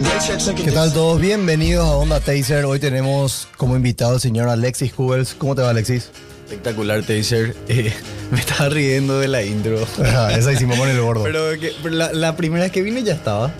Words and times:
¿Qué 0.00 0.72
tal 0.72 0.92
todos? 0.92 1.18
Bienvenidos 1.18 1.86
a 1.88 1.92
Onda 1.96 2.20
Taser. 2.20 2.66
Hoy 2.66 2.78
tenemos 2.78 3.48
como 3.56 3.76
invitado 3.76 4.12
al 4.12 4.20
señor 4.20 4.46
Alexis 4.50 4.92
Kubels. 4.92 5.32
¿Cómo 5.34 5.54
te 5.54 5.62
va 5.62 5.70
Alexis? 5.70 6.10
Espectacular, 6.44 7.00
Taser. 7.02 7.56
Eh, 7.68 7.90
me 8.30 8.38
estaba 8.38 8.68
riendo 8.68 9.18
de 9.18 9.28
la 9.28 9.42
intro. 9.42 9.78
Ajá, 10.04 10.36
esa 10.36 10.52
hicimos 10.52 10.76
con 10.78 10.90
el 10.90 11.00
gordo. 11.00 11.22
Pero, 11.24 11.58
que- 11.58 11.72
pero 11.82 11.94
la, 11.94 12.12
la 12.12 12.36
primera 12.36 12.64
vez 12.64 12.72
que 12.72 12.82
vine 12.82 13.02
ya 13.04 13.14
estaba. 13.14 13.54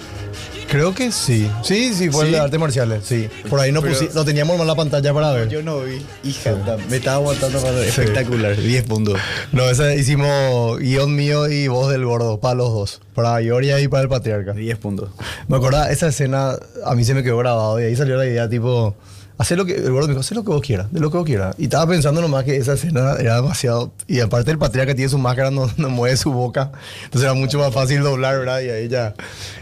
Creo 0.70 0.94
que 0.94 1.12
sí. 1.12 1.48
Sí, 1.62 1.94
sí, 1.94 2.10
fue 2.10 2.26
el 2.26 2.32
de 2.32 2.38
artes 2.40 2.58
marciales. 2.58 3.04
Sí. 3.04 3.28
Por 3.48 3.60
ahí 3.60 3.70
no, 3.72 3.80
Pero- 3.82 3.94
pusi- 3.94 4.12
no 4.12 4.24
teníamos 4.24 4.60
en 4.60 4.66
la 4.66 4.74
pantalla 4.74 5.14
para 5.14 5.32
ver. 5.32 5.48
Yo 5.48 5.62
no 5.62 5.80
vi. 5.80 6.04
Hija, 6.24 6.56
me 6.90 6.96
estaba 6.96 7.16
aguantando 7.16 7.58
para 7.60 7.72
ver. 7.72 7.88
Espectacular, 7.88 8.56
10 8.56 8.82
puntos. 8.84 9.18
No, 9.52 9.62
esa 9.70 9.94
hicimos 9.94 10.78
guion 10.80 11.14
mío 11.14 11.48
y 11.48 11.68
voz 11.68 11.90
del 11.92 12.04
gordo, 12.04 12.40
para 12.40 12.56
los 12.56 12.72
dos. 12.72 13.00
Para 13.14 13.40
Ioria 13.40 13.80
y 13.80 13.88
para 13.88 14.02
el 14.02 14.08
patriarca. 14.08 14.52
10 14.52 14.76
puntos. 14.78 15.10
Me 15.48 15.56
acuerdo, 15.56 15.84
esa 15.86 16.08
escena 16.08 16.56
a 16.84 16.94
mí 16.94 17.04
se 17.04 17.14
me 17.14 17.22
quedó 17.22 17.38
grabado 17.38 17.80
y 17.80 17.84
ahí 17.84 17.94
salió 17.96 18.16
la 18.16 18.26
idea 18.26 18.48
tipo, 18.48 18.96
hacer 19.38 19.58
lo 19.58 19.64
que, 19.64 19.74
el 19.74 19.90
gordo 19.92 20.08
me 20.08 20.14
dijo, 20.14 20.20
hacer 20.20 20.36
lo 20.36 20.44
que 20.44 20.50
vos 20.50 20.62
quieras, 20.62 20.92
de 20.92 21.00
lo 21.00 21.10
que 21.10 21.18
vos 21.18 21.26
quieras. 21.26 21.54
Y 21.58 21.64
estaba 21.64 21.86
pensando 21.86 22.20
nomás 22.20 22.44
que 22.44 22.56
esa 22.56 22.74
escena 22.74 23.14
era 23.18 23.36
demasiado, 23.36 23.92
y 24.06 24.20
aparte 24.20 24.50
el 24.50 24.58
patriarca 24.58 24.94
tiene 24.94 25.08
su 25.08 25.18
máscara, 25.18 25.50
no, 25.50 25.70
no 25.76 25.90
mueve 25.90 26.16
su 26.16 26.32
boca, 26.32 26.72
entonces 27.04 27.22
era 27.22 27.34
mucho 27.34 27.58
más 27.58 27.72
fácil 27.72 28.02
doblar, 28.02 28.38
¿verdad? 28.38 28.60
Y 28.60 28.70
ahí 28.70 28.88
ya 28.88 29.14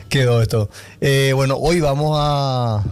quedó 0.09 0.43
esto. 0.43 0.71
Eh, 1.01 1.33
bueno, 1.35 1.57
hoy 1.57 1.81
vamos 1.81 2.17
a 2.21 2.83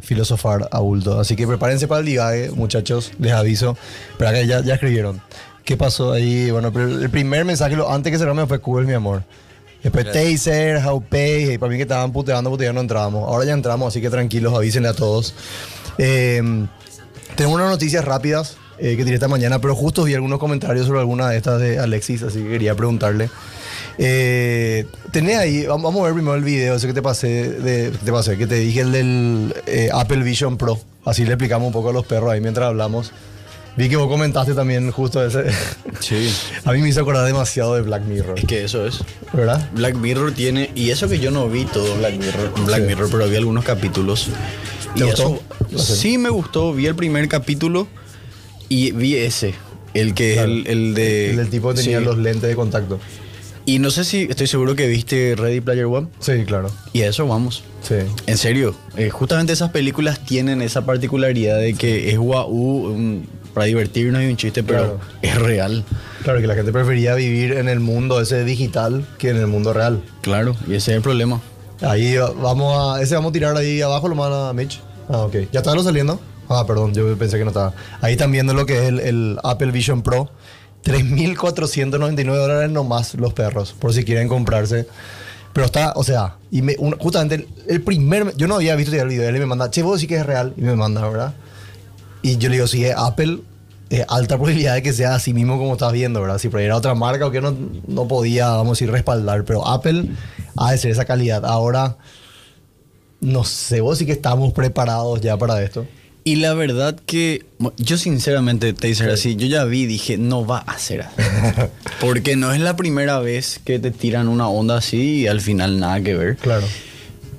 filosofar 0.00 0.68
a 0.70 0.78
bulto, 0.80 1.18
así 1.18 1.36
que 1.36 1.46
prepárense 1.46 1.88
para 1.88 2.00
el 2.00 2.06
divague, 2.06 2.50
muchachos, 2.50 3.12
les 3.18 3.32
aviso. 3.32 3.76
Pero 4.18 4.30
acá 4.30 4.42
ya, 4.42 4.60
ya 4.60 4.74
escribieron. 4.74 5.20
¿Qué 5.64 5.78
pasó 5.78 6.12
ahí? 6.12 6.50
Bueno, 6.50 6.72
pero 6.72 6.88
el 6.88 7.08
primer 7.08 7.46
mensaje, 7.46 7.74
lo, 7.74 7.90
antes 7.90 8.12
que 8.12 8.18
cerrarme 8.18 8.46
fue 8.46 8.58
Google, 8.58 8.86
mi 8.86 8.92
amor. 8.92 9.22
Después 9.82 10.12
Taser, 10.12 10.84
How 10.84 11.02
Pay, 11.02 11.52
y 11.52 11.58
para 11.58 11.70
mí 11.70 11.76
que 11.76 11.82
estaban 11.82 12.10
puteando 12.12 12.50
porque 12.50 12.64
ya 12.64 12.72
no 12.72 12.80
entramos. 12.80 13.28
Ahora 13.28 13.44
ya 13.44 13.52
entramos, 13.52 13.88
así 13.88 14.00
que 14.00 14.08
tranquilos, 14.10 14.54
avísenle 14.54 14.88
a 14.88 14.94
todos. 14.94 15.34
Eh, 15.98 16.66
tengo 17.36 17.52
unas 17.52 17.68
noticias 17.70 18.04
rápidas 18.04 18.56
eh, 18.78 18.96
que 18.96 19.04
tiré 19.04 19.14
esta 19.14 19.28
mañana, 19.28 19.60
pero 19.60 19.74
justo 19.74 20.04
vi 20.04 20.14
algunos 20.14 20.38
comentarios 20.38 20.86
sobre 20.86 21.00
alguna 21.00 21.28
de 21.30 21.36
estas 21.36 21.60
de 21.60 21.78
Alexis, 21.78 22.22
así 22.22 22.42
que 22.42 22.48
quería 22.48 22.74
preguntarle. 22.74 23.30
Eh, 23.98 24.86
tenés 25.12 25.36
ahí, 25.38 25.66
vamos 25.66 25.94
a 25.96 26.04
ver 26.04 26.14
primero 26.14 26.34
el 26.34 26.42
video, 26.42 26.74
ese 26.74 26.86
que 26.86 26.92
te 26.92 27.02
pasé, 27.02 27.50
de, 27.50 27.90
que 27.92 27.98
te 27.98 28.12
pasé, 28.12 28.36
que 28.36 28.46
te 28.46 28.56
dije 28.56 28.80
el 28.80 28.92
del 28.92 29.54
eh, 29.66 29.90
Apple 29.92 30.22
Vision 30.22 30.56
Pro. 30.56 30.78
Así 31.04 31.24
le 31.24 31.32
explicamos 31.32 31.66
un 31.66 31.72
poco 31.72 31.90
a 31.90 31.92
los 31.92 32.06
perros 32.06 32.32
ahí 32.32 32.40
mientras 32.40 32.66
hablamos. 32.66 33.12
Vi 33.76 33.88
que 33.88 33.96
vos 33.96 34.08
comentaste 34.08 34.54
también 34.54 34.90
justo 34.92 35.24
ese. 35.24 35.44
Sí. 36.00 36.32
a 36.64 36.72
mí 36.72 36.80
me 36.80 36.88
hizo 36.88 37.00
acordar 37.00 37.26
demasiado 37.26 37.74
de 37.74 37.82
Black 37.82 38.02
Mirror, 38.04 38.38
Es 38.38 38.44
que 38.44 38.64
eso 38.64 38.86
es. 38.86 39.00
¿verdad? 39.32 39.68
Black 39.74 39.96
Mirror 39.96 40.32
tiene. 40.32 40.70
Y 40.74 40.90
eso 40.90 41.08
que 41.08 41.18
yo 41.18 41.30
no 41.30 41.48
vi 41.48 41.64
todo 41.64 41.96
Black 41.96 42.14
Mirror, 42.14 42.52
Black 42.64 42.82
Sí. 42.82 42.86
Mirror 42.86 43.08
pero 43.10 43.28
vi 43.28 43.36
algunos 43.36 43.64
capítulos. 43.64 44.30
¿Te 44.94 45.00
Y 45.00 45.02
gustó? 45.04 45.40
eso- 45.74 45.94
sí, 45.96 46.18
me 46.18 46.28
gustó. 46.30 46.72
Vi 46.72 46.86
el 46.86 46.94
primer 46.94 47.28
capítulo 47.28 47.86
y 48.68 48.92
vi 48.92 49.16
ese. 49.16 49.54
El 49.92 50.14
que 50.14 50.34
Claro. 50.34 50.52
es 50.52 50.58
el, 50.58 50.66
el 50.66 50.94
de. 50.94 51.30
El 51.30 51.36
del 51.36 51.50
tipo 51.50 51.68
que 51.72 51.80
tenía 51.82 51.98
sí. 52.00 52.04
los 52.04 52.18
lentes 52.18 52.48
de 52.48 52.56
contacto. 52.56 52.98
Y 53.66 53.78
no 53.78 53.90
sé 53.90 54.04
si 54.04 54.22
estoy 54.28 54.46
seguro 54.46 54.74
que 54.76 54.86
viste 54.88 55.34
Ready 55.36 55.60
Player 55.62 55.86
One. 55.86 56.08
Sí, 56.20 56.44
claro. 56.46 56.70
Y 56.92 57.00
a 57.02 57.08
eso 57.08 57.26
vamos. 57.26 57.64
Sí. 57.82 57.94
En 58.26 58.36
serio, 58.36 58.74
eh, 58.96 59.08
justamente 59.08 59.52
esas 59.54 59.70
películas 59.70 60.22
tienen 60.24 60.60
esa 60.60 60.84
particularidad 60.84 61.58
de 61.58 61.72
que 61.74 62.10
es 62.10 62.18
guau, 62.18 62.48
un- 62.50 63.26
para 63.54 63.66
divertirnos 63.66 64.20
y 64.22 64.26
un 64.26 64.36
chiste, 64.36 64.62
pero 64.64 64.80
Claro. 64.80 65.00
es 65.22 65.34
real. 65.36 65.84
Claro 66.24 66.40
que 66.40 66.46
la 66.46 66.56
gente 66.56 66.72
prefería 66.72 67.14
vivir 67.14 67.52
en 67.52 67.68
el 67.68 67.78
mundo 67.80 68.20
ese 68.20 68.44
digital 68.44 69.06
que 69.16 69.30
en 69.30 69.36
el 69.36 69.46
mundo 69.46 69.72
real. 69.72 70.02
Claro, 70.22 70.56
y 70.66 70.74
ese 70.74 70.90
es 70.90 70.96
el 70.96 71.02
problema. 71.02 71.40
Ahí 71.80 72.16
va- 72.16 72.30
vamos 72.32 72.96
a. 72.98 73.02
Ese 73.02 73.14
vamos 73.14 73.30
a 73.30 73.32
tirar 73.32 73.56
ahí 73.56 73.80
abajo, 73.82 74.08
lo 74.08 74.14
manda 74.14 74.52
Mitch. 74.52 74.80
Ah, 75.08 75.18
ok. 75.18 75.34
¿Ya 75.52 75.60
está 75.60 75.74
lo 75.74 75.82
saliendo? 75.82 76.20
Ah, 76.48 76.64
perdón, 76.66 76.92
yo 76.94 77.16
pensé 77.16 77.38
que 77.38 77.44
no 77.44 77.50
estaba. 77.50 77.72
Ahí 78.00 78.12
están 78.12 78.30
viendo 78.32 78.54
lo 78.54 78.66
que 78.66 78.78
es 78.78 78.84
el, 78.88 79.00
el 79.00 79.38
Apple 79.42 79.70
Vision 79.72 80.02
Pro. 80.02 80.30
3.499 80.84 82.24
dólares 82.36 82.70
nomás 82.70 83.14
los 83.14 83.32
perros, 83.32 83.72
por 83.78 83.92
si 83.94 84.04
quieren 84.04 84.28
comprarse. 84.28 84.86
Pero 85.52 85.66
está, 85.66 85.92
o 85.96 86.02
sea, 86.04 86.36
y 86.50 86.62
me- 86.62 86.76
un- 86.78 86.96
justamente 86.98 87.34
el, 87.36 87.48
el 87.68 87.80
primer. 87.82 88.34
Yo 88.36 88.46
no 88.48 88.56
había 88.56 88.74
visto 88.76 88.94
el 88.94 89.08
video, 89.08 89.28
él 89.28 89.38
me 89.38 89.46
manda, 89.46 89.70
che, 89.70 89.82
vos 89.82 90.00
sí 90.00 90.06
que 90.06 90.16
es 90.16 90.26
real, 90.26 90.52
y 90.56 90.60
me 90.62 90.74
manda, 90.76 91.06
¿verdad? 91.08 91.34
Y 92.22 92.36
yo 92.38 92.48
le 92.48 92.56
digo, 92.56 92.66
si 92.66 92.84
es 92.84 92.94
Apple, 92.96 93.38
es 93.90 94.04
alta 94.08 94.36
probabilidad 94.36 94.74
de 94.74 94.82
que 94.82 94.92
sea 94.92 95.14
así 95.14 95.32
mismo 95.32 95.58
como 95.58 95.72
estás 95.72 95.92
viendo, 95.92 96.20
¿verdad? 96.20 96.38
Si 96.38 96.48
era 96.48 96.76
otra 96.76 96.94
marca 96.94 97.26
o 97.26 97.30
que 97.30 97.40
no, 97.40 97.56
no 97.86 98.08
podía, 98.08 98.48
vamos 98.48 98.68
a 98.68 98.72
decir, 98.72 98.90
respaldar. 98.90 99.44
Pero 99.44 99.66
Apple 99.66 100.06
ha 100.56 100.72
de 100.72 100.78
ser 100.78 100.90
esa 100.90 101.04
calidad. 101.04 101.44
Ahora, 101.44 101.96
no 103.20 103.44
sé, 103.44 103.80
vos 103.80 103.98
sí 103.98 104.06
que 104.06 104.12
estamos 104.12 104.52
preparados 104.52 105.20
ya 105.20 105.36
para 105.36 105.62
esto. 105.62 105.86
Y 106.26 106.36
la 106.36 106.54
verdad 106.54 106.96
que 107.04 107.44
yo 107.76 107.98
sinceramente 107.98 108.72
te 108.72 108.86
dice 108.86 109.04
así, 109.10 109.36
yo 109.36 109.46
ya 109.46 109.64
vi, 109.64 109.84
dije, 109.84 110.16
no 110.16 110.46
va 110.46 110.58
a 110.58 110.78
ser 110.78 111.02
así. 111.02 111.22
Porque 112.00 112.34
no 112.34 112.52
es 112.54 112.60
la 112.60 112.76
primera 112.76 113.18
vez 113.20 113.60
que 113.62 113.78
te 113.78 113.90
tiran 113.90 114.28
una 114.28 114.48
onda 114.48 114.78
así 114.78 115.20
y 115.20 115.26
al 115.26 115.42
final 115.42 115.78
nada 115.78 116.00
que 116.00 116.14
ver. 116.14 116.36
Claro. 116.36 116.66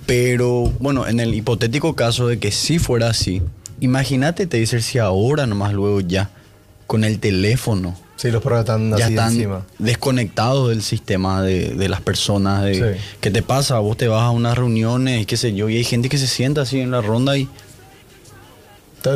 Pero 0.05 0.71
bueno, 0.79 1.07
en 1.07 1.19
el 1.19 1.33
hipotético 1.33 1.95
caso 1.95 2.27
de 2.27 2.37
que 2.37 2.51
sí 2.51 2.77
fuera 2.77 3.09
así, 3.09 3.41
imagínate, 3.79 4.47
te 4.47 4.57
dice 4.57 4.81
si 4.81 4.97
ahora 4.99 5.45
nomás 5.47 5.73
luego 5.73 6.01
ya, 6.01 6.29
con 6.87 7.03
el 7.03 7.19
teléfono, 7.19 7.95
Sí, 8.17 8.31
los 8.31 8.41
perros 8.41 8.59
están 8.61 8.89
ya 8.91 9.05
así 9.05 9.13
están 9.13 9.33
encima. 9.33 9.65
desconectados 9.77 10.69
del 10.69 10.81
sistema 10.81 11.41
de, 11.41 11.71
de 11.75 11.89
las 11.89 11.99
personas. 12.01 12.63
De, 12.63 12.73
Sí. 12.95 12.99
¿Qué 13.19 13.29
te 13.29 13.41
pasa? 13.41 13.77
Vos 13.79 13.97
te 13.97 14.07
vas 14.07 14.21
a 14.23 14.29
unas 14.29 14.57
reuniones, 14.57 15.25
qué 15.25 15.35
sé 15.35 15.53
yo, 15.53 15.67
y 15.67 15.75
hay 15.77 15.83
gente 15.83 16.07
que 16.07 16.17
se 16.17 16.27
sienta 16.27 16.61
así 16.61 16.79
en 16.79 16.91
la 16.91 17.01
ronda 17.01 17.37
y 17.37 17.49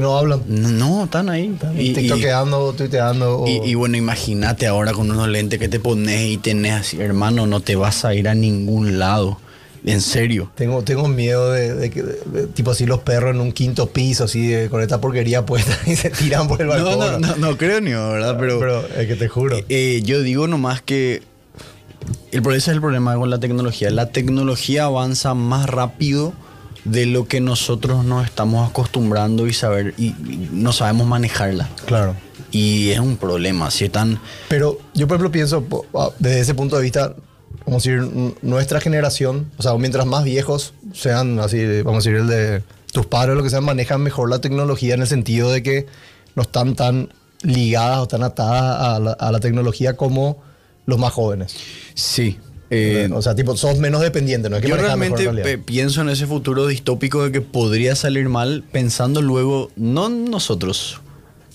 no 0.02 0.18
hablan. 0.18 0.42
no, 0.48 0.70
no, 0.70 1.04
están 1.06 1.30
ahí. 1.30 1.48
Están 1.54 1.80
y- 1.82 1.94
tiktokeando, 1.94 2.74
tuiteando. 2.74 3.40
o- 3.40 3.48
y, 3.48 3.72
y 3.72 3.74
bueno, 3.74 3.98
imagínate 3.98 4.68
ahora 4.68 4.92
con 4.92 5.10
unos 5.10 5.28
lentes 5.30 5.58
que 5.60 5.68
te 5.68 5.80
pones 5.80 6.28
y 6.30 6.38
tenés 6.38 6.74
así, 6.74 7.02
hermano, 7.02 7.48
no 7.48 7.60
te 7.62 7.76
vas 7.76 8.06
a 8.06 8.14
ir 8.14 8.28
a 8.30 8.36
ningún 8.36 9.00
lado. 9.00 9.40
En 9.86 10.02
serio. 10.02 10.52
Tengo, 10.56 10.84
tengo 10.84 11.08
miedo 11.08 11.52
de, 11.52 11.74
de 11.74 11.90
que, 11.90 12.04
de- 12.04 12.20
de- 12.26 12.48
tipo 12.48 12.72
así, 12.72 12.86
los 12.86 13.00
perros 13.00 13.34
en 13.34 13.42
un 13.42 13.52
quinto 13.52 13.88
piso, 13.90 14.26
así, 14.26 14.48
de- 14.48 14.70
con 14.70 14.82
esta 14.82 15.00
porquería 15.00 15.46
puesta 15.46 15.78
y 15.86 15.96
se 15.96 16.10
tiran 16.10 16.48
por 16.48 16.62
el 16.62 16.68
No, 16.68 16.74
balcón. 16.74 17.22
no, 17.22 17.28
no, 17.30 17.36
no 17.38 17.58
creo 17.58 17.80
ni, 17.82 17.92
¿verdad? 17.92 18.38
Pero, 18.40 18.60
Pero 18.60 18.88
es 18.98 19.08
que 19.08 19.16
te 19.16 19.28
juro. 19.28 19.58
eh, 19.58 19.66
eh, 19.70 20.02
yo 20.04 20.22
digo 20.22 20.48
nomás 20.48 20.82
que 20.82 21.22
el, 22.32 22.42
ese 22.48 22.56
es 22.58 22.68
el 22.70 22.82
problema 22.82 23.16
con 23.16 23.30
la 23.30 23.40
tecnología. 23.40 23.90
La 23.92 24.08
tecnología 24.12 24.86
avanza 24.86 25.34
más 25.34 25.68
rápido 25.70 26.34
de 26.86 27.06
lo 27.06 27.28
que 27.28 27.42
nosotros 27.42 28.06
nos 28.06 28.26
estamos 28.26 28.70
acostumbrando 28.70 29.48
y 29.48 29.54
saber 29.54 29.94
y, 29.98 30.08
y 30.08 30.50
no 30.52 30.72
sabemos 30.74 31.08
manejarla. 31.08 31.70
claro. 31.86 32.16
Y 32.52 32.90
es 32.90 33.00
un 33.00 33.16
problema. 33.18 33.70
Si 33.70 33.86
están 33.86 34.20
Pero 34.48 34.80
yo, 34.96 35.08
por 35.08 35.18
ejemplo, 35.18 35.32
pienso, 35.32 35.64
ah, 35.94 36.10
desde 36.18 36.40
ese 36.40 36.56
punto 36.56 36.78
de 36.78 36.82
vista, 36.82 37.14
vamos 37.70 37.86
a 37.86 37.92
decir, 37.92 38.36
nuestra 38.42 38.82
generación, 38.82 39.52
o 39.58 39.64
sea, 39.64 39.74
mientras 39.76 40.06
más 40.06 40.24
viejos 40.24 40.74
sean, 40.94 41.40
así, 41.40 41.82
vamos 41.84 42.06
a 42.06 42.10
decir, 42.10 42.22
el 42.22 42.28
de 42.28 42.64
tus 42.92 43.06
padres 43.06 43.34
o 43.34 43.36
lo 43.36 43.44
que 43.44 43.50
sean, 43.50 43.64
manejan 43.64 44.02
mejor 44.02 44.30
la 44.30 44.42
tecnología 44.42 44.96
en 44.96 45.02
el 45.02 45.08
sentido 45.08 45.52
de 45.52 45.64
que 45.64 45.86
no 46.36 46.42
están 46.42 46.76
tan 46.76 47.10
ligadas 47.42 48.00
o 48.00 48.08
tan 48.08 48.24
atadas 48.24 48.96
a 48.96 49.00
la, 49.00 49.12
a 49.12 49.32
la 49.32 49.40
tecnología 49.40 49.96
como 49.96 50.42
los 50.86 50.98
más 51.00 51.14
jóvenes. 51.14 51.56
sí. 51.94 52.38
eh, 52.72 53.10
o 53.14 53.22
sea, 53.22 53.36
tipo, 53.36 53.56
sos 53.58 53.80
menos 53.80 54.02
dependiente, 54.02 54.50
no 54.50 54.58
es 54.58 54.62
que 54.62 54.68
Yo 54.68 54.78
realmente 54.78 55.58
pienso 55.60 56.02
en 56.02 56.10
ese 56.10 56.28
futuro 56.28 56.68
distópico 56.68 57.24
de 57.24 57.32
que 57.32 57.42
podría 57.42 57.96
salir 57.96 58.30
mal 58.30 58.64
pensando 58.72 59.22
luego, 59.22 59.72
no 59.76 60.10
nosotros, 60.10 61.02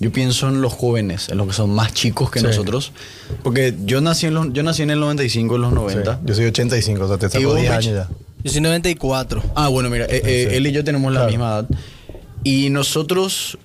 yo 0.01 0.13
pienso 0.13 0.49
en 0.49 0.61
los 0.61 0.73
jóvenes, 0.73 1.29
en 1.29 1.39
los 1.39 1.47
que 1.47 1.53
son 1.53 1.71
más 1.71 1.93
chicos 1.95 2.31
que 2.31 2.41
Sí. 2.41 2.47
nosotros, 2.47 2.93
porque 3.43 3.75
yo 3.85 4.01
nací, 4.01 4.27
en 4.27 4.35
los, 4.35 4.53
yo 4.53 4.63
nací 4.63 4.83
en 4.83 4.91
el 4.91 5.01
95, 5.01 5.57
en 5.57 5.63
los 5.63 5.73
90. 5.73 6.15
Sí, 6.15 6.21
Yo 6.27 6.35
soy 6.35 6.45
85, 6.47 7.05
o 7.05 7.09
sea, 7.09 7.17
te 7.19 7.27
¿Y 7.27 7.31
saco 7.31 7.45
vos, 7.47 7.57
10 7.61 7.71
Mitch? 7.71 7.87
años 7.89 8.09
ya. 8.09 8.17
Yo 8.43 8.51
soy 8.53 8.61
94. 8.61 9.43
Ah, 9.55 9.69
bueno, 9.69 9.89
mira, 9.91 10.05
eh, 10.07 10.21
eh, 10.25 10.47
Sí. 10.51 10.57
él 10.57 10.67
y 10.67 10.73
yo 10.73 10.85
tenemos 10.85 11.13
la 11.13 11.21
Claro. 11.21 11.31
misma 11.31 11.47
edad. 11.51 11.69
Y 12.43 12.69
nosotros, 12.71 13.57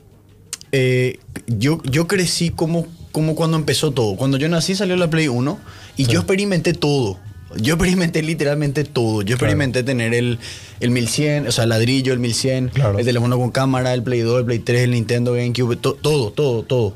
eh, 0.72 1.20
yo, 1.48 1.82
yo 1.84 2.08
crecí 2.08 2.50
como, 2.52 2.88
como 3.12 3.36
cuando 3.36 3.58
empezó 3.58 3.92
todo. 3.92 4.16
Cuando 4.16 4.38
yo 4.38 4.48
nací 4.50 4.76
salió 4.76 4.96
la 4.96 5.10
Play 5.10 5.28
1 5.28 5.60
y 5.98 6.06
yo 6.06 6.20
experimenté 6.20 6.74
todo. 6.74 7.18
Yo 7.58 7.74
experimenté 7.76 8.22
literalmente 8.22 8.84
todo. 8.84 9.22
Yo 9.24 9.36
experimenté 9.36 9.84
tener 9.84 10.14
el, 10.14 10.38
el 10.80 10.90
1100, 10.92 11.48
o 11.48 11.52
sea, 11.52 11.64
el 11.64 11.70
ladrillo, 11.72 12.14
el 12.14 12.20
1100, 12.20 12.70
Claro. 12.70 13.00
el 13.00 13.06
teléfono 13.06 13.38
con 13.38 13.52
cámara, 13.52 13.94
el 13.94 14.04
Play 14.04 14.22
2, 14.22 14.40
el 14.40 14.46
Play 14.46 14.60
3, 14.60 14.84
el 14.84 14.92
Nintendo 14.92 15.34
GameCube, 15.34 15.76
to- 15.78 15.96
todo, 16.02 16.32
todo, 16.32 16.64
todo. 16.64 16.94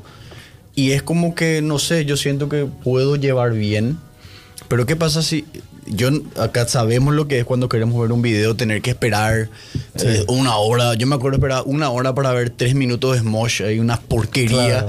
Y 0.75 0.91
es 0.91 1.03
como 1.03 1.35
que, 1.35 1.61
no 1.61 1.79
sé, 1.79 2.05
yo 2.05 2.17
siento 2.17 2.49
que 2.49 2.65
puedo 2.65 3.15
llevar 3.15 3.53
bien. 3.53 3.97
Pero 4.67 4.85
¿qué 4.85 4.95
pasa 4.95 5.21
si 5.21 5.45
yo 5.85 6.09
acá 6.39 6.67
sabemos 6.67 7.13
lo 7.13 7.27
que 7.27 7.39
es 7.39 7.45
cuando 7.45 7.67
queremos 7.67 8.01
ver 8.01 8.11
un 8.11 8.21
video, 8.21 8.55
tener 8.55 8.81
que 8.81 8.91
esperar 8.91 9.49
eh, 9.95 10.23
una 10.27 10.55
hora. 10.55 10.93
Yo 10.93 11.05
me 11.07 11.15
acuerdo 11.15 11.37
esperar 11.37 11.63
una 11.65 11.89
hora 11.89 12.15
para 12.15 12.31
ver 12.31 12.49
tres 12.51 12.73
minutos 12.73 13.13
de 13.15 13.19
Smosh, 13.19 13.63
hay 13.63 13.79
una 13.79 13.99
porquería. 13.99 14.65
Claro. 14.83 14.87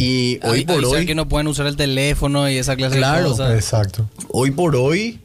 Y 0.00 0.38
hoy 0.44 0.64
por 0.64 0.84
hoy, 0.84 1.06
que 1.06 1.14
no 1.16 1.28
pueden 1.28 1.48
usar 1.48 1.66
el 1.66 1.74
teléfono 1.74 2.48
y 2.48 2.56
esa 2.56 2.76
clase 2.76 2.98
Claro. 2.98 3.24
de 3.24 3.28
cosas. 3.30 3.54
Exacto. 3.54 4.08
hoy 4.30 4.52
por 4.52 4.76
hoy, 4.76 5.18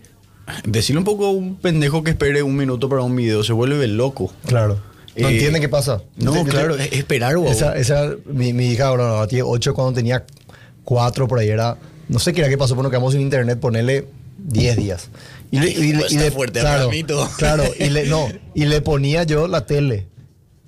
decirle 0.65 0.97
un 0.97 1.05
poco 1.05 1.27
a 1.27 1.31
un 1.31 1.55
pendejo 1.57 2.03
que 2.03 2.09
espere 2.09 2.41
un 2.41 2.55
minuto 2.55 2.89
para 2.89 3.03
un 3.03 3.15
video, 3.15 3.43
se 3.43 3.53
vuelve 3.53 3.87
loco. 3.87 4.33
Claro. 4.47 4.79
No 5.15 5.27
Eh, 5.29 5.33
entiende 5.33 5.59
qué 5.59 5.69
pasa. 5.69 6.01
No, 6.15 6.43
claro, 6.43 6.75
es 6.75 6.91
esperar, 6.91 7.37
guau. 7.37 7.51
Esa, 7.51 7.77
esa, 7.77 8.15
mi, 8.25 8.51
mi 8.53 8.65
hija 8.71 8.87
ahora 8.87 9.07
no, 9.19 9.27
tiene 9.27 9.43
8 9.43 9.75
cuando 9.75 9.93
tenía 9.93 10.25
4 10.83 11.27
por 11.27 11.37
ahí 11.37 11.49
era, 11.49 11.77
no 12.09 12.17
sé 12.17 12.33
qué 12.33 12.41
era 12.41 12.49
qué 12.49 12.57
pasó, 12.57 12.73
pero 12.73 12.81
nos 12.83 12.89
quedamos 12.91 13.13
sin 13.13 13.21
internet, 13.21 13.59
ponerle 13.59 14.07
10 14.39 14.75
días. 14.77 15.09
Y 15.51 15.59
le, 15.59 15.69
y 15.69 15.93
le- 15.93 15.99
y 16.09 16.15
está 16.15 16.19
le- 16.23 16.31
fuerte, 16.31 16.61
claro, 16.61 16.89
claro, 17.37 17.63
y 17.79 17.89
le, 17.91 18.07
no, 18.07 18.27
y 18.55 18.65
le 18.65 18.81
ponía 18.81 19.21
yo 19.23 19.47
la 19.47 19.67
tele. 19.67 20.07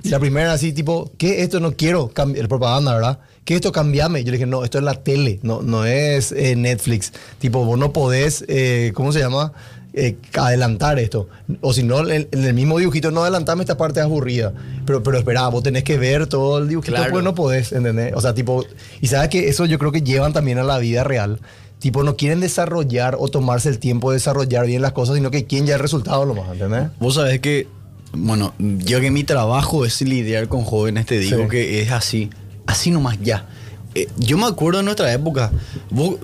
La 0.03 0.19
primera 0.19 0.53
así 0.53 0.71
tipo, 0.73 1.11
¿qué 1.17 1.41
esto 1.41 1.59
no 1.59 1.71
quiero? 1.75 2.11
Cambi- 2.13 2.37
El 2.37 2.47
propaganda, 2.47 2.93
¿verdad? 2.93 3.19
¿Qué 3.45 3.55
esto 3.55 3.71
cambiame? 3.71 4.23
Yo 4.23 4.31
le 4.31 4.37
dije, 4.37 4.45
no, 4.47 4.63
esto 4.63 4.79
es 4.79 4.83
la 4.83 4.95
tele, 4.95 5.39
no, 5.43 5.61
no 5.61 5.85
es 5.85 6.31
eh, 6.31 6.55
Netflix. 6.55 7.13
Tipo, 7.39 7.63
vos 7.63 7.77
no 7.79 7.93
podés, 7.93 8.43
eh, 8.47 8.91
¿cómo 8.95 9.11
se 9.13 9.19
llama? 9.19 9.53
Eh, 9.93 10.17
adelantar 10.33 10.99
esto. 10.99 11.29
O 11.61 11.71
si 11.71 11.83
no, 11.83 11.99
en, 12.09 12.27
en 12.31 12.43
el 12.43 12.53
mismo 12.53 12.79
dibujito, 12.79 13.11
no 13.11 13.21
adelantame 13.21 13.61
esta 13.61 13.77
parte 13.77 14.01
aburrida. 14.01 14.51
Pero, 14.85 15.03
pero 15.03 15.17
espera, 15.19 15.47
vos 15.47 15.63
tenés 15.63 15.83
que 15.83 15.97
ver 15.97 16.27
todo 16.27 16.57
el 16.57 16.67
dibujito, 16.67 16.95
Claro. 16.95 17.11
pues 17.11 17.23
no 17.23 17.33
podés, 17.35 17.71
¿entendés? 17.71 18.13
O 18.15 18.19
sea, 18.19 18.33
tipo, 18.33 18.65
y 18.99 19.07
sabes 19.07 19.29
que 19.29 19.47
eso 19.47 19.65
yo 19.65 19.77
creo 19.79 19.91
que 19.91 20.01
llevan 20.01 20.33
también 20.33 20.57
a 20.57 20.63
la 20.63 20.79
vida 20.79 21.03
real. 21.03 21.39
Tipo, 21.79 22.03
no 22.03 22.17
quieren 22.17 22.39
desarrollar 22.39 23.15
o 23.19 23.27
tomarse 23.27 23.69
el 23.69 23.77
tiempo 23.79 24.09
de 24.09 24.15
desarrollar 24.15 24.65
bien 24.65 24.81
las 24.81 24.91
cosas, 24.93 25.15
sino 25.15 25.29
que 25.29 25.45
quieren 25.45 25.67
ya 25.67 25.75
el 25.75 25.81
resultado 25.81 26.25
nomás, 26.25 26.51
¿entendés? 26.51 26.87
Vos 26.99 27.13
sabés 27.15 27.39
que, 27.41 27.67
bueno, 28.11 28.53
yo 28.57 28.99
que 29.01 29.11
mi 29.11 29.23
trabajo 29.23 29.85
es 29.85 30.01
lidiar 30.01 30.47
con 30.47 30.63
jóvenes, 30.63 31.05
te 31.05 31.19
digo 31.19 31.43
Sí. 31.43 31.47
que 31.49 31.81
es 31.81 31.91
así, 31.91 32.29
así 32.67 32.91
nomás 32.91 33.17
ya. 33.21 33.45
Eh, 33.93 34.07
yo 34.17 34.37
me 34.37 34.45
acuerdo 34.45 34.79
de 34.79 34.83
nuestra 34.85 35.11
época, 35.13 35.51
vos, 35.89 36.15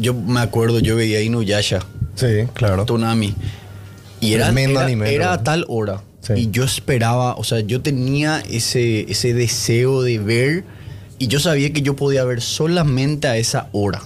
yo 0.00 0.14
me 0.14 0.40
acuerdo, 0.40 0.78
yo 0.80 0.96
veía 0.96 1.20
Inuyasha, 1.20 1.80
Sí, 2.14 2.26
claro. 2.54 2.84
Tsunami, 2.84 3.34
y 4.20 4.32
era, 4.32 4.46
Tremendo 4.46 4.80
era, 4.80 4.86
anime, 4.86 5.14
era 5.14 5.32
a 5.34 5.42
tal 5.44 5.64
hora, 5.68 6.02
Sí. 6.20 6.32
y 6.36 6.50
yo 6.50 6.64
esperaba, 6.64 7.34
o 7.36 7.44
sea, 7.44 7.60
yo 7.60 7.80
tenía 7.82 8.40
ese, 8.50 9.10
ese 9.10 9.34
deseo 9.34 10.02
de 10.02 10.18
ver, 10.18 10.64
y 11.18 11.26
yo 11.28 11.38
sabía 11.40 11.72
que 11.72 11.82
yo 11.82 11.96
podía 11.96 12.24
ver 12.24 12.40
solamente 12.40 13.28
a 13.28 13.36
esa 13.36 13.68
hora. 13.72 14.00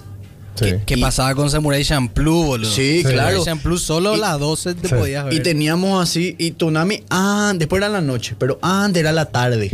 Sí. 0.55 0.65
¿Qué, 0.65 0.81
qué 0.85 0.93
Y- 0.97 1.01
pasaba 1.01 1.33
con 1.33 1.49
Samurai 1.49 1.83
Champloo, 1.83 2.43
boludo? 2.43 2.69
Sí, 2.69 2.97
Sí. 2.97 3.03
claro. 3.03 3.37
Samurai 3.37 3.45
Champloo 3.45 3.77
solo 3.77 4.11
Y- 4.11 4.15
a 4.15 4.17
las 4.19 4.39
12 4.39 4.75
te 4.75 4.87
Sí. 4.89 4.93
podías 4.95 5.25
ver. 5.25 5.33
Y 5.33 5.39
teníamos 5.41 6.01
así, 6.03 6.35
y 6.37 6.51
Tunami, 6.51 7.03
ah, 7.09 7.53
después 7.55 7.79
era 7.79 7.89
la 7.89 8.01
noche, 8.01 8.35
pero 8.37 8.59
antes 8.61 8.99
era 8.99 9.11
la 9.11 9.25
tarde. 9.25 9.71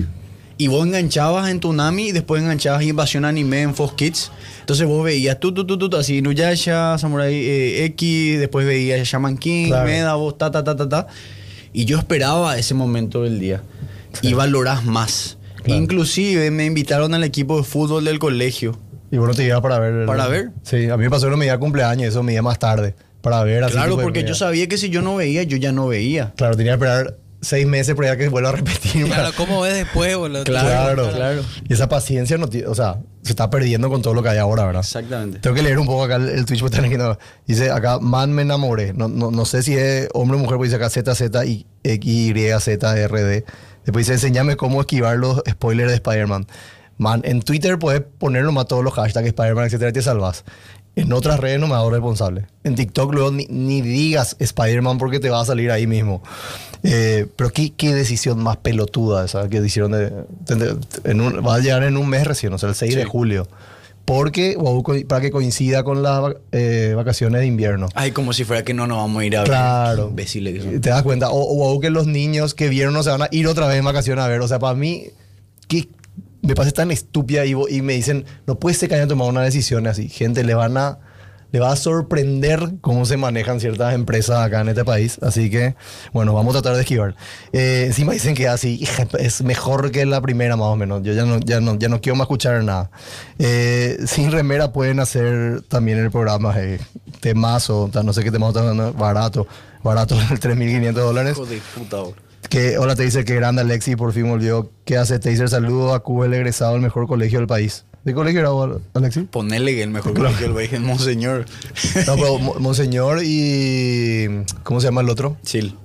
Y 0.62 0.68
vos 0.68 0.86
enganchabas 0.86 1.50
en 1.50 1.62
Tunami 1.62 2.10
y 2.10 2.12
después 2.12 2.42
enganchabas 2.44 2.84
Invasión 2.84 3.24
Anime 3.24 3.62
en 3.62 3.74
Fox 3.74 3.94
Kids. 3.94 4.32
Entonces 4.60 4.86
vos 4.86 5.06
veías 5.06 5.40
tú, 5.40 5.54
tú, 5.54 5.66
tú, 5.66 5.78
tú, 5.80 5.96
así, 5.96 6.22
Nuyasha, 6.22 6.98
Samurai 6.98 7.34
eh, 7.34 7.86
X, 7.86 8.40
después 8.40 8.68
veías 8.68 9.08
Shaman 9.08 9.38
King, 9.38 9.68
Claro. 9.68 9.86
Medabos, 9.88 10.38
ta, 10.38 10.52
ta, 10.52 10.62
ta, 10.66 10.76
ta, 10.76 10.90
ta. 10.90 11.08
Y 11.72 11.86
yo 11.86 11.98
esperaba 11.98 12.58
ese 12.58 12.74
momento 12.74 13.24
del 13.24 13.40
día. 13.40 13.64
Y 14.22 14.34
valorás 14.34 14.84
más. 14.84 15.38
Claro. 15.64 15.82
Inclusive 15.82 16.52
me 16.52 16.66
invitaron 16.66 17.14
al 17.14 17.24
equipo 17.24 17.56
de 17.58 17.64
fútbol 17.64 18.04
del 18.04 18.20
colegio. 18.20 18.78
Y 19.12 19.18
bueno, 19.18 19.34
te 19.34 19.46
iba 19.46 19.62
para 19.62 19.80
ver. 19.80 19.94
el- 19.94 20.06
¿Para 20.08 20.28
ver? 20.28 20.50
Sí, 20.64 20.90
a 20.90 20.98
mí 20.98 21.06
me 21.06 21.10
pasó 21.10 21.28
que 21.28 21.32
no 21.32 21.38
me 21.38 21.46
iba 21.46 21.58
cumpleaños, 21.58 22.10
eso 22.10 22.22
me 22.22 22.34
iba 22.34 22.42
más 22.42 22.60
tarde. 22.60 22.96
Para 23.22 23.42
ver 23.44 23.64
así. 23.64 23.74
Claro, 23.74 23.98
porque 23.98 24.26
yo 24.26 24.36
sabía 24.36 24.68
que 24.68 24.78
si 24.78 24.90
yo 24.90 25.02
no 25.02 25.16
veía, 25.16 25.44
yo 25.44 25.56
ya 25.56 25.72
no 25.72 25.88
veía. 25.88 26.34
Claro, 26.36 26.58
tenía 26.58 26.74
que 26.74 26.84
esperar 26.84 27.16
seis 27.42 27.66
meses 27.66 27.96
para 27.96 28.18
que 28.18 28.28
vuelva 28.30 28.50
a 28.50 28.54
repetir. 28.54 29.06
Claro, 29.06 29.32
¿cómo 29.36 29.62
ves 29.62 29.76
después, 29.76 30.16
boludo? 30.18 30.44
Claro, 30.44 31.12
claro. 31.12 31.42
Y 31.68 31.74
esa 31.74 31.88
paciencia, 31.88 32.38
no 32.38 32.48
o 32.68 32.76
sea, 32.76 33.00
se 33.22 33.32
está 33.32 33.50
perdiendo 33.50 33.90
con 33.90 34.02
todo 34.02 34.14
lo 34.14 34.24
que 34.24 34.30
hay 34.30 34.38
ahora, 34.38 34.66
¿verdad? 34.66 34.82
Exactamente. 34.84 35.40
Tengo 35.40 35.56
que 35.56 35.62
leer 35.62 35.80
un 35.80 35.86
poco 35.86 36.04
acá 36.04 36.16
el, 36.16 36.30
el 36.30 36.46
Twitch 36.46 36.60
porque 36.60 36.76
están 36.76 36.90
aquí, 36.90 36.98
no. 36.98 37.18
Dice 37.46 37.72
acá, 37.72 38.00
man 38.00 38.32
me 38.34 38.42
enamoré. 38.42 38.94
No, 38.94 39.08
no, 39.08 39.32
no 39.32 39.46
sé 39.46 39.64
si 39.64 39.76
es 39.76 40.10
hombre 40.14 40.38
o 40.38 40.40
mujer, 40.40 40.58
porque 40.58 40.70
dice 40.70 40.78
acá 40.78 40.90
ZZ 40.90 41.46
y 41.46 41.66
XYZRD. 41.84 43.44
Después 43.86 44.06
dice, 44.06 44.14
enséñame 44.14 44.56
cómo 44.56 44.82
esquivar 44.82 45.18
los 45.18 45.42
spoilers 45.50 45.90
de 45.90 45.96
Spider-Man. 45.96 46.48
Man, 46.98 47.22
en 47.24 47.42
Twitter 47.42 47.80
puedes 47.80 48.02
poner 48.02 48.44
nomás 48.44 48.68
todos 48.68 48.84
los 48.84 48.94
hashtags 48.94 49.28
Spider-Man, 49.28 49.66
etcétera, 49.66 49.90
y 49.90 49.94
te 49.94 50.02
salvas. 50.02 50.44
En 50.96 51.14
otras 51.14 51.40
redes 51.40 51.60
no 51.60 51.68
me 51.68 51.76
hago 51.76 51.90
responsable. 51.90 52.48
En 52.66 52.76
TikTok 52.76 53.14
luego 53.14 53.32
ni, 53.32 53.46
ni 53.46 53.82
digas 53.82 54.36
Spider-Man 54.38 54.98
porque 54.98 55.20
te 55.20 55.30
va 55.30 55.40
a 55.40 55.46
salir 55.46 55.72
ahí 55.72 55.88
mismo. 55.88 56.22
Eh, 56.84 57.26
pero 57.36 57.50
qué, 57.52 57.74
qué 57.76 57.94
decisión 57.94 58.42
más 58.42 58.58
pelotuda 58.58 59.26
esa 59.26 59.50
que 59.50 59.58
hicieron 59.58 59.92
de... 59.92 60.10
de- 60.48 60.78
en 61.04 61.20
un- 61.22 61.46
va 61.46 61.56
a 61.56 61.60
llegar 61.60 61.84
en 61.84 61.98
un 61.98 62.08
mes 62.08 62.26
recién, 62.26 62.54
o 62.54 62.58
sea, 62.58 62.70
el 62.70 62.76
6 62.76 62.96
de 62.96 63.02
Sí. 63.04 63.08
julio. 63.10 63.48
Porque, 64.06 64.58
para 65.08 65.22
que 65.22 65.30
coincida 65.30 65.84
con 65.84 66.02
las 66.02 66.34
eh, 66.52 66.94
vacaciones 66.96 67.42
de 67.42 67.46
invierno. 67.48 67.90
Ay, 67.94 68.12
como 68.12 68.34
si 68.34 68.44
fuera 68.44 68.64
que 68.64 68.74
no 68.74 68.88
nos 68.88 68.98
vamos 68.98 69.22
a 69.22 69.26
ir 69.26 69.38
a 69.38 69.42
ver. 69.42 69.50
Claro. 69.50 70.04
Qué 70.06 70.10
imbéciles 70.10 70.54
que 70.56 70.62
son. 70.62 70.82
Te 70.82 70.90
das 70.90 71.04
cuenta. 71.04 71.30
O, 71.30 71.38
o 71.74 71.80
que 71.80 71.92
los 71.92 72.08
niños 72.08 72.56
que 72.56 72.70
vieron 72.70 72.94
no 72.96 73.04
se 73.04 73.12
van 73.12 73.22
a 73.22 73.28
ir 73.30 73.46
otra 73.46 73.68
vez 73.68 73.78
en 73.78 73.86
vacaciones 73.86 74.24
a 74.26 74.28
ver. 74.28 74.42
O 74.42 74.48
sea, 74.48 74.58
para 74.58 74.74
mí, 74.74 75.06
que 75.68 75.90
me 76.42 76.56
parece 76.56 76.74
tan 76.74 76.90
estúpida 76.90 77.46
y, 77.46 77.52
y 77.70 77.82
me 77.84 77.94
dicen, 77.94 78.26
no 78.48 78.58
puede 78.58 78.74
ser 78.76 78.90
que 78.90 78.96
hayan 78.96 79.10
tomado 79.10 79.30
una 79.30 79.44
decisión 79.44 79.86
así. 79.86 80.10
Gente, 80.10 80.44
le 80.44 80.56
van 80.56 80.76
a. 80.78 80.98
Le 81.52 81.60
va 81.60 81.72
a 81.72 81.76
sorprender 81.76 82.76
cómo 82.82 83.06
se 83.06 83.18
manejan 83.18 83.60
ciertas 83.60 83.94
empresas 83.94 84.46
acá 84.46 84.62
en 84.62 84.70
este 84.70 84.86
país. 84.86 85.18
Así 85.22 85.50
que, 85.50 85.76
bueno, 86.14 86.34
vamos 86.34 86.56
a 86.56 86.62
tratar 86.62 86.76
de 86.76 86.82
esquivar. 86.82 87.16
Eh, 87.52 87.86
encima 87.88 88.14
dicen 88.14 88.36
que 88.36 88.48
así 88.48 88.88
es 89.20 89.42
mejor 89.42 89.92
que 89.92 90.06
la 90.06 90.22
primera, 90.22 90.56
más 90.56 90.68
o 90.68 90.76
menos. 90.76 91.02
Yo 91.04 91.14
ya 91.14 91.26
no, 91.26 91.40
ya 91.40 91.60
no, 91.60 91.78
ya 91.78 91.90
no 91.90 92.02
quiero 92.02 92.16
más 92.16 92.26
escuchar 92.26 92.64
nada. 92.64 92.92
Eh, 93.40 93.98
sin 94.06 94.32
remera 94.32 94.72
pueden 94.72 95.00
hacer 95.00 95.62
también 95.68 95.98
el 95.98 96.12
programa 96.12 96.54
eh, 96.58 96.80
temazo, 97.20 97.90
no 98.04 98.14
sé 98.14 98.24
qué 98.24 98.32
temazo 98.32 98.64
dando, 98.64 98.94
barato, 98.94 99.48
barato, 99.84 100.16
3.500 100.30 100.92
dólares. 100.94 101.38
Que, 102.50 102.78
hola, 102.78 102.96
te 102.96 103.04
dice 103.04 103.26
que 103.26 103.36
grande 103.36 103.62
Alexi, 103.62 103.96
por 103.96 104.14
fin 104.14 104.28
volvió. 104.28 104.72
¿Qué 104.86 104.98
hace 104.98 105.20
Taser? 105.20 105.50
Saludo 105.50 105.94
a 105.94 106.02
Cuba, 106.02 106.26
el 106.26 106.34
egresado 106.34 106.74
del 106.74 106.82
mejor 106.82 107.06
colegio 107.06 107.40
del 107.40 107.48
país. 107.48 107.86
¿De 108.04 108.14
colegio 108.14 108.40
era 108.40 108.50
vos, 108.50 108.82
Alexi? 108.94 109.22
Ponele 109.22 109.74
que 109.76 109.84
el 109.84 109.90
mejor 109.90 110.14
colegio 110.14 110.48
del 110.48 110.56
país 110.56 110.72
es 110.74 110.80
Monseñor. 110.80 111.46
No, 112.08 112.16
pero 112.16 112.40
Mo- 112.40 112.56
Monseñor 112.60 113.20
y. 113.24 114.44
¿Cómo 114.64 114.80
se 114.80 114.88
llama 114.88 115.02
el 115.02 115.10
otro? 115.10 115.38
Chill. 115.44 115.76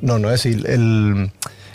No, 0.00 0.18
no 0.18 0.30
es 0.30 0.44
el, 0.46 0.66
el 0.66 1.32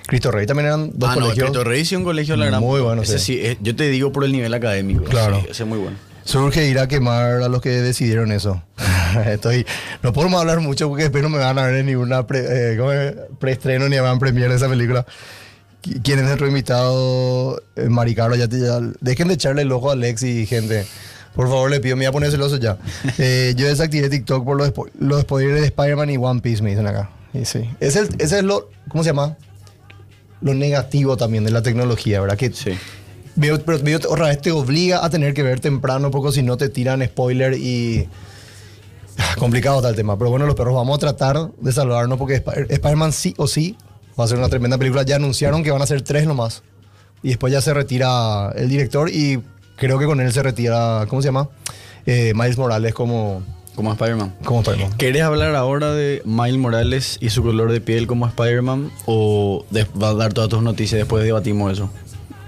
Cristo 0.08 0.32
Rey. 0.32 0.46
También 0.46 0.68
eran 0.68 0.92
dos 0.94 1.10
ah, 1.10 1.16
no, 1.16 1.22
colegios. 1.22 1.50
Cristo 1.50 1.64
Rey 1.64 1.86
sí 1.86 1.96
un 1.96 2.04
colegio 2.04 2.34
de 2.36 2.40
la 2.40 2.46
gran 2.48 2.62
Muy 2.62 2.82
bueno, 2.82 3.02
Ese 3.02 3.18
sí. 3.20 3.26
sí, 3.36 3.40
eh, 3.42 3.58
yo 3.62 3.76
te 3.76 3.90
digo 3.90 4.12
por 4.12 4.24
el 4.24 4.32
nivel 4.32 4.54
académico. 4.54 5.04
Claro. 5.06 5.40
Sí, 5.42 5.48
ese 5.50 5.64
es 5.64 5.70
muy 5.70 5.80
bueno. 5.80 5.98
Surge 6.24 6.68
ir 6.68 6.78
a 6.78 6.88
quemar 6.88 7.42
a 7.42 7.50
los 7.50 7.60
que 7.62 7.70
decidieron 7.70 8.32
eso. 8.32 8.62
Estoy, 9.26 9.66
no 10.04 10.14
podemos 10.14 10.40
hablar 10.40 10.60
mucho 10.60 10.88
porque 10.88 11.04
después 11.04 11.24
no 11.24 11.30
me 11.30 11.40
van 11.40 11.58
a 11.58 11.66
ver 11.66 11.76
en 11.76 11.88
ninguna 11.88 12.28
pre, 12.28 12.46
eh, 12.48 13.16
preestreno 13.40 13.90
ni 13.90 13.98
van 13.98 14.20
premier 14.20 14.50
de 14.50 14.56
esa 14.58 14.70
película. 14.70 15.06
Qui- 15.82 16.02
¿Quién 16.04 16.20
es 16.20 16.26
nuestro 16.26 16.48
invitado? 16.48 17.62
Eh, 17.76 17.90
Maricaro, 17.90 18.36
ya, 18.36 18.48
te- 18.48 18.60
ya- 18.60 18.80
dejen 19.02 19.28
de 19.28 19.34
echarle 19.36 19.62
el 19.64 19.72
ojo 19.72 19.90
a 19.90 19.94
Alex 19.94 20.24
y 20.24 20.46
gente. 20.46 20.86
Por 21.36 21.48
favor, 21.48 21.70
le 21.70 21.80
pido, 21.80 21.96
me 21.96 22.02
voy 22.02 22.08
a 22.08 22.12
poner 22.12 22.32
celoso 22.32 22.58
ya. 22.58 22.78
Eh, 23.18 23.54
yo 23.56 23.68
desactivé 23.68 24.10
TikTok 24.10 24.44
por 24.44 24.58
los, 24.58 24.72
los 25.00 25.22
spoilers 25.22 25.62
de 25.62 25.68
Spider-Man 25.68 26.10
y 26.10 26.18
One 26.18 26.42
Piece, 26.42 26.62
me 26.62 26.72
dicen 26.72 26.88
acá. 26.88 27.10
Y 27.34 27.46
sí. 27.46 27.70
Ese 27.80 28.02
es, 28.02 28.10
ese 28.18 28.38
es 28.40 28.44
lo, 28.44 28.70
¿cómo 28.90 29.04
se 29.04 29.10
llama? 29.12 29.38
Lo 30.42 30.54
negativo 30.54 31.16
también 31.18 31.44
de 31.44 31.52
la 31.52 31.62
tecnología, 31.62 32.20
¿verdad? 32.22 32.38
Que 32.38 32.52
Sí. 32.52 32.72
Veo- 33.36 33.62
pero 33.64 33.80
veo- 33.80 34.00
otra 34.10 34.28
vez 34.28 34.42
te 34.42 34.52
obliga 34.52 35.06
a 35.06 35.10
tener 35.10 35.34
que 35.34 35.44
ver 35.44 35.60
temprano 35.62 36.12
porque 36.12 36.32
si 36.34 36.44
no 36.44 36.58
te 36.58 36.68
tiran 36.70 37.06
spoiler 37.06 37.54
y... 37.54 38.10
Ah, 39.18 39.36
Complicado 39.38 39.78
está 39.78 39.90
el 39.90 39.96
tema. 39.96 40.18
Pero 40.18 40.30
bueno, 40.30 40.46
los 40.46 40.56
perros 40.56 40.74
vamos 40.76 40.96
a 40.98 41.00
tratar 41.00 41.52
de 41.60 41.72
salvarnos 41.72 42.18
porque 42.18 42.36
Sp- 42.40 42.68
Spider-Man 42.70 43.12
sí 43.14 43.34
o 43.38 43.48
sí 43.48 43.78
va 44.20 44.26
a 44.26 44.28
ser 44.28 44.38
una 44.38 44.50
tremenda 44.50 44.78
película. 44.78 45.04
Ya 45.04 45.16
anunciaron 45.16 45.64
que 45.64 45.72
van 45.72 45.82
a 45.82 45.86
ser 45.86 46.02
tres 46.02 46.28
nomás. 46.28 46.64
Y 47.24 47.30
después 47.30 47.52
ya 47.54 47.62
se 47.62 47.74
retira 47.74 48.52
el 48.56 48.70
director 48.70 49.10
y 49.10 49.42
creo 49.76 50.00
que 50.00 50.06
con 50.06 50.20
él 50.22 50.32
se 50.32 50.42
retira, 50.44 51.06
¿cómo 51.10 51.22
se 51.22 51.28
llama? 51.28 51.50
Eh, 52.06 52.34
Miles 52.36 52.58
Morales 52.58 52.94
como, 52.94 53.44
Como 53.76 53.92
Spider-Man. 53.92 54.36
como 54.44 54.62
Spider-Man. 54.62 54.98
¿Querés 54.98 55.22
hablar 55.24 55.54
ahora 55.56 55.92
de 55.94 56.22
Miles 56.26 56.58
Morales 56.58 57.18
y 57.22 57.30
su 57.30 57.44
color 57.44 57.72
de 57.72 57.82
piel 57.82 58.08
como 58.08 58.26
Spider-Man? 58.28 58.92
¿O 59.06 59.66
de- 59.70 59.86
vas 59.96 60.12
a 60.12 60.16
dar 60.16 60.34
todas 60.34 60.50
tus 60.50 60.62
noticias 60.64 60.98
después 61.00 61.24
debatimos 61.24 61.72
eso? 61.74 61.90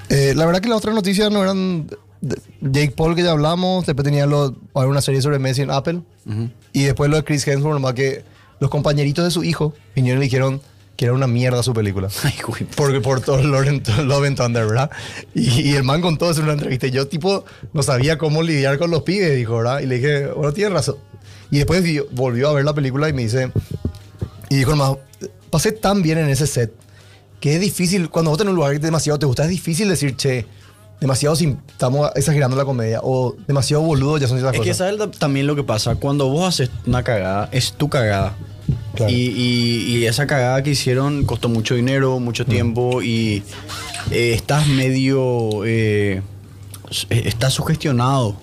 Eh, 0.10 0.34
la 0.36 0.46
verdad 0.46 0.62
que 0.62 0.70
las 0.70 0.78
otras 0.80 0.96
noticias 0.96 1.30
no 1.32 1.42
eran 1.44 1.88
de- 2.22 2.38
Jake 2.62 2.94
Paul 2.96 3.16
que 3.16 3.24
ya 3.24 3.32
hablamos, 3.32 3.86
después 3.86 4.04
tenía 4.06 4.26
lo, 4.26 4.56
una 4.74 5.02
serie 5.02 5.22
sobre 5.22 5.38
Messi 5.40 5.62
en 5.64 5.72
Apple 5.72 6.02
y 6.74 6.84
después 6.84 7.10
lo 7.10 7.18
de 7.18 7.24
Chris 7.24 7.46
Hemsworth, 7.48 7.74
nomás 7.76 7.94
que 7.94 8.24
los 8.60 8.70
compañeritos 8.70 9.26
de 9.26 9.32
su 9.32 9.44
hijo 9.44 9.74
vinieron 9.96 10.20
y 10.20 10.22
le 10.22 10.26
dijeron 10.28 10.62
que 11.02 11.06
era 11.06 11.16
una 11.16 11.26
mierda 11.26 11.64
su 11.64 11.74
película. 11.74 12.10
Ay, 12.24 12.36
güey. 12.46 12.64
Porque 12.76 13.02
por 13.02 13.22
todo 13.22 13.42
Love 13.42 13.68
and, 13.68 13.88
Love 14.06 14.24
and 14.28 14.38
Thunder, 14.38 14.68
¿verdad? 14.68 14.92
Y, 15.34 15.72
y 15.72 15.74
el 15.74 15.84
man 15.84 16.00
contó 16.00 16.30
eso 16.30 16.42
en 16.42 16.44
una 16.44 16.54
entrevista. 16.54 16.86
Y 16.86 16.92
yo, 16.92 17.08
tipo, 17.08 17.44
no 17.74 17.82
sabía 17.82 18.20
cómo 18.20 18.44
lidiar 18.44 18.78
con 18.78 18.92
los 18.92 19.02
pibes, 19.02 19.36
dijo, 19.36 19.58
¿verdad? 19.58 19.80
Y 19.80 19.88
le 19.88 19.96
dije, 19.96 20.28
bueno, 20.28 20.54
tienes 20.54 20.74
razón. 20.74 20.98
Y 21.50 21.58
después 21.58 21.82
vi- 21.82 22.04
volvió 22.12 22.50
a 22.50 22.54
ver 22.54 22.66
la 22.66 22.76
película 22.76 23.10
y 23.10 23.14
me 23.14 23.24
dice, 23.24 23.52
y 24.52 24.58
dijo 24.58 24.70
nomás, 24.76 24.98
pasé 25.50 25.72
tan 25.72 26.04
bien 26.04 26.20
en 26.20 26.30
ese 26.30 26.46
set 26.46 26.72
que 27.40 27.56
es 27.56 27.60
difícil, 27.62 28.12
cuando 28.12 28.30
vos 28.30 28.38
tenés 28.38 28.52
un 28.52 28.58
lugar 28.58 28.72
que 28.72 28.78
demasiado 28.78 29.18
te 29.18 29.26
gusta, 29.26 29.42
es 29.42 29.50
difícil 29.50 29.90
decir, 29.90 30.16
che, 30.16 30.46
demasiado 31.00 31.36
sim- 31.36 31.58
estamos 31.68 32.12
exagerando 32.16 32.56
la 32.56 32.64
comedia 32.66 33.00
o 33.02 33.36
demasiado 33.48 33.82
boludo 33.82 34.20
ya 34.20 34.28
son 34.28 34.38
esas 34.38 34.54
Es 34.54 34.60
que 34.62 34.68
cosas. 34.70 34.78
sabes 34.78 34.98
ta- 35.00 35.10
también 35.10 35.48
lo 35.48 35.56
que 35.56 35.64
pasa. 35.64 35.96
Cuando 35.96 36.30
vos 36.30 36.48
haces 36.48 36.70
una 36.86 37.02
cagada, 37.04 37.50
es 37.52 37.74
tu 37.74 37.90
cagada. 37.90 38.36
Claro. 38.96 39.12
Y, 39.12 39.16
y- 39.16 39.98
y 39.98 40.06
esa 40.06 40.28
cagada 40.28 40.62
que 40.64 40.72
hicieron 40.72 41.24
costó 41.26 41.48
mucho 41.50 41.76
dinero, 41.76 42.20
mucho 42.20 42.46
tiempo 42.46 43.02
y 43.02 43.44
eh, 44.12 44.34
estás 44.34 44.68
medio... 44.68 45.66
eh, 45.66 46.22
eh, 47.10 47.22
estás 47.26 47.54
sugestionado. 47.54 48.36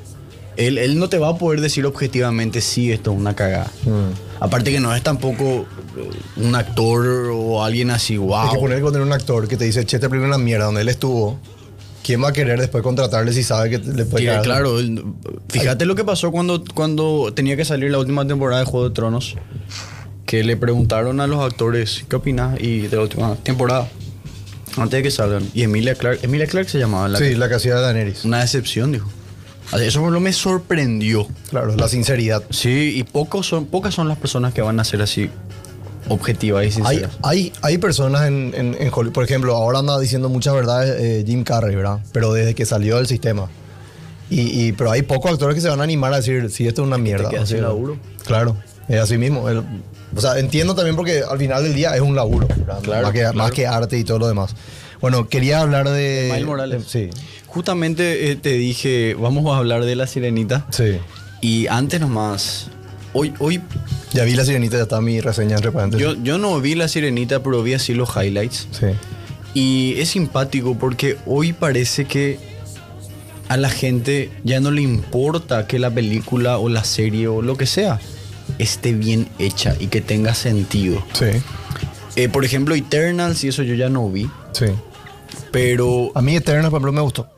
Él, 0.57 0.79
él 0.79 0.99
no 0.99 1.09
te 1.09 1.19
va 1.19 1.29
a 1.29 1.37
poder 1.39 1.61
decir 1.61 1.87
objetivamente 1.87 2.61
si 2.61 2.91
esto 2.91 3.13
es 3.13 3.19
una 3.19 3.37
cagada. 3.37 3.71
Mm. 3.85 4.43
Aparte 4.43 4.73
que 4.73 4.81
no 4.81 4.95
es 4.95 5.03
tampoco 5.03 5.67
eh, 5.97 6.11
un 6.37 6.55
actor 6.55 7.31
o 7.33 7.63
alguien 7.63 7.91
así, 7.91 8.17
wow. 8.17 8.35
Hay 8.39 8.51
que 8.55 8.59
poner 8.59 8.81
con 8.81 8.97
un 9.01 9.13
actor 9.13 9.47
que 9.47 9.57
te 9.57 9.65
dice, 9.67 9.85
che, 9.85 9.99
te 9.99 10.09
primero 10.09 10.29
una 10.29 10.39
mierda 10.39 10.65
donde 10.65 10.81
él 10.81 10.89
estuvo. 10.89 11.39
¿Quién 12.03 12.23
va 12.25 12.29
a 12.29 12.33
querer 12.33 12.59
después 12.59 12.83
contratarle 12.83 13.33
si 13.35 13.43
sabe 13.43 13.69
que 13.69 13.79
le 13.79 14.07
puede 14.07 14.35
Sí, 14.35 14.43
claro, 14.43 14.79
fíjate 15.51 15.85
lo 15.85 15.95
que 15.95 16.05
pasó 16.05 16.33
cuando, 16.33 16.65
cuando 16.75 17.33
tenía 17.35 17.55
que 17.55 17.67
salir 17.67 17.91
la 17.91 17.99
última 17.99 18.27
temporada 18.27 18.61
de 18.61 18.67
Juego 18.67 18.89
de 18.89 18.95
Tronos. 18.95 19.37
Que 20.29 20.45
le 20.45 20.59
preguntaron 20.59 21.21
a 21.23 21.27
los 21.27 21.41
actores, 21.43 22.05
¿qué 22.07 22.17
opinas? 22.17 22.61
Y 22.61 22.83
de 22.83 22.97
la 22.97 23.03
última 23.03 23.35
temporada, 23.37 23.89
antes 24.77 24.99
de 24.99 25.03
que 25.03 25.11
salgan. 25.11 25.49
Y 25.55 25.63
Emilia 25.63 25.95
Clark, 25.95 26.19
Emilia 26.21 26.47
Clark 26.47 26.69
se 26.69 26.79
llamaba. 26.79 27.09
La 27.09 27.19
Sí, 27.19 27.35
la 27.35 27.49
que 27.49 27.55
hacía 27.55 27.77
de 27.77 27.81
Daenerys. 27.81 28.27
Una 28.27 28.41
decepción, 28.41 28.93
dijo. 28.93 29.09
Eso 29.73 30.01
fue 30.03 30.11
lo 30.11 30.19
que 30.19 30.25
me 30.25 30.33
sorprendió. 30.35 31.27
Claro, 31.49 31.75
la 31.77 31.89
sinceridad. 31.89 32.43
Sí, 32.51 32.93
y 32.97 33.05
pocos 33.05 33.47
son, 33.47 33.65
pocas 33.65 33.95
son 33.95 34.07
las 34.07 34.19
personas 34.19 34.53
que 34.53 34.61
van 34.61 34.79
a 34.79 34.85
ser 34.85 35.01
así 35.01 35.31
objetivas 36.11 36.63
y 36.63 36.67
Hay, 36.67 36.73
sinceras. 36.73 37.11
hay, 37.23 37.53
hay 37.63 37.79
personas 37.79 38.29
en, 38.29 38.53
en, 38.55 38.77
en 38.79 38.91
Hollywood, 38.93 39.13
por 39.15 39.25
ejemplo, 39.25 39.55
ahora 39.57 39.79
anda 39.79 39.99
diciendo 39.99 40.29
muchas 40.29 40.55
verdades 40.55 40.95
eh, 41.01 41.25
Jim 41.27 41.43
Carrey, 41.43 41.75
¿verdad? 41.75 42.01
Pero 42.13 42.35
desde 42.35 42.55
que 42.55 42.67
salió 42.67 42.97
del 42.97 43.07
sistema. 43.07 43.49
Y, 44.29 44.41
y- 44.43 44.73
pero 44.73 44.91
hay 44.91 45.01
pocos 45.03 45.33
actores 45.33 45.55
que 45.55 45.63
se 45.63 45.69
van 45.71 45.81
a 45.81 45.85
animar 45.85 46.13
a 46.13 46.17
decir, 46.17 46.51
si 46.51 46.67
esto 46.67 46.83
es 46.83 46.87
una 46.87 46.99
mierda. 46.99 47.31
quedas 47.31 47.45
o 47.45 47.47
sea, 47.47 47.63
laburo. 47.63 47.97
Claro, 48.27 48.57
es 48.89 49.01
así 49.01 49.17
mismo. 49.17 49.49
El- 49.49 49.63
o 50.17 50.21
sea, 50.21 50.39
entiendo 50.39 50.75
también 50.75 50.97
porque 50.97 51.23
al 51.29 51.39
final 51.39 51.63
del 51.63 51.75
día 51.75 51.95
es 51.95 52.01
un 52.01 52.15
laburo. 52.17 52.47
Claro, 52.83 53.03
más, 53.03 53.13
que, 53.13 53.19
claro. 53.21 53.35
más 53.39 53.51
que 53.51 53.67
arte 53.67 53.99
y 53.99 54.05
todo 54.05 54.19
lo 54.19 54.29
demás. 54.29 54.55
Bueno, 55.01 55.29
quería 55.29 55.61
hablar 55.61 55.89
de... 55.89 56.29
Miles 56.33 56.47
Morales. 56.47 56.85
Sí, 56.87 57.11
Justamente 57.47 58.31
eh, 58.31 58.37
te 58.37 58.53
dije, 58.53 59.15
vamos 59.19 59.47
a 59.55 59.59
hablar 59.59 59.85
de 59.85 59.97
la 59.97 60.07
sirenita. 60.07 60.67
sí. 60.71 60.99
Y 61.41 61.69
antes 61.69 62.01
nomás, 62.01 62.67
hoy, 63.13 63.33
hoy 63.39 63.61
Ya 64.13 64.25
vi 64.25 64.35
la 64.35 64.45
sirenita, 64.45 64.77
ya 64.77 64.83
está 64.83 65.01
mi 65.01 65.21
reseña 65.21 65.55
entre 65.55 65.71
paréntesis. 65.71 66.05
yo, 66.05 66.17
yo 66.21 66.37
no 66.37 66.61
vi 66.61 66.75
la 66.75 66.89
sirenita, 66.89 67.45
pero 67.45 67.63
vi 67.63 67.75
así 67.75 67.95
los 67.95 68.09
highlights. 68.17 68.67
Sí. 68.73 68.87
Y 69.55 69.95
es 70.01 70.09
simpático 70.11 70.77
porque 70.77 71.17
hoy 71.27 71.53
parece 71.53 72.07
que 72.07 72.41
a 73.49 73.57
la 73.57 73.71
gente 73.71 74.31
ya 74.45 74.59
no 74.61 74.73
le 74.73 74.83
importa 74.83 75.67
que 75.69 75.79
la 75.79 75.91
película 75.91 76.59
o 76.59 76.69
la 76.69 76.83
serie 76.83 77.29
o 77.29 77.41
lo 77.41 77.57
que 77.57 77.67
sea 77.67 78.01
esté 78.59 78.93
bien 78.93 79.29
hecha 79.39 79.75
y 79.79 79.87
que 79.89 80.01
tenga 80.01 80.35
sentido. 80.35 81.03
Sí, 81.13 81.27
Eh, 82.17 82.29
por 82.29 82.45
ejemplo, 82.45 82.75
Eternals 82.75 83.45
y 83.45 83.49
eso 83.49 83.63
yo 83.63 83.75
ya 83.75 83.89
no 83.89 84.09
vi. 84.11 84.31
sí. 84.53 84.67
Pero 85.51 86.11
A 86.15 86.21
mí 86.23 86.37
Eternal, 86.37 86.71
por 86.71 86.79
ejemplo, 86.79 86.93
me 86.93 87.01
gustó. 87.01 87.29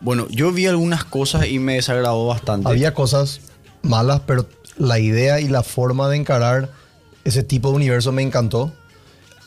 bueno, 0.00 0.26
yo 0.30 0.50
vi 0.52 0.66
algunas 0.66 1.04
cosas 1.04 1.46
y 1.46 1.58
me 1.58 1.74
desagradó 1.74 2.26
bastante. 2.26 2.68
Había 2.68 2.94
cosas 2.94 3.40
malas, 3.82 4.22
pero 4.26 4.46
la 4.78 4.98
idea 4.98 5.40
y 5.40 5.48
la 5.48 5.62
forma 5.62 6.08
de 6.08 6.16
encarar 6.16 6.70
ese 7.24 7.42
tipo 7.42 7.70
de 7.70 7.76
universo 7.76 8.12
me 8.12 8.22
encantó. 8.22 8.72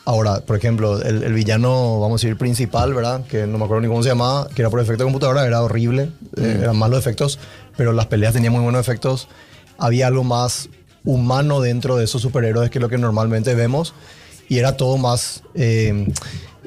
Ahora, 0.05 0.41
por 0.41 0.57
ejemplo, 0.57 1.01
el, 1.01 1.23
el 1.23 1.33
villano, 1.33 1.99
vamos 1.99 2.21
a 2.21 2.27
decir, 2.27 2.37
principal, 2.37 2.93
¿verdad? 2.93 3.25
Que 3.25 3.47
no 3.47 3.57
me 3.57 3.63
acuerdo 3.65 3.81
ni 3.81 3.87
cómo 3.87 4.03
se 4.03 4.09
llamaba, 4.09 4.47
que 4.53 4.61
era 4.61 4.69
por 4.69 4.79
efecto 4.81 5.03
de 5.03 5.05
computadora, 5.05 5.45
era 5.47 5.61
horrible, 5.63 6.11
eh, 6.35 6.59
eran 6.61 6.77
malos 6.77 6.99
efectos, 6.99 7.39
pero 7.77 7.93
las 7.93 8.07
peleas 8.07 8.33
tenían 8.33 8.51
muy 8.53 8.61
buenos 8.61 8.81
efectos. 8.81 9.27
Había 9.79 10.07
algo 10.07 10.23
más 10.25 10.69
humano 11.05 11.59
dentro 11.61 11.97
de 11.97 12.05
esos 12.05 12.21
superhéroes 12.21 12.69
que 12.69 12.79
lo 12.79 12.89
que 12.89 12.97
normalmente 12.97 13.55
vemos, 13.55 13.93
y 14.49 14.57
era 14.59 14.77
todo 14.77 14.97
más. 14.97 15.43
eh, 15.55 16.07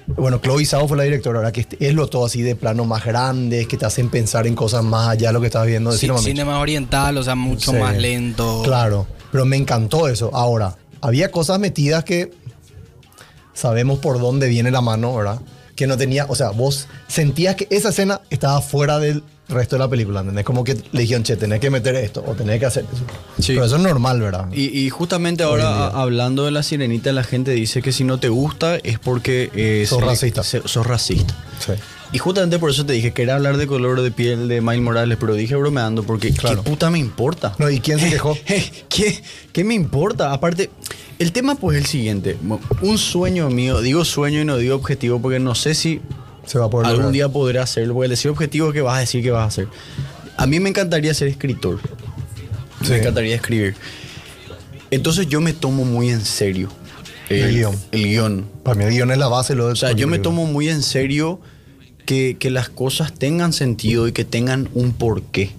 bueno, 0.09 0.39
Chloe 0.41 0.65
Zhao 0.65 0.87
fue 0.87 0.97
la 0.97 1.03
directora, 1.03 1.41
¿verdad? 1.41 1.53
Que 1.53 1.67
es 1.85 1.93
lo 1.93 2.07
todo 2.07 2.27
así 2.27 2.41
de 2.41 2.55
plano 2.55 2.85
más 2.85 3.05
grandes, 3.05 3.67
que 3.67 3.77
te 3.77 3.87
hacen 3.87 4.09
pensar 4.09 4.47
en 4.47 4.55
cosas 4.55 4.85
más 4.85 5.09
allá 5.09 5.29
de 5.29 5.33
lo 5.33 5.41
que 5.41 5.47
estás 5.47 5.67
viendo. 5.67 5.91
Sí, 5.91 5.97
Decilo, 5.97 6.15
mami. 6.15 6.25
cine 6.27 6.45
más 6.45 6.61
oriental, 6.63 7.17
o 7.19 7.25
sea, 7.25 7.35
mucho 7.35 7.73
Sí. 7.73 7.77
más 7.79 7.97
lento. 7.97 8.63
Claro, 8.65 9.09
pero 9.33 9.45
me 9.47 9.57
encantó 9.57 10.07
eso. 10.07 10.31
Ahora, 10.33 10.77
había 11.01 11.33
cosas 11.33 11.59
metidas 11.59 12.05
que 12.05 12.31
sabemos 13.53 13.99
por 13.99 14.21
dónde 14.21 14.49
viene 14.49 14.71
la 14.71 14.81
mano, 14.81 15.15
¿verdad? 15.17 15.41
Que 15.75 15.87
no 15.89 15.97
tenía, 15.97 16.27
o 16.29 16.35
sea, 16.37 16.51
vos 16.51 16.87
sentías 17.09 17.57
que 17.57 17.67
esa 17.71 17.89
escena 17.89 18.21
estaba 18.31 18.61
fuera 18.61 18.99
del 18.99 19.25
resto 19.49 19.77
de 19.77 19.81
la 19.81 19.89
película, 19.89 20.21
¿entendés? 20.21 20.45
Como 20.45 20.65
que 20.65 20.77
le 20.93 21.01
dijeron, 21.03 21.23
che, 21.23 21.37
tenés 21.37 21.61
que 21.61 21.71
meter 21.71 21.95
esto 21.97 22.25
o 22.27 22.35
tenés 22.35 22.59
que 22.59 22.67
hacer 22.67 22.85
eso. 22.93 23.05
Sí. 23.39 23.53
Pero 23.55 23.65
eso 23.67 23.77
es 23.77 23.83
normal, 23.83 24.21
¿verdad? 24.21 24.49
Y, 24.53 24.67
y 24.79 24.91
justamente 24.91 25.43
ahora, 25.45 25.87
hablando 25.89 26.45
de 26.45 26.51
la 26.51 26.63
sirenita, 26.63 27.13
la 27.13 27.23
gente 27.25 27.53
dice 27.53 27.81
que 27.83 27.93
si 27.93 28.05
no 28.05 28.19
te 28.19 28.29
gusta 28.29 28.77
es 28.77 28.99
porque 28.99 29.51
eh, 29.55 29.85
Sos 29.89 30.01
se 30.01 30.05
racista. 30.05 30.43
se- 30.43 30.67
sos 30.67 30.87
racista. 30.87 31.35
Sí. 31.65 31.73
Y 32.13 32.19
justamente 32.19 32.59
por 32.61 32.71
eso 32.71 32.87
te 32.87 32.93
dije, 32.93 33.13
quería 33.13 33.35
hablar 33.35 33.57
de 33.57 33.67
color 33.67 34.01
de 34.01 34.11
piel 34.13 34.47
de 34.47 34.61
Miles 34.61 34.81
Morales, 34.81 35.19
pero 35.21 35.35
dije 35.35 35.57
bromeando 35.57 36.05
porque 36.05 36.33
Claro. 36.33 36.63
¿qué 36.63 36.71
puta 36.71 36.89
me 36.89 36.99
importa? 37.01 37.55
No, 37.59 37.69
¿y 37.69 37.81
quién 37.81 37.99
se 37.99 38.09
quejó? 38.11 38.37
¿Qué, 38.89 39.23
¿Qué 39.53 39.65
me 39.65 39.75
importa? 39.75 40.33
Aparte, 40.33 40.71
el 41.19 41.33
tema 41.33 41.57
pues 41.57 41.77
es 41.79 41.85
el 41.85 41.89
siguiente. 41.91 42.37
Un 42.83 42.99
sueño 42.99 43.51
mío, 43.51 43.81
digo 43.81 44.05
sueño 44.05 44.41
y 44.41 44.45
no 44.45 44.57
digo 44.57 44.77
objetivo 44.77 45.21
porque 45.21 45.41
no 45.41 45.55
sé 45.57 45.75
si 45.75 46.01
Se 46.47 46.59
va 46.59 46.67
a 46.67 46.71
poder 46.71 46.87
algún 46.87 47.03
lograr. 47.03 47.13
día 47.13 47.29
podré 47.29 47.59
hacerlo. 47.59 47.95
Porque 47.95 48.07
el 48.07 48.11
decir 48.11 48.31
objetivo 48.31 48.69
es 48.69 48.75
que 48.75 48.81
vas 48.81 48.97
a 48.97 49.01
decir 49.01 49.23
que 49.23 49.31
vas 49.31 49.43
a 49.43 49.47
hacer. 49.47 49.69
A 50.37 50.47
mí 50.47 50.61
me 50.61 50.69
encantaría 50.69 51.13
ser 51.15 51.29
escritor. 51.29 51.81
Sí. 52.83 52.91
Me 52.91 52.99
encantaría 52.99 53.35
escribir. 53.35 53.75
Entonces 54.91 55.27
yo 55.27 55.41
me 55.41 55.53
tomo 55.53 55.85
muy 55.85 56.11
en 56.11 56.25
serio 56.25 56.69
El 57.29 57.53
guion. 57.53 57.77
El 57.91 58.05
guion. 58.05 58.47
Para 58.63 58.79
mí 58.79 58.85
el 58.85 58.91
guion 58.91 59.11
es 59.11 59.19
la 59.19 59.29
base. 59.29 59.55
Lo 59.55 59.67
O 59.67 59.77
sea, 59.77 59.93
yo 59.93 60.07
me 60.07 60.19
tomo 60.19 60.47
muy 60.47 60.69
en 60.69 60.83
serio 60.83 61.41
que, 62.05 62.37
que 62.39 62.51
las 62.51 62.69
cosas 62.69 63.13
tengan 63.13 63.53
sentido 63.53 64.07
y 64.07 64.13
que 64.13 64.25
tengan 64.25 64.69
un 64.75 64.93
porqué. 64.93 65.51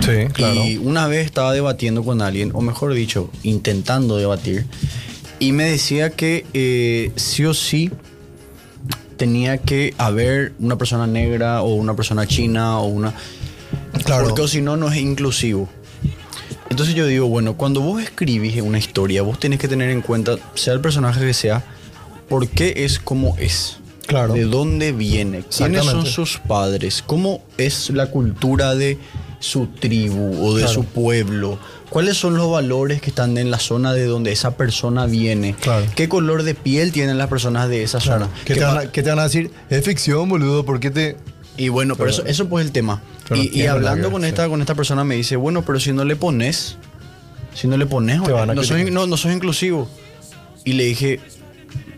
Sí, 0.00 0.26
claro. 0.32 0.64
Y 0.64 0.78
una 0.78 1.06
vez 1.06 1.24
estaba 1.26 1.52
debatiendo 1.52 2.02
con 2.02 2.22
alguien, 2.22 2.50
o 2.54 2.60
mejor 2.60 2.92
dicho, 2.94 3.30
intentando 3.42 4.16
debatir, 4.16 4.66
y 5.38 5.52
me 5.52 5.64
decía 5.64 6.10
que 6.10 6.44
eh, 6.52 7.10
sí 7.16 7.44
o 7.44 7.54
sí 7.54 7.90
tenía 9.16 9.58
que 9.58 9.94
haber 9.98 10.52
una 10.58 10.76
persona 10.76 11.06
negra 11.06 11.62
o 11.62 11.74
una 11.74 11.94
persona 11.94 12.26
china 12.26 12.78
o 12.78 12.86
una... 12.86 13.14
Claro. 14.04 14.28
Porque 14.28 14.48
si 14.48 14.60
no, 14.60 14.76
no 14.76 14.90
es 14.90 14.96
inclusivo. 14.98 15.68
Entonces 16.70 16.94
yo 16.94 17.06
digo, 17.06 17.28
bueno, 17.28 17.56
cuando 17.56 17.80
vos 17.80 18.02
escribís 18.02 18.60
una 18.62 18.78
historia, 18.78 19.22
vos 19.22 19.38
tenés 19.38 19.58
que 19.58 19.68
tener 19.68 19.90
en 19.90 20.00
cuenta, 20.00 20.36
sea 20.54 20.72
el 20.72 20.80
personaje 20.80 21.20
que 21.20 21.34
sea, 21.34 21.62
por 22.28 22.48
qué 22.48 22.72
es 22.78 22.98
como 22.98 23.36
es. 23.38 23.76
Claro. 24.06 24.32
De 24.34 24.44
dónde 24.44 24.92
viene, 24.92 25.44
quiénes 25.54 25.84
son 25.84 26.06
sus 26.06 26.38
padres, 26.38 27.02
cómo 27.06 27.42
es 27.58 27.90
la 27.90 28.06
cultura 28.06 28.74
de 28.74 28.98
su 29.38 29.66
tribu 29.66 30.44
o 30.44 30.54
de 30.54 30.62
Claro. 30.62 30.74
su 30.74 30.84
pueblo, 30.84 31.58
cuáles 31.92 32.16
son 32.16 32.34
los 32.36 32.50
valores 32.50 33.00
que 33.00 33.10
están 33.10 33.36
en 33.38 33.50
la 33.50 33.58
zona 33.58 33.92
de 33.92 34.06
donde 34.06 34.32
esa 34.32 34.56
persona 34.56 35.06
viene, 35.06 35.54
Claro. 35.60 35.86
qué 35.94 36.08
color 36.08 36.42
de 36.42 36.54
piel 36.54 36.90
tienen 36.92 37.18
las 37.18 37.28
personas 37.28 37.68
de 37.68 37.82
esa 37.82 37.98
Claro. 37.98 38.24
zona. 38.26 38.34
¿Qué, 38.44 38.54
¿Qué 38.54 38.60
te 38.60 38.64
van 38.66 38.78
a, 38.78 38.90
qué 38.92 39.02
te 39.02 39.10
van 39.10 39.18
a 39.18 39.24
decir? 39.24 39.50
Es 39.70 39.84
ficción, 39.84 40.28
boludo, 40.28 40.64
¿por 40.64 40.80
qué 40.80 40.90
te...? 40.90 41.16
y 41.56 41.68
bueno, 41.68 41.94
pero 41.96 42.10
Pero- 42.10 42.22
eso, 42.22 42.26
eso 42.30 42.48
pues 42.48 42.62
es 42.64 42.68
el 42.68 42.72
tema. 42.72 43.02
Y, 43.34 43.66
hablando 43.66 44.10
con 44.10 44.24
esta, 44.24 44.48
con 44.48 44.60
esta 44.60 44.74
persona 44.74 45.04
me 45.04 45.14
dice, 45.16 45.36
bueno, 45.36 45.62
pero 45.64 45.78
si 45.80 45.92
no 45.92 46.04
le 46.04 46.16
pones, 46.16 46.76
si 47.54 47.66
no 47.68 47.76
le 47.76 47.86
pones, 47.86 48.20
no, 48.20 48.62
soy, 48.64 48.90
no, 48.90 49.06
no 49.06 49.16
sos 49.16 49.32
inclusivo. 49.32 49.88
Y 50.64 50.72
le 50.72 50.84
dije, 50.84 51.20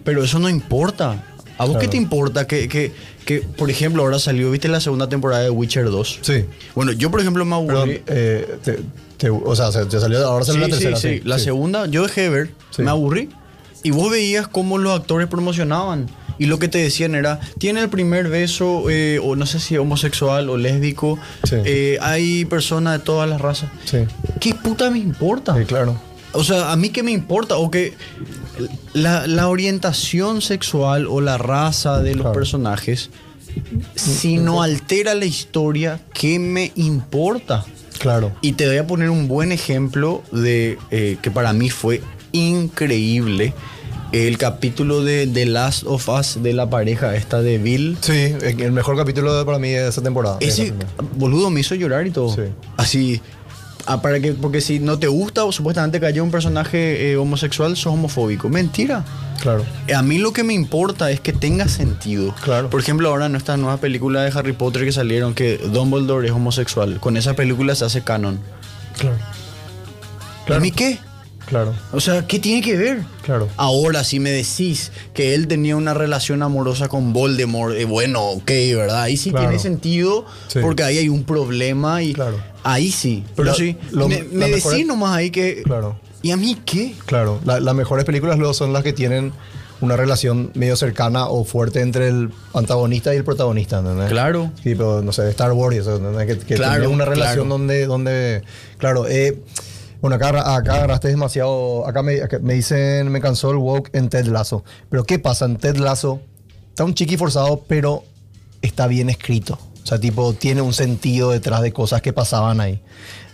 pero 0.04 0.22
eso 0.24 0.38
no 0.38 0.48
importa. 0.48 1.24
¿A 1.56 1.66
vos 1.66 1.76
qué 1.78 1.86
te 1.86 1.96
importa 1.96 2.46
que, 2.48 2.68
que, 2.68 2.92
que, 3.24 3.40
por 3.40 3.70
ejemplo, 3.70 4.02
ahora 4.02 4.18
salió, 4.18 4.50
viste 4.50 4.66
la 4.68 4.80
segunda 4.80 5.08
temporada 5.08 5.42
de 5.44 5.50
Witcher 5.50 5.84
2? 5.84 6.18
Sí. 6.22 6.44
Bueno, 6.74 6.90
yo 6.92 7.10
por 7.12 7.20
ejemplo 7.20 7.44
me 7.44 7.52
Perdón, 7.64 7.76
aburrí. 7.82 8.02
eh, 8.08 8.56
te- 8.64 8.80
te- 9.16 9.30
o 9.30 9.54
sea, 9.56 9.70
se, 9.72 9.84
te 9.86 9.98
salió, 10.00 10.24
ahora 10.26 10.44
salió 10.44 10.64
Sí, 10.64 10.70
la 10.70 10.76
tercera. 10.76 10.96
sí, 10.96 11.08
sí. 11.18 11.22
La 11.24 11.38
segunda, 11.38 11.86
yo 11.86 12.02
dejé 12.02 12.22
de 12.22 12.28
ver, 12.30 12.50
me 12.78 12.90
aburrí. 12.90 13.28
Y 13.82 13.90
vos 13.90 14.10
veías 14.10 14.48
cómo 14.48 14.78
los 14.78 14.98
actores 14.98 15.28
promocionaban. 15.28 16.06
Y 16.38 16.46
lo 16.46 16.58
que 16.58 16.66
te 16.68 16.78
decían 16.78 17.14
era, 17.14 17.38
tiene 17.58 17.80
el 17.80 17.88
primer 17.90 18.28
beso, 18.28 18.90
eh, 18.90 19.20
o 19.22 19.36
no 19.36 19.46
sé 19.46 19.60
si 19.60 19.76
homosexual 19.76 20.48
o 20.50 20.56
lésbico, 20.56 21.18
eh, 21.52 21.96
hay 22.00 22.44
personas 22.46 22.98
de 22.98 23.04
todas 23.04 23.28
las 23.28 23.40
razas. 23.40 23.70
Sí. 23.84 23.98
¿Qué 24.40 24.54
puta 24.54 24.90
me 24.90 24.98
importa? 24.98 25.54
Sí, 25.56 25.64
claro. 25.64 25.96
O 26.32 26.42
sea, 26.42 26.72
a 26.72 26.76
mí 26.76 26.88
qué 26.88 27.04
me 27.04 27.12
importa, 27.12 27.56
o 27.56 27.70
que 27.70 27.92
la, 28.94 29.26
la 29.28 29.46
orientación 29.48 30.42
sexual 30.42 31.06
o 31.06 31.20
la 31.20 31.38
raza 31.38 32.00
de 32.00 32.14
los 32.14 32.22
Claro. 32.22 32.34
personajes, 32.34 33.10
si 33.94 34.38
no 34.38 34.62
altera 34.62 35.14
la 35.14 35.26
historia, 35.26 36.00
¿qué 36.12 36.40
me 36.40 36.72
importa? 36.74 37.64
Claro. 37.98 38.32
Y 38.40 38.52
te 38.52 38.66
voy 38.66 38.76
a 38.76 38.86
poner 38.86 39.10
un 39.10 39.28
buen 39.28 39.52
ejemplo 39.52 40.22
de 40.32 40.78
eh, 40.90 41.16
que 41.22 41.30
para 41.30 41.52
mí 41.52 41.70
fue 41.70 42.02
increíble. 42.32 43.54
El 44.12 44.38
capítulo 44.38 45.02
de 45.02 45.26
The 45.26 45.46
Last 45.46 45.84
of 45.86 46.08
Us 46.08 46.40
de 46.40 46.52
la 46.52 46.70
pareja 46.70 47.16
esta 47.16 47.42
de 47.42 47.58
Bill. 47.58 47.96
Sí, 48.00 48.34
el 48.42 48.70
mejor 48.70 48.96
capítulo 48.96 49.44
para 49.44 49.58
mí 49.58 49.70
de 49.70 49.88
esa 49.88 50.02
temporada. 50.02 50.36
Ese 50.40 50.72
boludo 51.16 51.50
me 51.50 51.60
hizo 51.60 51.74
llorar 51.74 52.06
y 52.06 52.10
todo. 52.10 52.32
Sí. 52.32 52.42
Así. 52.76 53.20
Ah, 53.86 54.00
para 54.00 54.18
que, 54.18 54.32
porque 54.32 54.60
si 54.62 54.78
no 54.78 54.98
te 54.98 55.08
gusta 55.08 55.44
o 55.44 55.52
supuestamente 55.52 56.00
cayó 56.00 56.24
un 56.24 56.30
personaje 56.30 57.10
eh, 57.10 57.16
homosexual, 57.18 57.76
sos 57.76 57.92
homofóbico. 57.92 58.48
Mentira. 58.48 59.04
Claro. 59.42 59.62
A 59.94 60.02
mí 60.02 60.16
lo 60.18 60.32
que 60.32 60.42
me 60.42 60.54
importa 60.54 61.10
es 61.10 61.20
que 61.20 61.34
tenga 61.34 61.68
sentido. 61.68 62.34
Claro. 62.42 62.70
Por 62.70 62.80
ejemplo, 62.80 63.10
ahora 63.10 63.26
en 63.26 63.36
estas 63.36 63.58
nuevas 63.58 63.80
películas 63.80 64.32
de 64.32 64.38
Harry 64.38 64.52
Potter 64.54 64.84
que 64.86 64.92
salieron, 64.92 65.34
que 65.34 65.58
Dumbledore 65.58 66.26
es 66.26 66.32
homosexual. 66.32 66.98
Con 66.98 67.18
esa 67.18 67.34
película 67.34 67.74
se 67.74 67.84
hace 67.84 68.00
canon. 68.02 68.40
Claro. 68.98 69.16
¿A 70.54 70.60
mí 70.60 70.70
qué? 70.70 70.98
Claro. 71.46 71.74
O 71.92 72.00
sea, 72.00 72.26
¿qué 72.26 72.38
tiene 72.38 72.62
que 72.62 72.74
ver? 72.76 73.02
Claro. 73.22 73.48
Ahora, 73.58 74.02
si 74.02 74.18
me 74.18 74.30
decís 74.30 74.92
que 75.12 75.34
él 75.34 75.46
tenía 75.46 75.76
una 75.76 75.92
relación 75.92 76.42
amorosa 76.42 76.88
con 76.88 77.12
Voldemort, 77.12 77.74
eh, 77.74 77.84
bueno, 77.84 78.22
ok, 78.30 78.50
¿verdad? 78.74 79.02
Ahí 79.02 79.18
sí 79.18 79.30
Claro. 79.30 79.48
tiene 79.48 79.58
sentido, 79.62 80.24
Sí. 80.48 80.60
porque 80.62 80.84
ahí 80.84 80.96
hay 80.96 81.10
un 81.10 81.24
problema 81.24 82.02
y 82.02 82.14
Claro. 82.14 82.38
Ahí 82.64 82.90
sí. 82.90 83.24
Pero 83.36 83.54
sí, 83.54 83.76
lo- 83.92 84.08
me, 84.08 84.22
me 84.24 84.48
decís 84.48 84.86
nomás 84.86 85.16
ahí 85.16 85.30
que... 85.30 85.62
Claro. 85.62 85.98
¿Y 86.22 86.30
a 86.30 86.36
mí 86.36 86.56
qué? 86.64 86.94
Claro, 87.06 87.38
la- 87.44 87.60
las 87.60 87.74
mejores 87.74 88.04
películas 88.04 88.38
luego 88.38 88.54
son 88.54 88.72
las 88.72 88.82
que 88.82 88.92
tienen 88.92 89.32
una 89.80 89.96
relación 89.96 90.50
medio 90.54 90.74
cercana 90.76 91.26
o 91.28 91.44
fuerte 91.44 91.80
entre 91.82 92.08
el 92.08 92.30
antagonista 92.54 93.12
y 93.12 93.18
el 93.18 93.24
protagonista, 93.24 93.80
¿entendés? 93.80 94.08
Claro. 94.08 94.50
Tipo, 94.62 95.02
no 95.04 95.12
sé, 95.12 95.28
Star 95.30 95.52
Wars 95.52 95.76
eso. 95.76 96.00
Que, 96.26 96.38
que 96.38 96.54
Claro, 96.54 96.80
tiene 96.80 96.94
una 96.94 97.04
relación 97.04 97.46
claro. 97.46 97.48
donde, 97.58 97.86
donde, 97.86 98.42
claro, 98.78 99.06
eh, 99.06 99.42
bueno, 100.00 100.16
acá, 100.16 100.28
acá 100.56 100.74
agarraste 100.76 101.08
demasiado, 101.08 101.86
acá 101.86 102.02
me, 102.02 102.22
acá 102.22 102.38
me 102.40 102.54
dicen, 102.54 103.10
me 103.10 103.20
cansó 103.20 103.50
el 103.50 103.56
woke 103.56 103.90
en 103.92 104.08
Ted 104.08 104.26
Lasso. 104.26 104.64
Pero 104.88 105.04
¿qué 105.04 105.18
pasa? 105.18 105.44
En 105.44 105.56
Ted 105.56 105.76
Lasso 105.76 106.20
está 106.70 106.84
un 106.84 106.94
chiqui 106.94 107.16
forzado, 107.18 107.64
pero 107.68 108.04
está 108.62 108.86
bien 108.86 109.10
escrito. 109.10 109.58
O 109.84 109.86
sea, 109.86 110.00
tipo, 110.00 110.32
tiene 110.32 110.62
un 110.62 110.72
sentido 110.72 111.30
detrás 111.30 111.60
de 111.62 111.70
cosas 111.72 112.00
que 112.02 112.12
pasaban 112.12 112.60
ahí. 112.60 112.80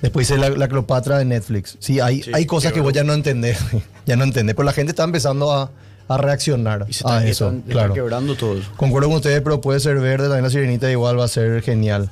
Después 0.02 0.28
hice 0.28 0.36
la, 0.38 0.48
la 0.50 0.66
Cleopatra 0.68 1.18
de 1.18 1.24
Netflix. 1.24 1.76
Sí, 1.78 2.00
hay, 2.00 2.22
Sí, 2.22 2.30
hay 2.34 2.44
cosas 2.44 2.72
que 2.72 2.80
vos 2.80 2.92
ya 2.92 3.04
no 3.04 3.12
entendés. 3.14 3.58
ya 4.06 4.16
no 4.16 4.24
entendés. 4.24 4.56
Pero 4.56 4.64
la 4.66 4.72
gente 4.72 4.90
está 4.90 5.04
empezando 5.04 5.52
a, 5.52 5.70
a 6.08 6.16
reaccionar 6.16 6.86
Y 6.88 6.92
se 6.92 7.04
a 7.08 7.24
eso. 7.24 7.46
están- 7.46 7.58
están 7.58 7.70
claro. 7.70 7.94
quebrando 7.94 8.34
todo. 8.34 8.60
Concuerdo 8.76 9.08
con 9.08 9.16
ustedes, 9.18 9.40
pero 9.42 9.60
puede 9.60 9.78
ser 9.78 9.98
verde, 10.00 10.24
también 10.26 10.42
la 10.44 10.50
sirenita 10.50 10.90
igual 10.90 11.18
va 11.20 11.24
a 11.24 11.28
ser 11.28 11.62
genial. 11.62 12.10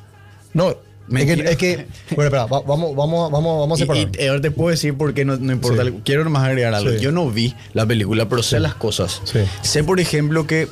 No, 0.54 0.70
es 0.70 0.76
que, 1.24 1.32
es 1.32 1.56
que- 1.56 1.86
bueno, 2.14 2.24
espera, 2.26 2.44
va- 2.46 2.60
vamos, 2.60 2.94
vamos, 2.94 3.32
vamos, 3.32 3.58
vamos 3.60 3.80
a 3.80 3.82
Y, 3.82 3.86
separar. 3.86 4.10
y 4.22 4.26
ahora 4.28 4.40
te 4.40 4.50
puedo 4.52 4.70
decir 4.70 4.94
porque 4.96 5.24
no, 5.24 5.36
no 5.36 5.52
importa. 5.52 5.82
Sí. 5.82 6.00
Quiero 6.04 6.22
nomás 6.22 6.44
agregar 6.44 6.74
algo. 6.74 6.90
Sí. 6.92 6.98
Yo 7.00 7.10
no 7.10 7.28
vi 7.30 7.56
la 7.72 7.86
película, 7.86 8.28
pero 8.28 8.44
sé 8.44 8.60
las 8.60 8.74
cosas. 8.76 9.20
Sí. 9.24 9.40
Sé, 9.62 9.82
por 9.82 9.98
ejemplo, 9.98 10.46
que. 10.46 10.68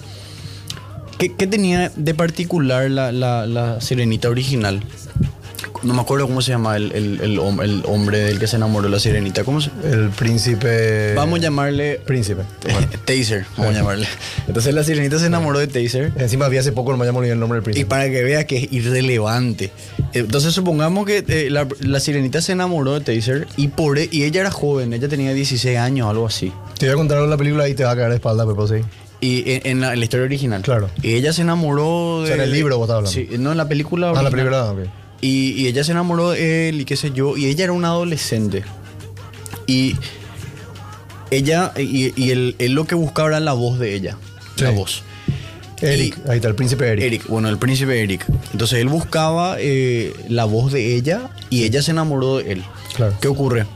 ¿Qué, 1.18 1.34
qué 1.34 1.46
tenía 1.46 1.90
de 1.96 2.14
particular 2.14 2.90
la, 2.90 3.10
la- 3.12 3.46
la 3.46 3.80
sirenita 3.80 4.28
original? 4.28 4.82
No 5.82 5.92
me 5.94 6.00
acuerdo 6.00 6.26
cómo 6.26 6.42
se 6.42 6.50
llama 6.50 6.76
el, 6.76 6.90
el- 6.92 7.20
el 7.20 7.38
el 7.60 7.82
hombre 7.86 8.18
del 8.18 8.38
que 8.38 8.46
se 8.46 8.56
enamoró 8.56 8.88
la 8.88 8.98
sirenita. 8.98 9.44
¿Cómo 9.44 9.60
se.? 9.60 9.70
el 9.84 10.08
príncipe. 10.10 11.14
Vamos 11.14 11.38
a 11.38 11.42
llamarle. 11.42 12.00
Príncipe. 12.04 12.42
Taser, 13.04 13.44
vamos 13.56 13.74
a 13.74 13.78
llamarle. 13.78 14.06
Entonces 14.48 14.74
la 14.74 14.82
sirenita 14.84 15.18
se 15.18 15.26
enamoró 15.26 15.58
de 15.58 15.66
Taser. 15.68 16.12
Encima 16.16 16.48
vi 16.48 16.56
hace 16.58 16.72
poco, 16.72 16.92
no 16.92 16.98
me 16.98 17.06
llamó 17.06 17.22
el 17.22 17.38
nombre 17.38 17.56
del 17.60 17.62
Y 17.62 17.64
príncipe. 17.64 17.86
para 17.88 18.10
que 18.10 18.22
vea 18.22 18.46
que 18.46 18.56
es 18.56 18.72
irrelevante. 18.72 19.70
Entonces 20.12 20.54
supongamos 20.54 21.06
que 21.06 21.24
eh, 21.28 21.50
la, 21.50 21.68
la 21.80 22.00
sirenita 22.00 22.40
se 22.40 22.52
enamoró 22.52 22.98
de 22.98 23.00
Taser 23.00 23.46
y 23.56 23.68
por 23.68 23.98
e- 23.98 24.08
y 24.10 24.24
ella 24.24 24.40
era 24.42 24.50
joven, 24.50 24.92
ella 24.92 25.08
tenía 25.08 25.32
16 25.34 25.78
años, 25.78 26.08
algo 26.08 26.26
así. 26.26 26.52
Te 26.78 26.86
voy 26.86 26.94
a 26.94 26.96
contar 26.96 27.18
la 27.20 27.36
película 27.36 27.68
y 27.68 27.74
te 27.74 27.84
va 27.84 27.92
a 27.92 27.96
caer 27.96 28.08
de 28.10 28.16
espalda, 28.16 28.46
Pepo, 28.46 28.66
sí. 28.66 28.76
Y 29.20 29.50
en, 29.50 29.60
en 29.64 29.80
la, 29.80 29.92
en 29.94 29.98
la 29.98 30.04
historia 30.04 30.26
original. 30.26 30.62
Claro. 30.62 30.90
Y 31.02 31.14
ella 31.14 31.32
se 31.32 31.42
enamoró 31.42 32.20
de. 32.22 32.26
sea, 32.28 32.36
en 32.36 32.42
el 32.42 32.52
libro 32.52 32.76
vos 32.78 32.90
hablando. 32.90 33.10
Sí, 33.10 33.28
no 33.38 33.50
en 33.52 33.56
la 33.56 33.66
película. 33.68 34.12
Ah, 34.14 34.22
la 34.22 34.30
película, 34.30 34.72
ok. 34.72 34.80
Y, 35.22 35.52
y 35.52 35.66
ella 35.68 35.82
se 35.84 35.92
enamoró 35.92 36.30
de 36.32 36.68
él 36.68 36.80
y 36.80 36.84
qué 36.84 36.96
sé 36.96 37.10
yo. 37.12 37.36
Y 37.36 37.46
ella 37.46 37.64
era 37.64 37.72
una 37.72 37.88
adolescente. 37.88 38.62
Y 39.66 39.96
ella. 41.30 41.72
Y, 41.76 42.12
y 42.22 42.30
él, 42.30 42.56
él 42.58 42.72
lo 42.72 42.84
que 42.86 42.94
buscaba 42.94 43.28
era 43.28 43.40
la 43.40 43.52
voz 43.54 43.78
de 43.78 43.94
ella. 43.94 44.16
La 44.58 44.70
Sí. 44.70 44.74
voz. 44.76 45.02
Eric, 45.82 46.16
ahí 46.28 46.36
está, 46.36 46.48
el 46.48 46.54
príncipe 46.54 46.86
Eric. 46.88 47.04
Eric, 47.04 47.26
bueno, 47.28 47.48
el 47.50 47.58
príncipe 47.58 48.02
Eric. 48.02 48.24
Entonces 48.52 48.78
él 48.78 48.88
buscaba 48.88 49.56
eh, 49.58 50.14
la 50.28 50.46
voz 50.46 50.72
de 50.72 50.94
ella 50.96 51.28
y 51.50 51.64
ella 51.64 51.82
se 51.82 51.90
enamoró 51.90 52.38
de 52.38 52.52
él. 52.52 52.64
Claro. 52.94 53.14
¿Qué 53.20 53.28
ocurre? 53.28 53.66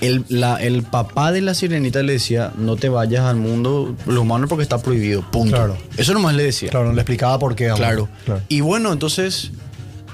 El, 0.00 0.24
la- 0.28 0.62
el 0.62 0.82
papá 0.84 1.32
de 1.32 1.40
la 1.40 1.54
sirenita 1.54 2.02
le 2.02 2.12
decía, 2.14 2.52
no 2.56 2.76
te 2.76 2.88
vayas 2.88 3.24
al 3.24 3.36
mundo 3.36 3.96
los 4.06 4.18
humanos 4.18 4.48
porque 4.48 4.62
está 4.62 4.78
prohibido. 4.78 5.22
Punto. 5.30 5.56
Claro. 5.56 5.76
Eso 5.96 6.14
nomás 6.14 6.34
le 6.34 6.44
decía. 6.44 6.70
Claro, 6.70 6.86
no 6.86 6.92
le 6.92 7.00
explicaba 7.00 7.38
por 7.38 7.54
qué. 7.56 7.70
Claro. 7.74 8.08
claro. 8.24 8.40
Y 8.48 8.60
bueno, 8.60 8.92
entonces, 8.92 9.50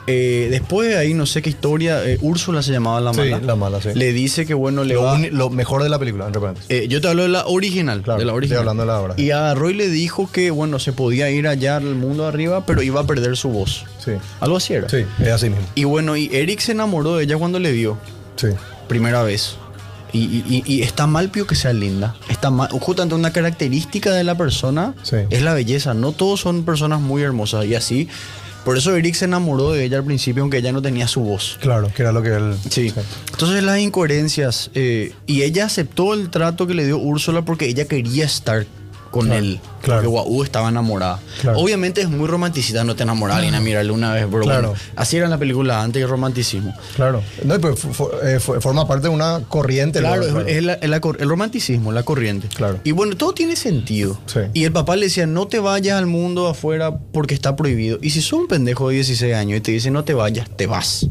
eh, 0.07 0.49
después 0.51 0.89
de 0.89 0.97
ahí, 0.99 1.13
no 1.15 1.27
sé 1.27 1.41
qué 1.43 1.51
historia, 1.51 2.03
eh, 2.05 2.19
Úrsula 2.23 2.63
se 2.63 2.73
llamaba 2.73 3.01
la 3.01 3.13
Sí, 3.13 3.21
mala. 3.21 3.41
la 3.41 3.57
mala, 3.57 3.81
sí. 3.83 3.91
Le 3.95 4.13
dice 4.13 4.45
que 4.47 4.55
bueno, 4.55 4.85
le 4.85 4.95
Lo, 4.95 5.03
va... 5.03 5.19
lo 5.19 5.51
mejor 5.51 5.83
de 5.83 5.89
la 5.91 5.99
película, 5.99 6.27
entre. 6.27 6.41
Eh, 6.71 6.89
yo 6.89 7.01
te 7.03 7.09
hablo 7.09 7.23
de 7.25 7.29
la 7.31 7.45
original. 7.47 8.01
Claro, 8.03 8.19
de 8.19 8.25
la 8.25 8.33
estoy 8.33 8.39
original. 8.39 8.59
hablando 8.61 8.83
de 8.83 8.87
la 8.87 8.97
ahora. 8.97 9.15
Y 9.19 9.31
agarró 9.33 9.69
y 9.71 9.75
le 9.75 9.89
dijo 9.91 10.31
que, 10.33 10.51
bueno, 10.51 10.79
se 10.79 10.93
podía 10.95 11.29
ir 11.31 11.47
allá 11.49 11.77
al 11.77 11.95
mundo 11.95 12.27
arriba, 12.27 12.65
pero 12.67 12.81
iba 12.83 13.01
a 13.03 13.07
perder 13.07 13.37
su 13.37 13.51
voz. 13.51 13.85
Sí. 14.03 14.13
Algo 14.41 14.57
así 14.57 14.73
era. 14.75 14.89
Sí, 14.89 15.05
es 15.21 15.29
así 15.29 15.51
mismo. 15.51 15.67
Y 15.75 15.85
bueno, 15.85 16.17
y 16.17 16.31
Eric 16.33 16.61
se 16.61 16.73
enamoró 16.73 17.17
de 17.17 17.25
ella 17.25 17.37
cuando 17.39 17.59
le 17.59 17.73
vio, 17.73 17.99
Sí. 18.37 18.49
primera 18.89 19.23
vez. 19.23 19.57
Y, 20.15 20.19
y- 20.19 20.63
y- 20.67 20.75
y 20.77 20.83
está 20.83 21.07
mal, 21.07 21.29
pío, 21.31 21.47
que 21.47 21.55
sea 21.57 21.73
linda. 21.75 22.15
Está 22.31 22.49
mal. 22.51 22.69
Justamente 22.71 23.15
una 23.15 23.33
característica 23.33 24.13
de 24.13 24.25
la 24.25 24.37
persona 24.37 24.95
Sí. 25.03 25.17
es 25.29 25.43
la 25.43 25.53
belleza. 25.55 25.93
No 25.93 26.13
todos 26.13 26.41
son 26.41 26.65
personas 26.65 27.01
muy 27.01 27.23
hermosas. 27.23 27.67
Y 27.67 27.75
así, 27.75 28.09
por 28.65 28.79
eso 28.79 28.95
Eric 28.97 29.15
se 29.17 29.27
enamoró 29.27 29.73
de 29.73 29.85
ella 29.85 29.99
al 29.99 30.05
principio, 30.05 30.43
aunque 30.43 30.59
ella 30.59 30.73
no 30.73 30.81
tenía 30.81 31.07
su 31.09 31.21
voz. 31.21 31.59
Claro, 31.61 31.91
que 31.95 32.03
era 32.03 32.13
lo 32.13 32.23
que 32.23 32.31
él. 32.35 32.55
Sí. 32.71 32.93
Entonces 33.33 33.63
las 33.65 33.79
incoherencias. 33.81 34.71
eh, 34.75 35.13
y 35.27 35.43
ella 35.43 35.67
aceptó 35.67 36.15
el 36.15 36.31
trato 36.31 36.67
que 36.67 36.75
le 36.75 36.87
dio 36.87 36.97
Úrsula 36.99 37.43
porque 37.43 37.67
ella 37.67 37.85
quería 37.87 38.25
estar 38.25 38.65
con 39.15 39.27
Claro, 39.27 39.41
él. 39.45 39.61
claro. 39.81 40.01
Porque 40.03 40.09
Guau 40.09 40.43
estaba 40.43 40.69
enamorada. 40.69 41.21
Claro. 41.41 41.59
Obviamente 41.59 42.01
es 42.01 42.09
muy 42.09 42.27
romanticista 42.27 42.83
no 42.83 42.97
te 42.97 43.05
enamoras 43.05 43.35
a 43.35 43.39
alguien 43.39 43.55
a 43.55 43.61
mirarle 43.61 43.93
una 43.93 44.13
vez, 44.13 44.27
pero 44.29 44.43
Claro. 44.43 44.69
bueno, 44.71 44.83
así 44.97 45.17
era 45.17 45.27
en 45.27 45.31
la 45.31 45.39
película 45.39 45.83
antes 45.83 46.03
el 46.03 46.09
romanticismo. 46.09 46.75
Claro. 46.97 47.23
No, 47.45 47.59
fu- 47.77 48.11
eh, 48.25 48.41
forma 48.41 48.89
parte 48.89 49.09
de 49.09 49.15
una 49.15 49.41
corriente. 49.49 50.01
Claro, 50.01 50.41
es, 50.47 50.63
la- 50.65 50.75
el 50.75 51.29
romanticismo, 51.29 51.93
la 51.93 52.03
corriente. 52.03 52.49
Claro. 52.49 52.81
Y 52.83 52.91
bueno, 52.91 53.17
todo 53.17 53.33
tiene 53.35 53.55
sentido. 53.55 54.19
Sí. 54.27 54.41
Y 54.53 54.65
el 54.65 54.73
papá 54.73 54.97
le 54.97 55.07
decía, 55.07 55.27
no 55.27 55.47
te 55.47 55.61
vayas 55.61 55.97
al 55.99 56.07
mundo 56.07 56.49
afuera 56.49 56.99
porque 57.13 57.35
está 57.35 57.55
prohibido. 57.55 57.99
Y 58.03 58.11
si 58.11 58.21
sos 58.21 58.41
un 58.41 58.49
pendejo 58.49 58.89
de 58.89 58.97
16 58.97 59.35
años 59.35 59.59
y 59.59 59.61
te 59.61 59.71
dice, 59.71 59.91
no 59.93 60.03
te 60.05 60.15
vayas, 60.15 60.49
te 60.57 60.67
vas. 60.67 61.07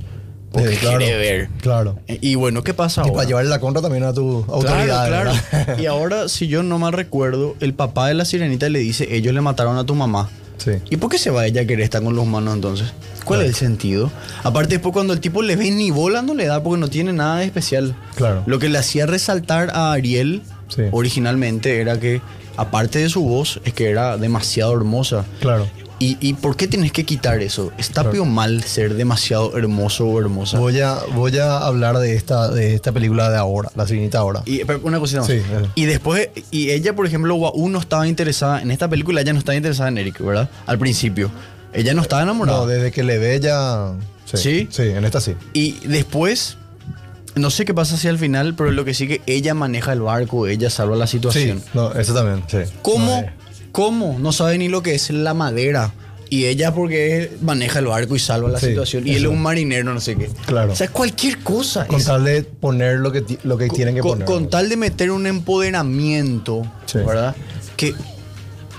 Porque 0.54 0.76
claro, 0.78 1.00
quiere 1.00 1.18
ver. 1.18 1.50
Claro. 1.62 2.00
Eh, 2.08 2.20
Y 2.22 2.36
bueno, 2.36 2.63
¿qué 2.63 2.74
pasa 2.74 3.02
Y 3.02 3.04
ahora? 3.04 3.13
para 3.16 3.28
llevarle 3.28 3.50
la 3.50 3.60
contra 3.60 3.82
también 3.82 4.04
a 4.04 4.13
tu 4.13 4.46
autoridad. 4.48 5.08
Claro, 5.08 5.32
claro. 5.50 5.76
Y 5.82 5.86
ahora, 5.88 6.30
si 6.30 6.48
yo 6.48 6.63
no 6.63 6.78
mal 6.80 6.94
recuerdo, 6.94 7.56
el 7.60 7.74
papá 7.74 8.08
de 8.08 8.13
la 8.13 8.24
sirenita 8.24 8.70
le 8.70 8.80
dice, 8.80 9.08
ellos 9.13 9.34
le 9.34 9.42
mataron 9.42 9.78
a 9.78 9.84
tu 9.86 9.96
mamá. 9.96 10.30
Sí. 10.58 10.72
¿Y 10.89 10.98
por 10.98 11.10
qué 11.10 11.18
se 11.18 11.30
va 11.32 11.46
ella 11.46 11.62
a 11.62 11.66
querer 11.66 11.82
estar 11.82 12.02
con 12.02 12.16
los 12.16 12.24
humanos 12.24 12.54
entonces? 12.54 12.94
¿Cuál 13.26 13.42
es 13.42 13.48
el 13.48 13.56
sentido? 13.56 14.12
Aparte, 14.44 14.76
después 14.76 14.94
cuando 14.94 15.12
el 15.13 15.20
tipo 15.20 15.42
le 15.42 15.56
ve 15.56 15.72
ni 15.72 15.89
bola 15.92 16.22
no 16.22 16.36
le 16.36 16.46
da 16.46 16.62
porque 16.63 16.80
no 16.80 16.88
tiene 16.88 17.12
nada 17.12 17.39
de 17.39 17.46
especial. 17.46 17.96
Claro. 18.16 18.44
Lo 18.46 18.60
que 18.60 18.70
le 18.70 18.78
hacía 18.78 19.06
resaltar 19.06 19.72
a 19.74 19.92
Ariel 19.92 20.42
Sí. 20.70 20.84
originalmente 20.92 21.82
era 21.82 22.00
que, 22.00 22.22
aparte 22.58 23.00
de 23.00 23.10
su 23.10 23.24
voz, 23.24 23.60
es 23.66 23.74
que 23.74 23.89
era 23.89 24.18
demasiado 24.18 24.74
hermosa. 24.74 25.26
Claro. 25.42 25.68
¿Y, 26.04 26.18
y 26.20 26.34
por 26.34 26.58
qué 26.58 26.68
tienes 26.68 26.92
que 26.92 27.06
quitar 27.06 27.42
eso? 27.42 27.72
¿Está 27.78 28.02
Claro. 28.04 28.26
mal 28.26 28.62
ser 28.63 28.96
demasiado 28.96 29.58
hermoso 29.58 30.06
o 30.06 30.20
hermosa? 30.20 30.60
Voy 30.60 30.80
a, 30.82 30.98
voy 31.16 31.38
a 31.38 31.60
hablar 31.60 31.98
de 32.00 32.16
esta, 32.16 32.50
de 32.50 32.74
esta 32.76 32.92
película 32.92 33.30
de 33.30 33.38
ahora, 33.38 33.70
La 33.76 33.88
Sirenita 33.88 34.18
ahora. 34.20 34.42
Y 34.46 34.62
una 34.84 35.00
cosita 35.00 35.22
más. 35.22 35.30
Sí, 35.30 35.39
y 35.76 35.86
después, 35.86 36.30
y 36.52 36.72
ella, 36.72 36.94
por 36.94 37.06
ejemplo, 37.06 37.36
Wau 37.36 37.70
no 37.70 37.80
estaba 37.80 38.06
interesada, 38.08 38.62
en 38.62 38.72
esta 38.72 38.89
película 38.89 39.22
ella 39.22 39.32
no 39.32 39.39
estaba 39.39 39.56
interesada 39.56 39.88
en 39.89 39.98
Eric, 39.98 40.20
¿verdad? 40.20 40.50
Al 40.66 40.78
principio. 40.78 41.32
Ella 41.72 41.94
no 41.94 42.02
estaba 42.02 42.22
enamorada. 42.24 42.60
No, 42.60 42.66
desde 42.68 42.92
que 42.92 43.04
le 43.04 43.18
ve 43.18 43.39
ya. 43.39 43.94
¿Sí? 44.26 44.68
Sí, 44.72 44.82
en 44.84 45.06
esta 45.06 45.22
sí. 45.22 45.36
Y 45.54 45.80
después, 45.88 46.58
no 47.36 47.50
sé 47.50 47.66
qué 47.66 47.74
pasa 47.74 47.96
hacia 47.96 48.10
el 48.10 48.18
final, 48.20 48.56
pero 48.56 48.72
lo 48.72 48.84
que 48.84 48.94
sí 48.94 49.08
que 49.08 49.22
ella 49.26 49.54
maneja 49.54 49.94
el 49.94 50.02
barco, 50.02 50.48
ella 50.48 50.70
salva 50.70 50.96
la 50.96 51.08
Sí, 51.08 51.13
situación. 51.18 51.62
no, 51.74 51.94
eso 51.94 52.13
también, 52.13 52.44
sí. 52.48 52.72
¿Cómo? 52.82 53.06
No, 53.06 53.20
eh, 53.20 53.34
¿Cómo? 53.74 54.18
No 54.20 54.32
sabe 54.32 54.58
ni 54.58 54.70
lo 54.70 54.82
que 54.82 54.96
es 54.96 55.10
la 55.10 55.34
madera. 55.34 55.92
Y 56.30 56.46
ella 56.46 56.74
porque 56.74 57.32
maneja 57.42 57.78
el 57.80 57.86
barco 57.88 58.16
y 58.16 58.20
salva 58.20 58.50
la 58.50 58.60
Sí, 58.60 58.68
situación. 58.68 59.06
Y 59.06 59.12
él 59.16 59.26
es 59.26 59.30
un 59.30 59.42
marinero, 59.42 59.94
no 59.94 60.00
sé 60.00 60.16
qué. 60.16 60.30
Claro. 60.48 60.72
O 60.72 60.76
sea, 60.76 60.88
cualquier 60.88 61.40
cosa. 61.40 61.86
Con 61.86 62.00
Es- 62.00 62.06
tal 62.06 62.24
de 62.24 62.42
poner 62.44 63.00
lo 63.00 63.12
que, 63.12 63.24
lo 63.44 63.58
que 63.58 63.68
tienen 63.70 63.94
que 63.96 64.02
con, 64.02 64.12
poner. 64.14 64.26
con 64.26 64.50
tal 64.50 64.68
de 64.70 64.78
meter 64.78 65.12
un 65.12 65.28
empoderamiento, 65.28 66.64
Sí. 66.88 67.00
¿verdad? 67.00 67.36
Que 67.78 67.94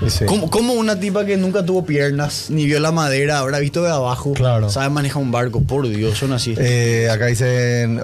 sí. 0.08 0.24
¿Cómo, 0.26 0.50
cómo 0.50 0.72
una 0.72 0.98
tipa 0.98 1.24
que 1.24 1.36
nunca 1.36 1.64
tuvo 1.64 1.84
piernas, 1.84 2.46
ni 2.50 2.66
vio 2.66 2.80
la 2.80 2.90
madera, 2.90 3.38
habrá 3.38 3.58
visto 3.60 3.82
de 3.84 3.90
abajo, 3.90 4.32
Claro. 4.32 4.68
sabe 4.68 4.88
manejar 4.90 5.22
un 5.22 5.30
barco? 5.30 5.62
Por 5.62 5.88
Dios, 5.88 6.18
son 6.18 6.32
así. 6.32 6.54
Eh, 6.58 7.08
acá 7.10 7.26
dicen. 7.26 8.00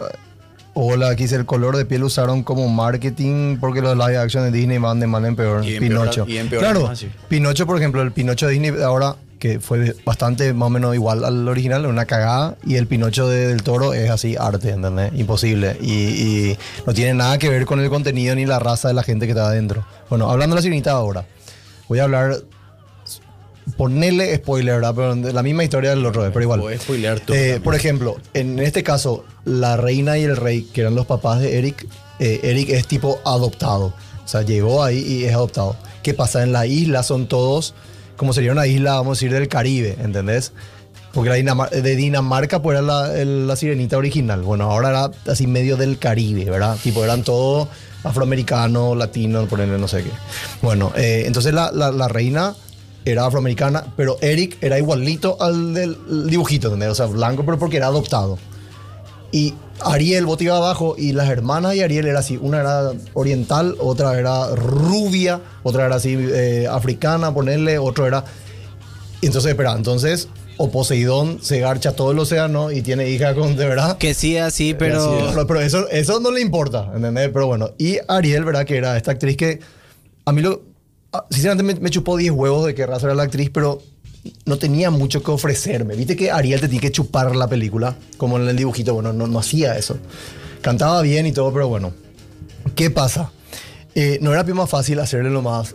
Hola, 0.74 1.11
aquí 1.11 1.24
el 1.24 1.46
color 1.46 1.76
de 1.76 1.85
piel 1.85 2.04
usaron 2.04 2.42
como 2.42 2.68
marketing 2.68 3.59
porque 3.59 3.80
los 3.83 3.96
live 3.96 4.16
action 4.16 4.44
de 4.44 4.56
Disney 4.56 4.78
van 4.78 5.00
de 5.00 5.06
mal 5.06 5.24
en 5.24 5.35
peor. 5.37 5.64
Y 5.64 5.76
empeoran- 5.76 5.80
Pinocho. 6.11 6.24
y 6.28 6.38
empeoran 6.38 6.70
claro, 6.72 6.87
más, 6.88 6.98
sí. 6.98 7.09
Pinocho, 7.28 7.66
por 7.66 7.76
ejemplo, 7.76 8.02
el 8.02 8.12
Pinocho 8.12 8.46
de 8.46 8.52
Disney 8.52 8.83
ahora 8.83 9.16
que 9.40 9.59
fue 9.59 9.96
bastante 10.04 10.52
más 10.52 10.66
o 10.66 10.70
menos 10.70 10.94
igual 10.94 11.24
al 11.24 11.48
original, 11.48 11.87
una 11.87 12.04
cagada, 12.04 12.56
y 12.64 12.76
el 12.76 12.87
Pinocho 12.87 13.26
de- 13.26 13.48
del 13.48 13.62
Toro 13.62 13.94
es 13.94 14.11
así 14.11 14.37
arte, 14.38 14.68
¿entendés? 14.70 15.12
Imposible. 15.18 15.78
Y, 15.80 15.92
y 15.92 16.59
no 16.87 16.92
tiene 16.92 17.14
nada 17.14 17.38
que 17.38 17.48
ver 17.48 17.64
con 17.64 17.80
el 17.80 17.88
contenido 17.88 18.35
ni 18.35 18.44
la 18.44 18.59
raza 18.59 18.88
de 18.88 18.94
la 18.94 19.02
gente 19.02 19.24
que 19.26 19.33
está 19.33 19.46
adentro. 19.48 19.85
Bueno, 20.11 20.30
hablando 20.30 20.54
de 20.54 20.59
la 20.59 20.62
sirenita 20.62 20.90
ahora, 20.92 21.24
voy 21.88 22.00
a 22.00 22.04
hablar, 22.04 22.37
ponerle 23.80 24.36
spoiler, 24.36 24.74
¿verdad? 24.74 24.92
Pero 24.94 25.14
la 25.32 25.42
misma 25.42 25.64
historia 25.64 25.88
del 25.90 26.04
otro, 26.04 26.22
pero 26.28 26.42
igual. 26.42 26.60
Puedes 26.60 26.82
spoilear 26.82 27.18
todo 27.20 27.34
Eh, 27.34 27.60
por 27.64 27.74
ejemplo, 27.74 28.18
en 28.34 28.58
este 28.58 28.82
caso, 28.82 29.24
la 29.46 29.78
reina 29.78 30.18
y 30.18 30.24
el 30.24 30.36
rey, 30.36 30.64
que 30.70 30.82
eran 30.82 30.94
los 30.94 31.06
papás 31.06 31.40
de 31.40 31.56
Eric, 31.58 31.86
eh, 32.18 32.40
Eric 32.42 32.68
es 32.68 32.86
tipo 32.86 33.20
adoptado. 33.24 33.94
O 34.22 34.28
sea, 34.28 34.42
llegó 34.42 34.84
ahí 34.84 34.98
y 34.98 35.24
es 35.24 35.32
adoptado. 35.32 35.76
¿Qué 36.02 36.12
pasa? 36.12 36.42
En 36.42 36.52
la 36.52 36.66
isla 36.66 37.02
son 37.02 37.26
todos, 37.26 37.72
como 38.18 38.34
sería 38.34 38.52
una 38.52 38.66
isla, 38.66 38.96
vamos 38.96 39.16
a 39.16 39.18
decir, 39.18 39.32
del 39.32 39.48
Caribe, 39.48 39.96
¿entendés? 40.02 40.52
Porque 41.14 41.30
la 41.30 41.38
Dinamar- 41.38 41.70
de 41.70 41.96
Dinamarca 41.96 42.60
pues 42.60 42.76
era 42.76 42.82
la, 42.86 43.18
el- 43.18 43.46
la 43.48 43.56
sirenita 43.56 43.96
original. 43.96 44.42
Bueno, 44.42 44.70
ahora 44.70 44.90
era 44.90 45.10
así 45.32 45.46
medio 45.46 45.78
del 45.78 45.98
Caribe, 45.98 46.44
¿verdad? 46.44 46.76
Tipo, 46.82 47.02
eran 47.02 47.22
todos 47.24 47.66
afroamericanos, 48.04 48.94
latinos, 48.96 49.48
ponerle 49.48 49.78
no 49.78 49.88
sé 49.88 50.02
qué. 50.04 50.10
Bueno, 50.60 50.92
eh, 50.96 51.24
entonces 51.26 51.54
la, 51.54 51.70
la- 51.72 51.90
la 51.92 52.08
reina 52.08 52.54
era 53.04 53.26
afroamericana, 53.26 53.86
pero 53.96 54.18
Eric 54.20 54.58
era 54.60 54.78
igualito 54.78 55.40
al 55.40 55.74
del 55.74 55.96
dibujito, 56.28 56.68
¿entendés? 56.68 56.90
O 56.90 56.94
sea, 56.94 57.06
blanco, 57.06 57.44
pero 57.44 57.58
porque 57.58 57.78
era 57.78 57.86
adoptado. 57.86 58.38
Y 59.32 59.54
Ariel, 59.82 60.26
vos 60.26 60.38
te 60.38 60.44
ibas 60.44 60.58
abajo, 60.58 60.96
y 60.98 61.12
las 61.12 61.28
hermanas 61.30 61.72
de 61.72 61.84
Ariel 61.84 62.06
era 62.06 62.18
así. 62.18 62.38
Una 62.40 62.60
era 62.60 62.92
oriental, 63.14 63.76
otra 63.78 64.18
era 64.18 64.54
rubia, 64.54 65.40
otra 65.62 65.86
era 65.86 65.96
así 65.96 66.16
eh, 66.18 66.66
africana, 66.70 67.32
ponerle, 67.32 67.78
otro 67.78 68.06
era... 68.06 68.24
Entonces, 69.22 69.50
espera, 69.50 69.72
entonces, 69.72 70.28
o 70.56 70.70
Poseidón 70.70 71.38
se 71.42 71.60
garcha 71.60 71.92
todo 71.92 72.12
el 72.12 72.18
océano 72.18 72.70
y 72.70 72.82
tiene 72.82 73.08
hija 73.08 73.34
con, 73.34 73.56
de 73.56 73.66
verdad. 73.66 73.98
Que 73.98 74.14
sí, 74.14 74.36
así, 74.36 74.74
pero. 74.74 75.28
Pero, 75.30 75.46
pero 75.46 75.60
eso, 75.60 75.88
eso 75.88 76.20
no 76.20 76.30
le 76.30 76.40
importa, 76.40 76.90
¿entendés? 76.94 77.30
Pero 77.32 77.46
bueno, 77.46 77.70
y 77.78 77.98
Ariel, 78.08 78.44
¿verdad? 78.44 78.64
Que 78.64 78.76
era 78.76 78.96
esta 78.96 79.12
actriz 79.12 79.36
que 79.36 79.60
a 80.24 80.32
mí 80.32 80.42
lo... 80.42 80.69
ah, 81.12 81.24
Sinceramente 81.30 81.80
me, 81.80 81.90
chupó 81.90 82.16
10 82.16 82.32
huevos 82.32 82.66
de 82.66 82.74
que 82.74 82.86
raza 82.86 83.06
era 83.06 83.14
la 83.14 83.22
actriz, 83.24 83.50
pero 83.52 83.82
no 84.44 84.58
tenía 84.58 84.90
mucho 84.90 85.22
que 85.22 85.30
ofrecerme. 85.30 85.94
Viste 85.96 86.16
que 86.16 86.30
Ariel 86.30 86.60
te 86.60 86.68
tiene 86.68 86.80
que 86.82 86.92
chupar 86.92 87.34
la 87.36 87.48
película, 87.48 87.96
como 88.16 88.36
en 88.38 88.48
el 88.48 88.56
dibujito, 88.56 88.94
bueno, 88.94 89.12
no, 89.12 89.26
no 89.26 89.38
hacía 89.38 89.76
eso. 89.78 89.96
Cantaba 90.60 91.00
bien 91.02 91.26
y 91.26 91.32
todo, 91.32 91.52
pero 91.52 91.68
bueno. 91.68 91.92
¿Qué 92.74 92.90
pasa? 92.90 93.30
Eh, 93.94 94.18
no 94.20 94.32
era 94.32 94.44
más 94.54 94.68
fácil 94.68 95.00
hacerle 95.00 95.30
lo 95.30 95.42
más 95.42 95.74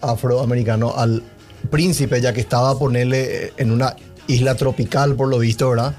afroamericano 0.00 0.94
al 0.96 1.22
príncipe, 1.70 2.20
ya 2.20 2.32
que 2.32 2.40
estaba 2.40 2.70
a 2.70 2.78
ponerle 2.78 3.46
eh, 3.46 3.52
en 3.56 3.70
una 3.70 3.96
isla 4.26 4.54
tropical, 4.56 5.14
por 5.14 5.28
lo 5.28 5.38
visto, 5.38 5.70
¿verdad? 5.70 5.94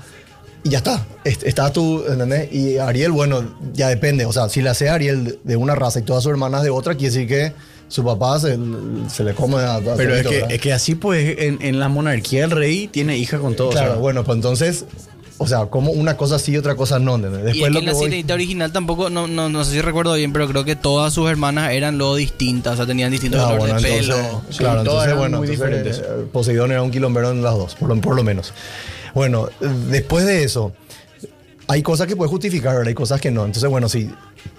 Y 0.63 0.69
ya 0.69 0.79
está. 0.79 1.05
Est- 1.23 1.43
Está 1.43 1.71
tú, 1.71 2.03
¿entendés? 2.07 2.51
Y 2.53 2.77
Ariel, 2.77 3.11
bueno, 3.11 3.55
ya 3.73 3.87
depende. 3.89 4.25
O 4.25 4.33
sea, 4.33 4.49
si 4.49 4.61
le 4.61 4.69
hace 4.69 4.89
Ariel 4.89 5.39
de 5.43 5.55
una 5.55 5.75
raza 5.75 5.99
y 5.99 6.03
todas 6.03 6.23
sus 6.23 6.31
hermanas 6.31 6.63
de 6.63 6.69
otra, 6.69 6.95
quiere 6.95 7.13
decir 7.13 7.27
que 7.27 7.53
su 7.87 8.03
papá 8.03 8.39
se, 8.39 8.57
se 9.09 9.23
le 9.23 9.33
come 9.33 9.57
a, 9.57 9.75
a 9.75 9.81
Pero 9.95 10.15
es 10.15 10.27
que, 10.27 10.45
es 10.49 10.59
que 10.61 10.73
así 10.73 10.95
pues 10.95 11.37
en, 11.39 11.59
en 11.61 11.79
la 11.79 11.87
monarquía 11.89 12.43
el 12.45 12.51
rey 12.51 12.87
tiene 12.87 13.17
hija 13.17 13.39
con 13.39 13.55
todo. 13.55 13.69
o 13.69 13.71
Claro, 13.71 13.91
sea, 13.93 13.99
bueno, 14.01 14.23
pues 14.23 14.35
entonces, 14.35 14.85
o 15.37 15.47
sea, 15.47 15.67
como 15.67 15.91
una 15.91 16.17
cosa 16.17 16.37
sí 16.39 16.51
y 16.53 16.57
otra 16.57 16.75
cosa 16.75 16.99
no, 16.99 17.15
¿entendés? 17.15 17.39
Y 17.55 17.63
es 17.63 17.63
Después 17.63 17.67
que 17.67 17.73
lo 17.73 17.79
en 17.79 17.85
que 17.85 17.91
la 17.91 17.97
voy... 18.25 18.33
original 18.33 18.71
tampoco, 18.73 19.09
no, 19.09 19.27
no, 19.27 19.47
no 19.49 19.63
sé 19.63 19.71
si 19.71 19.81
recuerdo 19.81 20.13
bien, 20.15 20.33
pero 20.33 20.47
creo 20.49 20.65
que 20.65 20.75
todas 20.75 21.13
sus 21.13 21.29
hermanas 21.29 21.71
eran 21.71 21.97
lo 21.97 22.15
distintas, 22.15 22.73
o 22.73 22.77
sea, 22.77 22.85
tenían 22.85 23.11
distintos 23.11 23.39
Ah, 23.41 23.55
colores 23.55 23.73
bueno, 23.73 23.79
de 23.81 23.97
entonces, 23.99 24.15
pelo. 24.15 24.41
Claro, 24.57 24.83
todas 24.83 24.83
entonces, 24.83 25.05
eran 25.07 25.17
bueno, 25.19 25.37
muy 25.37 25.47
entonces, 25.47 25.67
diferentes. 25.95 25.99
eh, 25.99 26.25
Poseidón 26.33 26.71
era 26.71 26.81
un 26.83 26.91
quilombero 26.91 27.31
en 27.31 27.41
las 27.43 27.53
dos, 27.55 27.75
por 27.75 27.89
lo, 27.89 28.01
por 28.01 28.15
lo 28.15 28.23
menos. 28.23 28.53
Bueno, 29.13 29.49
después 29.89 30.25
de 30.25 30.43
eso, 30.43 30.73
hay 31.69 31.81
cosas 31.83 32.07
que 32.07 32.15
puedes 32.15 32.29
justificar, 32.31 32.73
¿verdad? 32.73 32.87
hay 32.87 32.93
cosas 32.93 33.19
que 33.19 33.29
no. 33.31 33.45
Entonces, 33.45 33.69
bueno, 33.69 33.89
si 33.89 34.09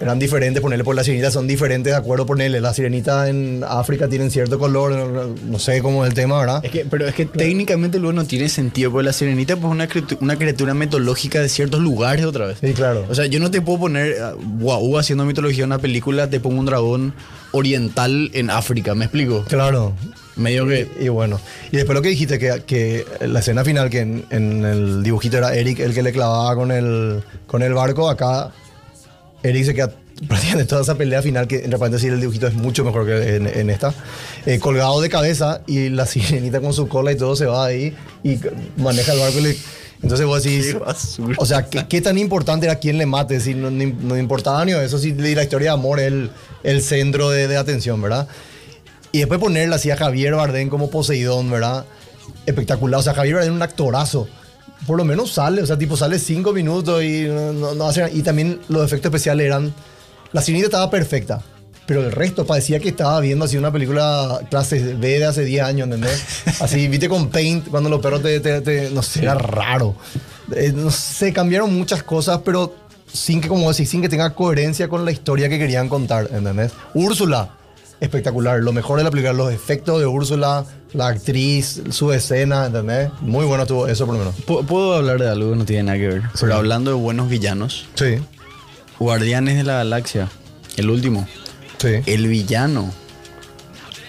eran 0.00 0.18
diferentes, 0.18 0.60
ponerle 0.60 0.84
por 0.84 0.94
la 0.94 1.02
sirenita, 1.02 1.30
son 1.30 1.46
diferentes, 1.46 1.92
de 1.92 1.96
acuerdo, 1.96 2.26
ponerle. 2.26 2.60
La 2.60 2.74
sirenita 2.74 3.28
en 3.28 3.64
África 3.66 4.08
tienen 4.08 4.30
cierto 4.30 4.58
color, 4.58 4.92
no- 4.92 5.34
no 5.46 5.58
sé 5.58 5.80
cómo 5.80 6.04
es 6.04 6.10
el 6.10 6.14
tema, 6.14 6.38
¿verdad? 6.38 6.60
Es 6.64 6.70
que, 6.70 6.84
pero 6.84 7.06
es 7.08 7.14
que 7.14 7.24
técnicamente 7.24 7.98
luego 7.98 8.12
no 8.12 8.24
tiene 8.26 8.48
sentido, 8.50 8.90
porque 8.92 9.06
la 9.06 9.12
sirenita 9.14 9.56
pues, 9.56 9.66
es 9.66 9.72
una, 9.72 9.88
criatu- 9.88 10.18
una 10.20 10.36
criatura 10.36 10.74
mitológica 10.74 11.40
de 11.40 11.48
ciertos 11.48 11.80
lugares 11.80 12.26
otra 12.26 12.46
vez. 12.46 12.58
Sí, 12.60 12.72
claro. 12.74 13.06
O 13.08 13.14
sea, 13.14 13.26
yo 13.26 13.40
no 13.40 13.50
te 13.50 13.62
puedo 13.62 13.78
poner, 13.80 14.16
ah, 14.22 14.34
guau, 14.58 14.98
haciendo 14.98 15.24
mitología 15.24 15.64
en 15.64 15.68
una 15.70 15.78
película, 15.78 16.28
te 16.28 16.40
pongo 16.40 16.60
un 16.60 16.66
dragón 16.66 17.14
oriental 17.52 18.30
en 18.34 18.50
África, 18.50 18.94
¿me 18.94 19.06
explico? 19.06 19.44
Claro. 19.48 19.94
Medio 20.38 20.66
que... 20.66 20.88
Y, 21.00 21.04
y 21.04 21.08
bueno, 21.08 21.38
y 21.70 21.76
después 21.76 21.94
lo 21.94 22.02
que 22.02 22.08
dijiste, 22.08 22.38
que, 22.38 22.62
que 22.66 23.04
la 23.20 23.40
escena 23.40 23.64
final, 23.64 23.90
que 23.90 24.00
en, 24.00 24.24
en 24.30 24.64
el 24.64 25.02
dibujito 25.02 25.36
era 25.36 25.54
Eric 25.54 25.80
el 25.80 25.92
que 25.94 26.02
le 26.02 26.12
clavaba 26.12 26.54
con 26.54 26.70
el, 26.72 27.22
con 27.46 27.62
el 27.62 27.74
barco, 27.74 28.08
acá 28.08 28.50
Eric 29.42 29.64
se 29.64 29.74
queda 29.74 29.92
prácticamente 30.26 30.64
toda 30.68 30.82
esa 30.82 30.96
pelea 30.96 31.22
final, 31.22 31.46
que 31.46 31.56
entre 31.64 31.78
paréntesis 31.78 32.10
el 32.10 32.20
dibujito 32.20 32.46
es 32.48 32.54
mucho 32.54 32.84
mejor 32.84 33.06
que 33.06 33.36
en, 33.36 33.46
en 33.46 33.70
esta, 33.70 33.92
eh, 34.46 34.58
colgado 34.58 35.00
de 35.00 35.08
cabeza 35.08 35.60
y 35.66 35.90
la 35.90 36.06
sirenita 36.06 36.60
con 36.60 36.72
su 36.72 36.88
cola 36.88 37.12
y 37.12 37.16
todo 37.16 37.36
se 37.36 37.46
va 37.46 37.66
ahí 37.66 37.94
y 38.24 38.38
maneja 38.76 39.12
el 39.12 39.18
barco 39.20 39.38
y 39.38 39.42
le... 39.42 39.56
Entonces 40.00 40.26
vos 40.26 40.44
decís, 40.44 40.66
Qué 40.74 40.78
basura. 40.78 41.34
o 41.38 41.44
sea, 41.46 41.66
¿qué, 41.68 41.86
qué 41.88 42.00
tan 42.00 42.18
importante 42.18 42.66
era 42.66 42.76
quién 42.76 42.98
le 42.98 43.06
mate? 43.06 43.40
Si 43.40 43.54
no, 43.54 43.68
ni- 43.68 43.86
no 43.92 44.16
importaba 44.16 44.64
ni 44.64 44.70
eso, 44.70 44.96
si 44.96 45.12
la 45.12 45.42
historia 45.42 45.70
de 45.70 45.74
amor 45.74 45.98
es 45.98 46.06
el, 46.06 46.30
el 46.62 46.82
centro 46.82 47.30
de, 47.30 47.48
de 47.48 47.56
atención, 47.56 48.00
¿verdad? 48.00 48.28
Y 49.12 49.18
después 49.18 49.40
ponerle 49.40 49.74
así 49.74 49.90
a 49.90 49.96
Javier 49.96 50.34
Bardem 50.34 50.68
como 50.68 50.90
Poseidón, 50.90 51.50
¿verdad? 51.50 51.84
Espectacular. 52.46 53.00
O 53.00 53.02
sea, 53.02 53.14
Javier 53.14 53.36
Bardem 53.36 53.52
es 53.52 53.56
un 53.56 53.62
actorazo. 53.62 54.28
Por 54.86 54.96
lo 54.96 55.04
menos 55.04 55.32
sale, 55.32 55.62
o 55.62 55.66
sea, 55.66 55.76
tipo 55.78 55.96
sale 55.96 56.18
cinco 56.18 56.52
minutos 56.52 57.02
y 57.02 57.22
no, 57.28 57.74
no- 57.74 57.84
hace- 57.88 58.10
Y 58.14 58.22
también 58.22 58.60
los 58.68 58.84
efectos 58.84 59.10
especiales 59.10 59.46
eran. 59.46 59.74
La 60.32 60.42
sirenita 60.42 60.66
estaba 60.66 60.90
perfecta. 60.90 61.42
Pero 61.86 62.04
el 62.04 62.12
resto 62.12 62.44
parecía 62.46 62.78
que 62.80 62.90
estaba 62.90 63.18
viendo 63.20 63.46
así 63.46 63.56
una 63.56 63.72
película 63.72 64.40
clase 64.50 64.78
B 64.94 65.18
de 65.18 65.24
hace 65.24 65.42
10 65.46 65.62
años, 65.62 65.86
¿entendés? 65.86 66.22
Así, 66.60 66.86
viste 66.86 67.08
con 67.08 67.30
Paint, 67.30 67.68
cuando 67.68 67.88
los 67.88 68.00
perros 68.00 68.20
te, 68.22 68.40
te- 68.40 68.60
te- 68.60 68.90
no 68.90 69.02
sé, 69.02 69.22
era 69.22 69.34
raro. 69.34 69.96
Eh, 70.54 70.70
no 70.76 70.90
sé, 70.90 71.32
cambiaron 71.32 71.74
muchas 71.74 72.02
cosas, 72.02 72.40
pero 72.44 72.74
sin 73.10 73.40
que, 73.40 73.48
como 73.48 73.68
decir, 73.68 73.86
sin 73.86 74.02
que 74.02 74.10
tenga 74.10 74.34
coherencia 74.34 74.86
con 74.86 75.06
la 75.06 75.12
historia 75.12 75.48
que 75.48 75.58
querían 75.58 75.88
contar, 75.88 76.28
¿entendés? 76.30 76.72
Úrsula, 76.92 77.56
espectacular. 78.00 78.60
Lo 78.60 78.72
mejor 78.72 78.98
de 78.98 79.04
la 79.04 79.10
película, 79.10 79.32
los 79.32 79.52
efectos 79.52 79.98
de 80.00 80.06
Úrsula, 80.06 80.64
la 80.92 81.08
actriz, 81.08 81.82
su 81.90 82.12
escena, 82.12 82.66
¿entendés? 82.66 83.10
Muy 83.20 83.44
bueno 83.44 83.62
estuvo 83.64 83.86
eso 83.88 84.06
por 84.06 84.14
lo 84.14 84.20
menos. 84.20 84.34
¿Puedo- 84.46 84.62
¿Puedo 84.64 84.94
hablar 84.94 85.18
de 85.18 85.28
algo 85.28 85.50
que 85.50 85.56
no 85.56 85.64
tiene 85.64 85.82
nada 85.84 85.98
que 85.98 86.08
ver? 86.08 86.22
Pero 86.40 86.54
hablando 86.54 86.90
de 86.90 86.96
buenos 86.96 87.28
villanos, 87.28 87.86
Sí, 87.94 88.16
Guardianes 88.98 89.56
de 89.56 89.64
la 89.64 89.74
Galaxia, 89.74 90.28
el 90.76 90.90
último, 90.90 91.26
sí. 91.78 91.88
el 92.06 92.26
villano, 92.28 92.90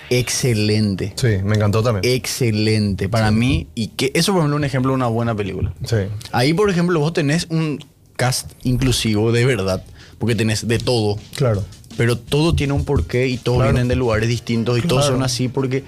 excelente. 0.10 1.14
Sí, 1.16 1.38
me 1.44 1.56
encantó 1.56 1.84
también. 1.84 2.14
Excelente. 2.16 3.10
Para 3.10 3.32
mí, 3.32 3.68
y 3.76 3.88
que 3.90 4.12
eso 4.16 4.32
por 4.34 4.40
ejemplo 4.42 4.56
es 4.58 4.60
un 4.60 4.64
ejemplo 4.66 4.92
de 4.92 4.96
una 4.96 5.08
buena 5.08 5.36
película. 5.36 5.74
Sí. 5.86 5.98
Ahí, 6.32 6.54
por 6.54 6.70
ejemplo, 6.70 7.00
vos 7.00 7.14
tenés 7.14 7.48
un 7.50 7.84
cast 8.16 8.52
inclusivo 8.64 9.32
de 9.32 9.46
verdad, 9.46 9.84
porque 10.18 10.36
tenés 10.36 10.68
de 10.68 10.78
todo, 10.80 11.18
Claro. 11.36 11.64
Pero 12.00 12.18
todo 12.18 12.56
tiene 12.56 12.72
un 12.72 12.86
porqué 12.86 13.28
y 13.28 13.38
todos 13.38 13.58
Claro. 13.58 13.74
vienen 13.74 13.90
de 13.90 13.98
lugares 13.98 14.30
distintos 14.30 14.78
y 14.80 14.82
todos 14.84 15.02
Claro. 15.02 15.16
son 15.18 15.24
así 15.24 15.50
porque 15.50 15.84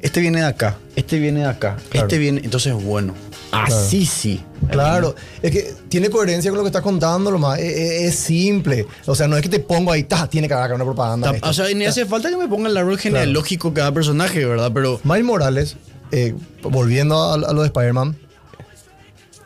este 0.00 0.20
viene 0.20 0.38
de 0.38 0.46
acá, 0.46 0.78
este 0.94 1.18
viene 1.18 1.40
de 1.40 1.46
acá, 1.46 1.76
Claro. 1.90 2.06
este 2.06 2.16
viene, 2.18 2.40
entonces 2.44 2.72
bueno, 2.74 3.12
así 3.50 4.06
sí. 4.06 4.40
Claro, 4.70 5.16
es 5.42 5.50
que 5.50 5.74
tiene 5.88 6.10
coherencia 6.10 6.48
con 6.52 6.58
lo 6.58 6.62
que 6.62 6.68
estás 6.68 6.82
contando, 6.82 7.32
lo 7.32 7.40
más. 7.40 7.58
Es, 7.58 7.76
es- 7.76 8.02
es 8.02 8.14
simple. 8.14 8.86
O 9.06 9.16
sea, 9.16 9.26
no 9.26 9.36
es 9.36 9.42
que 9.42 9.48
te 9.48 9.58
pongo 9.58 9.90
ahí, 9.90 10.04
ta, 10.04 10.28
tiene 10.28 10.46
que 10.46 10.54
haber 10.54 10.74
una 10.74 10.84
propaganda. 10.84 11.30
Ta- 11.30 11.36
esto. 11.38 11.48
O 11.48 11.52
sea, 11.52 11.66
ni 11.74 11.84
hace 11.86 12.06
falta 12.06 12.30
que 12.30 12.36
me 12.36 12.46
ponga 12.46 12.68
el 12.68 12.76
árbol 12.76 12.96
genealógico 12.98 13.74
cada 13.74 13.90
personaje, 13.92 14.44
¿verdad? 14.44 14.70
Pero 14.72 15.00
Miles 15.02 15.24
Morales, 15.24 15.76
eh, 16.12 16.34
volviendo 16.62 17.20
a, 17.20 17.34
a 17.34 17.52
lo 17.52 17.62
de 17.62 17.66
Spider-Man. 17.66 18.16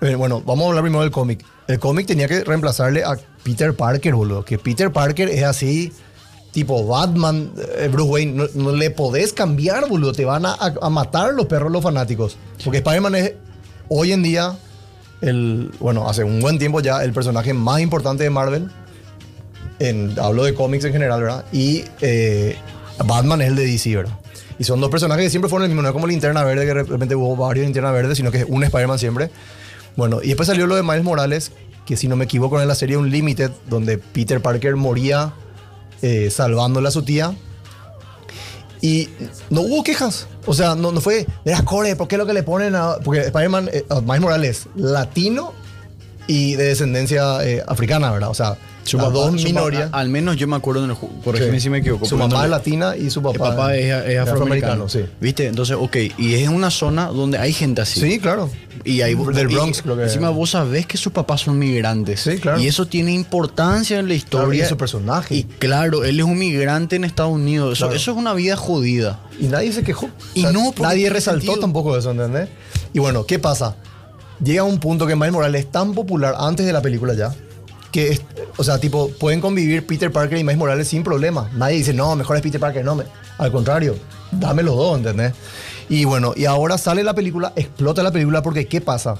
eh, 0.02 0.14
bueno, 0.16 0.42
vamos 0.44 0.64
a 0.64 0.68
hablar 0.68 0.82
primero 0.82 1.02
del 1.02 1.10
cómic. 1.12 1.42
El 1.68 1.78
cómic 1.78 2.06
tenía 2.06 2.26
que 2.28 2.42
reemplazarle 2.44 3.04
a 3.04 3.16
Peter 3.42 3.74
Parker, 3.74 4.14
boludo. 4.14 4.44
Que 4.44 4.58
Peter 4.58 4.92
Parker 4.92 5.28
es 5.28 5.42
así, 5.44 5.92
tipo 6.52 6.86
Batman, 6.86 7.50
eh, 7.78 7.88
Bruce 7.90 8.10
Wayne. 8.10 8.32
No, 8.32 8.44
no 8.54 8.72
le 8.76 8.90
podés 8.90 9.32
cambiar, 9.32 9.88
boludo. 9.88 10.12
Te 10.12 10.24
van 10.24 10.46
a, 10.46 10.54
a- 10.54 10.90
matar 10.90 11.34
los 11.34 11.46
perros 11.46 11.70
los 11.72 11.82
fanáticos. 11.82 12.36
Porque 12.64 12.78
Spider-Man 12.78 13.14
es 13.16 13.32
hoy 13.88 14.12
en 14.12 14.22
día, 14.22 14.56
el, 15.20 15.70
bueno, 15.80 16.08
hace 16.08 16.24
un 16.24 16.40
buen 16.40 16.58
tiempo 16.58 16.80
ya, 16.80 17.02
el 17.04 17.12
personaje 17.12 17.52
más 17.54 17.80
importante 17.80 18.24
de 18.24 18.30
Marvel. 18.30 18.70
En, 19.78 20.14
hablo 20.20 20.44
de 20.44 20.54
cómics 20.54 20.84
en 20.84 20.92
general, 20.92 21.22
¿verdad? 21.22 21.44
Y 21.52 21.84
eh, 22.00 22.56
Batman 23.04 23.42
es 23.42 23.48
el 23.48 23.56
de 23.56 23.66
DC, 23.66 23.96
¿verdad? 23.96 24.16
Y 24.58 24.64
son 24.64 24.80
dos 24.80 24.90
personajes 24.90 25.24
que 25.24 25.30
siempre 25.30 25.48
fueron 25.48 25.64
el 25.64 25.70
mismo, 25.70 25.82
no 25.82 25.88
es 25.88 25.92
como 25.92 26.06
Linterna 26.06 26.44
Verde, 26.44 26.66
que 26.66 26.74
de 26.74 26.82
repente 26.84 27.16
hubo 27.16 27.34
varios 27.34 27.64
Linterna 27.64 27.90
Verde, 27.90 28.14
sino 28.14 28.30
que 28.30 28.38
es 28.40 28.46
un 28.48 28.62
Spider-Man 28.62 28.98
siempre. 28.98 29.30
Bueno, 29.96 30.20
y 30.22 30.28
después 30.28 30.46
salió 30.46 30.66
lo 30.68 30.76
de 30.76 30.82
Miles 30.84 31.02
Morales, 31.02 31.50
que 31.86 31.96
si 31.96 32.08
no 32.08 32.16
me 32.16 32.24
equivoco 32.24 32.60
en 32.60 32.68
la 32.68 32.74
serie 32.74 32.96
Unlimited, 32.96 33.50
donde 33.68 33.98
Peter 33.98 34.40
Parker 34.40 34.76
moría 34.76 35.34
eh, 36.02 36.30
salvándole 36.30 36.88
a 36.88 36.90
su 36.90 37.02
tía. 37.02 37.34
Y 38.80 39.08
no 39.50 39.60
hubo 39.60 39.84
quejas. 39.84 40.26
O 40.46 40.54
sea, 40.54 40.74
no, 40.74 40.90
no 40.90 41.00
fue, 41.00 41.26
mira, 41.44 41.62
Core, 41.64 41.94
¿por 41.94 42.08
qué 42.08 42.16
lo 42.16 42.26
que 42.26 42.32
le 42.32 42.42
ponen 42.42 42.74
a...? 42.74 42.96
Porque 42.96 43.20
Spider-Man, 43.20 43.70
eh, 43.72 43.84
Miles 44.04 44.20
Morales, 44.20 44.66
latino 44.74 45.52
y 46.26 46.56
de 46.56 46.64
descendencia 46.64 47.44
eh, 47.46 47.62
africana, 47.66 48.10
¿verdad? 48.10 48.30
O 48.30 48.34
sea, 48.34 48.56
Su 48.84 48.96
las 48.96 49.06
papá- 49.06 49.18
dos 49.18 49.40
su 49.40 49.46
minorías. 49.46 49.84
papá- 49.84 49.98
al 50.00 50.08
menos 50.08 50.36
yo 50.36 50.46
me 50.48 50.56
acuerdo 50.56 50.82
en 50.84 50.90
el 50.90 50.96
juego. 50.96 51.14
Corregime 51.22 51.58
Sí. 51.58 51.64
si 51.64 51.70
me 51.70 51.78
equivoco. 51.78 52.04
Su 52.04 52.16
mamá 52.16 52.44
es 52.44 52.50
latina 52.50 52.96
y 52.96 53.10
su 53.10 53.22
papá, 53.22 53.34
El 53.34 53.38
papá 53.54 53.76
es, 53.76 54.06
es 54.08 54.18
afroamericano. 54.18 54.88
sí. 54.88 55.00
¿Viste? 55.20 55.46
Entonces, 55.46 55.76
ok. 55.78 55.96
Y 56.18 56.34
es 56.34 56.48
una 56.48 56.70
zona 56.70 57.06
donde 57.06 57.38
hay 57.38 57.52
gente 57.52 57.80
así. 57.82 58.00
Sí, 58.00 58.18
claro. 58.18 58.50
Y 58.84 59.02
ahí 59.02 59.14
Del 59.14 59.50
y 59.50 59.54
Bronx, 59.54 59.82
creo 59.82 59.96
que 59.96 60.02
Encima 60.04 60.26
era. 60.28 60.36
vos 60.36 60.50
sabés 60.50 60.86
que 60.86 60.96
sus 60.96 61.12
papás 61.12 61.42
son 61.42 61.56
migrantes. 61.58 62.20
Sí, 62.20 62.38
claro. 62.38 62.58
Y 62.60 62.66
eso 62.66 62.86
tiene 62.86 63.12
importancia 63.12 64.00
en 64.00 64.08
la 64.08 64.14
historia. 64.14 64.48
Claro, 64.48 64.64
y 64.66 64.68
su 64.68 64.76
personaje. 64.76 65.34
Y 65.36 65.44
claro, 65.44 66.02
él 66.04 66.18
es 66.18 66.26
un 66.26 66.36
migrante 66.36 66.96
en 66.96 67.04
Estados 67.04 67.32
Unidos. 67.32 67.74
Eso, 67.78 67.86
Claro. 67.86 67.96
eso 67.96 68.10
es 68.10 68.16
una 68.16 68.34
vida 68.34 68.56
jodida. 68.56 69.20
Y 69.38 69.44
nadie 69.46 69.72
se 69.72 69.84
quejó. 69.84 70.08
Y 70.34 70.42
no, 70.44 70.74
nadie 70.80 71.08
resaltó 71.10 71.42
sentido. 71.42 71.60
tampoco 71.60 71.96
eso, 71.96 72.10
¿entendés? 72.10 72.48
Y 72.92 72.98
bueno, 72.98 73.24
¿qué 73.24 73.38
pasa? 73.38 73.76
Llega 74.42 74.64
un 74.64 74.80
punto 74.80 75.06
que 75.06 75.14
Miles 75.14 75.32
Morales 75.32 75.66
es 75.66 75.70
tan 75.70 75.94
popular 75.94 76.34
antes 76.36 76.66
de 76.66 76.72
la 76.72 76.82
película 76.82 77.14
ya, 77.14 77.32
que, 77.92 78.08
es- 78.08 78.22
o 78.56 78.64
sea, 78.64 78.78
tipo, 78.78 79.10
pueden 79.20 79.40
convivir 79.40 79.86
Peter 79.86 80.10
Parker 80.10 80.38
y 80.38 80.42
Miles 80.42 80.58
Morales 80.58 80.88
sin 80.88 81.04
problema. 81.04 81.50
Nadie 81.54 81.76
dice, 81.76 81.92
no, 81.92 82.16
mejor 82.16 82.36
es 82.36 82.42
Peter 82.42 82.60
Parker, 82.60 82.84
no. 82.84 82.96
me-". 82.96 83.04
Al 83.38 83.52
contrario, 83.52 83.96
dame 84.32 84.62
los 84.62 84.74
dos, 84.76 84.98
¿entendés? 84.98 85.32
Y 85.88 86.04
bueno, 86.04 86.32
y 86.34 86.46
ahora 86.46 86.78
sale 86.78 87.02
la 87.04 87.14
película, 87.14 87.52
explota 87.54 88.02
la 88.02 88.10
película 88.10 88.42
porque 88.42 88.66
¿qué 88.66 88.80
pasa? 88.80 89.16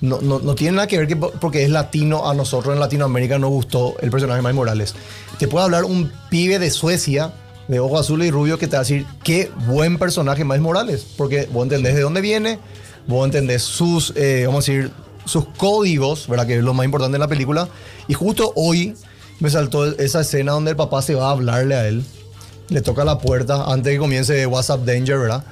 No, 0.00 0.20
no, 0.20 0.38
no 0.40 0.54
tiene 0.54 0.76
nada 0.76 0.86
que 0.88 0.98
ver 0.98 1.06
que 1.06 1.16
po- 1.16 1.30
porque 1.40 1.62
es 1.62 1.70
latino, 1.70 2.28
a 2.28 2.34
nosotros 2.34 2.74
en 2.74 2.80
Latinoamérica 2.80 3.38
nos 3.38 3.50
gustó 3.50 3.94
el 4.00 4.10
personaje 4.10 4.38
de 4.38 4.42
Miles 4.42 4.56
Morales. 4.56 4.94
Te 5.38 5.46
puede 5.48 5.64
hablar 5.64 5.84
un 5.84 6.10
pibe 6.30 6.58
de 6.58 6.70
Suecia, 6.70 7.32
de 7.68 7.80
ojos 7.80 8.00
azules 8.00 8.28
y 8.28 8.30
rubio, 8.30 8.58
que 8.58 8.66
te 8.66 8.72
va 8.76 8.80
a 8.80 8.82
decir 8.82 9.06
qué 9.22 9.50
buen 9.66 9.96
personaje 9.98 10.44
Miles 10.44 10.60
Morales, 10.60 11.06
porque 11.16 11.48
vos 11.52 11.62
entendés 11.62 11.94
de 11.94 12.02
dónde 12.02 12.20
viene, 12.20 12.58
vos 13.06 13.24
entendés 13.24 13.62
sus, 13.62 14.12
eh, 14.16 14.44
vamos 14.46 14.68
a 14.68 14.72
decir, 14.72 14.90
sus 15.24 15.46
códigos, 15.56 16.28
¿verdad? 16.28 16.46
Que 16.46 16.56
es 16.58 16.62
lo 16.64 16.74
más 16.74 16.84
importante 16.84 17.14
de 17.14 17.18
la 17.18 17.28
película. 17.28 17.68
Y 18.08 18.14
justo 18.14 18.52
hoy 18.56 18.94
me 19.40 19.50
saltó 19.50 19.86
esa 19.86 20.20
escena 20.20 20.52
donde 20.52 20.72
el 20.72 20.76
papá 20.76 21.02
se 21.02 21.14
va 21.14 21.28
a 21.28 21.30
hablarle 21.32 21.74
a 21.74 21.88
él 21.88 22.04
le 22.70 22.80
toca 22.80 23.04
la 23.04 23.18
puerta 23.18 23.64
antes 23.70 23.92
que 23.92 23.98
comience 23.98 24.46
WhatsApp 24.46 24.86
Danger, 24.86 25.18
¿verdad? 25.18 25.44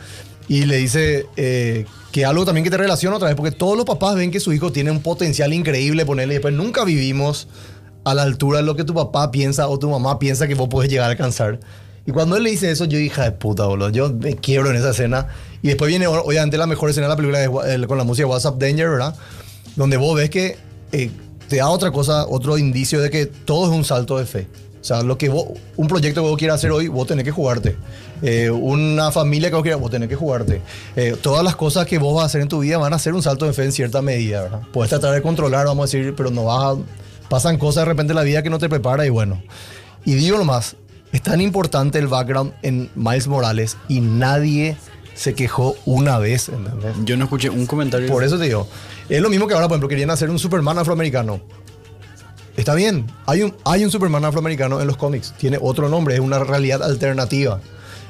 Y 0.49 0.65
le 0.65 0.77
dice 0.79 1.27
eh, 1.37 1.85
que 2.11 2.25
algo 2.25 2.45
también 2.47 2.65
que 2.65 2.71
te 2.71 2.79
relaciona 2.79 3.17
otra 3.17 3.29
vez, 3.29 3.37
porque 3.37 3.53
todos 3.53 3.77
los 3.77 3.85
papás 3.85 4.15
ven 4.17 4.31
que 4.31 4.41
su 4.41 4.53
hijo 4.53 4.73
tiene 4.73 4.91
un 4.91 5.03
potencial 5.03 5.53
increíble, 5.53 6.07
ponerle, 6.07 6.35
después 6.35 6.55
nunca 6.55 6.85
vivimos 6.85 7.49
a 8.05 8.15
la 8.15 8.23
altura 8.23 8.59
de 8.61 8.65
lo 8.65 8.77
que 8.77 8.85
tu 8.85 8.95
papá 8.95 9.31
piensa 9.31 9.69
o 9.69 9.79
tu 9.79 9.91
mamá 9.91 10.19
piensa 10.19 10.49
que 10.49 10.55
vos 10.55 10.69
puedes 10.71 10.91
llegar 10.91 11.07
a 11.07 11.11
alcanzar. 11.11 11.61
Y 12.07 12.13
cuando 12.13 12.37
él 12.37 12.45
le 12.45 12.51
dice 12.51 12.71
eso, 12.71 12.87
yo 12.87 12.99
hija 12.99 13.25
de 13.25 13.33
puta, 13.33 13.67
boludo, 13.67 13.91
yo 13.91 14.11
me 14.11 14.35
quiebro 14.37 14.71
en 14.71 14.77
esa 14.77 14.91
escena. 14.91 15.29
Y 15.61 15.69
después 15.69 15.89
viene, 15.89 16.07
obviamente, 16.07 16.57
la 16.57 16.67
mejor 16.67 16.89
escena 16.91 17.07
de 17.07 17.11
la 17.11 17.17
película 17.17 17.39
de 17.39 17.75
el- 17.75 17.87
con 17.87 17.99
la 17.99 18.05
música 18.05 18.27
WhatsApp 18.27 18.57
Danger, 18.59 18.89
¿verdad? 18.89 19.15
Donde 19.77 19.97
vos 19.97 20.17
ves 20.17 20.31
que 20.31 20.57
eh, 20.93 21.11
te 21.49 21.57
da 21.57 21.69
otra 21.69 21.91
cosa, 21.91 22.27
otro 22.27 22.59
indicio 22.59 23.01
de 23.01 23.11
que 23.11 23.27
todo 23.27 23.71
es 23.71 23.77
un 23.77 23.85
salto 23.85 24.19
de 24.19 24.27
fe. 24.27 24.47
O 24.81 24.85
sea, 24.85 25.03
lo 25.03 25.17
que 25.17 25.29
vos, 25.29 25.47
un 25.77 25.87
proyecto 25.87 26.23
que 26.23 26.29
vos 26.29 26.37
quieras 26.37 26.57
hacer 26.57 26.73
hoy, 26.73 26.89
vos 26.89 27.07
tenés 27.07 27.25
que 27.25 27.31
jugarte. 27.31 27.77
Eh, 28.21 28.51
una 28.51 29.13
familia 29.13 29.49
que 29.49 29.55
vos 29.55 29.63
quieras, 29.63 29.81
vos 29.81 29.91
tenés 29.91 30.09
que 30.09 30.17
jugarte. 30.17 30.61
Eh, 30.97 31.17
todas 31.23 31.45
las 31.45 31.55
cosas 31.55 31.87
que 31.87 31.99
vos 31.99 32.15
vas 32.15 32.25
a 32.25 32.27
hacer 32.27 32.41
en 32.41 32.49
tu 32.49 32.61
vida 32.61 32.79
van 32.79 32.93
a 32.93 32.99
ser 32.99 33.15
un 33.15 33.23
salto 33.23 33.47
de 33.47 33.53
fe 33.53 33.65
en 33.65 33.73
cierta 33.73 34.03
medida, 34.03 34.43
¿verdad? 34.43 34.63
Puedes 34.73 34.91
tratar 34.91 35.15
de 35.15 35.23
controlar, 35.23 35.67
vamos 35.67 35.83
a 35.83 35.97
decir, 35.97 36.15
pero 36.17 36.31
no 36.31 36.45
vas 36.47 36.77
a... 36.77 37.29
Pasan 37.29 37.59
cosas 37.59 37.83
de 37.83 37.91
repente 37.91 38.13
en 38.13 38.17
la 38.17 38.23
vida 38.25 38.43
que 38.43 38.51
no 38.51 38.59
te 38.59 38.69
prepara 38.69 39.07
y 39.07 39.09
bueno. 39.09 39.41
Y 40.05 40.15
digo 40.15 40.37
nomás, 40.37 40.77
es 41.13 41.23
tan 41.23 41.41
importante 41.41 41.99
el 41.99 42.09
background 42.09 42.53
en 42.63 42.91
Miles 42.95 43.29
Morales 43.29 43.77
y 43.89 44.01
nadie 44.01 44.77
se 45.23 45.35
quejó 45.35 45.77
una 45.87 46.19
vez, 46.19 46.49
¿entendés? 46.49 46.97
Yo 47.05 47.17
no 47.17 47.25
escuché 47.25 47.49
un 47.49 47.65
comentario. 47.67 48.09
Por 48.09 48.25
eso 48.25 48.39
te 48.39 48.45
digo. 48.45 48.67
Es 49.09 49.23
lo 49.23 49.31
mismo 49.31 49.47
que 49.47 49.55
ahora, 49.55 49.69
por 49.69 49.77
ejemplo, 49.77 49.89
querían 49.89 50.11
hacer 50.11 50.31
un 50.31 50.39
Superman 50.39 50.79
afroamericano. 50.79 51.41
Está 52.57 52.75
bien, 52.75 53.07
hay 53.27 53.43
un, 53.43 53.55
hay 53.65 53.85
un 53.85 53.91
Superman 53.91 54.25
afroamericano 54.25 54.81
en 54.81 54.87
los 54.89 54.97
cómics. 54.97 55.33
Tiene 55.39 55.59
otro 55.61 55.89
nombre, 55.89 56.15
es 56.15 56.21
una 56.21 56.41
realidad 56.41 56.83
alternativa. 56.83 57.61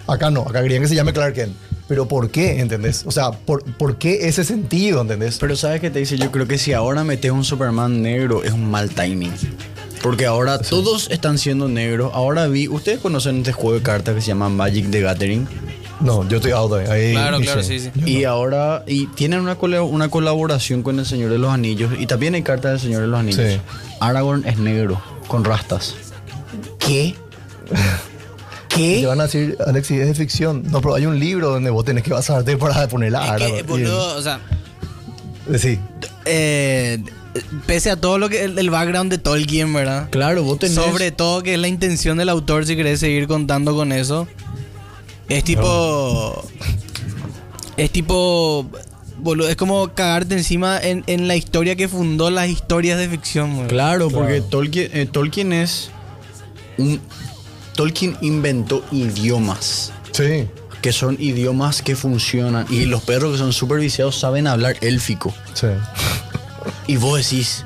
Acá 0.06 0.30
no, 0.30 0.40
acá 0.40 0.62
querían 0.62 0.80
que 0.80 0.88
se 0.88 0.94
llame 0.94 1.12
Clark 1.12 1.34
Kent. 1.34 1.54
Pero 1.86 2.08
¿por 2.08 2.30
qué? 2.30 2.60
¿Entendés? 2.60 3.04
O 3.06 3.10
sea, 3.10 3.30
¿por, 3.32 3.62
por 3.74 3.98
qué 3.98 4.26
ese 4.26 4.42
sentido? 4.42 5.02
¿Entendés? 5.02 5.36
Pero 5.38 5.54
¿sabes 5.54 5.82
qué 5.82 5.90
te 5.90 5.98
dice? 5.98 6.16
Yo 6.16 6.32
creo 6.32 6.48
que 6.48 6.56
si 6.56 6.72
ahora 6.72 7.04
metes 7.04 7.30
un 7.30 7.44
Superman 7.44 8.00
negro 8.00 8.42
es 8.42 8.52
un 8.52 8.70
mal 8.70 8.88
timing. 8.88 9.32
Porque 10.02 10.24
ahora 10.24 10.58
todos 10.58 11.10
están 11.10 11.36
siendo 11.36 11.68
negros. 11.68 12.10
Ahora 12.14 12.48
vi, 12.48 12.68
ustedes 12.68 13.00
conocen 13.00 13.38
este 13.38 13.52
juego 13.52 13.78
de 13.78 13.82
cartas 13.82 14.14
que 14.14 14.22
se 14.22 14.28
llama 14.28 14.48
Magic 14.48 14.90
the 14.90 15.02
Gathering. 15.02 15.46
No, 16.02 16.28
yo 16.28 16.36
estoy 16.36 16.52
out 16.52 16.72
ahí. 16.72 16.86
ahí 16.86 17.12
Claro, 17.12 17.40
claro, 17.40 17.62
sí, 17.62 17.78
sí. 17.80 17.90
Y 18.04 18.22
no. 18.22 18.30
ahora, 18.30 18.84
y 18.86 19.06
tienen 19.08 19.40
una, 19.40 19.56
cole- 19.56 19.80
una 19.80 20.08
colaboración 20.08 20.82
con 20.82 20.98
el 20.98 21.06
Señor 21.06 21.30
de 21.30 21.38
los 21.38 21.50
Anillos. 21.52 21.92
Y 21.98 22.06
también 22.06 22.34
hay 22.34 22.42
cartas 22.42 22.72
del 22.72 22.80
Señor 22.80 23.02
de 23.02 23.08
los 23.08 23.20
Anillos. 23.20 23.40
Sí. 23.52 23.60
Aragorn 24.00 24.46
es 24.46 24.58
negro, 24.58 25.00
con 25.28 25.44
rastas. 25.44 25.94
¿Qué? 26.78 27.14
Te 28.68 28.76
¿Qué? 28.76 29.06
van 29.06 29.20
a 29.20 29.24
decir, 29.24 29.56
Alexis, 29.66 29.98
es 30.00 30.06
de 30.08 30.14
ficción. 30.14 30.62
No, 30.70 30.80
pero 30.80 30.94
hay 30.94 31.04
un 31.04 31.18
libro 31.20 31.50
donde 31.50 31.68
vos 31.70 31.84
tenés 31.84 32.02
que 32.04 32.12
basarte 32.12 32.56
para 32.58 32.88
poner 32.88 33.12
la 33.12 33.24
Es 33.24 33.30
ara. 33.30 33.46
que, 33.46 33.58
y- 33.58 33.62
boludo, 33.62 34.16
o 34.16 34.22
sea, 34.22 34.40
Sí. 35.58 35.78
eh, 36.24 37.02
pese 37.66 37.90
a 37.90 37.96
todo 37.96 38.16
lo 38.16 38.28
que 38.30 38.44
el, 38.44 38.58
el 38.58 38.70
background 38.70 39.10
de 39.10 39.18
Tolkien, 39.18 39.72
¿verdad? 39.74 40.08
Claro, 40.10 40.42
vos 40.42 40.58
tenés... 40.58 40.74
Sobre 40.76 41.10
todo 41.10 41.42
que 41.42 41.54
es 41.54 41.60
la 41.60 41.68
intención 41.68 42.16
del 42.16 42.28
autor 42.30 42.64
si 42.64 42.76
querés 42.76 43.00
seguir 43.00 43.26
contando 43.26 43.74
con 43.74 43.92
eso. 43.92 44.26
Es 45.28 45.44
tipo. 45.44 46.44
Es 47.76 47.90
tipo. 47.90 48.66
boludo, 49.18 49.48
es 49.48 49.56
como 49.56 49.94
cagarte 49.94 50.34
encima 50.36 50.78
en, 50.80 51.04
en 51.06 51.28
la 51.28 51.36
historia 51.36 51.76
que 51.76 51.88
fundó 51.88 52.30
las 52.30 52.48
historias 52.48 52.98
de 52.98 53.08
ficción. 53.08 53.54
boludo. 53.54 53.68
Claro, 53.68 54.10
porque 54.10 54.34
Claro. 54.38 54.44
Tolkien, 54.50 54.90
eh, 54.92 55.06
Tolkien 55.06 55.52
es 55.52 55.90
un... 56.78 57.00
Tolkien 57.74 58.16
inventó 58.20 58.84
idiomas. 58.92 59.92
Sí. 60.12 60.46
que 60.82 60.92
son 60.92 61.16
idiomas 61.18 61.80
que 61.80 61.96
funcionan 61.96 62.66
y 62.68 62.84
los 62.84 63.02
perros 63.02 63.32
que 63.32 63.38
son 63.38 63.52
super 63.54 63.78
viciados 63.78 64.18
saben 64.18 64.46
hablar 64.46 64.76
élfico. 64.82 65.32
Sí. 65.54 65.68
Y 66.86 66.96
vos 66.96 67.18
decís, 67.18 67.64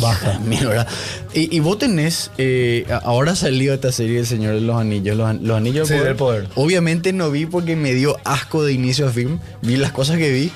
Baja. 0.00 0.26
baja, 0.26 0.38
mierda. 0.40 0.86
Y, 1.34 1.54
y 1.56 1.60
vos 1.60 1.78
tenés, 1.78 2.30
eh, 2.38 2.86
ahora 3.04 3.32
ha 3.32 3.36
salido 3.36 3.74
esta 3.74 3.92
serie 3.92 4.18
El 4.20 4.26
Señor 4.26 4.54
de 4.54 4.60
los 4.60 4.76
Anillos, 4.80 5.16
los, 5.16 5.26
an- 5.28 5.40
los 5.42 5.56
Anillos 5.56 5.88
Sí, 5.88 5.94
del 5.94 6.16
poder. 6.16 6.48
Obviamente 6.54 7.12
no 7.12 7.30
vi 7.30 7.46
porque 7.46 7.76
me 7.76 7.94
dio 7.94 8.16
asco 8.24 8.64
de 8.64 8.72
inicio 8.72 9.06
a 9.08 9.10
fin, 9.10 9.40
vi 9.62 9.76
las 9.76 9.92
cosas 9.92 10.16
que 10.18 10.30
vi, 10.32 10.50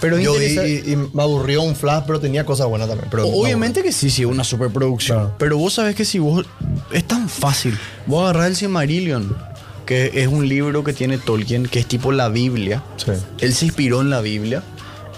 pero 0.00 0.18
Yo 0.18 0.34
vi 0.34 0.44
y, 0.46 0.92
y 0.92 0.96
me 1.14 1.22
aburrió 1.22 1.62
un 1.62 1.74
flash, 1.76 2.02
pero 2.06 2.20
tenía 2.20 2.44
cosas 2.44 2.66
buenas 2.66 2.88
también. 2.88 3.08
Pero 3.10 3.22
me 3.26 3.34
Obviamente 3.34 3.82
que 3.82 3.90
sí, 3.92 4.10
sí, 4.10 4.24
una 4.24 4.44
superproducción. 4.44 5.18
Claro. 5.18 5.34
Pero 5.38 5.56
vos 5.56 5.72
sabés 5.74 5.94
que 5.94 6.04
si 6.04 6.18
vos. 6.18 6.44
Es 6.92 7.04
tan 7.04 7.28
fácil. 7.28 7.78
Vos 8.06 8.22
agarrás 8.24 8.48
el 8.48 8.56
Silmarillion, 8.56 9.34
que 9.86 10.10
es 10.14 10.26
un 10.28 10.46
libro 10.46 10.84
que 10.84 10.92
tiene 10.92 11.16
Tolkien, 11.16 11.66
que 11.66 11.78
es 11.78 11.86
tipo 11.86 12.12
la 12.12 12.28
Biblia. 12.28 12.82
Sí. 12.96 13.12
Él 13.40 13.54
se 13.54 13.64
inspiró 13.66 14.02
en 14.02 14.10
la 14.10 14.20
Biblia 14.20 14.62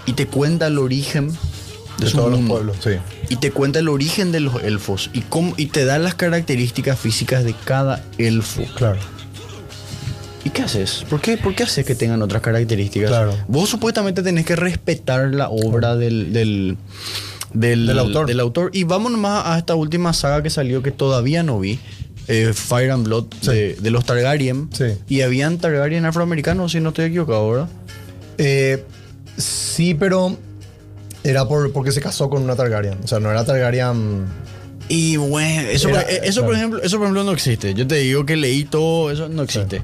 y 0.05 0.13
te 0.13 0.27
cuenta 0.29 0.69
el 0.69 0.79
origen 0.79 1.37
de, 1.99 2.11
todos 2.11 2.31
los 2.31 2.41
pueblos, 2.49 2.77
sí. 2.83 2.91
Y 3.29 3.37
te 3.37 3.51
cuenta 3.51 3.79
el 3.79 3.89
origen 3.89 4.33
de 4.33 4.41
los 4.41 4.63
elfos 4.63 5.11
y, 5.13 5.21
cómo, 5.23 5.55
y 5.57 5.67
te 5.67 5.85
da 5.85 5.99
las 5.99 6.15
características 6.15 6.99
físicas 6.99 7.45
de 7.45 7.55
cada 7.65 8.05
elfo. 8.19 8.63
Claro. 8.77 8.99
¿Y 10.45 10.51
qué 10.51 10.63
haces? 10.63 11.05
¿Por 11.11 11.21
qué, 11.21 11.37
por 11.37 11.55
qué 11.55 11.65
haces 11.65 11.85
que 11.85 11.95
tengan 11.95 12.23
otras 12.23 12.41
características? 12.43 13.09
Claro. 13.11 13.37
Vos 13.49 13.69
supuestamente 13.69 14.23
tenés 14.23 14.47
que 14.47 14.55
respetar 14.55 15.35
la 15.35 15.49
obra 15.49 15.97
del, 15.97 16.33
del, 16.33 16.77
del, 17.53 17.87
Del 17.87 17.99
autor. 17.99 18.27
del 18.29 18.39
autor. 18.41 18.71
Y 18.73 18.85
vámonos 18.85 19.19
más 19.19 19.45
a 19.47 19.59
esta 19.59 19.75
última 19.75 20.13
saga 20.13 20.43
que 20.43 20.51
salió 20.51 20.83
que 20.83 20.93
todavía 20.93 21.43
no 21.43 21.59
vi. 21.59 21.81
eh, 22.29 22.53
Fire 22.55 22.91
and 22.93 23.07
Blood 23.07 23.27
Sí. 23.41 23.51
de, 23.51 23.75
de 23.75 23.91
los 23.91 24.05
Targaryen. 24.05 24.69
Sí. 24.73 24.85
Y 25.09 25.23
habían 25.23 25.59
Targaryen 25.59 26.05
afroamericanos, 26.05 26.71
si 26.73 26.81
no 26.81 26.91
estoy 26.91 27.07
equivocado, 27.07 27.51
¿verdad? 27.51 27.69
Eh, 28.39 28.85
sí, 29.37 29.95
pero 29.95 30.37
era 31.29 31.47
por, 31.47 31.73
porque 31.73 31.93
se 31.93 32.01
casó 32.01 32.29
con 32.31 32.43
una 32.43 32.57
Targaryen. 32.57 32.99
O 33.05 33.07
sea, 33.07 33.21
no 33.21 33.31
era 33.31 33.45
Targaryen. 33.45 34.27
Y 34.89 35.17
bueno, 35.17 35.69
eso, 35.69 35.89
Era- 35.89 36.03
por, 36.03 36.11
eh, 36.11 36.21
eso, 36.25 36.45
por 36.45 36.55
ejemplo, 36.55 36.81
eso 36.83 36.97
por 36.99 37.07
ejemplo 37.07 37.25
no 37.25 37.33
existe. 37.33 37.75
Yo 37.75 37.87
te 37.87 37.97
digo 37.97 38.25
que 38.25 38.37
leí 38.37 38.65
todo, 38.65 39.11
eso 39.11 39.29
no 39.29 39.43
existe. 39.43 39.83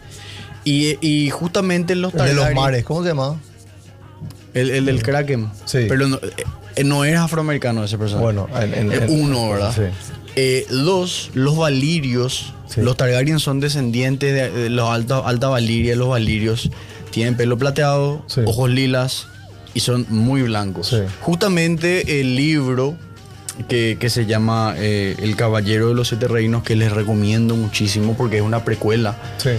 Y, 0.65 0.97
y 1.07 1.29
justamente 1.31 1.95
los 1.97 2.13
el 2.13 2.19
de 2.21 2.25
Targaryen. 2.27 2.55
los 2.55 2.63
mares, 2.65 2.85
¿cómo 2.85 3.03
se 3.03 3.09
llama? 3.09 3.41
El, 4.55 4.71
el 4.71 4.85
del 4.87 5.03
Kraken. 5.03 5.51
Sí. 5.65 5.87
Pero 5.89 6.07
no, 6.09 6.21
eh, 6.77 6.85
no 6.85 7.05
es 7.05 7.17
afroamericano 7.17 7.83
ese 7.85 7.99
personaje. 7.99 8.23
Bueno, 8.25 8.49
en- 8.61 8.75
en- 8.75 8.93
Eh, 8.93 9.01
en- 9.09 9.21
uno, 9.23 9.51
¿verdad? 9.51 9.73
Sí. 9.75 9.83
Eh, 10.37 10.67
dos, 10.71 11.31
los 11.35 11.57
valirios. 11.57 12.53
Sí. 12.69 12.81
Los 12.81 12.97
Targaryen 12.97 13.39
son 13.41 13.61
descendientes 13.61 14.33
de, 14.33 14.51
de 14.51 14.71
los 14.71 14.89
alta, 14.89 15.19
alta 15.19 15.49
Valiria. 15.49 15.97
Los 15.97 16.09
valirios 16.09 16.71
tienen 17.11 17.37
pelo 17.37 17.59
plateado, 17.59 18.23
Sí. 18.29 18.41
ojos 18.47 18.71
lilas 18.71 19.27
y 19.75 19.81
son 19.81 20.07
muy 20.09 20.43
blancos. 20.43 20.89
Sí. 20.89 20.99
Justamente 21.21 22.21
el 22.21 22.37
libro 22.37 22.97
que, 23.69 23.97
que 24.01 24.09
se 24.11 24.27
llama 24.27 24.75
eh, 24.79 25.15
El 25.19 25.37
Caballero 25.37 25.89
de 25.89 25.95
los 25.95 26.09
Siete 26.09 26.27
Reinos, 26.29 26.63
que 26.63 26.75
les 26.77 26.91
recomiendo 26.93 27.55
muchísimo 27.57 28.15
porque 28.17 28.37
es 28.39 28.43
una 28.43 28.65
precuela. 28.65 29.17
Sí. 29.39 29.51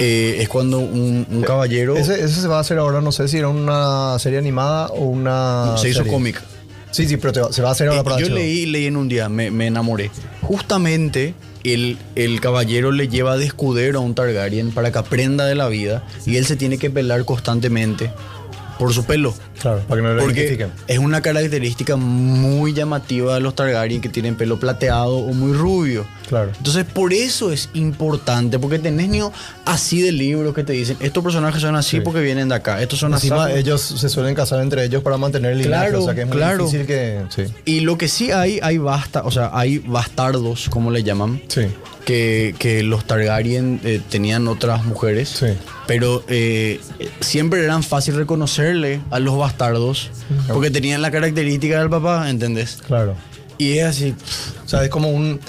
Eh, 0.00 0.36
es 0.40 0.48
cuando 0.50 0.78
un, 0.80 1.26
un 1.30 1.42
caballero 1.42 1.96
Ese, 1.96 2.22
ese 2.22 2.40
se 2.42 2.46
va 2.46 2.58
a 2.58 2.60
hacer 2.60 2.76
ahora, 2.78 3.00
no 3.00 3.10
sé 3.10 3.26
si 3.26 3.38
era 3.38 3.48
una 3.48 4.18
serie 4.18 4.38
animada 4.38 4.88
o 4.88 5.04
una. 5.06 5.76
se 5.78 5.88
hizo 5.88 5.98
serie. 6.00 6.12
cómic. 6.12 6.42
Sí, 6.90 7.06
sí, 7.08 7.16
pero 7.16 7.46
va- 7.46 7.52
se 7.52 7.62
va 7.62 7.68
a 7.70 7.72
hacer 7.72 7.88
ahora 7.88 8.00
Eh, 8.00 8.04
para 8.04 8.18
yo 8.18 8.28
leí, 8.28 8.66
leí 8.66 8.86
en 8.86 8.96
un 8.96 9.08
día, 9.08 9.28
me, 9.28 9.50
me 9.50 9.66
enamoré. 9.66 10.10
Justamente 10.42 11.34
el, 11.64 11.98
el 12.16 12.40
caballero 12.40 12.92
le 12.92 13.08
lleva 13.08 13.36
de 13.36 13.44
escudero 13.46 13.98
a 13.98 14.02
un 14.02 14.14
Targaryen 14.14 14.70
para 14.72 14.90
que 14.92 14.98
aprenda 14.98 15.44
de 15.46 15.54
la 15.54 15.68
vida 15.68 16.02
y 16.26 16.36
él 16.36 16.46
se 16.46 16.56
tiene 16.56 16.78
que 16.78 16.88
pelar 16.90 17.24
constantemente 17.26 18.10
por 18.78 18.92
su 18.92 19.04
pelo. 19.04 19.34
Claro, 19.60 19.80
para 19.88 20.00
que 20.00 20.06
no 20.06 20.14
lo 20.14 20.22
Porque 20.22 20.68
es 20.86 20.98
una 20.98 21.20
característica 21.20 21.96
muy 21.96 22.72
llamativa 22.72 23.34
de 23.34 23.40
los 23.40 23.54
Targaryen 23.54 24.00
que 24.00 24.08
tienen 24.08 24.36
pelo 24.36 24.58
plateado 24.58 25.16
o 25.16 25.32
muy 25.32 25.52
rubio. 25.52 26.06
Claro. 26.28 26.52
Entonces, 26.56 26.84
por 26.84 27.12
eso 27.12 27.50
es 27.52 27.70
importante, 27.74 28.58
porque 28.58 28.78
tenés 28.78 29.08
niños 29.08 29.32
así 29.64 30.00
de 30.02 30.12
libros 30.12 30.54
que 30.54 30.62
te 30.62 30.72
dicen, 30.74 30.96
estos 31.00 31.24
personajes 31.24 31.60
son 31.60 31.74
así 31.74 31.96
Sí. 31.96 32.00
porque 32.02 32.20
vienen 32.20 32.48
de 32.48 32.54
acá, 32.54 32.80
estos 32.82 32.98
son 32.98 33.14
Encima 33.14 33.46
así. 33.46 33.54
ellos 33.58 33.80
se 33.80 34.08
suelen 34.08 34.34
casar 34.34 34.60
entre 34.60 34.84
ellos 34.84 35.02
para 35.02 35.16
mantener 35.16 35.52
el 35.52 35.58
linaje, 35.58 35.88
Claro, 35.88 36.02
o 36.02 36.04
sea 36.04 36.14
que 36.14 36.20
es 36.22 36.26
muy 36.26 36.36
claro. 36.36 36.64
difícil 36.66 36.86
que... 36.86 37.22
Sí, 37.34 37.44
Y 37.64 37.80
lo 37.80 37.96
que 37.98 38.08
sí 38.08 38.30
hay, 38.30 38.60
hay 38.62 38.78
basta, 38.78 39.22
o 39.24 39.30
sea, 39.30 39.50
hay 39.52 39.78
bastardos, 39.78 40.68
como 40.68 40.90
le 40.90 41.02
llaman, 41.02 41.40
sí, 41.48 41.62
que, 42.04 42.54
que 42.58 42.82
los 42.82 43.04
Targaryen 43.04 43.80
eh, 43.84 44.00
tenían 44.08 44.48
otras 44.48 44.84
mujeres, 44.84 45.28
Sí. 45.30 45.46
pero 45.86 46.24
eh, 46.28 46.80
siempre 47.20 47.62
eran 47.64 47.82
fácil 47.82 48.16
reconocerle 48.16 49.00
a 49.10 49.18
los 49.18 49.36
bastardos 49.36 50.10
porque 50.48 50.70
tenían 50.70 51.02
la 51.02 51.10
característica 51.10 51.78
del 51.80 51.90
papá, 51.90 52.28
¿entendés? 52.30 52.78
claro. 52.86 53.14
Y 53.60 53.78
es 53.78 53.84
así, 53.86 54.14
O 54.64 54.68
sea, 54.68 54.84
es 54.84 54.88
como 54.88 55.10
un... 55.10 55.40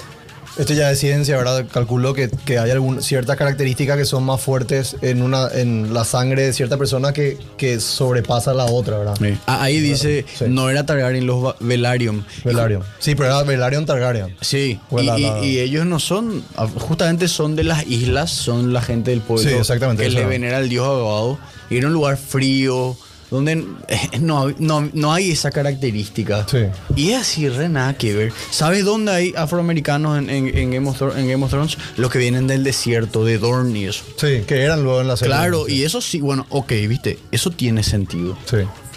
Esto 0.58 0.74
ya 0.74 0.90
es 0.90 0.98
ciencia, 0.98 1.36
¿verdad? 1.36 1.64
Calculo 1.72 2.12
que, 2.12 2.28
que 2.44 2.58
hay 2.58 2.70
algún, 2.70 3.02
ciertas 3.02 3.36
características 3.36 3.96
que 3.96 4.04
son 4.04 4.24
más 4.24 4.40
fuertes 4.40 4.96
en, 5.00 5.22
una, 5.22 5.48
en 5.52 5.94
la 5.94 6.04
sangre 6.04 6.42
de 6.42 6.52
cierta 6.52 6.76
persona 6.76 7.12
que, 7.12 7.38
que 7.56 7.80
sobrepasa 7.80 8.52
la 8.52 8.66
otra, 8.66 8.98
¿verdad? 8.98 9.16
Ah, 9.46 9.62
ahí 9.62 9.80
dice, 9.80 10.24
Sí. 10.38 10.44
no 10.48 10.68
era 10.68 10.84
Targaryen, 10.84 11.26
los 11.26 11.54
Velaryon. 11.60 12.26
Velaryon. 12.44 12.82
Sí, 12.98 13.14
pero 13.14 13.28
era 13.28 13.42
Velaryon 13.44 13.86
Targaryen. 13.86 14.36
Sí, 14.40 14.78
y, 14.90 15.02
la- 15.02 15.18
y- 15.18 15.22
la- 15.22 15.44
y 15.44 15.58
ellos 15.60 15.86
no 15.86 15.98
son, 16.00 16.44
ah, 16.56 16.66
justamente 16.66 17.28
son 17.28 17.56
de 17.56 17.64
las 17.64 17.86
islas, 17.86 18.30
son 18.30 18.72
la 18.72 18.82
gente 18.82 19.12
del 19.12 19.20
pueblo 19.20 19.48
Sí, 19.48 19.54
exactamente, 19.56 20.02
que 20.02 20.10
le 20.10 20.20
era. 20.20 20.28
venera 20.28 20.56
al 20.58 20.68
dios 20.68 20.84
abogado. 20.86 21.38
Y 21.70 21.76
era 21.78 21.86
un 21.86 21.92
lugar 21.92 22.16
frío, 22.16 22.96
donde 23.30 23.64
eh, 23.88 23.98
no, 24.20 24.52
no, 24.58 24.88
no 24.92 25.12
hay 25.12 25.30
esa 25.30 25.50
característica. 25.50 26.46
Sí. 26.48 26.58
Y 26.96 27.10
es 27.10 27.20
así, 27.20 27.48
re 27.48 27.68
nada 27.68 27.94
que 27.94 28.14
ver. 28.14 28.32
¿Sabes 28.50 28.84
dónde 28.84 29.12
hay 29.12 29.32
afroamericanos 29.36 30.18
en, 30.18 30.30
en- 30.30 30.56
en 30.56 30.70
Game, 30.72 30.88
of 30.88 30.96
Thrones, 30.98 31.16
en 31.18 31.28
Game 31.28 31.44
of 31.44 31.50
Thrones? 31.50 31.78
Los 31.96 32.10
que 32.10 32.18
vienen 32.18 32.46
del 32.46 32.64
desierto, 32.64 33.24
de 33.24 33.38
Dorne 33.38 33.78
y 33.78 33.84
eso. 33.86 34.04
Sí, 34.16 34.42
que 34.46 34.62
eran 34.62 34.82
luego 34.82 35.00
en 35.00 35.08
la 35.08 35.16
serie. 35.16 35.32
Claro, 35.34 35.68
y 35.68 35.82
eso 35.84 36.00
sí, 36.00 36.20
bueno, 36.20 36.46
ok, 36.50 36.70
viste, 36.88 37.18
eso 37.30 37.50
tiene 37.50 37.82
sentido. 37.82 38.36
Sí. 38.48 38.56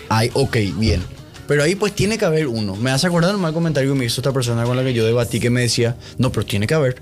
Ay, 0.09 0.29
ok, 0.33 0.57
bien. 0.77 1.01
Pero 1.47 1.61
ahí 1.63 1.75
pues 1.75 1.93
tiene 1.93 2.17
que 2.17 2.23
haber 2.25 2.47
uno. 2.47 2.75
Me 2.77 2.89
hace 2.91 3.05
acordar 3.05 3.35
un 3.35 3.41
mal 3.41 3.53
comentario 3.53 3.91
que 3.93 3.99
me 3.99 4.05
hizo 4.05 4.21
esta 4.21 4.31
persona 4.31 4.63
con 4.63 4.77
la 4.77 4.83
que 4.83 4.93
yo 4.93 5.05
debatí 5.05 5.39
que 5.41 5.49
me 5.49 5.61
decía, 5.61 5.95
no, 6.17 6.31
pero 6.31 6.45
tiene 6.45 6.67
que 6.67 6.73
haber. 6.73 7.01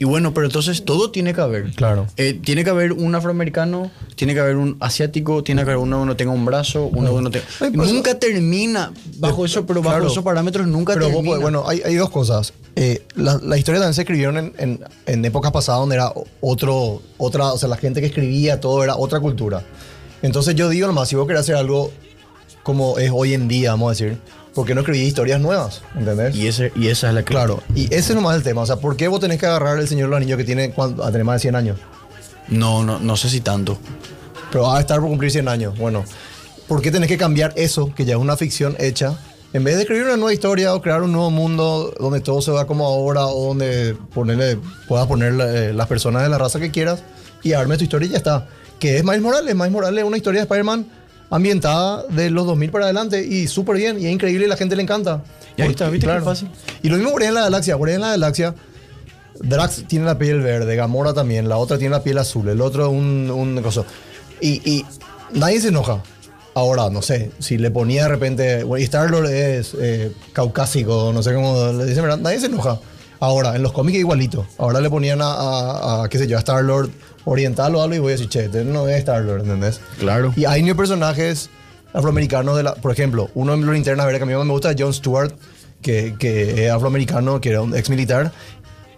Y 0.00 0.04
bueno, 0.04 0.32
pero 0.32 0.46
entonces 0.46 0.84
todo 0.84 1.10
tiene 1.10 1.34
que 1.34 1.40
haber. 1.40 1.72
Claro. 1.72 2.06
Eh, 2.16 2.38
tiene 2.44 2.62
que 2.62 2.70
haber 2.70 2.92
un 2.92 3.12
afroamericano, 3.16 3.90
tiene 4.14 4.32
que 4.32 4.38
haber 4.38 4.54
un 4.56 4.76
asiático, 4.78 5.42
tiene 5.42 5.64
que 5.64 5.70
haber 5.72 5.78
uno 5.82 6.00
que 6.00 6.06
no 6.06 6.16
tenga 6.16 6.30
un 6.30 6.44
brazo, 6.44 6.84
uno 6.92 7.14
que 7.16 7.20
no 7.22 7.30
tenga... 7.32 7.44
Ay, 7.60 7.70
pues, 7.72 7.92
nunca 7.92 8.16
termina 8.16 8.92
bajo 9.16 9.44
eso, 9.44 9.66
pero 9.66 9.80
bajo 9.82 9.96
Claro. 9.96 10.10
esos 10.12 10.22
parámetros 10.22 10.68
nunca 10.68 10.94
Pero 10.94 11.06
vos 11.06 11.14
termina. 11.16 11.36
podés- 11.36 11.42
bueno, 11.42 11.64
hay, 11.66 11.82
hay 11.84 11.96
dos 11.96 12.10
cosas. 12.10 12.52
Eh, 12.76 13.02
la, 13.16 13.40
la 13.42 13.58
historia 13.58 13.80
también 13.80 13.94
se 13.94 14.02
escribieron 14.02 14.36
en, 14.38 14.52
en, 14.58 14.80
en 15.06 15.24
épocas 15.24 15.50
pasadas 15.50 15.80
donde 15.80 15.96
era 15.96 16.12
otro, 16.40 17.02
otra, 17.16 17.52
o 17.52 17.58
sea, 17.58 17.68
la 17.68 17.76
gente 17.76 18.00
que 18.00 18.06
escribía 18.06 18.60
todo 18.60 18.84
era 18.84 18.96
otra 18.96 19.18
cultura. 19.18 19.64
Entonces 20.22 20.54
yo 20.54 20.68
digo 20.68 20.86
nomás, 20.86 21.08
si 21.08 21.16
vos 21.16 21.26
querés 21.26 21.40
hacer 21.40 21.56
algo 21.56 21.90
como 22.62 22.98
es 22.98 23.10
hoy 23.12 23.34
en 23.34 23.48
día, 23.48 23.72
vamos 23.72 23.88
a 23.88 23.90
decir, 24.04 24.18
¿por 24.58 24.66
qué 24.66 24.74
no 24.74 24.80
escribís 24.80 25.06
historias 25.06 25.40
nuevas? 25.40 25.82
¿Entendés? 25.96 26.34
y, 26.34 26.48
ese, 26.48 26.72
y 26.74 26.88
esa 26.88 27.10
es 27.10 27.14
la 27.14 27.22
clave. 27.22 27.46
claro, 27.46 27.62
y 27.76 27.84
ese 27.94 28.10
es 28.10 28.14
nomás 28.16 28.34
el 28.34 28.42
tema. 28.42 28.62
O 28.62 28.66
sea, 28.66 28.74
¿por 28.74 28.96
qué 28.96 29.06
vos 29.06 29.20
tenés 29.20 29.38
que 29.38 29.46
agarrar 29.46 29.78
el 29.78 29.86
Señor 29.86 30.08
de 30.08 30.10
los 30.10 30.16
Anillos 30.16 30.36
que 30.36 30.42
tiene 30.42 30.72
cuánto? 30.72 31.04
a 31.04 31.12
tener 31.12 31.24
más 31.24 31.36
de 31.36 31.42
100 31.42 31.54
años? 31.54 31.78
No, 32.48 32.82
no, 32.82 32.98
no 32.98 33.16
sé 33.16 33.30
si 33.30 33.40
tanto. 33.40 33.78
Pero 34.50 34.64
va 34.64 34.78
a 34.78 34.80
estar 34.80 34.98
por 34.98 35.10
cumplir 35.10 35.30
100 35.30 35.46
años. 35.46 35.78
Bueno, 35.78 36.04
¿por 36.66 36.82
qué 36.82 36.90
tenés 36.90 37.08
que 37.08 37.16
cambiar 37.16 37.52
eso, 37.54 37.94
que 37.94 38.04
ya 38.04 38.14
es 38.14 38.20
una 38.20 38.36
ficción 38.36 38.74
hecha? 38.80 39.16
En 39.52 39.62
vez 39.62 39.76
de 39.76 39.82
escribir 39.82 40.06
una 40.06 40.16
nueva 40.16 40.32
historia 40.32 40.74
o 40.74 40.82
crear 40.82 41.04
un 41.04 41.12
nuevo 41.12 41.30
mundo 41.30 41.94
donde 42.00 42.20
todo 42.20 42.42
se 42.42 42.50
va 42.50 42.66
como 42.66 42.84
ahora 42.84 43.28
o 43.28 43.46
donde 43.50 43.96
ponerle, 44.12 44.58
puedas 44.88 45.06
poner 45.06 45.34
eh, 45.40 45.72
las 45.72 45.86
personas 45.86 46.24
de 46.24 46.30
la 46.30 46.36
raza 46.36 46.58
que 46.58 46.72
quieras 46.72 47.04
y 47.44 47.52
arme 47.52 47.76
tu 47.76 47.84
historia 47.84 48.08
y 48.08 48.10
ya 48.10 48.16
está. 48.16 48.48
Que 48.80 48.96
es 48.96 49.04
Miles 49.04 49.22
Morales. 49.22 49.54
Miles 49.54 49.70
Morales 49.70 50.02
es 50.02 50.04
una 50.04 50.16
historia 50.16 50.40
de 50.40 50.46
Spider-Man 50.46 50.97
ambientada 51.30 52.04
de 52.08 52.30
los 52.30 52.46
2000 52.46 52.70
para 52.70 52.84
adelante 52.86 53.24
y 53.24 53.46
súper 53.48 53.76
bien 53.76 54.00
y 54.00 54.06
es 54.06 54.12
increíble 54.12 54.46
y 54.46 54.48
la 54.48 54.56
gente 54.56 54.76
le 54.76 54.82
encanta. 54.82 55.22
Y 55.56 55.62
ahí 55.62 55.70
está, 55.70 55.90
¿viste 55.90 56.06
qué 56.06 56.20
fácil? 56.20 56.48
Y 56.82 56.88
lo 56.88 56.96
mismo 56.96 57.10
Guardián 57.10 57.34
de 57.34 57.40
la 57.40 57.44
Galaxia. 57.46 57.74
Guardián 57.74 58.00
de 58.00 58.06
la 58.06 58.10
Galaxia 58.12 58.54
Drax 59.40 59.84
tiene 59.86 60.04
la 60.04 60.18
piel 60.18 60.40
verde, 60.40 60.74
Gamora 60.74 61.12
también, 61.14 61.48
la 61.48 61.58
otra 61.58 61.78
tiene 61.78 61.92
la 61.92 62.02
piel 62.02 62.18
azul, 62.18 62.48
el 62.48 62.60
otro 62.60 62.90
un, 62.90 63.30
un 63.30 63.62
coso. 63.62 63.84
Y, 64.40 64.68
y 64.68 64.84
nadie 65.32 65.60
se 65.60 65.68
enoja. 65.68 66.02
Ahora, 66.54 66.90
no 66.90 67.02
sé, 67.02 67.30
si 67.38 67.56
le 67.56 67.70
ponía 67.70 68.04
de 68.04 68.08
repente, 68.08 68.64
bueno, 68.64 68.82
Star-Lord 68.84 69.26
es 69.30 69.76
eh, 69.80 70.10
caucásico, 70.32 71.12
no 71.14 71.22
sé 71.22 71.32
cómo 71.34 71.72
le 71.72 71.84
dicen, 71.84 72.02
¿verdad? 72.02 72.18
Nadie 72.18 72.40
se 72.40 72.46
enoja. 72.46 72.80
Ahora, 73.20 73.54
en 73.54 73.62
los 73.62 73.72
cómics 73.72 73.98
igualito. 73.98 74.44
Ahora 74.58 74.80
le 74.80 74.90
ponían 74.90 75.20
a, 75.22 75.30
a- 75.32 76.02
a, 76.04 76.08
qué 76.08 76.18
sé 76.18 76.26
yo, 76.26 76.36
a 76.36 76.40
Star-Lord 76.40 76.90
oriental 77.28 77.74
o 77.74 77.82
algo 77.82 77.94
y 77.94 77.98
voy 77.98 78.08
a 78.10 78.12
decir, 78.12 78.28
che, 78.28 78.44
este 78.46 78.64
no 78.64 78.88
es 78.88 78.96
Star-Lord, 78.98 79.42
¿entendés? 79.42 79.80
Claro. 79.98 80.32
Y 80.36 80.44
hay 80.44 80.62
new 80.62 80.76
personajes 80.76 81.50
afroamericanos 81.92 82.56
de 82.56 82.62
la. 82.62 82.74
Por 82.74 82.92
ejemplo, 82.92 83.30
uno 83.34 83.56
de 83.56 83.64
los 83.64 83.74
linternas 83.74 84.06
verdes 84.06 84.18
que 84.20 84.24
a 84.24 84.26
mí 84.26 84.44
me 84.44 84.52
gusta 84.52 84.70
es 84.70 84.76
John 84.78 84.92
Stewart, 84.94 85.32
que, 85.82 86.14
que 86.18 86.66
es 86.66 86.70
afroamericano, 86.72 87.40
que 87.40 87.50
era 87.50 87.62
un 87.62 87.76
ex 87.76 87.90
militar. 87.90 88.32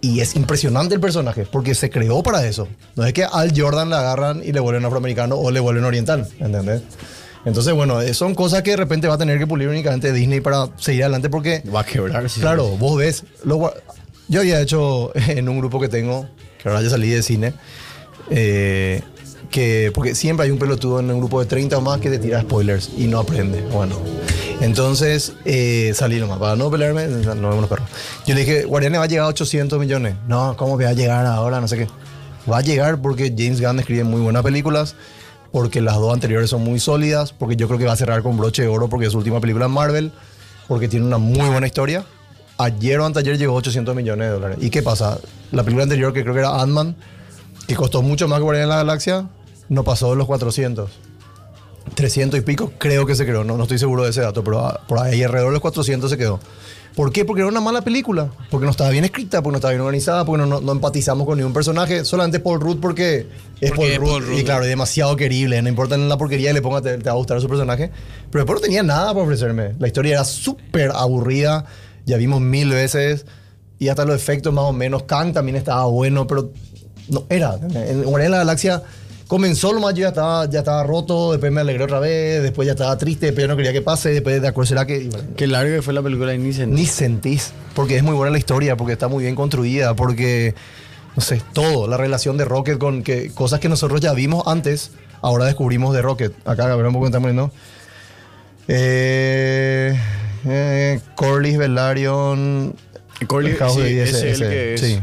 Y 0.03 0.21
es 0.21 0.35
impresionante 0.35 0.95
el 0.95 1.01
personaje, 1.01 1.47
porque 1.51 1.75
se 1.75 1.91
creó 1.91 2.23
para 2.23 2.47
eso. 2.47 2.69
No 2.97 3.05
es 3.05 3.13
que 3.13 3.25
al 3.25 3.53
Jordan 3.55 3.91
le 3.91 3.97
agarran 3.97 4.43
y 4.43 4.53
le 4.53 4.61
vuelven 4.61 4.83
afroamericano 4.87 5.37
o 5.37 5.51
le 5.51 5.61
vuelven 5.61 5.85
oriental, 5.85 6.27
¿entendés? 6.39 6.81
Entonces, 7.45 7.75
bueno, 7.75 8.01
eh, 8.01 8.15
son 8.15 8.35
cosas 8.35 8.63
que 8.63 8.71
de 8.71 8.77
repente 8.79 9.09
va 9.09 9.15
a 9.15 9.19
tener 9.19 9.39
que 9.39 9.47
pulir 9.47 9.69
únicamente 9.69 10.13
Disney 10.13 10.41
para 10.41 10.69
seguir 10.79 11.03
adelante, 11.05 11.29
porque 11.29 11.63
Va 11.75 11.81
a 11.81 11.85
quebrar. 11.85 12.31
sí. 12.31 12.41
Claro, 12.41 12.69
vos 12.79 12.97
ves. 12.99 13.25
lo 13.45 13.73
yo 14.29 14.41
había 14.41 14.61
hecho 14.61 15.11
en 15.29 15.49
un 15.49 15.59
grupo 15.59 15.81
que 15.81 15.89
tengo, 15.89 16.27
que 16.63 16.69
ahora 16.69 16.81
ya 16.83 16.89
salí 16.91 17.11
de 17.11 17.23
cine, 17.23 17.53
eh, 18.31 19.03
que, 19.51 19.91
porque 19.95 20.15
siempre 20.15 20.47
hay 20.47 20.53
un 20.53 20.59
pelotudo 20.59 21.01
en 21.01 21.11
un 21.11 21.19
grupo 21.19 21.41
de 21.41 21.47
30 21.47 21.77
o 21.77 21.81
más 21.81 22.01
que 22.01 22.09
te 22.09 22.19
tira 22.19 22.41
spoilers 22.41 22.91
y 22.97 23.07
no 23.07 23.19
aprende. 23.19 23.63
Bueno, 23.73 23.97
entonces 24.61 25.33
eh, 25.45 25.93
salí 25.95 26.21
nomás, 26.21 26.39
para 26.39 26.57
no 26.57 26.71
pelearme, 26.71 27.07
no 27.07 27.35
vemos 27.35 27.61
los 27.61 27.69
perros. 27.69 27.89
Yo 28.27 28.35
le 28.35 28.41
dije, 28.41 28.65
Guardianes 28.65 29.01
va 29.01 29.05
a 29.05 29.09
llegar 29.09 29.25
a 29.27 29.29
800 29.29 29.79
millones. 29.79 30.15
No, 30.29 30.57
¿cómo 30.57 30.79
que 30.79 30.85
va 30.85 30.91
a 30.91 30.95
llegar 30.95 31.27
ahora? 31.27 31.61
No 31.61 31.69
sé 31.69 31.79
qué. 31.79 31.87
Va 32.51 32.59
a 32.59 32.63
llegar 32.63 33.01
porque 33.03 33.35
James 33.37 33.61
Gunn 33.61 33.81
escribe 33.81 34.05
muy 34.05 34.21
buenas 34.21 34.43
películas, 34.43 34.95
porque 35.53 35.81
las 35.81 35.97
dos 35.97 36.13
anteriores 36.15 36.51
son 36.51 36.63
muy 36.63 36.79
sólidas, 36.79 37.33
porque 37.33 37.57
yo 37.57 37.67
creo 37.67 37.79
que 37.79 37.87
va 37.87 37.93
a 37.93 37.97
cerrar 37.97 38.23
con 38.23 38.37
broche 38.37 38.63
de 38.63 38.69
oro 38.69 38.89
porque 38.89 39.07
es 39.07 39.13
su 39.13 39.19
última 39.19 39.41
película 39.41 39.67
en 39.67 39.73
Marvel, 39.73 40.13
porque 40.69 40.89
tiene 40.89 41.07
una 41.07 41.19
muy 41.19 41.49
buena 41.49 41.67
historia. 41.67 42.05
Ayer 42.57 43.01
o 43.01 43.07
anteayer 43.07 43.39
llegó 43.39 43.55
a 43.55 43.57
800 43.57 43.97
millones 43.97 44.29
de 44.29 44.33
dólares. 44.35 44.59
¿Y 44.61 44.71
qué 44.71 44.83
pasa? 44.83 45.19
La 45.51 45.63
película 45.63 45.85
anterior, 45.85 46.13
que 46.13 46.23
creo 46.23 46.35
que 46.35 46.41
era 46.41 46.61
Ant-Man, 46.61 46.95
que 47.71 47.77
costó 47.77 48.03
mucho 48.03 48.27
más 48.27 48.39
que 48.39 48.43
Guardián 48.43 48.65
de 48.65 48.71
la 48.71 48.77
Galaxia, 48.79 49.29
no 49.69 49.85
pasó 49.85 50.11
de 50.11 50.17
los 50.17 50.27
400. 50.27 50.91
300 51.95 52.39
y 52.41 52.43
pico 52.43 52.73
creo 52.79 53.07
que 53.07 53.15
se 53.15 53.25
quedó, 53.27 53.43
no, 53.45 53.57
no 53.57 53.63
estoy 53.65 53.79
seguro 53.79 54.05
de 54.05 54.11
ese 54.11 54.21
dato, 54.21 54.45
pero 54.45 54.79
por 54.87 54.99
ahí 54.99 55.23
alrededor 55.23 55.51
de 55.51 55.55
los 55.55 55.63
400 55.63 56.11
se 56.11 56.17
quedó. 56.19 56.39
¿Por 56.95 57.13
qué? 57.13 57.25
Porque 57.25 57.43
era 57.43 57.49
una 57.49 57.61
mala 57.61 57.83
película, 57.83 58.31
porque 58.51 58.65
no 58.65 58.71
estaba 58.73 58.91
bien 58.91 59.05
escrita, 59.05 59.41
porque 59.43 59.53
no 59.53 59.57
estaba 59.59 59.71
bien 59.73 59.81
organizada, 59.83 60.25
porque 60.25 60.41
no, 60.43 60.47
no- 60.47 60.61
no 60.61 60.73
empatizamos 60.73 61.27
con 61.27 61.39
ningún 61.39 61.53
personaje, 61.53 62.05
solamente 62.05 62.41
Paul 62.41 62.61
Rudd 62.61 62.79
porque 62.81 63.29
es 63.61 63.71
Porque 63.71 63.75
Paul 63.77 63.91
es 63.93 63.99
Rudd, 63.99 64.09
Paul 64.11 64.27
Rudd. 64.27 64.39
y 64.39 64.45
claro, 64.45 64.63
es 64.65 64.69
demasiado 64.69 65.15
querible, 65.17 65.63
no 65.63 65.69
importa 65.69 65.95
en 65.95 66.09
la 66.09 66.19
porquería 66.19 66.51
que 66.51 66.55
le 66.55 66.63
ponga, 66.63 66.83
te, 66.83 66.99
te 66.99 67.05
va 67.05 67.13
a 67.13 67.15
gustar 67.15 67.41
su 67.41 67.49
personaje, 67.49 67.91
pero 68.31 68.45
después 68.45 68.61
no 68.61 68.63
tenía 68.63 68.83
nada 68.83 69.13
para 69.13 69.25
ofrecerme, 69.25 69.75
la 69.79 69.87
historia 69.87 70.15
era 70.15 70.25
súper 70.25 70.91
aburrida, 70.93 71.65
ya 72.07 72.17
vimos 72.17 72.41
mil 72.41 72.71
veces, 72.71 73.25
y 73.79 73.89
hasta 73.89 74.05
los 74.05 74.17
efectos 74.17 74.53
más 74.53 74.65
o 74.65 74.73
menos, 74.73 75.05
Kang 75.05 75.33
también 75.33 75.57
estaba 75.57 75.85
bueno, 75.87 76.27
pero 76.27 76.53
no 77.11 77.25
era, 77.29 77.55
en 77.55 78.03
de 78.03 78.29
la 78.29 78.39
Galaxia 78.39 78.83
comenzó 79.27 79.73
lo 79.73 79.81
más, 79.81 79.95
yo 79.95 80.03
ya 80.03 80.09
estaba, 80.09 80.49
ya 80.51 80.61
estaba 80.61 80.83
roto, 80.83 81.31
después 81.31 81.53
me 81.53 81.61
alegré 81.61 81.85
otra 81.85 82.01
vez, 82.01 82.43
después 82.43 82.67
ya 82.67 82.73
estaba 82.73 82.99
triste, 82.99 83.27
después 83.27 83.45
ya 83.45 83.49
no 83.49 83.57
quería 83.57 83.73
que 83.73 83.83
pase, 83.83 84.11
después 84.11 84.43
de 84.43 84.49
acuerdo 84.49 84.69
será 84.69 84.87
que... 84.87 85.09
bueno, 85.09 85.29
Qué 85.37 85.47
larga 85.47 85.77
que 85.77 85.83
fue 85.83 85.95
la 85.95 86.03
película 86.03 86.35
y 86.35 86.39
ni 86.39 86.53
se 86.53 86.67
ni 86.67 86.87
sentís, 86.87 87.53
porque 87.75 87.97
es 87.97 88.03
muy 88.03 88.15
buena 88.15 88.33
la 88.33 88.39
historia, 88.39 88.77
porque 88.77 88.93
está 88.95 89.07
muy 89.07 89.23
bien 89.23 89.37
construida, 89.37 89.95
porque, 89.95 90.55
no 91.15 91.23
sé, 91.23 91.41
todo, 91.53 91.87
la 91.87 91.97
relación 91.97 92.39
de 92.39 92.45
Rocket 92.45 92.79
con 92.79 93.05
que 93.05 93.31
cosas 93.33 93.61
que 93.61 93.69
nosotros 93.69 94.01
ya 94.01 94.15
vimos 94.15 94.47
antes, 94.47 94.91
ahora 95.23 95.45
descubrimos 95.45 95.95
de 95.95 96.03
Rocket. 96.03 96.33
Acá, 96.45 96.67
Gabriel, 96.67 96.89
un 96.89 96.95
poco 96.95 97.07
estamos 97.07 97.27
viendo. 97.29 97.53
Eh, 98.67 99.97
Eh, 100.47 101.01
Corlys, 101.17 101.59
Velaryon. 101.59 102.75
Corlys, 103.27 103.59
House 103.59 103.75
sí, 103.75 103.81
de 103.81 104.03
ese 104.03 104.31
es 104.31 104.41
el 104.41 104.49
que 104.49 104.75
es. 104.75 104.81
Sí. 104.81 105.01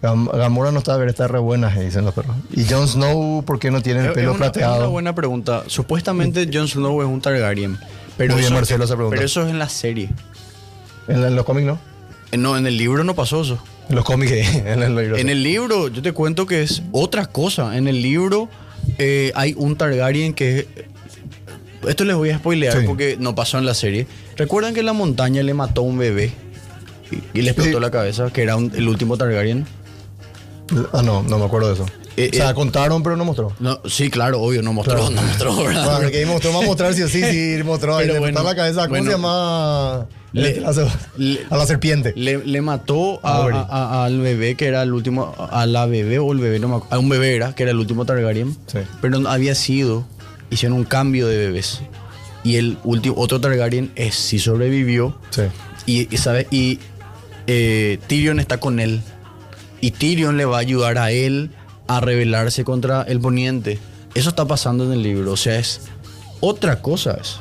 Gam- 0.00 0.30
Gamora 0.32 0.70
no 0.70 0.78
está, 0.78 0.94
a 0.94 0.96
ver, 0.96 1.08
está 1.08 1.26
re 1.26 1.38
buena, 1.40 1.74
eh, 1.76 1.84
dicen 1.86 2.04
los 2.04 2.14
perros. 2.14 2.36
Y 2.52 2.64
Jon 2.64 2.86
Snow, 2.86 3.42
¿por 3.44 3.58
qué 3.58 3.70
no 3.70 3.80
tiene 3.82 4.00
el 4.00 4.06
Es- 4.06 4.12
pelo 4.12 4.30
es 4.30 4.36
una, 4.36 4.46
es 4.46 4.52
plateado? 4.52 4.78
una 4.78 4.86
buena 4.88 5.14
pregunta. 5.14 5.64
Supuestamente 5.66 6.48
Jon 6.52 6.68
Snow 6.68 7.02
es 7.02 7.08
un 7.08 7.20
Targaryen. 7.20 7.78
Pero 8.16 8.34
Muy 8.34 8.40
bien, 8.42 8.46
eso, 8.52 8.54
Marcelo, 8.54 8.84
esa 8.84 8.94
pregunta. 8.94 9.16
Pero 9.16 9.26
eso 9.26 9.42
es 9.44 9.50
en 9.50 9.58
la 9.58 9.68
serie. 9.68 10.10
En, 11.08 11.20
la- 11.22 11.28
en 11.28 11.36
los 11.36 11.44
cómics, 11.44 11.66
¿no? 11.66 11.78
Eh, 12.30 12.36
No, 12.36 12.56
en 12.56 12.66
el 12.66 12.76
libro 12.76 13.02
no 13.04 13.14
pasó 13.14 13.42
eso. 13.42 13.58
En 13.88 13.96
los 13.96 14.04
cómics, 14.04 14.32
en 14.66 14.82
el 14.82 14.94
libro. 14.94 15.16
En 15.16 15.28
el 15.30 15.42
libro, 15.42 15.88
yo 15.88 16.00
te 16.02 16.12
cuento 16.12 16.46
que 16.46 16.62
es 16.62 16.82
otra 16.92 17.26
cosa. 17.26 17.76
En 17.76 17.88
el 17.88 18.00
libro 18.02 18.48
eh, 18.98 19.32
hay 19.34 19.54
un 19.56 19.76
Targaryen 19.76 20.32
que. 20.34 20.68
Esto 21.88 22.04
les 22.04 22.16
voy 22.16 22.30
a 22.30 22.38
spoilear 22.38 22.80
Sí. 22.80 22.86
porque 22.86 23.16
no 23.18 23.34
pasó 23.34 23.56
en 23.58 23.64
la 23.64 23.72
serie. 23.74 24.06
¿Recuerdan 24.36 24.74
que 24.74 24.80
en 24.80 24.86
la 24.86 24.92
montaña 24.92 25.42
le 25.42 25.54
mató 25.54 25.80
a 25.80 25.84
un 25.84 25.96
bebé? 25.98 26.32
Y, 27.10 27.38
y 27.38 27.42
le 27.42 27.50
explotó 27.50 27.78
Sí. 27.78 27.80
la 27.80 27.90
cabeza, 27.90 28.30
que 28.32 28.42
era 28.42 28.56
un- 28.56 28.72
el 28.74 28.88
último 28.88 29.16
Targaryen. 29.16 29.64
Ah, 30.92 31.02
no, 31.02 31.22
no 31.22 31.38
me 31.38 31.44
acuerdo 31.46 31.68
de 31.68 31.74
eso. 31.74 31.86
Eh, 32.16 32.30
o 32.32 32.36
sea, 32.36 32.50
eh, 32.50 32.54
contaron, 32.54 33.02
pero 33.02 33.16
no 33.16 33.24
mostró. 33.24 33.52
No, 33.60 33.80
sí, 33.86 34.10
claro, 34.10 34.40
obvio, 34.40 34.60
no 34.62 34.72
mostró, 34.72 34.96
Claro. 34.96 35.10
no 35.10 35.22
mostró, 35.22 35.56
¿verdad? 35.64 35.84
Bueno, 35.84 35.98
porque 36.02 36.18
ahí 36.18 36.26
mostró, 36.26 36.52
va 36.52 36.58
a 36.58 36.66
mostrar 36.66 36.90
o 36.90 36.94
sí, 36.94 37.08
sí, 37.08 37.62
mostró. 37.64 37.96
Ahí 37.96 38.02
Pero 38.06 38.14
le 38.14 38.20
bueno, 38.20 38.42
la 38.42 38.54
cabeza. 38.54 38.80
¿Cómo 38.82 38.90
bueno. 38.90 39.04
se 39.06 39.10
llama? 39.12 40.06
Le- 40.32 40.60
le- 41.16 41.40
a 41.48 41.56
la 41.56 41.64
serpiente. 41.66 42.12
Le, 42.16 42.44
le 42.44 42.60
mató 42.60 43.18
a- 43.24 44.04
al 44.04 44.20
bebé 44.20 44.56
que 44.56 44.66
era 44.66 44.82
el 44.82 44.92
último, 44.92 45.34
a 45.38 45.64
la 45.64 45.86
bebé 45.86 46.18
o 46.18 46.30
el 46.32 46.38
bebé, 46.38 46.58
no 46.58 46.68
me 46.68 46.76
acuerdo, 46.76 46.94
a 46.96 46.98
un 46.98 47.08
bebé 47.08 47.34
era, 47.34 47.54
que 47.54 47.62
era 47.62 47.72
el 47.72 47.78
último 47.78 48.04
Targaryen, 48.04 48.56
Sí. 48.66 48.80
pero 49.00 49.26
había 49.28 49.54
sido, 49.54 50.04
hicieron 50.50 50.76
un 50.76 50.84
cambio 50.84 51.28
de 51.28 51.36
bebés. 51.38 51.80
Y 52.44 52.56
el 52.56 52.76
último, 52.84 53.14
otro 53.16 53.40
Targaryen 53.40 53.90
es, 53.96 54.14
sí 54.16 54.38
sobrevivió 54.38 55.16
Sí. 55.30 55.42
y, 55.86 56.14
y, 56.14 56.18
¿sabe? 56.18 56.46
y 56.50 56.78
eh, 57.46 57.98
Tyrion 58.06 58.38
está 58.40 58.58
con 58.60 58.80
él. 58.80 59.00
Y 59.80 59.92
Tyrion 59.92 60.36
le 60.36 60.44
va 60.44 60.56
a 60.56 60.60
ayudar 60.60 60.98
a 60.98 61.10
él 61.12 61.50
a 61.86 62.00
rebelarse 62.00 62.64
contra 62.64 63.02
el 63.02 63.20
poniente. 63.20 63.78
Eso 64.14 64.30
está 64.30 64.46
pasando 64.46 64.84
en 64.84 64.92
el 64.92 65.02
libro, 65.02 65.32
o 65.32 65.36
sea, 65.36 65.58
es 65.58 65.80
otra 66.40 66.80
cosa. 66.82 67.18
Es, 67.20 67.38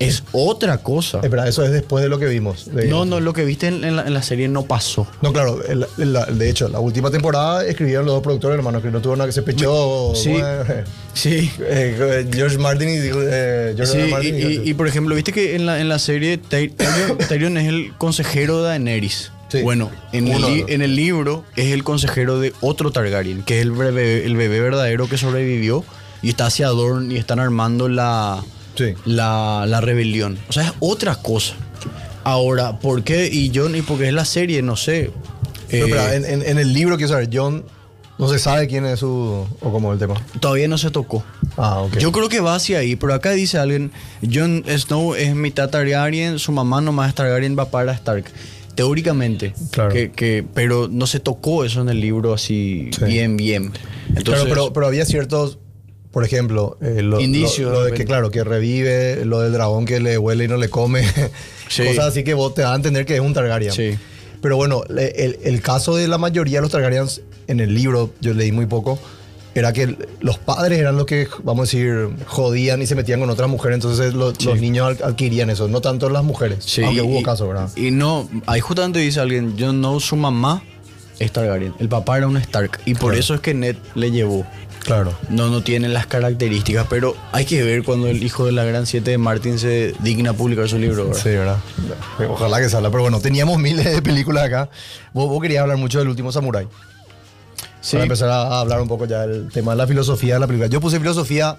es 0.00 0.24
otra 0.32 0.78
cosa. 0.78 1.20
Espera, 1.22 1.46
eso 1.48 1.64
es 1.64 1.70
después 1.70 2.02
de 2.02 2.08
lo 2.08 2.18
que 2.18 2.26
vimos. 2.26 2.74
de- 2.74 2.88
No, 2.88 3.04
no, 3.04 3.20
lo 3.20 3.32
que 3.32 3.44
viste 3.44 3.68
en, 3.68 3.84
en 3.84 3.94
la, 3.96 4.02
en 4.06 4.12
la 4.14 4.22
serie 4.22 4.48
no 4.48 4.64
pasó. 4.64 5.06
No, 5.20 5.32
claro, 5.32 5.62
el- 5.64 5.86
el- 5.98 6.38
de 6.38 6.50
hecho, 6.50 6.68
la 6.68 6.80
última 6.80 7.10
temporada 7.12 7.64
escribieron 7.64 8.06
los 8.06 8.14
dos 8.16 8.22
productores, 8.24 8.56
hermanos, 8.58 8.82
que 8.82 8.90
no 8.90 9.00
tuvo 9.00 9.14
nada 9.14 9.26
que 9.28 9.32
se 9.32 9.42
pechó. 9.42 10.12
Sí. 10.16 10.30
bueno, 10.32 10.64
Sí. 11.14 11.52
eh, 11.60 12.26
George 12.32 12.58
Martin 12.58 12.88
y 12.88 12.92
eh, 12.96 13.74
George 13.76 13.86
Sí, 13.92 13.98
y, 14.08 14.10
Martin. 14.10 14.34
y- 14.64 14.70
y, 14.70 14.74
por 14.74 14.88
ejemplo, 14.88 15.14
viste 15.14 15.32
que 15.32 15.54
en 15.54 15.66
la, 15.66 15.78
en 15.80 15.88
la 15.88 16.00
serie 16.00 16.36
Ty- 16.38 16.70
Tyrion, 16.70 17.18
Tyrion 17.28 17.56
es 17.58 17.68
el 17.68 17.92
consejero 17.98 18.62
de 18.62 18.70
Daenerys. 18.70 19.30
Sí. 19.52 19.62
Bueno, 19.62 19.90
en 20.12 20.28
el, 20.28 20.64
en 20.68 20.96
libro 20.96 21.44
es 21.56 21.72
el 21.72 21.84
consejero 21.84 22.40
de 22.40 22.52
otro 22.60 22.90
Targaryen, 22.90 23.42
que 23.42 23.56
es 23.58 23.62
el 23.62 23.72
bebé, 23.72 24.24
el 24.24 24.34
bebé 24.36 24.60
verdadero 24.60 25.08
que 25.08 25.18
sobrevivió 25.18 25.84
y 26.22 26.30
está 26.30 26.46
hacia 26.46 26.68
Dorne 26.68 27.14
y 27.14 27.18
están 27.18 27.38
armando 27.38 27.88
la, 27.88 28.42
Sí. 28.76 28.94
la, 29.04 29.64
la 29.68 29.80
rebelión. 29.82 30.38
O 30.48 30.52
sea, 30.52 30.64
es 30.68 30.72
otra 30.80 31.16
cosa. 31.16 31.54
Ahora, 32.24 32.78
¿por 32.78 33.02
qué? 33.02 33.28
Y 33.30 33.50
John, 33.54 33.74
y 33.76 33.82
porque 33.82 34.08
es 34.08 34.14
la 34.14 34.24
serie, 34.24 34.62
no 34.62 34.76
sé. 34.76 35.10
Pero, 35.68 35.86
Eh, 35.86 35.88
espera, 35.90 36.14
en, 36.14 36.24
en- 36.24 36.42
en 36.48 36.58
el 36.58 36.72
libro, 36.72 36.96
quiero 36.96 37.12
saber, 37.12 37.28
John 37.32 37.64
no 38.18 38.28
se 38.28 38.38
sabe 38.38 38.68
quién 38.68 38.84
es 38.86 39.00
su. 39.00 39.08
o 39.60 39.72
cómo 39.72 39.92
es 39.92 40.00
el 40.00 40.06
tema. 40.08 40.20
todavía 40.38 40.68
no 40.68 40.78
se 40.78 40.90
tocó. 40.90 41.24
Ah, 41.56 41.80
ok. 41.80 41.98
Yo 41.98 42.12
creo 42.12 42.28
que 42.28 42.40
va 42.40 42.54
hacia 42.54 42.78
ahí, 42.78 42.94
pero 42.96 43.12
acá 43.14 43.30
dice 43.32 43.58
alguien, 43.58 43.90
Jon 44.22 44.64
Snow 44.68 45.14
es 45.14 45.34
mitad 45.34 45.68
Targaryen, 45.68 46.38
su 46.38 46.52
mamá 46.52 46.80
nomás 46.80 47.08
es 47.08 47.14
Targaryen, 47.14 47.58
va 47.58 47.70
para 47.70 47.92
Stark. 47.92 48.24
Teóricamente, 48.74 49.54
Claro. 49.70 49.92
que, 49.92 50.10
que- 50.12 50.44
pero 50.54 50.88
no 50.88 51.06
se 51.06 51.20
tocó 51.20 51.64
eso 51.64 51.80
en 51.82 51.88
el 51.88 52.00
libro 52.00 52.32
así 52.32 52.90
Sí. 52.98 53.04
bien, 53.04 53.36
bien. 53.36 53.70
Entonces, 54.08 54.44
claro, 54.44 54.48
pero, 54.48 54.72
pero 54.72 54.86
había 54.86 55.04
ciertos, 55.04 55.58
por 56.10 56.24
ejemplo, 56.24 56.78
eh, 56.80 57.02
lo, 57.02 57.20
Indicios, 57.20 57.70
lo- 57.72 57.80
lo 57.80 57.84
de 57.84 57.92
que, 57.92 58.04
claro, 58.04 58.30
que 58.30 58.44
revive, 58.44 59.24
lo 59.24 59.40
del 59.40 59.52
dragón 59.52 59.84
que 59.84 60.00
le 60.00 60.16
huele 60.18 60.44
y 60.44 60.48
no 60.48 60.56
le 60.56 60.68
come. 60.68 61.02
Sí. 61.68 61.84
Cosas 61.84 62.08
así 62.08 62.22
que 62.22 62.34
vos 62.34 62.52
te 62.54 62.60
vas 62.60 62.72
a 62.72 62.74
entender 62.76 63.06
que 63.06 63.14
es 63.14 63.20
un 63.22 63.32
Targaryen. 63.32 63.72
Sí. 63.72 63.96
Pero 64.42 64.56
bueno, 64.56 64.82
el, 64.90 65.38
el 65.42 65.62
caso 65.62 65.96
de 65.96 66.06
la 66.06 66.18
mayoría 66.18 66.58
de 66.58 66.62
los 66.62 66.70
Targaryens 66.70 67.22
en 67.46 67.60
el 67.60 67.72
libro, 67.74 68.10
yo 68.20 68.34
leí 68.34 68.52
muy 68.52 68.66
poco, 68.66 68.98
era 69.54 69.72
que 69.72 69.96
los 70.20 70.38
padres 70.38 70.78
eran 70.78 70.96
los 70.96 71.06
que, 71.06 71.28
vamos 71.42 71.60
a 71.60 71.62
decir, 71.64 72.08
jodían 72.26 72.80
y 72.82 72.86
se 72.86 72.94
metían 72.94 73.20
con 73.20 73.28
otras 73.30 73.48
mujeres, 73.50 73.76
entonces 73.76 74.14
lo- 74.14 74.34
Sí. 74.34 74.46
los 74.46 74.60
niños 74.60 75.00
adquirían 75.02 75.50
eso, 75.50 75.68
no 75.68 75.80
tanto 75.80 76.08
las 76.10 76.24
mujeres. 76.24 76.64
Sí, 76.64 76.82
aunque 76.82 77.02
y- 77.02 77.06
hubo 77.06 77.22
casos, 77.22 77.48
¿verdad? 77.48 77.68
Y 77.76 77.90
no, 77.90 78.28
ahí 78.46 78.60
justamente 78.60 78.98
dice 78.98 79.20
alguien, 79.20 79.54
Jon 79.58 79.76
Snow, 79.78 80.00
su 80.00 80.16
mamá 80.16 80.62
es 81.18 81.30
Targaryen, 81.32 81.74
el 81.78 81.88
papá 81.88 82.18
era 82.18 82.26
un 82.28 82.36
Stark, 82.38 82.80
y 82.86 82.94
por 82.94 83.10
Claro. 83.10 83.20
eso 83.20 83.34
es 83.34 83.40
que 83.40 83.52
Ned 83.54 83.76
le 83.94 84.10
llevó. 84.10 84.46
Claro. 84.84 85.12
No, 85.28 85.48
no 85.48 85.62
tiene 85.62 85.88
las 85.88 86.06
características, 86.06 86.86
pero 86.90 87.14
hay 87.30 87.44
que 87.44 87.62
ver 87.62 87.84
cuando 87.84 88.08
el 88.08 88.20
hijo 88.24 88.46
de 88.46 88.50
la 88.50 88.64
Gran 88.64 88.84
Siete 88.86 89.12
de 89.12 89.18
Martin 89.18 89.60
se 89.60 89.94
digna 90.00 90.30
a 90.30 90.32
publicar 90.32 90.68
su 90.68 90.76
libro. 90.76 91.04
¿verdad? 91.06 91.20
Sí, 91.22 91.28
¿verdad? 91.28 91.56
Ojalá 92.28 92.58
que 92.60 92.68
salga. 92.68 92.90
Pero 92.90 93.02
bueno, 93.02 93.20
teníamos 93.20 93.58
miles 93.60 93.84
de 93.84 94.02
películas 94.02 94.44
acá. 94.44 94.68
Vos, 95.12 95.28
vos 95.28 95.40
querías 95.40 95.62
hablar 95.62 95.76
mucho 95.76 96.00
del 96.00 96.08
último 96.08 96.32
Samurai. 96.32 96.66
Sí. 97.82 97.96
Para 97.96 98.04
empezar 98.04 98.30
a, 98.30 98.42
a 98.42 98.60
hablar 98.60 98.80
un 98.80 98.88
poco 98.88 99.04
ya 99.04 99.26
del 99.26 99.48
tema 99.52 99.72
de 99.72 99.76
la 99.78 99.86
filosofía 99.86 100.34
de 100.34 100.40
la 100.40 100.46
película. 100.46 100.68
Yo 100.70 100.80
puse 100.80 100.98
filosofía 100.98 101.58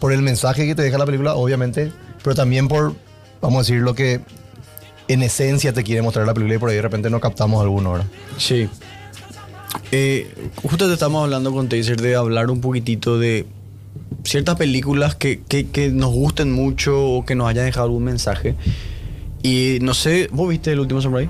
por 0.00 0.12
el 0.12 0.22
mensaje 0.22 0.66
que 0.66 0.74
te 0.74 0.82
deja 0.82 0.98
la 0.98 1.06
película, 1.06 1.34
obviamente, 1.34 1.92
pero 2.24 2.34
también 2.34 2.66
por, 2.66 2.94
vamos 3.40 3.58
a 3.58 3.60
decir, 3.60 3.82
lo 3.82 3.94
que 3.94 4.20
en 5.08 5.22
esencia 5.22 5.72
te 5.72 5.84
quiere 5.84 6.02
mostrar 6.02 6.26
la 6.26 6.34
película 6.34 6.56
y 6.56 6.58
por 6.58 6.70
ahí 6.70 6.76
de 6.76 6.82
repente 6.82 7.08
no 7.10 7.20
captamos 7.20 7.60
alguno, 7.62 7.92
¿verdad? 7.92 8.06
Sí. 8.38 8.68
Eh, 9.90 10.32
justo 10.62 10.86
te 10.88 10.94
estamos 10.94 11.22
hablando 11.24 11.52
con 11.52 11.68
Taser 11.68 12.00
de 12.00 12.14
hablar 12.16 12.50
un 12.50 12.60
poquitito 12.60 13.18
de 13.18 13.46
ciertas 14.24 14.56
películas 14.56 15.14
que, 15.14 15.42
que- 15.42 15.68
que 15.68 15.88
nos 15.90 16.10
gusten 16.12 16.52
mucho 16.52 16.98
o 17.04 17.24
que 17.24 17.34
nos 17.34 17.48
hayan 17.48 17.64
dejado 17.66 17.86
algún 17.86 18.04
mensaje. 18.04 18.54
Y 19.42 19.78
no 19.82 19.92
sé, 19.94 20.28
¿vos 20.32 20.48
viste 20.48 20.72
el 20.72 20.80
último 20.80 21.00
Samurai? 21.02 21.28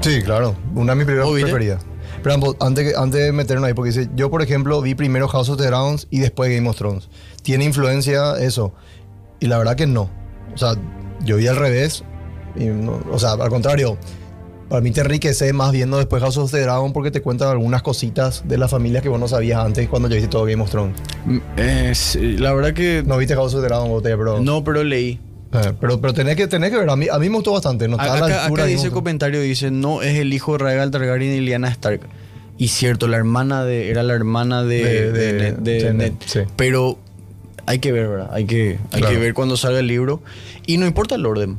Sí, 0.00 0.20
claro. 0.22 0.56
Una 0.74 0.92
de 0.92 0.96
mis 0.96 1.06
películas 1.06 1.42
preferidas. 1.42 1.84
Pero 2.34 2.56
antes, 2.60 2.96
antes 2.96 3.20
de 3.20 3.32
meternos 3.32 3.64
ahí, 3.66 3.72
porque 3.74 3.90
dice, 3.92 4.10
yo 4.16 4.30
por 4.30 4.42
ejemplo 4.42 4.80
vi 4.82 4.94
primero 4.96 5.28
House 5.28 5.48
of 5.48 5.58
the 5.58 5.66
Dragons 5.66 6.08
y 6.10 6.18
después 6.18 6.50
Game 6.54 6.68
of 6.68 6.76
Thrones. 6.76 7.08
¿Tiene 7.42 7.64
influencia 7.64 8.36
eso? 8.38 8.74
Y 9.38 9.46
la 9.46 9.58
verdad 9.58 9.76
que 9.76 9.86
no. 9.86 10.10
O 10.54 10.58
sea, 10.58 10.74
yo 11.24 11.36
vi 11.36 11.46
al 11.46 11.56
revés. 11.56 12.02
y 12.56 12.64
no- 12.64 13.00
o 13.12 13.18
sea, 13.18 13.32
al 13.32 13.48
contrario. 13.50 13.96
Para 14.68 14.80
mí 14.80 14.90
te 14.90 15.00
enriquece 15.00 15.52
más 15.52 15.70
viendo 15.70 15.96
después 15.98 16.20
House 16.22 16.38
of 16.38 16.50
the 16.50 16.60
Dragon 16.60 16.92
porque 16.92 17.12
te 17.12 17.22
cuentan 17.22 17.48
algunas 17.50 17.82
cositas 17.82 18.42
de 18.48 18.58
las 18.58 18.68
familias 18.70 19.00
que 19.04 19.08
vos 19.08 19.20
no 19.20 19.28
sabías 19.28 19.64
antes 19.64 19.88
cuando 19.88 20.08
ya 20.08 20.16
viste 20.16 20.28
todo 20.28 20.44
Game 20.44 20.60
of 20.60 20.70
Thrones. 20.70 20.96
Mm, 21.24 21.38
sí, 21.94 22.36
la 22.38 22.52
verdad 22.52 22.72
que 22.74 23.04
No 23.06 23.16
viste 23.18 23.36
House 23.36 23.54
of 23.54 23.60
the 23.60 23.68
Dragon, 23.68 23.88
Botella, 23.90 24.16
pero... 24.16 24.40
no, 24.40 24.64
pero 24.64 24.82
leí. 24.82 25.20
Pero, 25.80 26.00
pero 26.00 26.12
tenés 26.14 26.36
que, 26.36 26.46
tenés 26.46 26.70
que 26.70 26.78
ver. 26.78 26.88
A 26.90 26.96
mí, 26.96 27.06
a 27.10 27.18
mí 27.18 27.28
me 27.28 27.36
gustó 27.36 27.52
bastante. 27.52 27.88
No 27.88 27.96
está 27.96 28.14
a 28.14 28.28
la 28.28 28.44
altura 28.44 28.64
acá 28.64 28.70
dice 28.70 28.86
el 28.86 28.92
comentario, 28.92 29.40
dice, 29.40 29.70
no 29.70 30.02
es 30.02 30.16
el 30.18 30.32
hijo 30.32 30.52
de 30.52 30.58
Rhaegal 30.58 30.90
Targaryen 30.90 31.32
y 31.34 31.40
Lyanna 31.40 31.68
Stark. 31.68 32.00
Y 32.58 32.68
cierto, 32.68 33.06
la 33.08 33.16
hermana 33.18 33.64
de, 33.64 33.90
era 33.90 34.02
la 34.02 34.14
hermana 34.14 34.62
de, 34.62 34.82
De- 34.82 35.12
de, 35.12 35.32
de- 35.32 35.52
Ned- 35.52 35.56
de 35.58 35.72
de 35.82 35.94
Ned. 35.94 36.12
Ned, 36.12 36.12
sí. 36.24 36.40
Pero 36.56 36.98
hay 37.66 37.78
que 37.80 37.92
ver, 37.92 38.08
¿verdad? 38.08 38.30
Hay 38.32 38.46
que, 38.46 38.78
hay 38.92 39.00
Claro. 39.00 39.14
que 39.14 39.20
ver 39.20 39.34
cuando 39.34 39.56
salga 39.56 39.80
el 39.80 39.86
libro. 39.86 40.22
Y 40.66 40.78
no 40.78 40.86
importa 40.86 41.16
el 41.16 41.26
orden. 41.26 41.58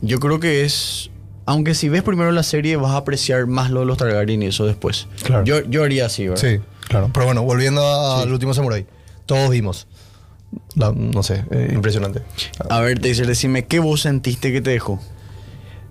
Yo 0.00 0.20
creo 0.20 0.38
que 0.40 0.64
es... 0.64 1.10
Aunque 1.44 1.74
si 1.74 1.88
ves 1.88 2.02
primero 2.02 2.30
la 2.30 2.42
serie 2.42 2.76
vas 2.76 2.92
a 2.92 2.98
apreciar 2.98 3.46
más 3.46 3.70
lo 3.70 3.80
de 3.80 3.86
los 3.86 3.96
Targaryen 3.98 4.42
y 4.42 4.46
eso 4.46 4.66
después. 4.66 5.06
Claro. 5.24 5.44
Yo, 5.44 5.64
yo 5.64 5.82
haría 5.82 6.04
así, 6.06 6.28
¿verdad? 6.28 6.42
Sí, 6.42 6.60
claro. 6.88 7.10
Pero 7.12 7.24
bueno, 7.26 7.42
volviendo 7.42 7.82
al 8.16 8.26
Sí. 8.26 8.30
último 8.32 8.52
Samurai. 8.54 8.86
Todos 9.26 9.48
vimos. 9.50 9.86
La- 10.74 10.92
no 10.92 11.22
sé, 11.22 11.44
eh, 11.50 11.70
impresionante. 11.72 12.22
A 12.70 12.80
ver, 12.80 12.98
te 12.98 13.08
dice, 13.08 13.24
decime, 13.26 13.66
¿qué 13.66 13.78
vos 13.80 14.02
sentiste 14.02 14.52
que 14.52 14.60
te 14.60 14.70
dejó? 14.70 15.00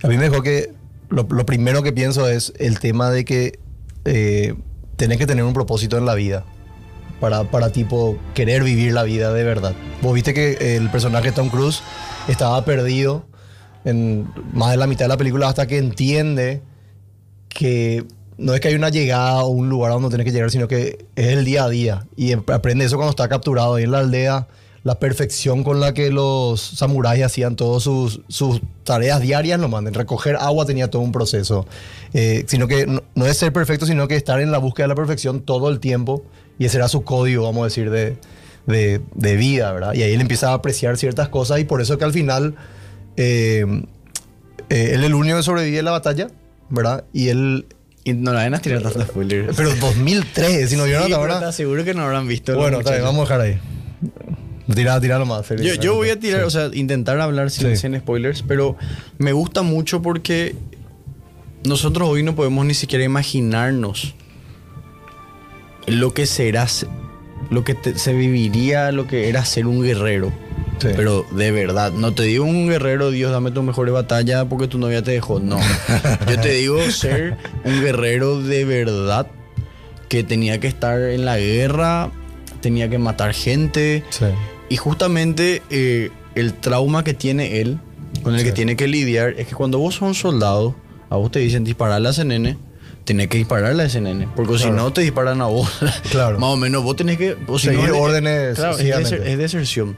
A 0.03 0.07
mí 0.07 0.17
me 0.17 0.29
dejó 0.29 0.41
que 0.41 0.73
lo, 1.09 1.27
lo 1.29 1.45
primero 1.45 1.83
que 1.83 1.91
pienso 1.93 2.27
es 2.29 2.53
el 2.57 2.79
tema 2.79 3.09
de 3.11 3.25
que 3.25 3.59
eh, 4.05 4.55
tenés 4.95 5.17
que 5.17 5.25
tener 5.27 5.43
un 5.43 5.53
propósito 5.53 5.97
en 5.97 6.05
la 6.05 6.15
vida. 6.15 6.45
Para, 7.19 7.45
para 7.45 7.71
tipo 7.71 8.15
querer 8.35 8.63
vivir 8.63 8.93
la 8.93 9.01
vida 9.01 9.33
de 9.33 9.43
verdad. 9.43 9.73
Vos 10.03 10.13
viste 10.13 10.35
que 10.35 10.75
el 10.77 10.87
personaje 10.91 11.31
Tom 11.31 11.49
Cruise 11.49 11.81
estaba 12.27 12.63
perdido 12.63 13.25
en 13.85 14.27
más 14.53 14.69
de 14.69 14.77
la 14.77 14.85
mitad 14.85 15.05
de 15.05 15.09
la 15.09 15.17
película 15.17 15.47
hasta 15.47 15.65
que 15.65 15.79
entiende 15.79 16.61
que 17.49 18.05
no 18.37 18.53
es 18.53 18.59
que 18.59 18.69
hay 18.69 18.75
una 18.75 18.89
llegada 18.89 19.43
o 19.43 19.47
un 19.47 19.69
lugar 19.69 19.91
a 19.91 19.95
donde 19.95 20.09
tenés 20.09 20.25
que 20.25 20.31
llegar, 20.31 20.51
sino 20.51 20.67
que 20.67 21.05
es 21.15 21.27
el 21.27 21.45
día 21.45 21.63
a 21.63 21.69
día. 21.69 22.05
Y 22.15 22.31
em- 22.31 22.43
aprende 22.47 22.85
eso 22.85 22.97
cuando 22.97 23.11
está 23.11 23.27
capturado 23.27 23.75
ahí 23.75 23.83
en 23.83 23.91
la 23.91 23.99
aldea, 23.99 24.47
la 24.83 24.99
perfección 24.99 25.63
con 25.63 25.79
la 25.79 25.93
que 25.93 26.11
los 26.11 26.61
samuráis 26.61 27.23
hacían 27.23 27.55
todas 27.55 27.83
sus, 27.83 28.21
sus 28.29 28.61
tareas 28.83 29.21
diarias, 29.21 29.59
lo 29.59 29.67
manden. 29.67 29.93
Recoger 29.93 30.37
agua 30.37 30.65
tenía 30.65 30.89
todo 30.89 31.01
un 31.01 31.11
proceso. 31.11 31.65
Eh, 32.13 32.45
sino 32.47 32.67
que 32.67 32.85
no, 32.85 33.25
es 33.25 33.37
ser 33.37 33.51
perfecto, 33.51 33.85
sino 33.85 34.07
que 34.07 34.15
estar 34.15 34.39
en 34.39 34.51
la 34.51 34.59
búsqueda 34.59 34.85
de 34.85 34.89
la 34.89 34.95
perfección 34.95 35.41
todo 35.41 35.69
el 35.69 35.79
tiempo. 35.79 36.23
Y 36.59 36.65
ese 36.65 36.77
era 36.77 36.87
su 36.87 37.03
código, 37.03 37.43
vamos 37.43 37.61
a 37.61 37.65
decir, 37.65 37.89
de, 37.89 38.17
de, 38.65 39.35
vida, 39.35 39.71
¿verdad? 39.71 39.93
Y 39.93 40.03
ahí 40.03 40.13
él 40.13 40.21
empieza 40.21 40.51
a 40.51 40.53
apreciar 40.53 40.97
ciertas 40.97 41.29
cosas 41.29 41.59
y 41.59 41.65
por 41.65 41.81
eso 41.81 41.97
que 41.97 42.05
al 42.05 42.13
final 42.13 42.55
eh, 43.15 43.65
eh, 44.69 44.91
él 44.93 45.03
el 45.03 45.13
único 45.13 45.37
que 45.37 45.43
sobrevive 45.43 45.79
a 45.79 45.83
la 45.83 45.91
batalla, 45.91 46.27
¿verdad? 46.69 47.03
Y 47.13 47.29
él. 47.29 47.65
Y 48.07 48.13
no 48.13 48.31
la 48.31 48.43
van 48.43 48.53
a 48.55 48.59
tirar 48.59 48.81
tantos 48.81 49.03
spoilers. 49.07 49.55
Pero 49.57 49.75
2003, 49.75 50.69
si 50.69 50.77
no 50.77 50.85
vieron 50.85 51.03
hasta 51.03 51.15
ahora. 51.17 51.39
te 51.39 51.45
aseguro 51.45 51.83
que 51.83 51.93
no 51.93 52.03
habrán 52.03 52.27
visto. 52.27 52.55
Bueno, 52.55 52.79
está 52.79 52.91
bien, 52.91 53.03
muchachos. 53.03 53.03
vamos 53.03 53.29
a 53.29 53.37
dejar 53.37 53.59
ahí. 54.67 54.73
Tira, 54.73 55.01
tira 55.01 55.23
más. 55.25 55.47
Yo, 55.49 55.73
yo 55.75 55.95
voy 55.95 56.09
a 56.09 56.19
tirar, 56.19 56.41
Sí. 56.41 56.45
o 56.47 56.49
sea, 56.49 56.69
intentar 56.73 57.19
hablar 57.19 57.51
sin, 57.51 57.69
Sí. 57.75 57.77
sin 57.81 57.97
spoilers, 57.99 58.43
pero 58.43 58.77
me 59.17 59.31
gusta 59.33 59.61
mucho 59.61 60.01
porque 60.01 60.55
nosotros 61.65 62.07
hoy 62.09 62.23
no 62.23 62.33
podemos 62.35 62.65
ni 62.65 62.73
siquiera 62.73 63.03
imaginarnos 63.03 64.13
lo 65.85 66.13
que 66.13 66.25
será, 66.25 66.67
se- 66.67 66.87
lo 67.49 67.63
que 67.63 67.73
te- 67.75 67.97
se 67.97 68.13
viviría, 68.13 68.91
lo 68.91 69.07
que 69.07 69.29
era 69.29 69.45
ser 69.45 69.67
un 69.67 69.81
guerrero. 69.81 70.31
Sí. 70.79 70.89
Pero 70.95 71.25
de 71.31 71.51
verdad, 71.51 71.91
no 71.91 72.13
te 72.13 72.23
digo 72.23 72.45
un 72.45 72.67
guerrero, 72.69 73.09
Dios, 73.09 73.31
dame 73.31 73.49
tu 73.51 73.63
mejor 73.63 73.89
batalla 73.91 74.45
porque 74.45 74.67
tu 74.67 74.77
novia 74.77 75.01
te 75.01 75.11
dejó. 75.11 75.39
No. 75.39 75.57
Yo 76.29 76.39
te 76.39 76.51
digo 76.51 76.79
ser 76.91 77.37
un 77.63 77.81
guerrero 77.81 78.41
de 78.41 78.63
verdad 78.65 79.27
que 80.07 80.23
tenía 80.23 80.59
que 80.59 80.67
estar 80.67 81.01
en 81.01 81.25
la 81.25 81.37
guerra, 81.39 82.11
tenía 82.61 82.89
que 82.89 82.97
matar 82.99 83.33
gente. 83.33 84.03
Sí. 84.09 84.25
Y 84.69 84.77
justamente 84.77 85.61
eh, 85.69 86.11
el 86.35 86.53
trauma 86.53 87.03
que 87.03 87.13
tiene 87.15 87.59
él, 87.61 87.79
con 88.23 88.35
el 88.35 88.43
que 88.43 88.51
tiene 88.51 88.75
que 88.75 88.87
lidiar, 88.87 89.33
es 89.37 89.47
que 89.47 89.55
cuando 89.55 89.79
vos 89.79 89.95
sos 89.95 90.03
un 90.09 90.13
soldado, 90.15 90.75
a 91.09 91.15
vos 91.15 91.31
te 91.31 91.39
dicen 91.39 91.63
disparar 91.63 91.95
a 91.95 91.99
la 91.99 92.13
CNN, 92.13 92.57
tenés 93.07 93.29
que 93.29 93.37
dispararle 93.37 93.83
a 93.83 93.85
ese 93.87 94.01
nene. 94.01 94.27
Porque 94.35 94.53
si 94.57 94.65
Claro. 94.65 94.75
no 94.75 94.93
te 94.93 95.01
disparan 95.01 95.41
a 95.41 95.45
vos. 95.45 95.67
Claro. 96.11 96.37
Más 96.39 96.49
o 96.49 96.57
menos, 96.57 96.83
vos 96.83 96.95
tenés 96.95 97.17
que. 97.17 97.35
si 97.57 97.67
Seguir 97.69 97.89
no, 97.89 97.95
es- 97.95 98.01
órdenes 98.01 98.55
Claro, 98.55 98.77
es, 98.77 98.85
deser- 98.85 99.23
es 99.25 99.37
deserción. 99.37 99.95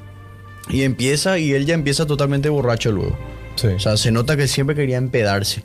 Y 0.70 0.84
empieza, 0.84 1.40
y 1.40 1.52
él 1.54 1.66
ya 1.66 1.74
empieza 1.74 2.06
totalmente 2.06 2.48
borracho 2.50 2.92
luego. 2.92 3.18
Sí. 3.56 3.68
O 3.68 3.80
sea, 3.80 3.98
se 3.98 4.12
nota 4.12 4.38
que 4.38 4.48
siempre 4.48 4.76
quería 4.76 4.98
empedarse. 4.98 5.64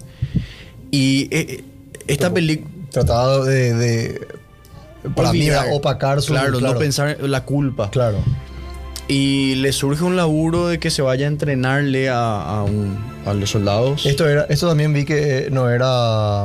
Y 0.91 1.29
eh, 1.31 1.47
eh, 1.61 1.65
esta 2.07 2.33
película. 2.33 2.71
Trataba 2.91 3.45
de. 3.45 3.75
de- 3.75 4.27
para 5.15 5.33
mí 5.33 5.47
era 5.47 5.67
opacar 5.73 6.23
su. 6.23 6.33
Claro, 6.33 6.59
no 6.61 6.75
pensar 6.79 7.19
en 7.21 7.31
la 7.31 7.45
culpa. 7.45 7.91
Claro. 7.91 8.19
Y 9.07 9.57
le 9.57 9.73
surge 9.73 10.03
un 10.03 10.17
laburo 10.17 10.67
de 10.69 10.79
que 10.79 10.91
se 10.91 11.03
vaya 11.03 11.27
a 11.27 11.29
entrenarle 11.29 12.09
a, 12.09 12.41
a 12.41 12.63
un- 12.65 12.97
a 13.27 13.35
los 13.35 13.51
soldados. 13.51 14.07
Esto, 14.07 14.27
era, 14.27 14.45
esto 14.49 14.67
también 14.69 14.95
vi 14.95 15.05
que 15.05 15.49
no 15.53 15.69
era. 15.69 16.45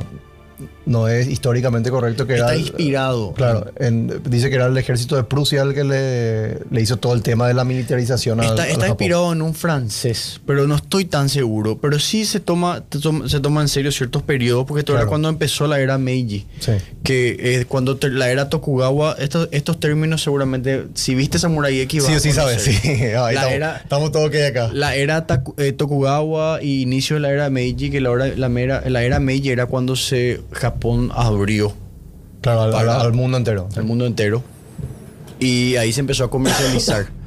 No 0.89 1.07
es 1.07 1.27
históricamente 1.27 1.91
correcto 1.91 2.25
que 2.25 2.33
Está 2.33 2.47
era. 2.53 2.57
inspirado. 2.59 3.33
Claro, 3.33 3.71
en- 3.77 4.21
dice 4.27 4.49
que 4.49 4.55
era 4.55 4.65
el 4.65 4.75
ejército 4.75 5.15
de 5.15 5.23
Prusia 5.23 5.61
el 5.61 5.75
que 5.75 5.83
le, 5.83 6.65
le 6.71 6.81
hizo 6.81 6.97
todo 6.97 7.13
el 7.13 7.21
tema 7.21 7.47
de 7.47 7.53
la 7.53 7.63
militarización. 7.63 8.39
Está, 8.39 8.63
al 8.63 8.69
está 8.69 8.87
inspirado 8.87 9.31
en 9.31 9.43
un 9.43 9.53
francés, 9.53 10.41
pero 10.47 10.65
no 10.65 10.75
estoy 10.75 11.05
tan 11.05 11.29
seguro. 11.29 11.77
Pero 11.79 11.99
sí 11.99 12.25
se 12.25 12.39
toma, 12.39 12.81
te 12.89 12.97
se 12.99 13.39
toma 13.39 13.61
en 13.61 13.67
serio 13.67 13.91
ciertos 13.91 14.23
periodos, 14.23 14.65
porque 14.65 14.79
esto 14.79 14.93
era 14.93 15.01
Claro. 15.01 15.09
cuando 15.09 15.29
empezó 15.29 15.67
la 15.67 15.79
era 15.79 15.99
Meiji. 15.99 16.47
Sí. 16.59 16.71
Que 17.03 17.37
es 17.59 17.65
cuando 17.67 17.97
ter- 17.97 18.13
la 18.13 18.31
era 18.31 18.49
Tokugawa, 18.49 19.15
estos, 19.19 19.47
estos 19.51 19.79
términos 19.79 20.23
seguramente, 20.23 20.85
si 20.95 21.13
viste 21.13 21.37
Samurai 21.37 21.79
X, 21.81 22.03
Sí 22.03 22.19
sí 22.19 22.31
sabes, 22.31 22.63
sí. 22.63 22.71
Ahí 22.83 23.11
la 23.13 23.29
estamos, 23.29 23.51
era, 23.53 23.77
estamos 23.77 24.11
todos 24.11 24.31
que 24.31 24.43
acá. 24.43 24.71
La 24.73 24.95
era 24.95 25.27
Taku- 25.27 25.53
eh, 25.57 25.71
Tokugawa 25.71 26.63
y 26.63 26.81
inicio 26.81 27.15
de 27.17 27.19
la 27.19 27.29
era 27.31 27.49
Meiji, 27.51 27.91
que 27.91 28.01
la, 28.01 28.09
hora- 28.09 28.33
la, 28.35 28.49
mera- 28.49 28.83
la 28.89 29.03
era 29.03 29.19
Meiji 29.19 29.51
era 29.51 29.67
cuando 29.67 29.95
se 29.95 30.41
Japón 30.51 30.78
abrió 31.13 31.73
Claro, 32.41 32.61
al, 32.63 32.71
para- 32.71 33.01
al 33.01 33.13
mundo 33.13 33.37
entero. 33.37 33.67
al 33.75 33.83
mundo 33.83 34.05
entero. 34.05 34.43
Y 35.39 35.75
ahí 35.77 35.91
se 35.93 35.99
empezó 36.01 36.23
a 36.25 36.29
comercializar. 36.29 37.07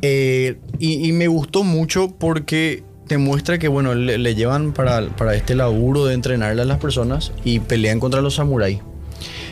Eh, 0.00 0.58
y, 0.78 1.08
y 1.08 1.10
me 1.10 1.26
gustó 1.26 1.64
mucho 1.64 2.14
porque 2.20 2.84
te 3.08 3.18
muestra 3.18 3.58
que, 3.58 3.66
bueno, 3.66 3.96
le, 3.96 4.16
le 4.16 4.34
llevan 4.36 4.72
para, 4.72 5.08
para 5.08 5.34
este 5.34 5.56
laburo 5.56 6.04
de 6.06 6.14
entrenarle 6.14 6.62
a 6.62 6.64
las 6.64 6.78
personas 6.78 7.32
y 7.44 7.58
pelean 7.58 7.98
contra 7.98 8.20
los 8.20 8.36
samuráis. 8.36 8.78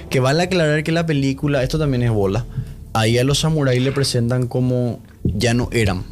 Que 0.09 0.21
vale 0.21 0.45
aclarar 0.45 0.85
que 0.85 0.93
la 0.93 1.05
película, 1.05 1.65
esto 1.65 1.81
también 1.81 2.05
es 2.05 2.13
bola, 2.13 2.45
ahí 2.93 3.19
a 3.19 3.25
los 3.25 3.41
samuráis 3.41 3.83
le 3.83 3.91
presentan 3.91 4.47
como 4.47 5.01
ya 5.25 5.53
no 5.53 5.69
eran. 5.73 6.05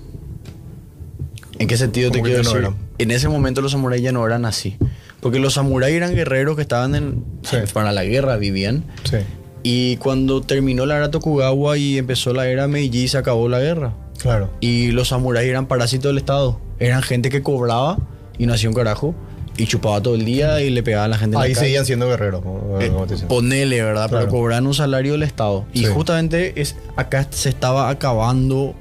¿En 1.61 1.69
qué 1.69 1.77
sentido 1.77 2.11
te 2.11 2.19
¿Cómo 2.19 2.25
que 2.25 2.31
quiero 2.31 2.43
no 2.43 2.51
decir? 2.51 2.65
eran? 2.65 2.77
En 2.99 3.11
ese 3.13 3.29
momento 3.29 3.61
los 3.61 3.71
samuráis 3.71 4.03
ya 4.03 4.11
no 4.11 4.27
eran 4.27 4.45
así. 4.47 4.77
Porque 5.25 5.39
los 5.41 5.55
samuráis 5.55 5.97
eran 5.97 6.15
guerreros 6.15 6.55
que 6.55 6.63
estaban 6.63 6.95
en, 6.95 7.25
Sí. 7.43 7.57
para 7.73 7.91
la 7.93 8.05
guerra, 8.05 8.37
vivían. 8.37 8.85
Sí. 9.05 9.17
Y 9.63 9.97
cuando 9.97 10.43
terminó 10.43 10.85
la 10.85 10.99
era 10.99 11.11
Tokugawa 11.11 11.79
y 11.79 11.97
empezó 11.99 12.33
la 12.35 12.47
era 12.47 12.69
Meiji, 12.69 13.09
se 13.09 13.17
acabó 13.19 13.49
la 13.49 13.59
guerra. 13.59 13.95
Claro. 14.21 14.51
Y 14.61 14.89
los 14.93 15.09
samuráis 15.09 15.49
eran 15.49 15.67
parásitos 15.67 16.11
del 16.11 16.19
Estado. 16.19 16.61
Eran 16.79 17.01
gente 17.03 17.31
que 17.31 17.43
cobraba 17.43 17.97
y 18.39 18.45
no 18.45 18.53
hacía 18.53 18.69
un 18.69 18.75
carajo. 18.75 19.15
Y 19.57 19.67
chupaba 19.67 20.03
todo 20.03 20.15
el 20.17 20.25
día 20.27 20.61
y 20.61 20.69
le 20.69 20.83
pegaba 20.83 21.05
a 21.05 21.09
la 21.09 21.17
gente 21.17 21.37
en 21.37 21.43
Ahí 21.43 21.51
la 21.51 21.55
calle. 21.55 21.67
seguían 21.69 21.87
siendo 21.87 22.07
guerreros. 22.09 22.43
como- 22.43 22.79
Eh, 22.81 22.89
como 22.91 23.07
te 23.07 23.15
decía. 23.15 23.29
ponele, 23.29 23.83
¿verdad? 23.83 24.09
Claro. 24.11 24.27
Pero 24.27 24.37
cobraban 24.37 24.67
un 24.67 24.75
salario 24.75 25.13
del 25.13 25.23
Estado. 25.23 25.65
Y 25.73 25.79
Sí. 25.81 25.87
justamente 25.87 26.61
es, 26.61 26.77
acá 26.97 27.27
se 27.31 27.49
estaba 27.49 27.89
acabando. 27.89 28.75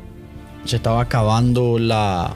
Se 0.65 0.75
estaba 0.75 1.01
acabando 1.01 1.79
la. 1.79 2.35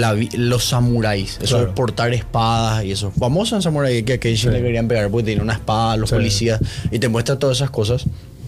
La 0.00 0.16
los 0.36 0.64
samuráis. 0.64 1.38
Eso 1.42 1.56
Claro. 1.56 1.66
de 1.66 1.72
portar 1.72 2.12
espadas 2.14 2.84
y 2.84 2.92
eso. 2.92 3.10
Famoso 3.10 3.56
en 3.56 3.62
samurái 3.62 4.02
que 4.02 4.14
a 4.14 4.18
Keishi 4.18 4.44
Sí. 4.44 4.48
le 4.50 4.62
querían 4.62 4.88
pegar 4.88 5.10
porque 5.10 5.26
tenía 5.26 5.42
una 5.42 5.54
espada, 5.54 5.96
los 5.96 6.10
Sí. 6.10 6.16
policías. 6.16 6.60
Y 6.90 6.98
te 6.98 7.08
muestra 7.08 7.38
todas 7.38 7.58
esas 7.58 7.70
cosas. 7.70 8.04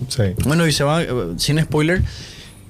Sí. 0.08 0.22
Bueno, 0.44 0.66
y 0.66 0.72
se 0.72 0.84
va, 0.84 1.02
sin 1.36 1.60
spoiler, 1.60 2.02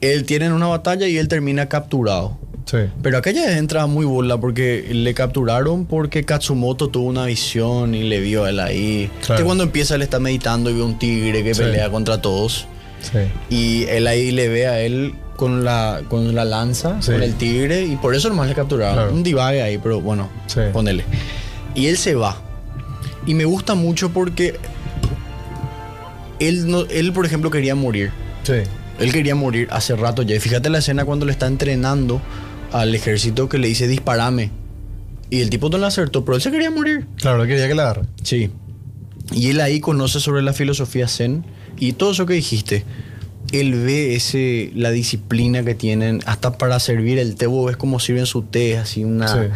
él 0.01 0.25
tiene 0.25 0.53
una 0.53 0.67
batalla 0.67 1.07
y 1.09 1.19
él 1.19 1.29
termina 1.29 1.69
capturado. 1.69 2.39
Sí. 2.65 2.77
Pero 3.03 3.17
aquella 3.19 3.57
entra 3.57 3.87
muy 3.87 4.05
bola 4.05 4.39
porque 4.39 4.87
le 4.93 5.15
capturaron 5.15 5.87
porque 5.87 6.25
Katsumoto 6.25 6.89
tuvo 6.89 7.07
una 7.09 7.25
visión 7.25 7.95
y 7.95 8.03
le 8.03 8.21
vio 8.21 8.45
a 8.45 8.51
él 8.51 8.61
ahí. 8.61 9.11
Claro. 9.25 9.39
Que 9.41 9.45
cuando 9.45 9.65
empieza 9.65 9.95
él 9.95 10.03
está 10.03 10.19
meditando 10.21 10.69
y 10.71 10.75
ve 10.75 10.83
un 10.83 10.99
tigre 10.99 11.43
que 11.43 11.55
Sí. 11.55 11.63
pelea 11.63 11.89
contra 11.91 12.21
todos. 12.21 12.67
Sí. 13.01 13.19
Y 13.49 13.85
él 13.85 14.07
ahí 14.07 14.33
le 14.33 14.49
ve 14.49 14.67
a 14.67 14.81
él 14.81 15.15
con 15.39 15.65
la, 15.65 16.03
con 16.09 16.35
la 16.35 16.45
lanza, 16.45 17.01
Sí. 17.01 17.13
con 17.13 17.23
el 17.23 17.35
tigre, 17.37 17.85
y 17.87 17.95
por 17.95 18.15
eso 18.17 18.29
nomás 18.29 18.49
le 18.49 18.55
capturaron. 18.57 18.95
Claro. 18.97 19.15
Un 19.15 19.23
divague 19.23 19.63
ahí, 19.63 19.79
pero 19.79 20.01
bueno, 20.01 20.29
Sí. 20.49 20.61
ponele. 20.73 21.05
Y 21.77 21.87
él 21.87 21.97
se 21.97 22.15
va. 22.17 22.37
Y 23.25 23.35
me 23.35 23.45
gusta 23.45 23.75
mucho 23.77 24.11
porque 24.11 24.57
él, 26.41 26.69
no, 26.71 26.83
él, 26.87 27.13
por 27.13 27.25
ejemplo, 27.25 27.51
quería 27.51 27.75
morir. 27.75 28.11
Sí. 28.43 28.55
Él 28.99 29.13
quería 29.13 29.35
morir 29.37 29.69
hace 29.71 29.95
rato 29.97 30.23
ya. 30.23 30.35
Y 30.35 30.41
fíjate 30.41 30.71
la 30.71 30.79
escena 30.79 31.05
cuando 31.05 31.25
le 31.25 31.31
está 31.33 31.47
entrenando 31.47 32.21
al 32.73 32.93
ejército 32.95 33.49
que 33.49 33.59
le 33.59 33.69
dice 33.69 33.87
disparame. 33.87 34.51
Y 35.31 35.41
el 35.41 35.51
tipo 35.51 35.69
no 35.69 35.79
le 35.79 35.87
acertó, 35.87 36.25
pero 36.25 36.35
él 36.37 36.43
se 36.43 36.51
quería 36.51 36.71
morir. 36.71 37.07
Claro, 37.17 37.43
él 37.43 37.49
quería 37.49 37.69
que 37.69 37.75
la 37.77 37.83
agarre. 37.85 38.03
Sí. 38.25 38.51
Y 39.31 39.51
él 39.51 39.61
ahí 39.61 39.79
conoce 39.79 40.19
sobre 40.21 40.43
la 40.43 40.53
filosofía 40.53 41.07
zen 41.07 41.45
y 41.79 41.93
todo 41.93 42.13
eso 42.13 42.27
que 42.27 42.35
dijiste. 42.35 42.85
Él 43.53 43.75
ve 43.75 44.15
ese, 44.15 44.71
la 44.75 44.91
disciplina 44.91 45.65
que 45.65 45.75
tienen, 45.75 46.21
hasta 46.27 46.59
para 46.59 46.79
servir 46.81 47.19
el 47.19 47.35
té, 47.37 47.47
vos 47.47 47.67
ves 47.67 47.77
cómo 47.77 47.99
sirven 47.99 48.27
su 48.27 48.43
té, 48.43 48.77
así 48.79 49.05
una 49.05 49.29
Sí. 49.29 49.49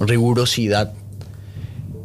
rigurosidad. 0.00 0.92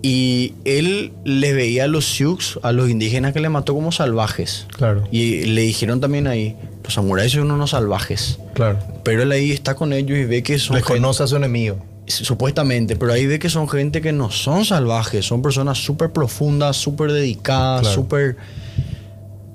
Y 0.01 0.53
él 0.65 1.13
les 1.23 1.55
veía 1.55 1.85
a 1.85 1.87
los 1.87 2.05
Sioux, 2.05 2.59
a 2.61 2.71
los 2.73 2.89
indígenas 2.89 3.31
que 3.33 3.39
le 3.39 3.47
mató 3.49 3.73
como 3.73 3.91
salvajes. 3.93 4.67
Claro. 4.75 5.03
Y 5.11 5.45
le 5.45 5.61
dijeron 5.61 6.01
también 6.01 6.27
ahí, 6.27 6.55
los 6.83 6.93
samuráis 6.93 7.31
son 7.31 7.49
unos 7.51 7.69
salvajes. 7.71 8.37
Claro. 8.53 8.79
Pero 9.05 9.23
él 9.23 9.31
ahí 9.31 9.51
está 9.51 9.75
con 9.75 9.93
ellos 9.93 10.17
y 10.17 10.25
ve 10.25 10.43
que 10.43 10.59
son 10.59 10.75
Les 10.75 10.85
gente- 10.85 10.99
conoce 11.01 11.23
a 11.23 11.27
su 11.27 11.35
enemigo. 11.37 11.77
supuestamente, 12.05 12.97
pero 12.97 13.13
ahí 13.13 13.25
ve 13.27 13.39
que 13.39 13.49
son 13.49 13.69
gente 13.69 14.01
que 14.01 14.11
no 14.11 14.29
son 14.29 14.65
salvajes, 14.65 15.25
son 15.25 15.41
personas 15.41 15.77
súper 15.77 16.11
profundas, 16.11 16.75
súper 16.75 17.13
dedicadas, 17.13 17.81
Claro. 17.83 17.95
súper 17.95 18.35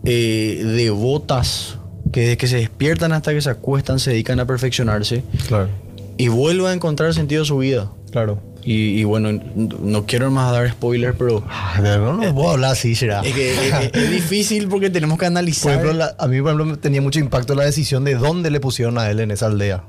eh, 0.04 0.62
devotas, 0.64 1.76
que 2.12 2.20
desde 2.22 2.36
que 2.36 2.46
se 2.48 2.56
despiertan 2.56 3.12
hasta 3.12 3.32
que 3.32 3.40
se 3.40 3.50
acuestan 3.50 3.98
se 3.98 4.10
dedican 4.10 4.40
a 4.40 4.46
perfeccionarse 4.46 5.22
Claro. 5.46 5.68
y 6.16 6.28
vuelven 6.28 6.66
a 6.66 6.72
encontrar 6.72 7.12
sentido 7.14 7.42
a 7.42 7.44
su 7.44 7.58
vida. 7.58 7.90
Claro. 8.10 8.40
Y, 8.64 9.00
y 9.00 9.04
bueno, 9.04 9.30
no 9.54 10.04
quiero 10.06 10.30
más 10.30 10.52
dar 10.52 10.68
spoilers, 10.70 11.14
pero 11.18 11.42
Ah, 11.48 11.74
de 11.76 11.88
verdad 11.90 12.12
no 12.14 12.34
puedo 12.34 12.50
hablar 12.50 12.72
así, 12.72 12.94
será. 12.94 13.20
es 13.22 13.32
que 13.34 13.52
es, 13.52 13.58
es- 13.84 13.90
es 13.94 14.10
difícil 14.10 14.68
porque 14.68 14.90
tenemos 14.90 15.16
que 15.16 15.24
Por 15.24 15.28
analizar. 15.28 15.72
ejemplo, 15.72 15.92
la- 15.94 16.14
a 16.18 16.26
mí, 16.26 16.40
por 16.42 16.52
ejemplo, 16.52 16.78
tenía 16.78 17.00
mucho 17.00 17.18
impacto 17.20 17.54
la 17.54 17.64
decisión 17.64 18.04
de 18.04 18.14
dónde 18.16 18.50
le 18.50 18.60
pusieron 18.60 18.98
a 18.98 19.08
él 19.10 19.20
en 19.20 19.30
esa 19.30 19.46
aldea. 19.46 19.84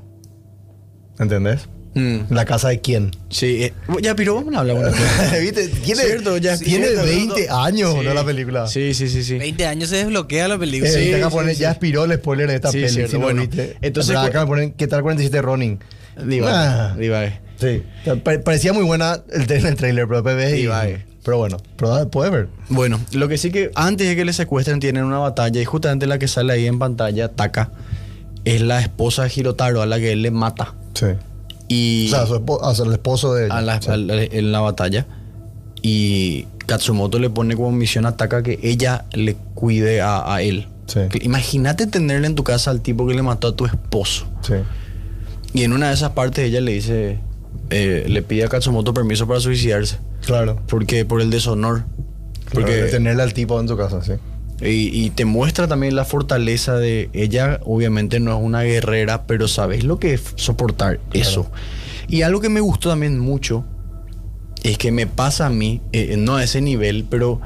¿Entendés? 1.18 1.68
Mm, 1.92 2.32
¿La 2.32 2.44
casa 2.44 2.68
de 2.68 2.80
quién? 2.80 3.10
sí, 3.30 3.64
eh, 3.64 3.72
ya, 4.00 4.14
pero 4.14 4.36
vamos 4.36 4.54
a 4.54 4.60
hablar 4.60 4.76
una 4.76 4.90
cosa. 4.90 5.36
¿Viste? 5.40 5.66
Tiene, 5.68 6.02
Cierto, 6.04 6.36
ya, 6.38 6.56
tiene 6.56 6.86
cierto, 6.86 7.04
20 7.04 7.46
no, 7.48 7.56
no. 7.56 7.62
años, 7.64 7.94
Sí. 7.98 8.04
¿no? 8.04 8.14
La 8.14 8.24
película. 8.24 8.66
Sí, 8.68 8.94
sí, 8.94 9.08
sí, 9.08 9.24
sí. 9.24 9.38
20 9.38 9.66
años 9.66 9.88
se 9.88 9.96
desbloquea 9.96 10.46
la 10.46 10.54
Eh, 10.54 10.58
película. 10.58 10.90
Sí, 10.90 10.98
ahorita 10.98 11.16
acá 11.16 11.30
sí, 11.30 11.34
ponen, 11.36 11.54
sí. 11.56 11.60
ya 11.62 11.70
aspiró 11.70 12.04
el 12.04 12.12
spoiler 12.14 12.48
de 12.48 12.54
esta 12.54 12.70
Sí, 12.70 12.88
cierto, 12.88 13.10
si 13.10 13.18
no 13.18 13.24
bueno. 13.24 13.40
viste. 13.42 13.76
Entonces, 13.82 14.10
Pero 14.14 14.20
acá 14.26 14.46
ponen, 14.46 14.72
¿qué 14.72 14.86
tal 14.86 15.02
47 15.02 15.42
Ronin? 15.42 15.80
Divague, 16.24 16.52
Ah. 16.56 16.94
divague. 16.96 17.40
Sí. 17.58 17.82
Pa- 18.22 18.38
parecía 18.40 18.72
muy 18.72 18.84
buena 18.84 19.20
el, 19.32 19.50
el 19.50 19.74
trailer, 19.76 20.06
pero 20.06 20.22
después 20.22 20.52
Divague. 20.52 21.04
Pero 21.24 21.36
bueno, 21.38 21.58
pero 21.76 21.92
ah, 21.94 22.08
puedes 22.08 22.32
ver. 22.32 22.48
Bueno, 22.68 22.98
lo 23.12 23.28
que 23.28 23.36
sí 23.36 23.50
que 23.50 23.70
antes 23.74 24.06
de 24.08 24.16
que 24.16 24.24
le 24.24 24.32
secuestren 24.32 24.80
tienen 24.80 25.04
una 25.04 25.18
batalla 25.18 25.60
y 25.60 25.64
justamente 25.64 26.06
la 26.06 26.18
que 26.18 26.28
sale 26.28 26.52
ahí 26.52 26.66
en 26.66 26.78
pantalla, 26.78 27.28
Taka, 27.28 27.72
es 28.44 28.62
la 28.62 28.80
esposa 28.80 29.24
de 29.24 29.32
Hirotaro 29.34 29.82
a 29.82 29.86
la 29.86 29.98
que 29.98 30.12
él 30.12 30.22
le 30.22 30.30
mata. 30.30 30.74
Sí. 30.94 31.06
Y 31.72 32.08
O 32.08 32.10
sea, 32.10 32.26
su 32.74 32.82
el 32.84 32.92
esposo 32.92 33.32
de 33.34 33.46
ella. 33.46 33.56
a 33.56 33.60
la- 33.62 33.80
Sí. 33.80 33.90
a 33.90 33.96
la- 33.96 34.24
en 34.24 34.50
la 34.50 34.58
batalla. 34.60 35.06
Y 35.82 36.46
Katsumoto 36.66 37.18
le 37.20 37.30
pone 37.30 37.54
como 37.54 37.70
misión 37.70 38.06
ataca 38.06 38.42
que 38.42 38.58
ella 38.62 39.04
le 39.12 39.36
cuide 39.54 40.00
a, 40.00 40.34
a 40.34 40.42
él. 40.42 40.66
Sí. 40.86 41.00
Imagínate 41.22 41.86
tenerle 41.86 42.26
en 42.26 42.34
tu 42.34 42.42
casa 42.42 42.72
al 42.72 42.80
tipo 42.80 43.06
que 43.06 43.14
le 43.14 43.22
mató 43.22 43.46
a 43.48 43.56
tu 43.56 43.66
esposo. 43.66 44.26
Sí. 44.42 44.54
Y 45.54 45.62
en 45.62 45.72
una 45.72 45.88
de 45.88 45.94
esas 45.94 46.10
partes 46.10 46.44
ella 46.44 46.60
le 46.60 46.72
dice, 46.72 47.20
eh, 47.70 48.04
le 48.08 48.22
pide 48.22 48.44
a 48.44 48.48
Katsumoto 48.48 48.92
permiso 48.92 49.28
para 49.28 49.38
suicidarse. 49.38 49.98
Claro. 50.26 50.60
Porque 50.66 51.04
por 51.04 51.20
el 51.20 51.30
deshonor. 51.30 51.84
Porque 52.52 52.72
Porque 52.72 52.82
tenerle 52.90 53.22
al 53.22 53.32
tipo 53.32 53.60
en 53.60 53.68
tu 53.68 53.76
casa, 53.76 54.02
sí. 54.02 54.12
Y, 54.60 55.04
y 55.04 55.10
te 55.10 55.24
muestra 55.24 55.68
también 55.68 55.96
la 55.96 56.04
fortaleza 56.04 56.76
de 56.76 57.10
ella. 57.12 57.60
Obviamente 57.64 58.20
no 58.20 58.36
es 58.36 58.42
una 58.42 58.62
guerrera, 58.62 59.26
pero 59.26 59.48
sabes 59.48 59.84
lo 59.84 59.98
que 59.98 60.14
es 60.14 60.22
soportar 60.36 61.00
eso. 61.12 61.50
Y 62.08 62.22
algo 62.22 62.40
que 62.40 62.48
me 62.48 62.60
gustó 62.60 62.90
también 62.90 63.18
mucho 63.18 63.64
es 64.62 64.78
que 64.78 64.92
me 64.92 65.06
pasa 65.06 65.46
a 65.46 65.50
mí, 65.50 65.80
eh, 65.92 66.16
no 66.18 66.36
a 66.36 66.44
ese 66.44 66.60
nivel, 66.60 67.06
pero 67.08 67.40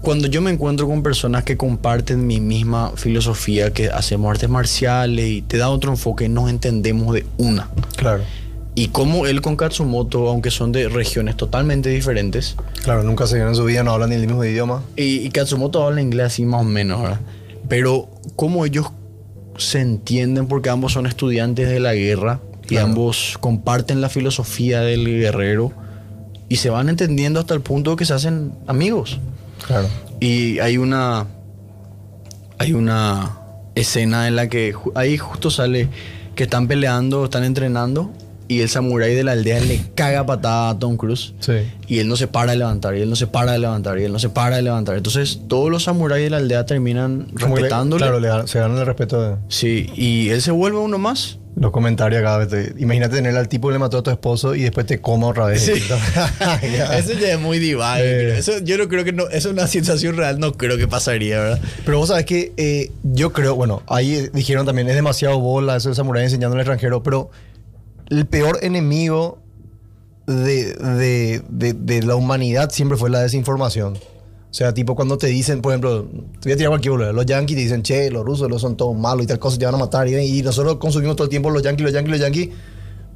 cuando 0.00 0.28
yo 0.28 0.42
me 0.42 0.50
encuentro 0.50 0.86
con 0.86 1.02
personas 1.02 1.44
que 1.44 1.56
comparten 1.56 2.26
mi 2.26 2.38
misma 2.38 2.92
filosofía, 2.94 3.72
que 3.72 3.88
hacemos 3.88 4.30
artes 4.30 4.48
marciales 4.48 5.26
y 5.26 5.42
te 5.42 5.56
da 5.56 5.70
otro 5.70 5.90
enfoque, 5.90 6.28
nos 6.28 6.50
entendemos 6.50 7.14
de 7.14 7.26
una. 7.38 7.70
Claro. 7.96 8.22
Y 8.76 8.88
como 8.88 9.26
él 9.26 9.40
con 9.40 9.54
Katsumoto, 9.56 10.28
aunque 10.28 10.50
son 10.50 10.72
de 10.72 10.88
regiones 10.88 11.36
totalmente 11.36 11.90
diferentes, 11.90 12.56
Claro, 12.82 13.04
nunca 13.04 13.26
se 13.26 13.34
vieron 13.34 13.52
en 13.52 13.56
su 13.56 13.64
vida, 13.64 13.84
no 13.84 13.92
hablan 13.92 14.10
ni 14.10 14.16
el 14.16 14.26
mismo 14.26 14.44
idioma. 14.44 14.82
y, 14.96 15.18
y 15.18 15.30
Katsumoto 15.30 15.84
habla 15.86 16.00
inglés 16.02 16.26
así 16.26 16.44
más 16.44 16.62
o 16.62 16.64
menos, 16.64 17.00
¿verdad? 17.02 17.20
Pero 17.68 18.08
como 18.36 18.66
ellos 18.66 18.88
se 19.56 19.80
entienden 19.80 20.48
porque 20.48 20.70
ambos 20.70 20.92
son 20.92 21.06
estudiantes 21.06 21.68
de 21.68 21.78
la 21.78 21.94
guerra 21.94 22.40
y 22.64 22.66
Claro. 22.68 22.86
ambos 22.88 23.36
comparten 23.40 24.00
la 24.00 24.08
filosofía 24.08 24.80
del 24.80 25.04
guerrero 25.06 25.70
y 26.48 26.56
se 26.56 26.68
van 26.70 26.88
entendiendo 26.88 27.38
hasta 27.38 27.54
el 27.54 27.60
punto 27.60 27.94
que 27.94 28.04
se 28.04 28.12
hacen 28.14 28.52
amigos. 28.66 29.20
Claro. 29.66 29.86
Y 30.18 30.58
hay 30.58 30.78
una 30.78 31.26
hay 32.58 32.72
una 32.72 33.38
escena 33.76 34.26
en 34.28 34.34
la 34.36 34.48
que 34.48 34.74
ahí 34.94 35.16
justo 35.18 35.50
sale 35.50 35.88
que 36.34 36.44
están 36.44 36.66
peleando, 36.66 37.24
están 37.24 37.44
entrenando 37.44 38.10
y 38.48 38.60
el 38.60 38.68
samurái 38.68 39.14
de 39.14 39.24
la 39.24 39.32
aldea 39.32 39.60
le 39.60 39.80
caga 39.94 40.26
patada 40.26 40.70
a 40.70 40.78
Tom 40.78 40.96
Cruise. 40.96 41.34
Sí. 41.40 41.52
Y 41.88 41.98
él 41.98 42.08
no 42.08 42.16
se 42.16 42.26
para 42.26 42.52
de 42.52 42.58
levantar, 42.58 42.96
y 42.96 43.00
él 43.02 43.10
no 43.10 43.16
se 43.16 43.26
para 43.26 43.52
de 43.52 43.58
levantar, 43.58 43.98
y 43.98 44.04
él 44.04 44.12
no 44.12 44.18
se 44.18 44.28
para 44.28 44.56
de 44.56 44.62
levantar. 44.62 44.96
Entonces, 44.96 45.40
todos 45.48 45.70
los 45.70 45.84
samuráis 45.84 46.24
de 46.24 46.30
la 46.30 46.36
aldea 46.38 46.66
terminan 46.66 47.28
le- 47.38 47.46
respetándole. 47.46 48.02
claro, 48.04 48.20
le 48.20 48.46
se 48.48 48.58
ganan 48.58 48.78
el 48.78 48.86
respeto 48.86 49.20
de 49.22 49.36
Sí, 49.48 49.90
y 49.94 50.28
él 50.30 50.42
se 50.42 50.50
vuelve 50.50 50.78
uno 50.78 50.98
más. 50.98 51.38
los 51.56 51.70
comentarios 51.70 52.20
cada 52.20 52.38
vez. 52.38 52.48
te- 52.48 52.74
Imagínate 52.82 53.14
tener 53.14 53.36
al 53.36 53.48
tipo 53.48 53.68
que 53.68 53.74
le 53.74 53.78
mató 53.78 53.98
a 53.98 54.02
tu 54.02 54.10
esposo 54.10 54.56
y 54.56 54.62
después 54.62 54.86
te 54.86 55.00
coma 55.00 55.28
otra 55.28 55.46
vez. 55.46 55.70
Ya. 56.62 56.98
Eso 56.98 57.12
ya 57.12 57.32
es 57.34 57.38
muy 57.40 57.58
divide. 57.60 58.32
Eh. 58.34 58.38
Eso, 58.38 58.58
yo 58.58 58.76
no 58.76 58.88
creo 58.88 59.04
que 59.04 59.12
no, 59.12 59.28
eso 59.28 59.48
es 59.48 59.52
una 59.54 59.66
situación 59.68 60.16
real, 60.16 60.38
no 60.40 60.52
creo 60.54 60.76
que 60.76 60.88
pasaría, 60.88 61.38
¿verdad? 61.38 61.60
Pero 61.84 61.98
vos 61.98 62.08
sabés 62.08 62.24
que 62.26 62.52
eh, 62.56 62.90
yo 63.04 63.32
creo, 63.32 63.54
bueno, 63.54 63.82
ahí 63.86 64.28
dijeron 64.32 64.66
también, 64.66 64.88
es 64.88 64.94
demasiado 64.96 65.38
bola 65.38 65.76
eso 65.76 65.90
de 65.90 65.94
samurái 65.94 66.24
enseñando 66.24 66.54
al 66.56 66.60
extranjero, 66.60 67.02
pero 67.02 67.30
el 68.10 68.26
peor 68.26 68.58
enemigo 68.62 69.38
de, 70.26 70.74
de- 70.74 71.42
de- 71.48 71.72
de 71.74 72.02
la 72.02 72.16
humanidad 72.16 72.70
siempre 72.70 72.96
fue 72.96 73.10
la 73.10 73.20
desinformación. 73.20 73.94
O 73.94 74.56
sea, 74.56 74.72
tipo 74.72 74.94
cuando 74.94 75.18
te 75.18 75.26
dicen, 75.26 75.60
por 75.62 75.72
ejemplo, 75.72 76.04
te 76.40 76.48
voy 76.48 76.52
a 76.52 76.56
tirar 76.56 76.68
cualquier 76.70 76.92
bola, 76.92 77.12
los 77.12 77.26
yankees 77.26 77.56
te 77.56 77.62
dicen, 77.62 77.82
che, 77.82 78.10
los 78.10 78.24
rusos 78.24 78.48
los 78.48 78.60
son 78.62 78.76
todos 78.76 78.96
malos 78.96 79.24
y 79.24 79.26
tal 79.26 79.38
cosa, 79.40 79.58
te 79.58 79.64
van 79.66 79.74
a 79.74 79.78
matar. 79.78 80.06
Y, 80.08 80.14
y 80.16 80.42
nosotros 80.42 80.76
consumimos 80.76 81.16
todo 81.16 81.24
el 81.24 81.30
tiempo 81.30 81.50
los 81.50 81.62
yankees, 81.62 81.84
los 81.84 81.92
yankees, 81.92 82.10
los 82.12 82.20
yankees. 82.20 82.48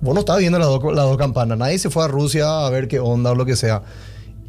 Vos 0.00 0.14
no 0.14 0.20
estabas 0.20 0.40
viendo 0.40 0.58
las 0.58 0.68
dos, 0.68 0.82
las 0.84 1.04
dos 1.04 1.16
campanas. 1.16 1.56
Nadie 1.58 1.78
se 1.78 1.90
fue 1.90 2.04
a 2.04 2.08
Rusia 2.08 2.66
a 2.66 2.70
ver 2.70 2.88
qué 2.88 2.98
onda 2.98 3.30
o 3.30 3.34
lo 3.36 3.44
que 3.46 3.54
sea. 3.56 3.82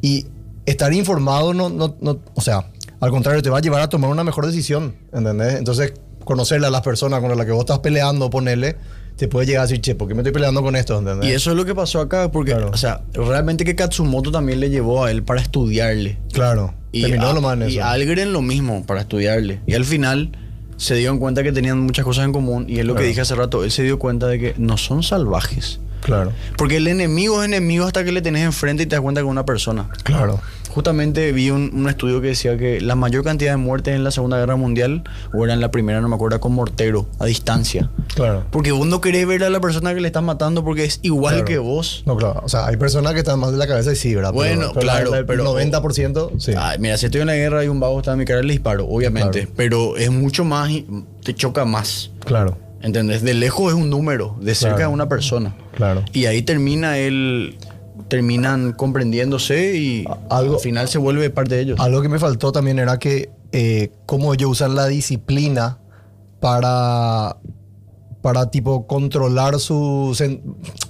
Y 0.01 0.25
estar 0.65 0.91
informado 0.93 1.53
no, 1.53 1.69
no, 1.69 1.95
no, 2.01 2.19
o 2.33 2.41
sea, 2.41 2.71
al 2.99 3.11
contrario, 3.11 3.41
te 3.41 3.49
va 3.51 3.59
a 3.59 3.61
llevar 3.61 3.81
a 3.81 3.89
tomar 3.89 4.09
una 4.09 4.23
mejor 4.23 4.45
decisión, 4.47 4.95
¿entendés? 5.13 5.55
Entonces, 5.55 5.93
conocerle 6.23 6.67
a 6.67 6.69
las 6.71 6.81
personas 6.81 7.21
con 7.21 7.35
las 7.35 7.45
que 7.45 7.51
vos 7.51 7.61
estás 7.61 7.79
peleando, 7.79 8.29
ponerle, 8.29 8.75
te 9.19 9.27
puede 9.27 9.45
llegar 9.45 9.63
a 9.63 9.67
decir, 9.67 9.81
che, 9.81 9.95
¿por 9.95 10.07
qué 10.07 10.13
me 10.15 10.21
estoy 10.21 10.31
peleando 10.31 10.63
con 10.63 10.75
esto? 10.75 10.97
¿entendés? 10.97 11.29
Y 11.29 11.33
eso 11.33 11.51
es 11.51 11.57
lo 11.57 11.65
que 11.65 11.75
pasó 11.75 11.99
acá, 11.99 12.31
porque, 12.31 12.53
Claro. 12.53 12.71
o 12.73 12.77
sea, 12.77 13.01
realmente 13.13 13.65
que 13.65 13.75
Katsumoto 13.75 14.31
también 14.31 14.59
le 14.61 14.69
llevó 14.69 15.03
a 15.03 15.11
él 15.11 15.23
para 15.23 15.41
estudiarle. 15.41 16.17
Claro, 16.31 16.73
Y, 16.93 17.01
terminó 17.01 17.27
a- 17.27 17.33
lo 17.33 17.41
más 17.41 17.53
en 17.59 17.69
y 17.69 17.75
eso. 17.77 17.83
Algren 17.85 18.31
lo 18.33 18.41
mismo 18.41 18.85
para 18.85 19.01
estudiarle. 19.01 19.59
Y 19.67 19.73
al 19.73 19.83
final 19.85 20.31
se 20.77 20.95
dieron 20.95 21.19
cuenta 21.19 21.43
que 21.43 21.51
tenían 21.51 21.79
muchas 21.81 22.05
cosas 22.05 22.23
en 22.25 22.31
común. 22.31 22.65
Y 22.69 22.79
es 22.79 22.85
lo 22.85 22.95
que 22.95 23.03
dije 23.03 23.19
hace 23.21 23.35
rato, 23.35 23.63
él 23.65 23.71
se 23.71 23.83
dio 23.83 23.99
cuenta 23.99 24.27
de 24.27 24.39
que 24.39 24.53
no 24.57 24.77
son 24.77 25.03
salvajes. 25.03 25.81
Claro, 26.01 26.31
Porque 26.57 26.77
el 26.77 26.87
enemigo 26.87 27.41
es 27.41 27.47
enemigo 27.47 27.85
hasta 27.85 28.03
que 28.03 28.11
le 28.11 28.21
tenés 28.21 28.43
enfrente 28.45 28.83
y 28.83 28.85
te 28.85 28.95
das 28.95 29.01
cuenta 29.01 29.21
que 29.21 29.27
es 29.27 29.31
una 29.31 29.45
persona. 29.45 29.89
claro. 30.03 30.39
Justamente 30.69 31.31
vi 31.31 31.49
un, 31.49 31.71
un 31.73 31.89
estudio 31.89 32.21
que 32.21 32.27
decía 32.27 32.55
que 32.55 32.79
la 32.79 32.93
mayor 32.95 33.23
cantidad 33.23 33.49
de 33.53 33.57
muertes 33.57 33.95
en 33.95 34.03
la 34.03 34.11
Segunda 34.11 34.37
Guerra 34.37 34.55
Mundial, 34.55 35.03
o 35.33 35.43
era 35.43 35.55
en 35.55 35.61
la 35.61 35.71
primera, 35.71 35.99
no 35.99 36.07
me 36.07 36.13
acuerdo, 36.15 36.39
con 36.39 36.53
mortero, 36.53 37.07
a 37.17 37.25
distancia. 37.25 37.89
Claro. 38.13 38.45
Porque 38.51 38.71
vos 38.71 38.85
no 38.85 39.01
querés 39.01 39.25
ver 39.25 39.43
a 39.43 39.49
la 39.49 39.59
persona 39.59 39.95
que 39.95 39.99
le 39.99 40.05
estás 40.07 40.21
matando 40.21 40.63
porque 40.63 40.85
es 40.85 40.99
igual 41.01 41.33
Claro. 41.33 41.45
que 41.47 41.57
vos. 41.57 42.03
No, 42.05 42.15
claro. 42.17 42.41
O 42.43 42.49
sea, 42.49 42.67
hay 42.67 42.77
personas 42.77 43.13
que 43.13 43.19
están 43.19 43.39
más 43.39 43.51
de 43.51 43.57
la 43.57 43.65
cabeza 43.65 43.91
y 43.91 43.95
sí, 43.95 44.13
¿verdad? 44.13 44.31
Bueno, 44.31 44.71
claro, 44.73 45.09
la- 45.09 45.17
el 45.17 45.25
pero- 45.25 45.43
90%, 45.43 46.33
sí. 46.37 46.53
Ay, 46.55 46.77
mira, 46.79 46.97
si 46.97 47.07
estoy 47.07 47.21
en 47.21 47.27
la 47.27 47.35
guerra 47.35 47.65
y 47.65 47.67
un 47.67 47.79
vago 47.79 47.97
está 47.97 48.11
en 48.13 48.19
mi 48.19 48.25
cara, 48.25 48.43
le 48.43 48.53
disparo, 48.53 48.85
obviamente. 48.87 49.39
Claro. 49.41 49.53
Pero 49.57 49.97
es 49.97 50.11
mucho 50.11 50.45
más, 50.45 50.69
te 51.23 51.33
choca 51.33 51.65
más. 51.65 52.11
Claro, 52.23 52.59
¿Entendés? 52.81 53.21
De 53.23 53.33
lejos 53.33 53.73
es 53.73 53.77
un 53.79 53.89
número, 53.89 54.37
de 54.41 54.55
cerca 54.55 54.75
Claro. 54.77 54.91
es 54.91 54.93
una 54.93 55.09
persona. 55.09 55.55
claro. 55.75 56.03
Y 56.13 56.25
ahí 56.25 56.41
termina 56.41 56.97
él, 56.97 57.57
terminan 58.07 58.71
comprendiéndose 58.73 59.75
y 59.75 60.05
Algo- 60.29 60.55
al 60.55 60.59
final 60.61 60.87
se 60.87 60.97
vuelve 60.97 61.29
parte 61.29 61.55
de 61.55 61.61
ellos. 61.61 61.79
Algo 61.79 62.01
que 62.01 62.09
me 62.09 62.19
faltó 62.19 62.51
también 62.51 62.79
era 62.79 62.97
que 62.97 63.29
eh, 63.51 63.91
cómo 64.05 64.33
ellos 64.33 64.51
usan 64.51 64.75
la 64.75 64.87
disciplina 64.87 65.79
para, 66.39 67.37
para 68.21 68.49
tipo 68.51 68.87
controlar 68.87 69.59
su, 69.59 70.15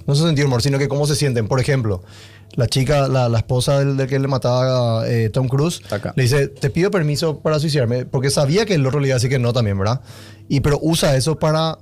no 0.06 0.14
su 0.14 0.26
sentido 0.26 0.46
humor, 0.46 0.62
sino 0.62 0.78
que 0.78 0.86
cómo 0.88 1.06
se 1.06 1.16
sienten. 1.16 1.48
Por 1.48 1.58
ejemplo, 1.60 2.02
la 2.54 2.66
chica, 2.66 3.08
la, 3.08 3.28
la 3.28 3.38
esposa 3.38 3.78
del, 3.78 3.96
del 3.96 4.08
que 4.08 4.18
le 4.18 4.28
mataba 4.28 5.02
a 5.02 5.08
eh, 5.08 5.30
Tom 5.30 5.48
Cruise, 5.48 5.82
acá. 5.90 6.12
le 6.16 6.22
dice, 6.22 6.48
te 6.48 6.70
pido 6.70 6.90
permiso 6.90 7.40
para 7.40 7.58
suicidarme, 7.58 8.04
porque 8.06 8.30
sabía 8.30 8.66
que 8.66 8.74
el 8.74 8.86
otro 8.86 9.00
le 9.00 9.08
iba 9.08 9.14
a 9.14 9.18
decir 9.18 9.30
que 9.30 9.38
no 9.38 9.52
también, 9.52 9.78
¿verdad? 9.78 10.00
Y 10.48 10.60
pero 10.60 10.78
usa 10.82 11.16
eso 11.16 11.38
para... 11.38 11.78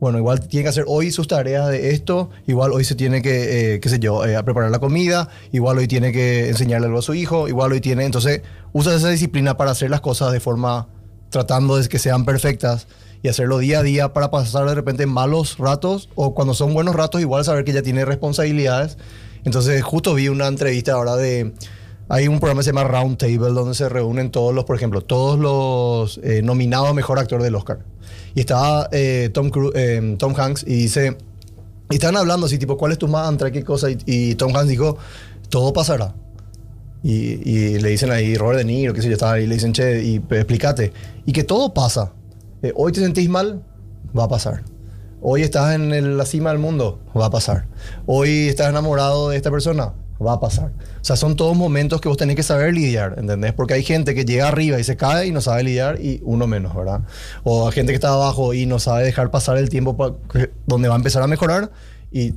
Bueno, 0.00 0.18
igual 0.18 0.40
tiene 0.48 0.64
que 0.64 0.68
hacer 0.68 0.84
hoy 0.88 1.12
sus 1.12 1.28
tareas 1.28 1.68
de 1.68 1.92
esto, 1.92 2.28
igual 2.48 2.72
hoy 2.72 2.82
se 2.82 2.96
tiene 2.96 3.22
que, 3.22 3.74
eh, 3.74 3.80
qué 3.80 3.88
sé 3.88 4.00
yo, 4.00 4.26
eh, 4.26 4.34
a 4.34 4.44
preparar 4.44 4.72
la 4.72 4.80
comida, 4.80 5.28
igual 5.52 5.78
hoy 5.78 5.86
tiene 5.86 6.10
que 6.10 6.48
enseñarle 6.48 6.88
algo 6.88 6.98
a 6.98 7.02
su 7.02 7.14
hijo, 7.14 7.46
igual 7.46 7.70
hoy 7.70 7.80
tiene, 7.80 8.04
entonces 8.04 8.42
usa 8.72 8.96
esa 8.96 9.10
disciplina 9.10 9.56
para 9.56 9.70
hacer 9.70 9.90
las 9.90 10.00
cosas 10.00 10.32
de 10.32 10.40
forma, 10.40 10.88
tratando 11.30 11.76
de 11.76 11.88
que 11.88 12.00
sean 12.00 12.24
perfectas 12.24 12.88
y 13.22 13.28
hacerlo 13.28 13.58
día 13.58 13.78
a 13.78 13.82
día 13.84 14.12
para 14.12 14.32
pasar 14.32 14.66
de 14.66 14.74
repente 14.74 15.06
malos 15.06 15.56
ratos 15.58 16.08
o 16.16 16.34
cuando 16.34 16.54
son 16.54 16.74
buenos 16.74 16.96
ratos 16.96 17.20
igual 17.20 17.44
saber 17.44 17.64
que 17.64 17.72
ya 17.72 17.82
tiene 17.82 18.04
responsabilidades. 18.04 18.98
Entonces 19.44 19.82
justo 19.82 20.14
vi 20.14 20.28
una 20.28 20.46
entrevista 20.46 20.92
ahora 20.92 21.16
de... 21.16 21.52
Hay 22.08 22.28
un 22.28 22.40
programa 22.40 22.60
que 22.60 22.64
se 22.64 22.70
llama 22.70 22.84
Round 22.84 23.16
Table 23.16 23.52
donde 23.52 23.74
se 23.74 23.88
reúnen 23.88 24.30
todos 24.30 24.54
los, 24.54 24.64
por 24.64 24.76
ejemplo, 24.76 25.00
todos 25.00 25.38
los 25.38 26.20
eh, 26.22 26.42
nominados 26.42 26.90
a 26.90 26.92
Mejor 26.92 27.18
Actor 27.18 27.42
del 27.42 27.54
Oscar. 27.54 27.78
Y 28.34 28.40
estaba 28.40 28.88
eh, 28.92 29.30
Tom, 29.32 29.50
Cru- 29.50 29.72
eh, 29.74 30.16
Tom 30.18 30.34
Hanks 30.36 30.64
y 30.66 30.74
dice... 30.74 31.16
Y 31.90 31.96
estaban 31.96 32.16
hablando 32.16 32.46
así, 32.46 32.58
tipo, 32.58 32.78
¿cuál 32.78 32.92
es 32.92 32.98
tu 32.98 33.06
mantra? 33.06 33.50
¿Qué 33.50 33.62
cosa? 33.62 33.88
Y, 33.90 34.34
Tom 34.36 34.56
Hanks 34.56 34.68
dijo, 34.68 34.96
todo 35.50 35.74
pasará. 35.74 36.14
Y, 37.02 37.12
y 37.48 37.78
le 37.80 37.90
dicen 37.90 38.10
ahí, 38.10 38.34
Robert 38.34 38.58
De 38.58 38.64
Niro, 38.64 38.94
qué 38.94 39.02
sé 39.02 39.08
yo, 39.08 39.14
estaba 39.14 39.32
ahí, 39.32 39.46
le 39.46 39.56
dicen, 39.56 39.74
che, 39.74 40.02
y 40.02 40.18
pues, 40.18 40.40
explícate. 40.40 40.92
Y 41.26 41.32
que 41.32 41.44
todo 41.44 41.74
pasa. 41.74 42.12
Eh, 42.62 42.72
hoy 42.76 42.92
te 42.92 43.00
sentís 43.00 43.28
mal, 43.28 43.62
va 44.16 44.24
a 44.24 44.28
pasar. 44.28 44.62
Hoy 45.24 45.42
estás 45.42 45.72
en 45.76 46.16
la 46.16 46.26
cima 46.26 46.50
del 46.50 46.58
mundo, 46.58 46.98
va 47.16 47.26
a 47.26 47.30
pasar. 47.30 47.66
Hoy 48.06 48.48
estás 48.48 48.70
enamorado 48.70 49.28
de 49.28 49.36
esta 49.36 49.52
persona, 49.52 49.94
va 50.20 50.32
a 50.32 50.40
pasar. 50.40 50.72
O 51.00 51.04
sea, 51.04 51.14
son 51.14 51.36
todos 51.36 51.56
momentos 51.56 52.00
que 52.00 52.08
vos 52.08 52.18
tenés 52.18 52.34
que 52.34 52.42
saber 52.42 52.74
lidiar, 52.74 53.14
¿entendés? 53.16 53.52
Porque 53.52 53.74
hay 53.74 53.84
gente 53.84 54.16
que 54.16 54.24
llega 54.24 54.48
arriba 54.48 54.80
y 54.80 54.84
se 54.84 54.96
cae 54.96 55.28
y 55.28 55.30
no 55.30 55.40
sabe 55.40 55.62
lidiar 55.62 56.00
y 56.00 56.20
uno 56.24 56.48
menos, 56.48 56.74
¿verdad? 56.74 57.02
O 57.44 57.68
hay 57.68 57.72
gente 57.72 57.92
que 57.92 57.94
está 57.94 58.08
abajo 58.08 58.52
y 58.52 58.66
no 58.66 58.80
sabe 58.80 59.04
dejar 59.04 59.30
pasar 59.30 59.58
el 59.58 59.68
tiempo 59.68 60.18
donde 60.66 60.88
va 60.88 60.94
a 60.94 60.98
empezar 60.98 61.22
a 61.22 61.28
mejorar 61.28 61.70
y 62.10 62.34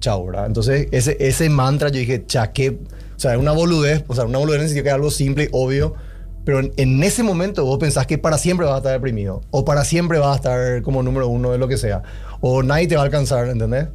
chao, 0.00 0.24
¿verdad? 0.24 0.46
Entonces, 0.46 0.88
ese, 0.90 1.18
ese 1.20 1.50
mantra 1.50 1.90
yo 1.90 1.98
dije, 1.98 2.24
cha, 2.24 2.50
qué... 2.52 2.78
O 3.14 3.20
sea, 3.22 3.34
es 3.34 3.38
una 3.38 3.52
boludez, 3.52 4.04
o 4.08 4.14
sea, 4.14 4.24
una 4.24 4.38
boludez 4.38 4.70
en 4.70 4.82
que 4.82 4.88
es 4.88 4.94
algo 4.94 5.10
simple, 5.10 5.50
obvio, 5.52 5.96
pero 6.44 6.60
en, 6.76 7.02
ese 7.02 7.22
momento 7.22 7.64
vos 7.64 7.78
pensás 7.78 8.06
que 8.06 8.18
para 8.18 8.38
siempre 8.38 8.66
vas 8.66 8.74
a 8.74 8.78
estar 8.78 8.92
deprimido, 8.92 9.42
o 9.50 9.64
para 9.64 9.84
siempre 9.84 10.18
vas 10.18 10.32
a 10.32 10.36
estar 10.36 10.82
como 10.82 11.02
número 11.02 11.28
uno 11.28 11.50
de 11.52 11.58
lo 11.58 11.68
que 11.68 11.76
sea, 11.76 12.02
o 12.40 12.62
nadie 12.62 12.86
te 12.88 12.96
va 12.96 13.02
a 13.02 13.04
alcanzar, 13.04 13.48
¿entendés? 13.48 13.88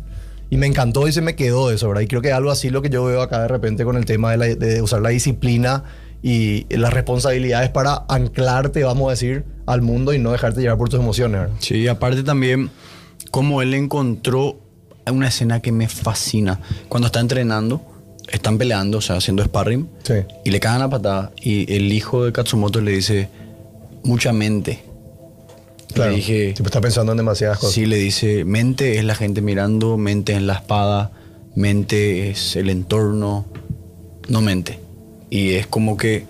Y 0.50 0.58
me 0.58 0.66
encantó 0.68 1.08
y 1.08 1.12
se 1.12 1.22
me 1.22 1.36
quedó 1.36 1.72
eso, 1.72 1.88
¿verdad? 1.90 2.02
Y 2.04 2.08
creo 2.08 2.22
que 2.22 2.32
algo 2.32 2.52
así 2.52 2.70
lo 2.70 2.82
que 2.82 2.90
yo 2.90 3.04
veo 3.04 3.22
acá 3.22 3.42
de 3.42 3.48
repente 3.50 3.84
con 3.84 3.98
el 3.98 4.06
tema 4.06 4.32
de, 4.32 4.38
la- 4.38 4.56
de 4.56 4.82
usar 4.82 5.02
la 5.02 5.10
disciplina 5.10 5.84
y 6.24 6.66
las 6.76 6.94
responsabilidades 6.94 7.70
para 7.70 8.06
anclarte, 8.08 8.84
vamos 8.84 9.08
a 9.08 9.12
decir, 9.12 9.44
al 9.66 9.82
mundo 9.82 10.14
y 10.14 10.20
no 10.20 10.32
dejarte 10.32 10.62
llevar 10.62 10.78
por 10.78 10.88
tus 10.90 11.00
emociones, 11.00 11.42
¿verdad? 11.42 11.56
Sí, 11.60 11.88
aparte 11.90 12.24
también, 12.24 12.70
como 13.30 13.62
él 13.62 13.74
encontró 13.74 14.60
una 15.12 15.28
escena 15.28 15.62
que 15.62 15.72
me 15.72 15.88
fascina. 15.90 16.60
Cuando 16.90 17.08
está 17.08 17.20
entrenando, 17.20 17.82
están 18.32 18.58
peleando, 18.58 18.98
o 18.98 19.02
sea, 19.02 19.18
haciendo 19.18 19.44
sparring, 19.44 19.88
Sí. 20.04 20.14
y 20.46 20.52
le 20.52 20.60
cagan 20.60 20.80
la 20.80 20.90
patada. 20.90 21.32
Y 21.42 21.72
el 21.74 21.92
hijo 21.94 22.26
de 22.26 22.32
Katsumoto 22.32 22.82
le 22.82 22.92
dice, 22.92 23.30
mucha 24.04 24.34
mente. 24.34 24.80
Claro. 25.94 26.12
Le 26.12 26.18
dije, 26.18 26.54
Tipo, 26.54 26.68
está 26.68 26.82
pensando 26.82 27.12
en 27.14 27.18
demasiadas 27.18 27.60
cosas. 27.60 27.74
sí, 27.74 27.86
le 27.86 27.96
dice, 27.98 28.44
mente 28.46 28.98
es 28.98 29.06
la 29.06 29.16
gente 29.16 29.42
mirando, 29.42 29.98
mente 29.98 30.34
es 30.34 30.42
la 30.42 30.54
espada, 30.56 31.12
mente 31.56 32.30
es 32.30 32.56
el 32.56 32.70
entorno, 32.70 33.46
no 34.28 34.42
mente. 34.42 34.80
Y 35.30 35.52
es 35.54 35.66
como 35.68 35.98
que 35.98 36.26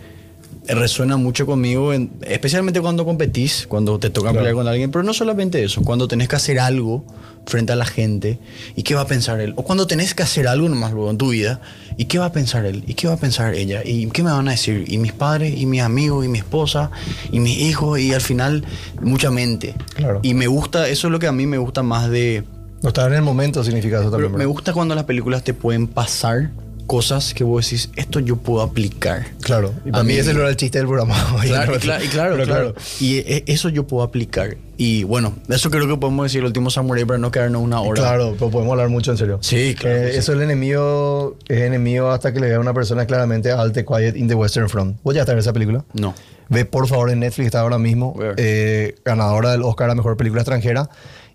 resuena 0.67 1.17
mucho 1.17 1.45
conmigo, 1.45 1.93
en- 1.93 2.11
especialmente 2.27 2.81
cuando 2.81 3.05
competís, 3.05 3.65
cuando 3.67 3.99
te 3.99 4.09
toca 4.09 4.29
Claro. 4.29 4.39
pelear 4.39 4.55
con 4.55 4.67
alguien, 4.67 4.91
pero 4.91 5.03
no 5.03 5.13
solamente 5.13 5.63
eso, 5.63 5.81
cuando 5.81 6.07
tenés 6.07 6.27
que 6.27 6.35
hacer 6.35 6.59
algo 6.59 7.03
frente 7.47 7.71
a 7.73 7.75
la 7.75 7.85
gente, 7.85 8.39
¿y 8.75 8.83
qué 8.83 8.93
va 8.93 9.01
a 9.01 9.07
pensar 9.07 9.39
él? 9.39 9.53
O 9.55 9.63
cuando 9.63 9.87
tenés 9.87 10.13
que 10.13 10.21
hacer 10.21 10.47
algo 10.47 10.67
nomás 10.69 10.91
luego 10.91 11.09
en 11.09 11.17
tu 11.17 11.29
vida, 11.29 11.61
¿y 11.97 12.05
qué 12.05 12.19
va 12.19 12.25
a 12.25 12.31
pensar 12.31 12.65
él? 12.65 12.83
¿Y 12.85 12.93
qué 12.93 13.07
va 13.07 13.13
a 13.13 13.17
pensar 13.17 13.55
ella? 13.55 13.81
¿Y 13.83 14.07
qué 14.07 14.21
me 14.21 14.31
van 14.31 14.47
a 14.47 14.51
decir? 14.51 14.83
¿Y 14.87 14.97
mis 14.97 15.13
padres? 15.13 15.57
¿Y 15.57 15.65
mis 15.65 15.81
amigos? 15.81 16.25
¿Y 16.25 16.27
mi 16.27 16.39
esposa? 16.39 16.91
¿Y 17.31 17.39
mis 17.39 17.57
hijos? 17.57 17.99
Y 17.99 18.13
al 18.13 18.21
final, 18.21 18.65
mucha 19.01 19.31
mente. 19.31 19.73
Claro. 19.95 20.19
Y 20.23 20.33
me 20.33 20.47
gusta, 20.47 20.89
eso 20.89 21.07
es 21.07 21.11
lo 21.11 21.19
que 21.19 21.27
a 21.27 21.31
mí 21.31 21.47
me 21.47 21.57
gusta 21.57 21.83
más 21.83 22.09
de... 22.09 22.43
No 22.83 22.89
estar 22.89 23.07
en 23.07 23.15
el 23.17 23.23
momento 23.23 23.63
significa 23.63 23.99
eso 24.01 24.11
Pero 24.11 24.23
también. 24.25 24.37
me 24.37 24.45
gusta 24.45 24.71
cuando 24.73 24.93
las 24.93 25.05
películas 25.05 25.43
te 25.43 25.53
pueden 25.55 25.87
pasar 25.87 26.51
cosas 26.87 27.33
que 27.33 27.43
vos 27.43 27.65
decís, 27.65 27.89
esto 27.95 28.19
yo 28.19 28.37
puedo 28.37 28.61
aplicar. 28.63 29.27
Claro. 29.41 29.73
Y 29.85 29.89
A 29.89 29.91
para 29.91 30.03
mí, 30.03 30.13
mí- 30.13 30.19
ese 30.19 30.31
era 30.31 30.49
el 30.49 30.55
chiste 30.55 30.77
del 30.79 30.87
programa. 30.87 31.15
Claro, 31.41 31.75
y 31.75 31.79
claro, 31.79 32.03
y 32.03 32.07
claro, 32.07 32.33
Pero 32.35 32.45
claro. 32.47 32.75
Y 32.99 33.17
e- 33.17 33.43
eso 33.47 33.69
yo 33.69 33.85
puedo 33.85 34.03
aplicar. 34.03 34.57
Y 34.77 35.03
bueno, 35.03 35.33
eso 35.49 35.69
creo 35.69 35.87
que 35.87 35.97
podemos 35.97 36.25
decir 36.25 36.39
el 36.39 36.45
último 36.47 36.69
samurai 36.69 37.03
para 37.05 37.19
no 37.19 37.29
quedarnos 37.31 37.61
una 37.61 37.81
hora. 37.81 38.01
Claro, 38.01 38.35
pero 38.39 38.49
podemos 38.51 38.71
hablar 38.71 38.89
mucho 38.89 39.11
en 39.11 39.17
serio. 39.17 39.39
Sí, 39.41 39.75
claro 39.77 39.95
Eh, 39.97 40.11
sí. 40.13 40.17
Eso 40.19 40.33
el 40.33 40.41
enemigo 40.41 41.35
es 41.47 41.61
enemigo 41.61 42.09
hasta 42.11 42.31
que 42.33 42.39
le 42.39 42.47
vea 42.47 42.57
a 42.57 42.59
una 42.59 42.73
persona 42.73 43.05
claramente 43.05 43.51
All 43.53 43.71
the 43.71 43.83
Quiet 43.85 44.15
in 44.15 44.27
the 44.27 44.35
Western 44.35 44.69
Front. 44.69 44.97
¿Vos 45.03 45.13
ya 45.15 45.21
estás 45.21 45.33
en 45.33 45.39
esa 45.39 45.53
película? 45.53 45.83
No. 45.93 46.13
Ve 46.49 46.63
por 46.65 46.87
favor 46.87 47.09
en 47.09 47.19
Netflix, 47.19 47.47
está 47.47 47.59
ahora 47.61 47.77
mismo, 47.77 48.15
a 48.21 48.33
eh, 48.37 48.95
ganadora 49.03 49.51
del 49.51 49.63
Oscar 49.63 49.89
a 49.89 49.95
Mejor 49.95 50.15
Película 50.15 50.41
Extranjera, 50.43 50.89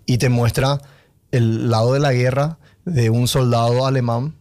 y 0.07 0.17
te 0.17 0.29
muestra 0.29 0.79
el 1.31 1.69
lado 1.69 1.93
de 1.93 1.99
la 1.99 2.13
guerra 2.13 2.57
de 2.85 3.09
un 3.09 3.27
soldado 3.27 3.85
alemán, 3.85 4.33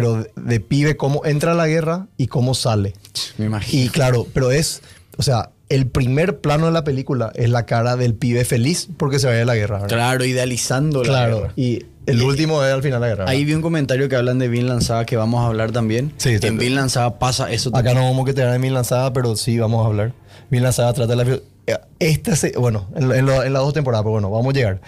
pero 0.00 0.22
de, 0.22 0.30
de 0.36 0.60
pibe 0.60 0.96
cómo 0.96 1.24
entra 1.24 1.52
a 1.52 1.54
la 1.54 1.66
guerra 1.66 2.06
y 2.16 2.26
cómo 2.28 2.54
sale. 2.54 2.94
Me 3.36 3.46
imagino. 3.46 3.84
Y 3.84 3.88
claro, 3.88 4.26
pero 4.32 4.50
es, 4.50 4.82
o 5.16 5.22
sea, 5.22 5.50
el 5.68 5.86
primer 5.86 6.40
plano 6.40 6.66
de 6.66 6.72
la 6.72 6.84
película 6.84 7.30
es 7.34 7.50
la 7.50 7.66
cara 7.66 7.96
del 7.96 8.14
pibe 8.14 8.44
feliz 8.44 8.88
porque 8.96 9.18
se 9.18 9.26
vaya 9.26 9.42
a 9.42 9.44
la 9.44 9.54
guerra. 9.54 9.80
¿verdad? 9.80 9.88
Claro, 9.96 10.24
idealizando 10.24 11.02
la 11.02 11.08
Claro, 11.08 11.36
guerra. 11.40 11.52
y 11.56 11.84
el 12.06 12.18
Y- 12.18 12.24
último 12.24 12.64
es 12.64 12.72
al 12.72 12.82
final 12.82 13.00
de 13.00 13.06
la 13.06 13.08
guerra. 13.08 13.24
¿verdad? 13.24 13.32
Ahí 13.34 13.44
vi 13.44 13.52
un 13.54 13.60
comentario 13.62 14.08
que 14.08 14.16
hablan 14.16 14.38
de 14.38 14.48
Vinland 14.48 14.80
Saga 14.82 15.04
que 15.04 15.16
vamos 15.18 15.42
a 15.44 15.46
hablar 15.48 15.72
también. 15.72 16.12
Sí, 16.16 16.30
en 16.30 16.40
sí. 16.40 16.50
Vinland 16.50 16.88
Saga 16.90 17.18
pasa 17.18 17.50
eso 17.52 17.70
Acá 17.74 17.92
no 17.92 18.02
vamos 18.04 18.26
a 18.28 18.32
quedar 18.32 18.54
en 18.54 18.62
Vinland 18.62 18.86
Saga, 18.86 19.12
pero 19.12 19.36
sí 19.36 19.58
vamos 19.58 19.84
a 19.84 19.88
hablar. 19.88 20.14
Vinland 20.50 20.74
Saga 20.74 20.92
trata 20.94 21.14
de 21.14 21.24
la... 21.24 21.30
eh, 21.66 21.78
Esta 21.98 22.34
se, 22.34 22.52
bueno, 22.52 22.88
en, 22.96 23.12
en 23.12 23.26
lo- 23.26 23.42
en 23.44 23.52
las 23.52 23.60
dos 23.62 23.74
temporadas, 23.74 24.04
pero 24.04 24.12
bueno, 24.12 24.30
vamos 24.30 24.54
a 24.54 24.56
llegar. 24.56 24.80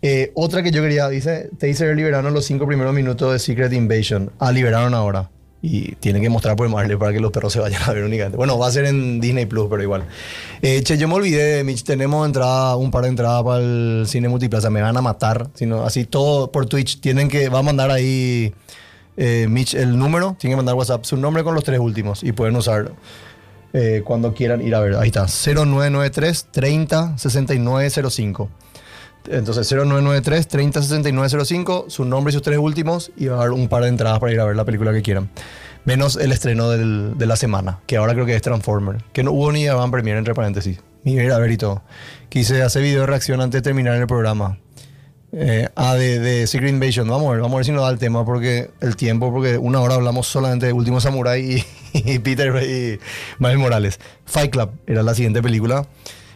Eh, 0.00 0.30
otra 0.34 0.62
que 0.62 0.70
yo 0.70 0.82
quería, 0.82 1.08
dice, 1.08 1.50
Taser 1.58 1.96
liberaron 1.96 2.32
los 2.32 2.44
cinco 2.44 2.66
primeros 2.66 2.94
minutos 2.94 3.32
de 3.32 3.38
Secret 3.38 3.72
Invasion. 3.72 4.30
Ah, 4.38 4.52
liberaron 4.52 4.94
ahora. 4.94 5.30
Y 5.60 5.96
tienen 5.96 6.22
que 6.22 6.28
mostrar 6.28 6.54
por 6.54 6.68
Marley 6.68 6.96
para 6.96 7.12
que 7.12 7.18
los 7.18 7.32
perros 7.32 7.52
se 7.52 7.58
vayan 7.58 7.82
a 7.82 7.92
ver 7.92 8.04
únicamente. 8.04 8.36
Bueno, 8.36 8.56
va 8.56 8.68
a 8.68 8.70
ser 8.70 8.84
en 8.84 9.20
Disney 9.20 9.46
Plus, 9.46 9.66
pero 9.68 9.82
igual. 9.82 10.04
Eh, 10.62 10.82
che, 10.84 10.96
yo 10.96 11.08
me 11.08 11.14
olvidé, 11.14 11.64
Mitch, 11.64 11.82
tenemos 11.82 12.24
entrada, 12.24 12.76
un 12.76 12.92
par 12.92 13.02
de 13.02 13.08
entradas 13.08 13.42
para 13.42 13.60
el 13.60 14.04
cine 14.06 14.28
multiplaza. 14.28 14.70
Me 14.70 14.80
van 14.80 14.96
a 14.96 15.02
matar. 15.02 15.48
Sino, 15.54 15.84
así 15.84 16.04
todo 16.04 16.52
por 16.52 16.66
Twitch. 16.66 17.00
Tienen 17.00 17.28
que, 17.28 17.48
va 17.48 17.58
a 17.58 17.62
mandar 17.62 17.90
ahí 17.90 18.54
eh, 19.16 19.46
Mitch 19.48 19.74
el 19.74 19.98
número. 19.98 20.36
Tienen 20.38 20.52
que 20.52 20.56
mandar 20.58 20.76
WhatsApp 20.76 21.04
su 21.04 21.16
nombre 21.16 21.42
con 21.42 21.56
los 21.56 21.64
tres 21.64 21.80
últimos. 21.80 22.22
Y 22.22 22.30
pueden 22.32 22.54
usar 22.54 22.92
cuando 24.04 24.34
quieran 24.34 24.60
ir 24.60 24.74
a 24.74 24.80
ver. 24.80 24.96
Ahí 24.96 25.08
está, 25.08 25.26
0993 25.26 26.48
30 26.50 27.18
6905. 27.18 28.48
Entonces 29.30 29.68
0993 29.70 30.48
30 30.48 30.80
6905, 30.82 31.86
su 31.88 32.04
nombre 32.04 32.30
y 32.30 32.34
sus 32.34 32.42
tres 32.42 32.58
últimos 32.58 33.10
y 33.16 33.26
va 33.26 33.36
a 33.36 33.40
haber 33.40 33.52
un 33.52 33.68
par 33.68 33.82
de 33.82 33.88
entradas 33.88 34.18
para 34.20 34.32
ir 34.32 34.40
a 34.40 34.44
ver 34.44 34.56
la 34.56 34.64
película 34.64 34.92
que 34.92 35.02
quieran. 35.02 35.28
Menos 35.84 36.16
el 36.16 36.32
estreno 36.32 36.70
del- 36.70 37.16
de 37.16 37.26
la 37.26 37.36
semana, 37.36 37.80
que 37.86 37.96
ahora 37.96 38.12
creo 38.14 38.26
que 38.26 38.34
es 38.34 38.42
Transformer, 38.42 39.02
que 39.12 39.22
no 39.22 39.32
hubo 39.32 39.52
ni 39.52 39.66
van 39.68 39.90
premiere 39.90 40.18
entre 40.18 40.34
paréntesis. 40.34 40.80
Ni 41.04 41.18
a 41.18 41.38
ver 41.38 41.50
y 41.50 41.56
todo. 41.56 41.82
Quise 42.28 42.62
hacer 42.62 42.82
video 42.82 43.02
de 43.02 43.06
reacción 43.06 43.40
antes 43.40 43.58
de 43.58 43.62
terminar 43.62 43.94
el 43.96 44.06
programa. 44.06 44.58
Eh, 45.32 45.68
ah, 45.76 45.94
de, 45.94 46.46
Secret 46.46 46.70
Invasion. 46.70 47.06
Vamos 47.06 47.28
a 47.28 47.32
ver, 47.32 47.40
vamos 47.40 47.54
a 47.54 47.58
ver 47.58 47.66
si 47.66 47.72
nos 47.72 47.82
da 47.82 47.90
el 47.90 47.98
tema 47.98 48.24
porque 48.24 48.70
el 48.80 48.96
tiempo, 48.96 49.32
porque 49.32 49.58
una 49.58 49.80
hora 49.80 49.94
hablamos 49.94 50.26
solamente 50.26 50.66
de 50.66 50.72
Último 50.72 51.00
Samurai 51.00 51.40
y, 51.40 51.64
y 51.98 52.18
Peter 52.18 52.54
y 52.62 52.98
Miles 53.38 53.58
Morales. 53.58 54.00
Fight 54.24 54.50
Club 54.50 54.70
era 54.86 55.02
la 55.02 55.14
siguiente 55.14 55.42
película 55.42 55.86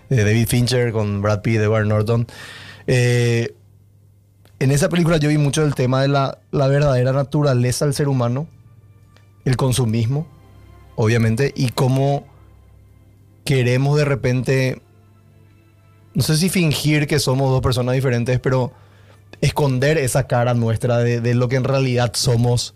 de 0.08 0.24
David 0.24 0.46
Fincher 0.46 0.92
con 0.92 1.22
Brad 1.22 1.40
Pitt, 1.42 1.56
Edward 1.56 1.86
Norton. 1.86 2.26
Eh, 2.86 3.54
en 4.58 4.70
esa 4.70 4.88
película 4.88 5.16
yo 5.16 5.28
vi 5.28 5.38
mucho 5.38 5.64
el 5.64 5.74
tema 5.74 6.02
de 6.02 6.08
la, 6.08 6.38
la 6.50 6.68
verdadera 6.68 7.12
naturaleza 7.12 7.84
del 7.84 7.94
ser 7.94 8.08
humano, 8.08 8.46
el 9.44 9.56
consumismo, 9.56 10.26
obviamente, 10.94 11.52
y 11.56 11.70
cómo 11.70 12.26
queremos 13.44 13.96
de 13.96 14.04
repente, 14.04 14.82
no 16.14 16.22
sé 16.22 16.36
si 16.36 16.48
fingir 16.48 17.06
que 17.06 17.18
somos 17.18 17.50
dos 17.50 17.60
personas 17.60 17.94
diferentes, 17.94 18.38
pero 18.40 18.72
esconder 19.40 19.98
esa 19.98 20.26
cara 20.26 20.54
nuestra 20.54 20.98
de, 20.98 21.34
lo 21.34 21.48
que 21.48 21.56
en 21.56 21.64
realidad 21.64 22.12
somos 22.14 22.74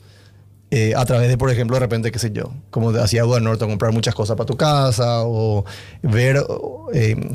eh, 0.73 0.95
a 0.97 1.05
través 1.05 1.29
de, 1.29 1.39
por 1.39 1.51
ejemplo, 1.51 1.77
de 1.77 1.81
repente, 1.81 2.11
qué 2.11 2.19
sé 2.19 2.33
yo, 2.33 2.53
como 2.71 2.91
hacía 2.91 3.21
Edward 3.21 3.43
Norton, 3.43 3.69
comprar 3.69 3.93
muchas 3.93 4.15
cosas 4.15 4.37
para 4.37 4.47
tu 4.47 4.57
casa 4.57 5.23
o 5.23 5.65
ver 6.03 6.43
eh, 6.93 7.31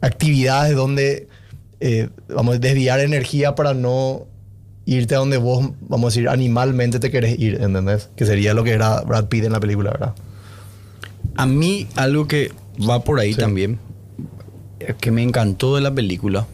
actividades 0.00 0.74
donde, 0.74 1.28
eh, 1.80 2.08
vamos 2.28 2.56
a 2.56 2.58
desviar 2.58 3.00
energía 3.00 3.54
para 3.54 3.74
no 3.74 4.26
irte 4.86 5.14
a 5.14 5.18
donde 5.18 5.38
vos, 5.38 5.70
vamos 5.80 6.04
a 6.04 6.08
decir, 6.14 6.28
animalmente 6.28 7.00
te 7.00 7.10
querés 7.10 7.38
ir, 7.38 7.54
¿entendés? 7.60 8.10
Que 8.16 8.26
sería 8.26 8.52
lo 8.54 8.64
que 8.64 8.72
era 8.72 9.00
Brad 9.02 9.26
Pitt 9.26 9.44
en 9.44 9.52
la 9.52 9.60
película, 9.60 9.90
¿verdad? 9.92 10.14
A 11.36 11.46
mí 11.46 11.86
algo 11.96 12.26
que 12.28 12.52
va 12.88 13.02
por 13.02 13.18
ahí 13.18 13.32
Sí. 13.32 13.40
también, 13.40 13.78
eh, 14.80 14.94
que 15.00 15.10
me 15.10 15.22
encantó 15.22 15.74
de 15.74 15.80
la 15.80 15.92
película. 15.94 16.46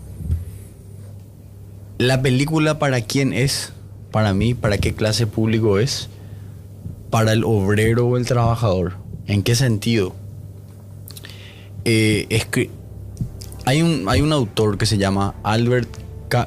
La 1.98 2.22
película 2.22 2.78
para 2.78 3.00
quién 3.02 3.32
es, 3.32 3.72
para 4.10 4.32
mí, 4.32 4.54
para 4.54 4.78
qué 4.78 4.94
clase 4.94 5.26
público 5.26 5.78
es, 5.78 6.08
para 7.10 7.32
el 7.32 7.44
obrero 7.44 8.06
o 8.06 8.16
el 8.16 8.26
trabajador. 8.26 8.94
¿En 9.26 9.42
qué 9.42 9.54
sentido? 9.54 10.14
Eh, 11.84 12.26
es 12.30 12.46
que 12.46 12.70
hay 13.70 13.82
un, 13.82 14.04
hay 14.08 14.20
un 14.20 14.32
autor 14.32 14.76
que 14.78 14.86
se 14.86 14.98
llama 14.98 15.34
Albert, 15.42 15.88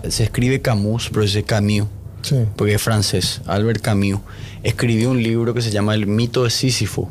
se 0.10 0.24
escribe 0.24 0.62
Camus, 0.62 1.10
pero 1.10 1.22
dice 1.24 1.44
Camus 1.44 1.88
Sí. 2.22 2.38
porque 2.56 2.76
es 2.76 2.82
francés, 2.82 3.42
Albert 3.48 3.82
Camus, 3.82 4.20
escribió 4.64 5.10
un 5.12 5.22
libro 5.22 5.54
que 5.54 5.62
se 5.62 5.72
llama 5.72 5.94
El 5.94 6.08
mito 6.08 6.44
de 6.46 6.50
Sísifo. 6.50 7.10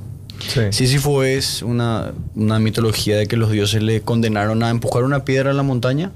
Sí. 0.49 0.61
Sísifo 0.71 1.23
es 1.23 1.63
una, 1.63 2.13
una 2.35 2.59
mitología 2.59 3.17
de 3.17 3.27
que 3.27 3.37
los 3.37 3.51
dioses 3.51 3.83
le 3.83 4.01
condenaron 4.01 4.63
a 4.63 4.71
empujar 4.71 5.05
una 5.05 5.25
piedra 5.25 5.51
a 5.51 5.55
la 5.55 5.63
montaña 5.63 6.11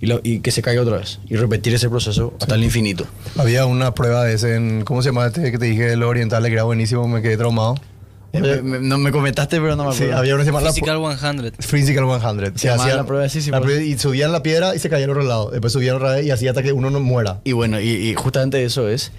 y, 0.00 0.06
la- 0.06 0.20
y 0.22 0.40
que 0.40 0.50
se 0.50 0.60
caiga 0.62 0.82
otra 0.82 0.98
vez 0.98 1.18
y 1.28 1.36
repetir 1.36 1.72
ese 1.74 1.88
proceso 1.88 2.34
hasta 2.40 2.54
el 2.54 2.64
infinito. 2.64 3.06
Había 3.38 3.64
una 3.66 3.94
prueba 3.94 4.24
de 4.24 4.34
ese 4.34 4.56
en, 4.56 4.82
¿cómo 4.84 5.00
se 5.02 5.08
llama 5.08 5.26
este 5.26 5.50
que 5.50 5.58
te 5.58 5.64
dije, 5.66 5.96
lo 5.96 6.08
oriental, 6.08 6.44
que 6.44 6.52
era 6.52 6.64
buenísimo, 6.64 7.08
me 7.08 7.22
quedé 7.22 7.36
traumado. 7.38 7.76
Eh, 8.34 8.60
me- 8.62 8.80
no 8.80 8.98
me 8.98 9.12
comentaste, 9.12 9.60
pero 9.60 9.76
no 9.76 9.84
me 9.84 9.92
Sí, 9.92 10.02
acuerdo. 10.04 10.18
había 10.18 10.34
una 10.34 10.42
que 10.42 10.46
se 10.46 10.50
llama 10.52 10.60
la 10.64 10.72
Physical 10.72 10.96
100. 11.18 11.52
Physical 11.60 12.04
100. 12.20 12.58
Se 12.58 12.68
llamaba 12.68 12.94
la 12.94 13.04
prueba 13.06 13.22
de 13.22 13.28
Sísifo. 13.30 13.56
la 13.56 13.62
prueba- 13.62 13.82
y 13.82 13.98
subían 13.98 14.32
la 14.32 14.42
piedra 14.42 14.74
y 14.74 14.78
se 14.78 14.88
caían 14.90 15.10
al 15.10 15.16
otro 15.16 15.28
lado. 15.28 15.50
Después 15.50 15.72
subían 15.72 15.96
otra 15.96 16.12
vez 16.12 16.26
y 16.26 16.30
así 16.30 16.48
hasta 16.48 16.62
que 16.62 16.72
uno 16.72 16.90
no 16.90 17.00
muera. 17.00 17.40
Y 17.44 17.52
bueno, 17.52 17.80
y, 17.80 17.88
y 17.90 18.14
justamente 18.14 18.64
eso 18.64 18.88
es 18.88 19.12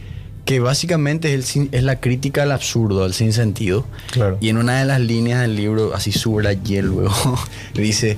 que 0.43 0.59
básicamente 0.59 1.30
es, 1.30 1.36
el 1.36 1.43
sin- 1.43 1.70
es 1.72 1.84
la 1.84 1.99
crítica 1.99 2.43
al 2.43 2.51
absurdo, 2.51 3.03
al 3.03 3.13
sinsentido. 3.13 3.86
Claro. 4.11 4.38
Y 4.41 4.49
en 4.49 4.57
una 4.57 4.80
de 4.80 4.86
las 4.86 4.99
líneas 5.01 5.41
del 5.41 5.55
libro, 5.55 5.93
así 5.95 6.11
subrayé 6.11 6.82
luego, 6.84 7.13
dice, 7.74 8.18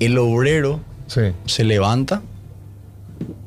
el 0.00 0.18
obrero 0.18 0.80
Sí, 1.06 1.20
se 1.46 1.64
levanta, 1.64 2.22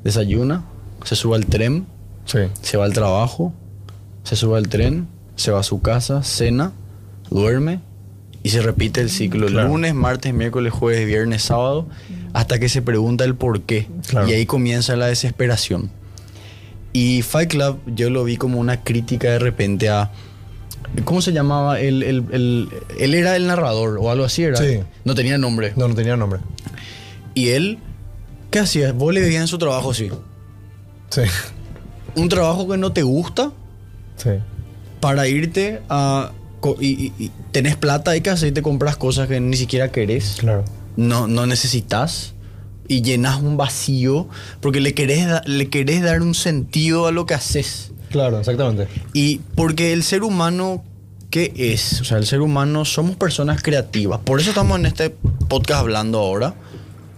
desayuna, 0.04 0.64
se 1.04 1.16
sube 1.16 1.36
al 1.36 1.46
tren, 1.46 1.86
sí. 2.26 2.40
se 2.62 2.78
va 2.78 2.86
al 2.86 2.94
trabajo, 2.94 3.54
se 4.24 4.36
sube 4.36 4.58
al 4.58 4.68
tren, 4.68 5.08
se 5.36 5.52
va 5.52 5.60
a 5.60 5.64
su 5.64 5.82
casa, 5.82 6.24
cena, 6.24 6.72
duerme 7.30 7.80
y 8.44 8.50
se 8.50 8.62
repite 8.62 9.02
el 9.02 9.10
ciclo. 9.10 9.48
Claro. 9.48 9.70
Lunes, 9.70 9.94
martes, 9.94 10.34
miércoles, 10.34 10.72
jueves, 10.74 11.06
viernes, 11.06 11.42
sábado, 11.44 11.88
hasta 12.34 12.60
que 12.60 12.70
se 12.70 12.82
pregunta 12.82 13.24
el 13.24 13.36
por 13.36 13.62
qué. 13.62 13.88
Claro. 14.08 14.28
Y 14.30 14.34
ahí 14.34 14.46
comienza 14.46 14.96
la 14.96 15.08
desesperación. 15.08 15.90
Y 16.94 17.24
Fight 17.24 17.50
Club 17.50 17.80
yo 17.88 18.10
lo 18.10 18.24
vi 18.24 18.38
como 18.38 18.60
una 18.60 18.84
crítica 18.84 19.30
de 19.30 19.40
repente 19.40 19.90
a... 19.90 20.12
¿Cómo 21.04 21.22
se 21.22 21.34
llamaba? 21.34 21.80
El, 21.82 22.04
el- 22.04 22.24
el- 22.32 22.70
él 23.00 23.14
era 23.16 23.36
el 23.36 23.48
narrador 23.48 23.98
o 24.00 24.12
algo 24.12 24.24
así, 24.24 24.44
¿era? 24.44 24.56
Sí. 24.58 24.80
No 25.04 25.14
tenía 25.16 25.38
nombre. 25.38 25.74
No, 25.76 25.88
no 25.90 25.96
tenía 25.96 26.16
nombre. 26.16 26.40
Y 27.34 27.50
él, 27.50 27.80
¿qué 28.50 28.60
hacía? 28.60 28.94
Vos 28.94 29.14
le 29.14 29.20
veías 29.20 29.42
en 29.42 29.48
su 29.48 29.58
trabajo, 29.58 29.94
sí. 29.94 30.10
Sí. 31.10 31.22
un 32.16 32.30
trabajo 32.30 32.68
que 32.70 32.78
no 32.78 32.94
te 32.94 33.04
gusta 33.04 33.52
Sí. 34.16 34.30
para 35.02 35.28
irte 35.28 35.82
a... 35.90 36.32
Y, 36.80 37.14
y- 37.20 37.32
tenés 37.52 37.76
plata 37.76 38.16
y 38.16 38.22
y 38.26 38.52
te 38.52 38.62
compras 38.62 38.98
cosas 38.98 39.28
que 39.28 39.40
ni 39.40 39.58
siquiera 39.58 39.92
querés. 39.92 40.38
Claro. 40.40 40.66
no, 40.98 41.28
no 41.28 41.46
necesitas 41.46 42.34
y 42.88 43.02
llenas 43.02 43.42
un 43.42 43.58
vacío 43.58 44.28
porque 44.62 44.80
le 44.80 44.94
querés, 44.94 45.28
le 45.46 45.70
querés 45.70 46.02
dar 46.04 46.22
un 46.22 46.34
sentido 46.36 47.08
a 47.08 47.12
lo 47.12 47.26
que 47.26 47.34
haces. 47.34 47.92
Claro, 48.10 48.40
exactamente. 48.40 48.88
Y 49.14 49.40
porque 49.56 49.94
el 49.94 50.04
ser 50.04 50.24
humano, 50.24 50.84
¿qué 51.30 51.52
es? 51.56 52.02
O 52.02 52.06
sea, 52.06 52.18
el 52.18 52.26
ser 52.26 52.42
humano 52.42 52.86
somos 52.86 53.16
personas 53.16 53.62
creativas. 53.62 54.20
Por 54.24 54.40
eso 54.40 54.50
estamos 54.50 54.80
en 54.80 54.86
este 54.86 55.10
podcast 55.50 55.82
hablando 55.82 56.20
ahora. 56.20 56.56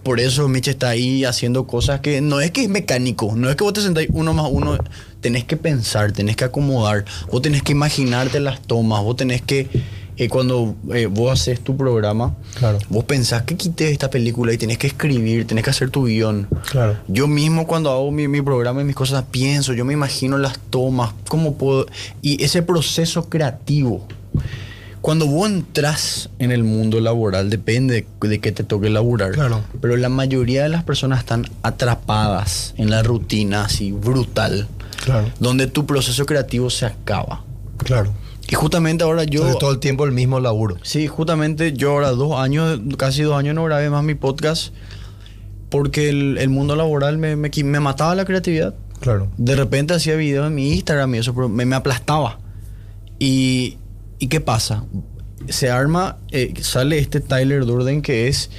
Por 0.02 0.20
eso 0.20 0.48
Mitch 0.48 0.68
está 0.68 0.88
ahí 0.90 1.24
haciendo 1.24 1.66
cosas 1.66 2.00
que 2.00 2.20
no 2.20 2.40
es 2.40 2.50
que 2.50 2.62
es 2.62 2.68
mecánico, 2.68 3.32
no 3.36 3.50
es 3.50 3.56
que 3.56 3.64
vos 3.64 3.72
te 3.72 3.82
sentáis 3.82 4.08
uno 4.12 4.32
más 4.32 4.46
uno, 4.50 4.78
tenés 5.20 5.44
que 5.44 5.56
pensar, 5.56 6.12
tenés 6.12 6.36
que 6.36 6.44
acomodar, 6.44 7.04
vos 7.30 7.42
tenés 7.42 7.62
que 7.62 7.72
imaginarte 7.72 8.40
las 8.40 8.60
tomas, 8.62 9.02
vos 9.02 9.16
tenés 9.16 9.42
que, 9.42 9.68
eh, 10.16 10.28
cuando 10.28 10.76
eh, 10.94 11.06
vos 11.06 11.32
haces 11.32 11.60
tu 11.60 11.76
programa, 11.76 12.34
Claro. 12.58 12.78
vos 12.88 13.04
pensás 13.04 13.42
que 13.42 13.56
quité 13.56 13.90
esta 13.90 14.08
película 14.08 14.52
y 14.52 14.56
tenés 14.58 14.78
que 14.78 14.86
escribir, 14.86 15.46
tenés 15.46 15.64
que 15.64 15.70
hacer 15.70 15.90
tu 15.90 16.06
guion. 16.06 16.48
Claro. 16.70 16.96
Yo 17.08 17.26
mismo 17.26 17.66
cuando 17.66 17.90
hago 17.90 18.10
mi, 18.10 18.28
mi 18.28 18.40
programa 18.40 18.80
y 18.80 18.84
mis 18.84 18.96
cosas 18.96 19.24
pienso, 19.30 19.74
yo 19.74 19.84
me 19.84 19.92
imagino 19.92 20.38
las 20.38 20.58
tomas, 20.70 21.12
cómo 21.28 21.54
puedo... 21.56 21.86
Y 22.22 22.42
ese 22.42 22.62
proceso 22.62 23.28
creativo. 23.28 24.06
Cuando 25.00 25.26
vos 25.26 25.48
entras 25.48 26.30
en 26.38 26.50
el 26.50 26.64
mundo 26.64 27.00
laboral, 27.00 27.50
depende 27.50 28.06
de, 28.20 28.28
de 28.28 28.40
qué 28.40 28.52
te 28.52 28.64
toque 28.64 28.90
laburar. 28.90 29.32
Claro. 29.32 29.62
Pero 29.80 29.96
la 29.96 30.08
mayoría 30.08 30.64
de 30.64 30.68
las 30.68 30.84
personas 30.84 31.20
están 31.20 31.46
atrapadas 31.62 32.74
en 32.76 32.90
la 32.90 33.02
rutina 33.02 33.64
así 33.64 33.92
brutal. 33.92 34.68
Claro. 35.04 35.30
Donde 35.38 35.66
tu 35.66 35.86
proceso 35.86 36.26
creativo 36.26 36.70
se 36.70 36.86
acaba. 36.86 37.44
Claro. 37.78 38.12
Y 38.50 38.54
justamente 38.54 39.04
ahora 39.04 39.24
yo... 39.24 39.40
Entonces, 39.40 39.58
todo 39.58 39.72
el 39.72 39.78
tiempo 39.78 40.04
el 40.04 40.12
mismo 40.12 40.40
laburo. 40.40 40.76
Sí, 40.82 41.06
justamente 41.06 41.72
yo 41.74 41.92
ahora 41.92 42.10
dos 42.10 42.38
años, 42.38 42.80
casi 42.96 43.22
dos 43.22 43.38
años 43.38 43.54
no 43.54 43.64
grabé 43.64 43.90
más 43.90 44.02
mi 44.02 44.14
podcast 44.14 44.72
porque 45.68 46.08
el, 46.08 46.38
el 46.38 46.48
mundo 46.48 46.76
laboral 46.76 47.18
me, 47.18 47.36
me, 47.36 47.50
me 47.50 47.80
mataba 47.80 48.14
la 48.14 48.24
creatividad. 48.24 48.74
Claro. 49.00 49.28
De 49.36 49.54
repente 49.54 49.94
hacía 49.94 50.16
videos 50.16 50.46
en 50.46 50.54
mi 50.54 50.72
Instagram 50.72 51.14
y 51.14 51.18
eso, 51.18 51.34
me, 51.34 51.66
me 51.66 51.76
aplastaba. 51.76 52.38
Y, 53.18 53.76
¿y 54.18 54.28
qué 54.28 54.40
pasa? 54.40 54.84
Se 55.48 55.70
arma, 55.70 56.18
eh, 56.32 56.52
sale 56.60 56.98
este 56.98 57.20
Tyler 57.20 57.64
Durden 57.64 58.02
que 58.02 58.28
es, 58.28 58.50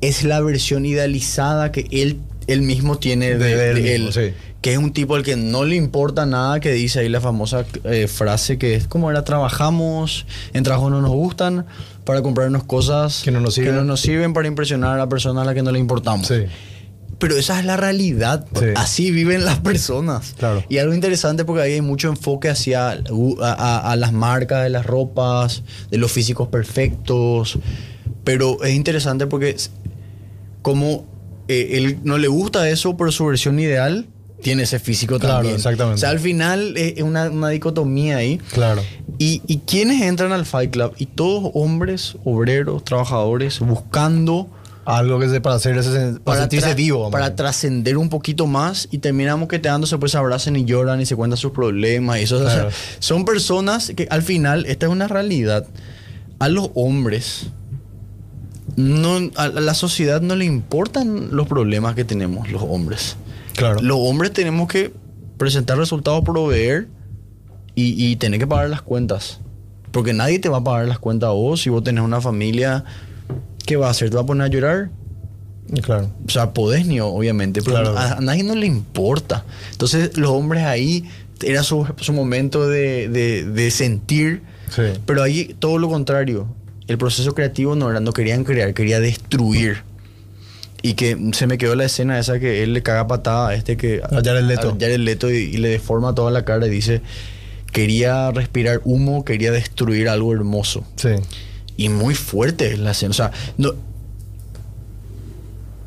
es 0.00 0.24
la 0.24 0.40
versión 0.40 0.86
idealizada 0.86 1.72
que 1.72 1.86
él, 1.90 2.20
él 2.46 2.62
mismo 2.62 2.98
tiene 2.98 3.36
de, 3.36 3.56
De 3.56 3.70
él 3.70 3.82
de 3.82 3.94
él. 3.94 4.02
mismo, 4.04 4.12
sí. 4.12 4.32
Que 4.62 4.72
es 4.72 4.78
un 4.78 4.92
tipo 4.92 5.14
al 5.14 5.22
que 5.22 5.36
no 5.36 5.64
le 5.64 5.76
importa 5.76 6.26
nada, 6.26 6.58
que 6.58 6.72
dice 6.72 6.98
ahí 7.00 7.08
la 7.08 7.20
famosa 7.20 7.64
eh, 7.84 8.08
frase 8.08 8.58
que 8.58 8.74
es 8.74 8.88
como 8.88 9.10
era, 9.10 9.22
trabajamos, 9.22 10.26
en 10.54 10.64
trabajo 10.64 10.90
no 10.90 11.00
nos 11.00 11.12
gustan, 11.12 11.66
para 12.04 12.22
comprarnos 12.22 12.64
cosas 12.64 13.22
Que 13.24 13.30
no 13.30 13.40
nos 13.40 13.54
sirven. 13.54 13.72
que 13.72 13.76
no 13.78 13.84
nos 13.84 14.00
sirven 14.00 14.32
para 14.32 14.48
impresionar 14.48 14.94
a 14.94 14.96
la 14.98 15.08
persona 15.08 15.42
a 15.42 15.44
la 15.44 15.54
que 15.54 15.62
no 15.62 15.70
le 15.70 15.78
importamos. 15.78 16.26
Sí. 16.26 16.44
Pero 17.18 17.36
esa 17.36 17.58
es 17.58 17.64
la 17.64 17.76
realidad. 17.78 18.46
Sí. 18.58 18.66
Así 18.76 19.10
viven 19.10 19.44
las 19.44 19.58
personas. 19.60 20.34
Claro. 20.38 20.62
Y 20.68 20.78
algo 20.78 20.92
interesante 20.92 21.44
porque 21.46 21.62
ahí 21.62 21.72
hay 21.74 21.80
mucho 21.80 22.08
enfoque 22.08 22.48
hacia 22.50 23.00
uh, 23.10 23.40
a, 23.42 23.52
a- 23.52 23.92
a 23.92 23.96
las 23.96 24.12
marcas 24.12 24.62
de 24.64 24.70
las 24.70 24.84
ropas, 24.84 25.62
de 25.90 25.96
los 25.98 26.12
físicos 26.12 26.48
perfectos. 26.48 27.58
Pero 28.24 28.62
es 28.64 28.74
interesante 28.74 29.26
porque 29.26 29.56
como 30.62 31.06
eh, 31.48 31.70
él 31.72 31.98
no 32.04 32.18
le 32.18 32.28
gusta 32.28 32.68
eso, 32.68 32.96
pero 32.96 33.12
su 33.12 33.24
versión 33.26 33.58
ideal 33.60 34.06
tiene 34.42 34.64
ese 34.64 34.78
físico 34.78 35.18
Claro, 35.18 35.36
también. 35.36 35.54
exactamente. 35.56 35.94
O 35.96 35.98
sea, 35.98 36.10
al 36.10 36.20
final 36.20 36.76
es 36.76 37.00
una, 37.02 37.30
una 37.30 37.48
dicotomía 37.48 38.18
ahí. 38.18 38.38
Claro. 38.52 38.82
Y, 39.18 39.40
y 39.46 39.58
quienes 39.58 40.02
entran 40.02 40.32
al 40.32 40.44
Fight 40.44 40.70
Club, 40.72 40.92
y 40.98 41.06
todos 41.06 41.50
hombres, 41.54 42.16
obreros, 42.24 42.84
trabajadores, 42.84 43.60
buscando 43.60 44.48
Algo 44.86 45.18
que 45.18 45.28
se 45.28 45.40
para 45.40 45.56
hacer 45.56 45.76
ese, 45.76 46.20
para, 46.20 46.40
sentirse 46.40 46.70
tra- 46.70 46.74
vivo. 46.76 47.10
para 47.10 47.34
trascender 47.34 47.96
un 47.98 48.08
poquito 48.08 48.46
más 48.46 48.86
y 48.92 48.98
terminamos 48.98 49.48
quedándose 49.48 49.98
pues 49.98 50.12
se 50.12 50.18
abrazan 50.18 50.54
y 50.56 50.64
lloran 50.64 51.00
y 51.00 51.06
se 51.06 51.16
cuentan 51.16 51.36
sus 51.36 51.50
problemas 51.52 52.20
y 52.20 52.22
eso 52.22 52.36
o 52.36 52.38
sea, 52.44 52.52
Claro. 52.54 52.70
son 53.00 53.24
personas 53.24 53.92
que 53.96 54.06
al 54.10 54.22
final 54.22 54.64
esta 54.66 54.86
es 54.86 54.92
una 54.92 55.08
realidad 55.08 55.66
a 56.38 56.48
los 56.48 56.70
hombres 56.74 57.48
no 58.76 59.18
a 59.36 59.48
la 59.48 59.74
sociedad 59.74 60.20
no 60.20 60.36
le 60.36 60.44
importan 60.44 61.28
los 61.34 61.46
problemas 61.48 61.94
que 61.94 62.04
tenemos 62.04 62.50
los 62.50 62.62
hombres 62.62 63.16
Claro. 63.54 63.80
los 63.80 63.96
hombres 64.00 64.32
tenemos 64.32 64.68
que 64.68 64.92
presentar 65.38 65.78
resultados 65.78 66.22
proveer 66.24 66.88
y, 67.74 68.06
y 68.06 68.16
tener 68.16 68.38
que 68.38 68.46
pagar 68.46 68.68
las 68.70 68.82
cuentas 68.82 69.40
porque 69.92 70.12
nadie 70.12 70.38
te 70.38 70.48
va 70.48 70.58
a 70.58 70.64
pagar 70.64 70.86
las 70.88 70.98
cuentas 70.98 71.28
a 71.28 71.32
vos 71.32 71.60
si 71.62 71.70
vos 71.70 71.82
tenés 71.82 72.04
una 72.04 72.20
familia 72.20 72.84
¿qué 73.66 73.76
va 73.76 73.88
a 73.88 73.90
hacer? 73.90 74.08
¿te 74.10 74.16
va 74.16 74.22
a 74.22 74.26
poner 74.26 74.44
a 74.44 74.48
llorar? 74.48 74.90
Claro. 75.82 76.10
O 76.26 76.30
sea, 76.30 76.52
podés 76.54 76.86
ni 76.86 77.00
obviamente, 77.00 77.60
pero 77.62 77.76
Claro. 77.76 77.98
a, 77.98 78.12
a 78.12 78.20
nadie 78.20 78.44
no 78.44 78.54
le 78.54 78.66
importa. 78.66 79.44
Entonces, 79.72 80.16
los 80.16 80.30
hombres 80.30 80.62
ahí 80.64 81.04
era 81.44 81.62
su, 81.64 81.86
su 82.00 82.12
momento 82.12 82.68
de, 82.68 83.08
de- 83.08 83.44
de 83.44 83.70
sentir, 83.70 84.42
Sí. 84.70 84.82
pero 85.04 85.22
ahí 85.22 85.54
todo 85.58 85.78
lo 85.78 85.88
contrario. 85.88 86.46
El 86.88 86.98
proceso 86.98 87.34
creativo 87.34 87.74
no, 87.74 87.90
era, 87.90 87.98
no 88.00 88.12
querían 88.12 88.44
crear, 88.44 88.72
quería 88.74 89.00
destruir. 89.00 89.82
Y 90.82 90.94
que 90.94 91.16
se 91.32 91.48
me 91.48 91.58
quedó 91.58 91.74
la 91.74 91.84
escena 91.84 92.16
esa 92.18 92.38
que 92.38 92.62
él 92.62 92.72
le 92.72 92.82
caga 92.84 93.08
patada 93.08 93.48
a 93.48 93.54
este 93.54 93.76
que. 93.76 94.00
A 94.04 94.08
Jared 94.22 94.44
Leto. 94.44 94.68
a 94.68 94.72
Jared 94.72 94.98
Leto 95.00 95.30
y, 95.32 95.36
y 95.36 95.56
le 95.56 95.68
deforma 95.68 96.14
toda 96.14 96.30
la 96.30 96.44
cara 96.44 96.66
y 96.68 96.70
dice: 96.70 97.00
Quería 97.72 98.30
respirar 98.30 98.80
humo, 98.84 99.24
quería 99.24 99.50
destruir 99.50 100.08
algo 100.08 100.32
hermoso. 100.32 100.84
Sí. 100.96 101.08
Y 101.76 101.88
muy 101.88 102.14
fuerte 102.14 102.72
es 102.72 102.78
la 102.78 102.92
escena. 102.92 103.10
O 103.10 103.14
sea, 103.14 103.30
no, 103.58 103.72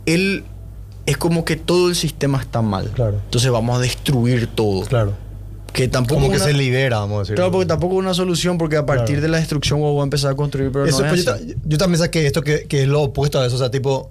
él 0.05 0.43
es 1.05 1.17
como 1.17 1.45
que 1.45 1.55
todo 1.55 1.89
el 1.89 1.95
sistema 1.95 2.39
está 2.41 2.61
mal. 2.61 2.91
Claro. 2.93 3.19
Entonces 3.25 3.49
vamos 3.51 3.77
a 3.77 3.81
destruir 3.81 4.47
todo. 4.47 4.85
Claro. 4.85 5.13
Que 5.73 5.87
tampoco 5.87 6.21
Como 6.21 6.31
que 6.31 6.37
una- 6.37 6.45
se 6.45 6.53
libera, 6.53 6.99
vamos 6.99 7.17
a 7.17 7.19
decir. 7.21 7.35
Claro, 7.35 7.51
porque 7.51 7.67
tampoco 7.67 7.95
es 7.95 7.99
una 7.99 8.13
solución, 8.13 8.57
porque 8.57 8.75
a 8.77 8.85
partir 8.85 9.15
Claro. 9.15 9.21
de 9.21 9.27
la 9.29 9.37
destrucción 9.37 9.79
vos 9.79 9.95
vas 9.95 10.01
a 10.01 10.03
empezar 10.05 10.31
a 10.31 10.35
construir, 10.35 10.71
pero 10.71 10.85
Eso, 10.85 11.01
no 11.03 11.09
pues, 11.09 11.19
es 11.21 11.25
yo, 11.25 11.33
así. 11.33 11.53
ta- 11.53 11.59
yo 11.65 11.77
también 11.77 11.99
saqué 11.99 12.25
esto 12.25 12.41
que, 12.41 12.63
que 12.63 12.83
es 12.83 12.87
lo 12.87 13.01
opuesto 13.03 13.39
a 13.39 13.45
eso. 13.45 13.55
O 13.55 13.59
sea, 13.59 13.69
tipo, 13.69 14.09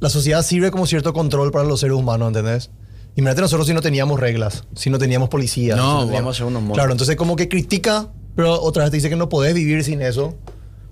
la 0.00 0.08
sociedad 0.10 0.42
sirve 0.44 0.70
como 0.70 0.86
cierto 0.86 1.12
control 1.12 1.50
para 1.50 1.64
los 1.64 1.80
seres 1.80 1.96
humanos, 1.96 2.28
¿entendés? 2.28 2.70
Imagínate 3.16 3.40
nosotros 3.40 3.66
si 3.66 3.74
no 3.74 3.80
teníamos 3.80 4.20
reglas, 4.20 4.64
si 4.74 4.90
no 4.90 4.98
teníamos 4.98 5.28
policías. 5.28 5.76
No, 5.76 5.82
si 5.82 5.88
vamos 5.88 6.06
teníamos- 6.06 6.34
a 6.34 6.38
ser 6.38 6.46
unos 6.46 6.62
monos. 6.62 6.76
Claro, 6.76 6.92
entonces 6.92 7.16
como 7.16 7.34
que 7.34 7.48
critica, 7.48 8.08
pero 8.36 8.60
otra 8.60 8.84
vez 8.84 8.90
te 8.90 8.98
dice 8.98 9.08
que 9.08 9.16
no 9.16 9.28
podés 9.28 9.54
vivir 9.54 9.82
sin 9.84 10.02
eso. 10.02 10.34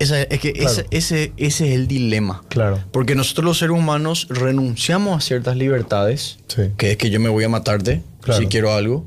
Esa- 0.05 0.23
es 0.23 0.41
que 0.41 0.53
Claro. 0.53 0.71
ese, 0.71 0.87
ese, 0.91 1.33
ese 1.37 1.69
es 1.69 1.75
el 1.75 1.87
dilema. 1.89 2.43
Claro. 2.49 2.81
Porque 2.93 3.15
nosotros 3.15 3.45
los 3.45 3.59
seres 3.59 3.77
humanos 3.77 4.27
renunciamos 4.31 5.17
a 5.17 5.21
ciertas 5.21 5.57
libertades, 5.57 6.39
Sí. 6.49 6.63
que 6.77 6.93
es 6.93 6.97
que 6.97 7.11
yo 7.11 7.21
me 7.21 7.29
voy 7.29 7.45
a 7.45 7.49
matarte 7.49 8.03
Claro. 8.21 8.41
si 8.41 8.47
quiero 8.47 8.73
algo, 8.73 9.05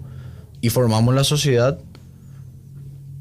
y 0.61 0.69
formamos 0.69 1.13
la 1.15 1.23
sociedad. 1.23 1.79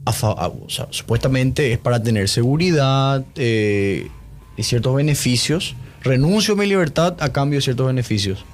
a 0.09 0.13
fa- 0.13 0.31
a- 0.39 0.47
o 0.47 0.69
sea, 0.71 0.87
supuestamente 0.91 1.73
es 1.73 1.79
para 1.79 2.01
tener 2.01 2.29
seguridad 2.29 3.25
eh, 3.35 4.09
y 4.57 4.63
ciertos 4.63 4.95
beneficios. 4.95 5.75
Renuncio 6.03 6.55
a 6.55 6.57
mi 6.57 6.67
libertad 6.67 7.17
a 7.19 7.31
cambio 7.33 7.59
de 7.59 7.63
ciertos 7.63 7.89
beneficios. 7.89 8.45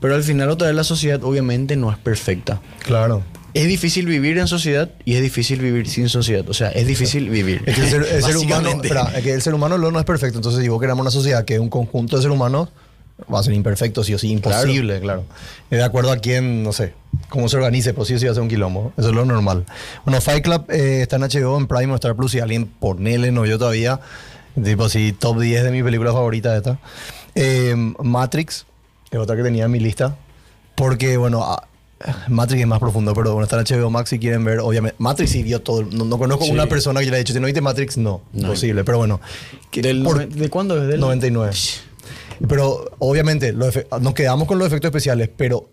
Pero 0.00 0.14
al 0.14 0.22
final 0.22 0.48
otra 0.50 0.68
vez 0.68 0.76
la 0.76 0.84
sociedad 0.84 1.22
obviamente 1.24 1.74
no 1.74 1.90
es 1.90 1.98
perfecta. 1.98 2.60
Claro. 2.84 3.24
Es 3.54 3.66
difícil 3.66 4.06
vivir 4.06 4.38
en 4.38 4.48
sociedad 4.48 4.90
y 5.04 5.14
es 5.14 5.22
difícil 5.22 5.60
vivir 5.60 5.88
sin 5.88 6.08
sociedad. 6.08 6.48
O 6.48 6.54
sea, 6.54 6.70
es 6.70 6.86
difícil 6.86 7.28
vivir. 7.28 7.62
Es 7.66 7.76
que 7.76 7.82
el 7.82 7.90
ser, 7.90 8.06
el 8.10 8.22
ser 8.22 8.36
humano, 8.36 8.70
espera, 8.70 9.12
es 9.14 9.22
que 9.22 9.32
el 9.32 9.42
ser 9.42 9.54
humano 9.54 9.76
no 9.76 9.98
es 9.98 10.04
perfecto. 10.06 10.38
Entonces, 10.38 10.62
si 10.62 10.68
vos 10.68 10.80
queremos 10.80 11.02
una 11.02 11.10
sociedad 11.10 11.44
que 11.44 11.54
es 11.54 11.60
un 11.60 11.68
conjunto 11.68 12.16
de 12.16 12.22
seres 12.22 12.34
humanos, 12.34 12.70
va 13.32 13.40
a 13.40 13.42
ser 13.42 13.52
imperfecto, 13.52 14.02
sí 14.04 14.14
o 14.14 14.18
sí, 14.18 14.30
imposible, 14.30 15.00
claro. 15.00 15.24
Y 15.70 15.76
De 15.76 15.82
acuerdo 15.82 16.12
a 16.12 16.16
quién, 16.16 16.62
no 16.62 16.72
sé, 16.72 16.94
cómo 17.28 17.48
se 17.48 17.56
organice, 17.56 17.92
pero 17.92 18.04
sí 18.04 18.14
o 18.14 18.18
sí 18.18 18.26
va 18.26 18.32
a 18.32 18.34
ser 18.34 18.42
un 18.42 18.48
quilombo. 18.48 18.92
Eso 18.96 19.10
es 19.10 19.14
lo 19.14 19.24
normal. 19.24 19.64
Bueno, 20.04 20.20
Fight 20.20 20.44
Club 20.44 20.64
eh, 20.70 21.00
está 21.02 21.16
en 21.16 21.22
HBO, 21.22 21.58
en 21.58 21.66
Prime 21.66 21.94
Star 21.94 22.16
Plus. 22.16 22.32
Si 22.32 22.40
alguien 22.40 22.66
ponele, 22.66 23.32
no 23.32 23.46
yo 23.46 23.58
todavía. 23.58 24.00
Tipo 24.62 24.84
así, 24.84 25.12
top 25.12 25.40
10 25.40 25.64
de 25.64 25.70
mi 25.70 25.82
película 25.82 26.12
favorita 26.12 26.56
esta. 26.56 26.78
Eh, 27.34 27.74
Matrix, 27.76 28.66
es 29.10 29.18
otra 29.18 29.36
que 29.36 29.42
tenía 29.42 29.64
en 29.64 29.70
mi 29.70 29.80
lista. 29.80 30.16
Porque, 30.74 31.16
bueno, 31.16 31.42
ah, 31.42 31.68
Matrix 32.28 32.60
es 32.62 32.66
más 32.66 32.78
profundo, 32.80 33.14
pero 33.14 33.32
bueno, 33.32 33.44
está 33.44 33.58
en 33.60 33.64
HBO 33.80 33.90
Max 33.90 34.10
si 34.10 34.18
quieren 34.18 34.44
ver, 34.44 34.60
obviamente. 34.60 34.96
Matrix 34.98 35.30
sí 35.30 35.42
vio 35.42 35.60
todo. 35.62 35.82
No, 35.82 36.04
no 36.04 36.18
conozco 36.18 36.44
Sí. 36.44 36.50
una 36.50 36.66
persona 36.66 37.00
que 37.00 37.06
le 37.06 37.12
haya 37.12 37.18
dicho, 37.18 37.32
si 37.32 37.40
no 37.40 37.46
viste 37.46 37.60
Matrix, 37.60 37.96
no. 37.98 38.22
No. 38.32 38.40
Imposible, 38.48 38.84
pero 38.84 38.98
bueno. 38.98 39.20
que 39.70 39.82
Del 39.82 40.02
por- 40.02 40.16
noven- 40.16 40.30
¿De 40.30 40.48
cuándo 40.50 40.80
es? 40.82 40.88
Del 40.88 41.00
99. 41.00 41.52
Pero 42.48 42.90
obviamente 42.98 43.52
los 43.52 43.78
nos 44.00 44.14
quedamos 44.14 44.48
con 44.48 44.58
los 44.58 44.66
efectos 44.66 44.88
especiales, 44.88 45.30
pero 45.36 45.68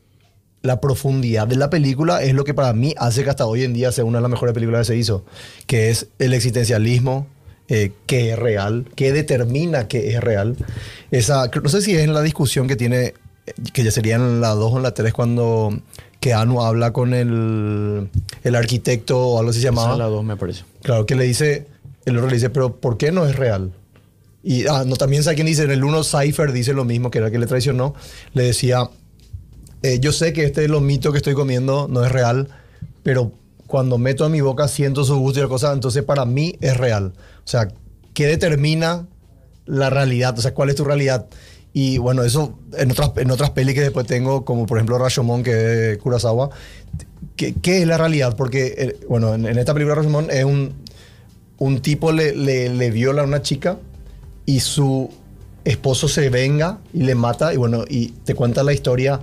la 0.61 0.79
profundidad 0.81 1.47
de 1.47 1.55
la 1.55 1.69
película 1.69 2.21
es 2.21 2.33
lo 2.33 2.43
que 2.43 2.53
para 2.53 2.73
mí 2.73 2.93
hace 2.97 3.23
que 3.23 3.29
hasta 3.29 3.45
hoy 3.45 3.63
en 3.63 3.73
día 3.73 3.91
sea 3.91 4.03
una 4.05 4.17
de 4.19 4.23
las 4.23 4.31
mejores 4.31 4.53
películas 4.53 4.81
que 4.87 4.93
se 4.93 4.99
hizo, 4.99 5.25
que 5.67 5.89
es 5.89 6.07
el 6.19 6.33
existencialismo, 6.33 7.27
eh, 7.69 7.91
que 8.05 8.31
es 8.33 8.39
real, 8.39 8.85
que 8.95 9.11
determina 9.13 9.87
que 9.87 10.13
es 10.13 10.19
real. 10.21 10.57
Esa, 11.11 11.49
no 11.63 11.69
sé 11.69 11.81
si 11.81 11.95
es 11.95 12.01
en 12.01 12.13
la 12.13 12.21
discusión 12.21 12.67
que 12.67 12.75
tiene 12.75 13.13
que 13.73 13.83
ya 13.83 13.89
serían 13.91 14.41
la 14.41 14.49
2 14.49 14.73
o 14.73 14.79
la 14.79 14.93
3 14.93 15.11
cuando 15.13 15.71
Keanu 16.19 16.61
habla 16.61 16.91
con 16.91 17.13
el, 17.13 18.09
el 18.43 18.55
arquitecto 18.55 19.19
o 19.19 19.39
algo 19.39 19.51
así 19.51 19.61
se 19.61 19.67
Esa 19.67 19.75
llamaba. 19.75 19.93
es 19.93 20.11
la 20.13 20.21
me 20.21 20.35
parece. 20.35 20.63
Claro, 20.81 21.05
que 21.05 21.15
le 21.15 21.23
dice, 21.23 21.67
el 22.05 22.17
otro 22.17 22.27
le 22.29 22.35
dice, 22.35 22.49
pero 22.49 22.75
¿por 22.75 22.97
qué 22.97 23.11
no 23.11 23.25
es 23.25 23.35
real? 23.35 23.71
Y 24.43 24.67
ah, 24.67 24.83
no, 24.85 24.95
también 24.95 25.23
sabe 25.23 25.35
quién 25.35 25.47
dice, 25.47 25.63
en 25.63 25.71
el 25.71 25.83
uno 25.83 26.03
Cypher 26.03 26.51
dice 26.51 26.73
lo 26.73 26.85
mismo, 26.85 27.11
que 27.11 27.17
era 27.19 27.27
el 27.27 27.33
que 27.33 27.39
le 27.39 27.45
traicionó, 27.45 27.93
le 28.33 28.43
decía, 28.43 28.89
eh, 29.83 29.99
yo 29.99 30.11
sé 30.11 30.33
que 30.33 30.43
este 30.45 30.63
es 30.65 30.69
lo 30.69 30.81
mito 30.81 31.11
que 31.11 31.17
estoy 31.17 31.33
comiendo, 31.33 31.87
no 31.89 32.03
es 32.05 32.11
real, 32.11 32.47
pero 33.03 33.31
cuando 33.67 33.97
meto 33.97 34.25
en 34.25 34.31
mi 34.31 34.41
boca 34.41 34.67
siento 34.67 35.03
su 35.03 35.17
gusto 35.17 35.39
y 35.39 35.43
la 35.43 35.49
cosa, 35.49 35.71
entonces 35.73 36.03
para 36.03 36.25
mí 36.25 36.55
es 36.61 36.75
real. 36.77 37.13
O 37.45 37.47
sea, 37.47 37.67
¿qué 38.13 38.27
determina 38.27 39.07
la 39.65 39.89
realidad? 39.89 40.37
O 40.37 40.41
sea, 40.41 40.53
¿cuál 40.53 40.69
es 40.69 40.75
tu 40.75 40.83
realidad? 40.83 41.27
Y 41.73 41.97
bueno, 41.99 42.23
eso 42.23 42.57
en 42.77 42.91
otras, 42.91 43.11
en 43.17 43.31
otras 43.31 43.51
pelis 43.51 43.75
que 43.75 43.81
después 43.81 44.07
tengo, 44.07 44.43
como 44.43 44.65
por 44.65 44.77
ejemplo 44.77 44.97
Rashomon, 44.97 45.43
que 45.43 45.51
es 45.51 45.57
de 45.91 45.97
Kurosawa, 45.99 46.49
¿qué, 47.35 47.53
qué 47.61 47.81
es 47.81 47.87
la 47.87 47.97
realidad? 47.97 48.35
Porque, 48.35 48.73
eh, 48.77 48.99
bueno, 49.07 49.35
en, 49.35 49.45
en 49.45 49.57
esta 49.57 49.73
película 49.73 49.95
Rashomon 49.95 50.29
es 50.31 50.43
un, 50.43 50.73
un 51.59 51.81
tipo 51.81 52.11
le, 52.11 52.35
le, 52.35 52.69
le 52.69 52.91
viola 52.91 53.21
a 53.21 53.25
una 53.25 53.41
chica 53.41 53.77
y 54.45 54.61
su 54.61 55.09
esposo 55.63 56.07
se 56.07 56.29
venga 56.29 56.79
y 56.93 57.03
le 57.03 57.15
mata 57.15 57.53
y 57.53 57.57
bueno, 57.57 57.85
y 57.87 58.07
te 58.23 58.33
cuenta 58.33 58.63
la 58.63 58.73
historia, 58.73 59.19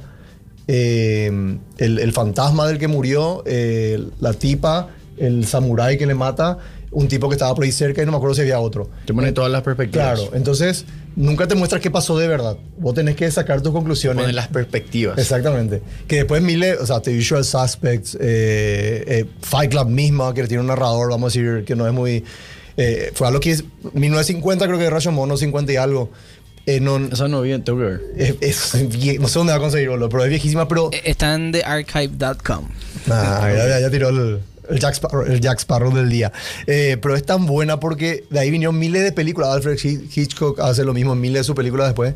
eh, 0.69 1.59
el, 1.79 1.99
el 1.99 2.13
fantasma 2.13 2.67
del 2.67 2.79
que 2.79 2.89
murió, 2.89 3.43
eh, 3.47 4.03
la 4.21 4.33
tipa, 4.35 4.91
el 5.17 5.47
samurái 5.47 5.99
que 5.99 6.07
le 6.07 6.15
mata, 6.15 6.59
un 6.93 7.09
tipo 7.09 7.29
que 7.29 7.35
estaba 7.35 7.55
por 7.55 7.65
ahí 7.65 7.73
cerca 7.73 8.03
y 8.03 8.07
no 8.07 8.13
me 8.13 8.17
acuerdo 8.19 8.35
si 8.35 8.41
había 8.43 8.59
otro. 8.61 8.89
Te 9.05 9.13
pone 9.13 9.33
todas 9.33 9.51
las 9.51 9.63
perspectivas. 9.63 10.19
Claro, 10.21 10.35
entonces 10.35 10.85
nunca 11.15 11.47
te 11.49 11.55
muestras 11.55 11.83
qué 11.83 11.91
pasó 11.91 12.17
de 12.19 12.29
verdad. 12.29 12.57
Vos 12.79 12.95
tenés 12.95 13.17
que 13.17 13.31
sacar 13.31 13.61
tus 13.61 13.73
conclusiones. 13.73 14.23
Pone 14.23 14.33
las 14.33 14.49
perspectivas. 14.49 15.19
Exactamente. 15.19 15.83
Que 16.07 16.17
después 16.17 16.41
Mile, 16.43 16.75
o 16.77 16.87
sea, 16.87 17.01
The 17.01 17.17
Usual 17.19 17.45
Suspects, 17.45 18.15
eh, 18.21 19.05
eh, 19.07 19.25
Fight 19.43 19.71
Club 19.71 19.89
misma, 19.89 20.33
que 20.33 20.47
tiene 20.47 20.61
un 20.63 20.69
narrador, 20.69 21.11
vamos 21.11 21.35
a 21.35 21.39
decir, 21.39 21.65
que 21.65 21.75
no 21.77 21.87
es 21.87 21.93
muy... 21.93 22.25
eh, 22.77 23.11
fue 23.15 23.27
algo 23.27 23.41
que 23.41 23.51
es 23.53 23.65
1950, 23.93 24.65
creo 24.67 24.79
que 24.79 24.85
de 24.85 24.91
Rashomon, 24.91 25.29
no 25.29 25.37
50 25.37 25.73
y 25.73 25.77
algo. 25.77 26.11
Eh, 26.69 26.81
no, 26.81 26.97
Esa 26.97 27.29
no 27.29 27.43
vi, 27.43 27.61
que 27.63 27.73
ver. 27.73 28.01
es, 28.41 28.75
no 29.21 29.29
sé 29.29 29.39
dónde 29.39 29.53
va 29.53 29.59
a 29.59 29.61
conseguir, 29.61 29.89
boludo, 29.89 30.09
pero 30.09 30.25
es 30.25 30.31
viejísima, 30.31 30.67
pero... 30.67 30.91
Eh, 30.93 31.01
Está 31.05 31.35
en 31.35 31.53
thearchive.com. 31.53 32.69
Nah, 33.07 33.49
ya, 33.53 33.69
ya- 33.69 33.81
ya 33.81 33.91
tiró 33.91 34.09
el, 34.09 34.41
el 34.71 34.79
Jack 34.79 34.95
Sparrow, 34.95 35.25
el 35.27 35.41
Jack 35.41 35.59
Sparrow 35.59 35.93
del 35.95 36.09
día. 36.09 36.33
Eh, 36.67 36.97
pero 37.01 37.15
es 37.17 37.25
tan 37.25 37.47
buena 37.47 37.81
porque 37.81 38.25
de 38.31 38.39
ahí 38.41 38.51
vinieron 38.51 38.79
miles 38.79 39.03
de 39.03 39.13
películas. 39.13 39.51
Alfred 39.51 39.79
Hi- 39.83 40.09
Hitchcock 40.15 40.61
hace 40.61 40.85
lo 40.85 40.95
mismo 40.95 41.13
en 41.13 41.21
miles 41.21 41.41
de 41.41 41.45
sus 41.45 41.55
películas 41.55 41.89
después. 41.89 42.15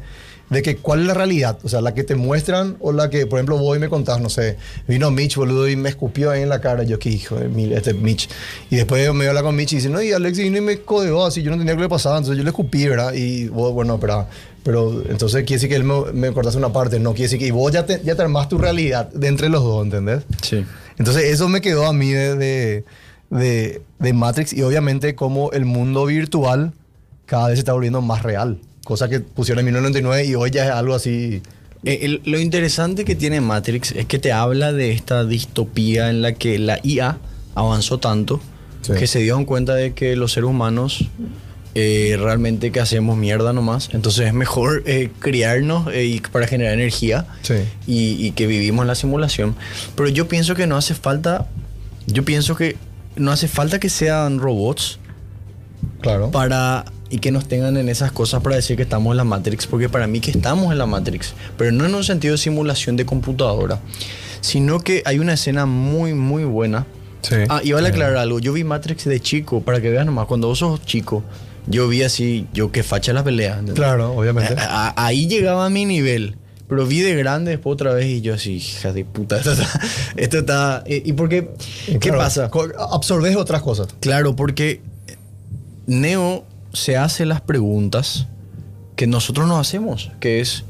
De 0.50 0.62
que 0.62 0.78
cuál 0.78 1.02
es 1.02 1.06
la 1.06 1.14
realidad. 1.14 1.58
O 1.62 1.68
sea, 1.68 1.80
la 1.80 1.94
que 1.94 2.02
te 2.02 2.16
muestran 2.16 2.76
o 2.80 2.90
la 2.90 3.08
que, 3.08 3.24
por 3.24 3.38
ejemplo, 3.38 3.56
vos 3.56 3.68
hoy 3.68 3.78
me 3.78 3.88
contás, 3.88 4.20
no 4.20 4.28
sé, 4.28 4.56
vino 4.88 5.08
Mitch, 5.12 5.36
boludo, 5.36 5.68
y 5.68 5.76
me 5.76 5.88
escupió 5.90 6.28
ahí 6.32 6.42
en 6.42 6.48
la 6.48 6.60
cara. 6.60 6.82
Yo, 6.82 6.98
qué 6.98 7.08
hijo 7.08 7.36
de 7.36 7.46
mil, 7.48 7.72
este 7.72 7.94
Mitch. 7.94 8.28
Y 8.68 8.74
después 8.74 9.14
me 9.14 9.28
habla 9.28 9.44
con 9.44 9.54
Mitch 9.54 9.74
y 9.74 9.76
dice, 9.76 9.90
no, 9.90 10.02
y 10.02 10.10
Alex 10.10 10.38
vino 10.38 10.58
y 10.58 10.60
me 10.60 10.80
codeó 10.80 11.24
así, 11.24 11.40
yo 11.42 11.50
no 11.50 11.54
entendía 11.54 11.76
qué 11.76 11.82
le 11.82 11.88
pasaba. 11.88 12.16
Entonces 12.18 12.36
yo 12.36 12.42
le 12.42 12.50
escupí, 12.50 12.84
¿verdad? 12.88 13.12
Y 13.14 13.46
vos, 13.46 13.72
bueno, 13.72 14.00
pero, 14.00 14.26
pero 14.64 15.00
entonces 15.08 15.44
quiere 15.44 15.54
decir 15.54 15.68
que 15.68 15.76
él 15.76 15.84
me, 15.84 16.12
me 16.12 16.30
una 16.30 16.72
parte. 16.72 16.98
No 16.98 17.10
quiere 17.12 17.26
decir 17.26 17.38
que. 17.38 17.46
Y 17.46 17.52
vos 17.52 17.70
ya 17.70 17.86
te, 17.86 18.00
ya 18.02 18.16
te 18.16 18.22
armás 18.22 18.48
tu 18.48 18.58
realidad 18.58 19.08
de 19.12 19.28
entre 19.28 19.50
los 19.50 19.62
dos, 19.62 19.84
¿entendés? 19.84 20.24
Sí. 20.42 20.64
Entonces 21.00 21.24
eso 21.24 21.48
me 21.48 21.62
quedó 21.62 21.86
a 21.86 21.94
mí 21.94 22.10
de, 22.10 22.36
de, 22.36 22.84
de- 23.30 23.82
de 23.98 24.12
Matrix 24.12 24.52
y 24.52 24.60
obviamente 24.60 25.14
como 25.14 25.50
el 25.52 25.64
mundo 25.64 26.04
virtual 26.04 26.72
cada 27.24 27.48
vez 27.48 27.56
se 27.56 27.60
está 27.60 27.72
volviendo 27.72 28.02
más 28.02 28.22
real. 28.22 28.58
Cosa 28.84 29.08
que 29.08 29.20
pusieron 29.20 29.60
en 29.60 29.64
1999 29.72 30.26
y 30.26 30.34
hoy 30.34 30.50
ya 30.50 30.66
es 30.66 30.70
algo 30.72 30.94
así. 30.94 31.40
Eh, 31.84 32.00
el- 32.02 32.20
lo 32.26 32.38
interesante 32.38 33.06
que 33.06 33.14
tiene 33.14 33.40
Matrix 33.40 33.92
es 33.92 34.04
que 34.04 34.18
te 34.18 34.30
habla 34.32 34.72
de 34.74 34.92
esta 34.92 35.24
distopía 35.24 36.10
en 36.10 36.20
la 36.20 36.34
que 36.34 36.58
la 36.58 36.78
IA 36.82 37.16
avanzó 37.54 37.98
tanto 37.98 38.38
Sí. 38.82 38.92
que 38.98 39.06
se 39.06 39.20
dieron 39.20 39.46
cuenta 39.46 39.74
de 39.74 39.94
que 39.94 40.16
los 40.16 40.32
seres 40.32 40.50
humanos 40.50 41.06
eh, 41.74 42.16
realmente 42.20 42.72
que 42.72 42.80
hacemos 42.80 43.16
mierda 43.16 43.52
nomás. 43.52 43.90
Entonces 43.92 44.26
es 44.26 44.34
mejor 44.34 44.82
eh, 44.86 45.10
criarnos 45.20 45.86
eh, 45.92 46.04
y 46.04 46.20
para 46.20 46.46
generar 46.46 46.74
energía 46.74 47.26
Sí. 47.42 47.54
y, 47.86 48.26
y 48.26 48.30
que 48.32 48.46
vivimos 48.46 48.86
la 48.86 48.94
simulación. 48.94 49.54
Pero 49.94 50.08
yo 50.08 50.26
pienso 50.28 50.54
que 50.54 50.66
no 50.66 50.76
hace 50.76 50.94
falta, 50.94 51.46
yo 52.06 52.24
pienso 52.24 52.56
que 52.56 52.76
no 53.16 53.30
hace 53.32 53.48
falta 53.48 53.78
que 53.80 53.88
sean 53.88 54.38
robots 54.38 54.98
Claro. 56.00 56.30
para 56.30 56.84
y 57.08 57.18
que 57.18 57.32
nos 57.32 57.48
tengan 57.48 57.76
en 57.76 57.88
esas 57.88 58.12
cosas 58.12 58.40
para 58.42 58.54
decir 58.56 58.76
que 58.76 58.82
estamos 58.84 59.10
en 59.12 59.16
la 59.16 59.24
Matrix, 59.24 59.66
porque 59.66 59.88
para 59.88 60.06
mí 60.06 60.20
que 60.20 60.30
estamos 60.30 60.70
en 60.70 60.78
la 60.78 60.86
Matrix, 60.86 61.34
pero 61.58 61.72
no 61.72 61.84
en 61.84 61.94
un 61.94 62.04
sentido 62.04 62.32
de 62.32 62.38
simulación 62.38 62.96
de 62.96 63.04
computadora, 63.04 63.80
sino 64.40 64.78
que 64.80 65.02
hay 65.04 65.18
una 65.18 65.32
escena 65.34 65.66
muy 65.66 66.14
muy 66.14 66.44
buena. 66.44 66.86
Sí. 67.22 67.34
Ah, 67.48 67.60
y 67.64 67.72
vale 67.72 67.88
aclarar 67.88 68.16
algo, 68.16 68.38
yo 68.38 68.52
vi 68.52 68.62
Matrix 68.64 69.04
de 69.06 69.18
chico, 69.20 69.60
para 69.60 69.80
que 69.80 69.90
veas 69.90 70.06
nomás, 70.06 70.26
cuando 70.26 70.46
vos 70.48 70.60
sos 70.60 70.82
chico, 70.86 71.24
yo 71.70 71.88
vi 71.88 72.02
así, 72.02 72.46
yo 72.52 72.70
que 72.72 72.82
facha 72.82 73.12
la 73.12 73.24
pelea. 73.24 73.52
¿entendés? 73.52 73.74
Claro, 73.76 74.12
obviamente. 74.12 74.54
A- 74.58 74.88
a- 74.88 75.06
ahí 75.06 75.26
llegaba 75.26 75.66
a 75.66 75.70
mi 75.70 75.84
nivel. 75.86 76.36
Pero 76.68 76.86
vi 76.86 77.00
de 77.00 77.16
grande 77.16 77.50
después 77.52 77.74
otra 77.74 77.92
vez 77.94 78.06
y 78.06 78.20
yo 78.20 78.34
así, 78.34 78.56
hija 78.58 78.92
de 78.92 79.04
puta, 79.04 79.38
esto 79.38 79.52
está... 79.52 79.80
Esto 80.16 80.38
está 80.38 80.84
¿Y 80.86 81.08
y 81.10 81.12
por 81.14 81.28
qué? 81.28 81.50
Y 81.88 81.92
¿Qué 81.94 81.98
claro, 82.10 82.18
pasa? 82.18 82.50
Absorbes 82.92 83.34
otras 83.36 83.62
cosas. 83.62 83.88
Claro, 84.00 84.36
porque 84.36 84.80
Neo 85.86 86.44
se 86.72 86.96
hace 86.96 87.26
las 87.26 87.40
preguntas 87.40 88.28
que 88.94 89.08
nosotros 89.08 89.48
nos 89.48 89.58
hacemos, 89.58 90.12
que 90.20 90.40
es, 90.40 90.62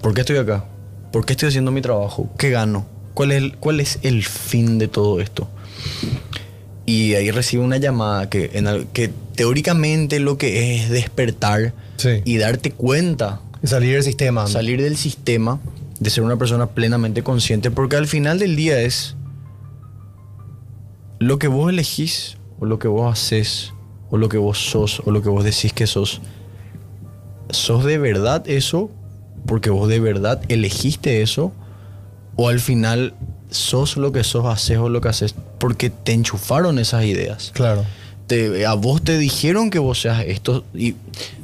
¿por 0.00 0.14
qué 0.14 0.20
estoy 0.22 0.38
acá? 0.38 0.64
¿Por 1.12 1.26
qué 1.26 1.32
estoy 1.34 1.48
haciendo 1.48 1.70
mi 1.70 1.82
trabajo? 1.82 2.30
¿Qué 2.38 2.48
gano? 2.50 2.86
¿Cuál 3.12 3.32
es 3.32 3.38
el, 3.38 3.56
cuál 3.58 3.80
es 3.80 3.98
el 4.02 4.24
fin 4.24 4.78
de 4.78 4.88
todo 4.88 5.20
esto? 5.20 5.50
Y 6.84 7.14
ahí 7.14 7.30
recibe 7.30 7.62
una 7.62 7.76
llamada 7.76 8.28
que, 8.28 8.50
en 8.54 8.86
que 8.92 9.10
teóricamente 9.36 10.18
lo 10.18 10.36
que 10.38 10.76
es 10.76 10.90
despertar 10.90 11.72
Sí. 11.96 12.20
y 12.24 12.38
darte 12.38 12.72
cuenta 12.72 13.40
salir 13.62 13.94
del 13.94 14.02
sistema. 14.02 14.46
salir 14.48 14.82
del 14.82 14.96
sistema, 14.96 15.60
de 16.00 16.10
ser 16.10 16.24
una 16.24 16.36
persona 16.36 16.66
plenamente 16.66 17.22
consciente, 17.22 17.70
porque 17.70 17.94
al 17.96 18.08
final 18.08 18.40
del 18.40 18.56
día 18.56 18.80
es 18.80 19.14
lo 21.20 21.38
que 21.38 21.46
vos 21.48 21.70
elegís, 21.70 22.36
o 22.58 22.66
lo 22.66 22.78
que 22.80 22.88
vos 22.88 23.12
haces, 23.12 23.72
o 24.10 24.16
lo 24.16 24.28
que 24.28 24.38
vos 24.38 24.58
sos, 24.58 25.00
o 25.04 25.10
lo 25.12 25.22
que 25.22 25.28
vos 25.28 25.44
decís 25.44 25.72
que 25.72 25.86
sos. 25.86 26.20
¿Sos 27.50 27.84
de 27.84 27.98
verdad 27.98 28.42
eso? 28.48 28.90
Porque 29.46 29.70
vos 29.70 29.88
de 29.88 30.00
verdad 30.00 30.40
elegiste 30.48 31.22
eso, 31.22 31.52
o 32.36 32.48
al 32.48 32.58
final 32.60 33.14
sos 33.52 33.96
lo 33.96 34.10
que 34.12 34.24
sos, 34.24 34.46
haces 34.46 34.78
o 34.78 34.88
lo 34.88 35.00
que 35.00 35.08
haces, 35.08 35.34
porque 35.58 35.90
te 35.90 36.12
enchufaron 36.12 36.78
esas 36.78 37.04
ideas 37.04 37.50
Claro. 37.54 37.84
te- 38.26 38.66
a 38.66 38.74
vos 38.74 39.02
te 39.02 39.18
dijeron 39.18 39.70
que 39.70 39.78
vos 39.78 40.00
seas 40.00 40.24
esto 40.26 40.64
y 40.74 40.94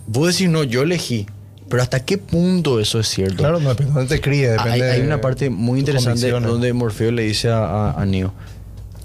vos 0.07 0.33
decís, 0.33 0.49
no, 0.51 0.65
yo 0.65 0.83
elegí. 0.83 1.27
Pero 1.69 1.83
¿hasta 1.83 2.03
qué 2.03 2.17
punto 2.17 2.81
eso 2.81 2.99
es 2.99 3.09
cierto? 3.09 3.37
Claro, 3.37 3.61
no 3.61 3.69
depende 3.69 3.93
de 3.93 3.99
dónde 3.99 4.15
te 4.17 4.21
críe, 4.23 4.49
hay, 4.53 4.57
depende 4.57 4.91
hay 4.91 5.01
de 5.03 5.07
una 5.07 5.21
parte 5.21 5.51
muy 5.51 5.79
interesante 5.81 6.31
donde 6.31 6.73
Morfeo 6.73 7.13
le 7.13 7.23
dice 7.25 7.51
a, 7.51 7.59
a- 7.91 8.01
a 8.01 8.07
Neo, 8.07 8.33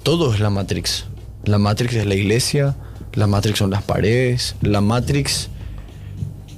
todo 0.04 0.34
es 0.34 0.40
la 0.40 0.50
Matrix. 0.50 1.06
La 1.44 1.58
Matrix 1.58 1.94
es 1.96 2.06
la 2.06 2.16
iglesia, 2.16 2.76
la 3.16 3.28
Matrix 3.28 3.60
son 3.60 3.70
las 3.70 3.84
paredes, 3.84 4.56
la 4.62 4.80
Matrix 4.80 5.50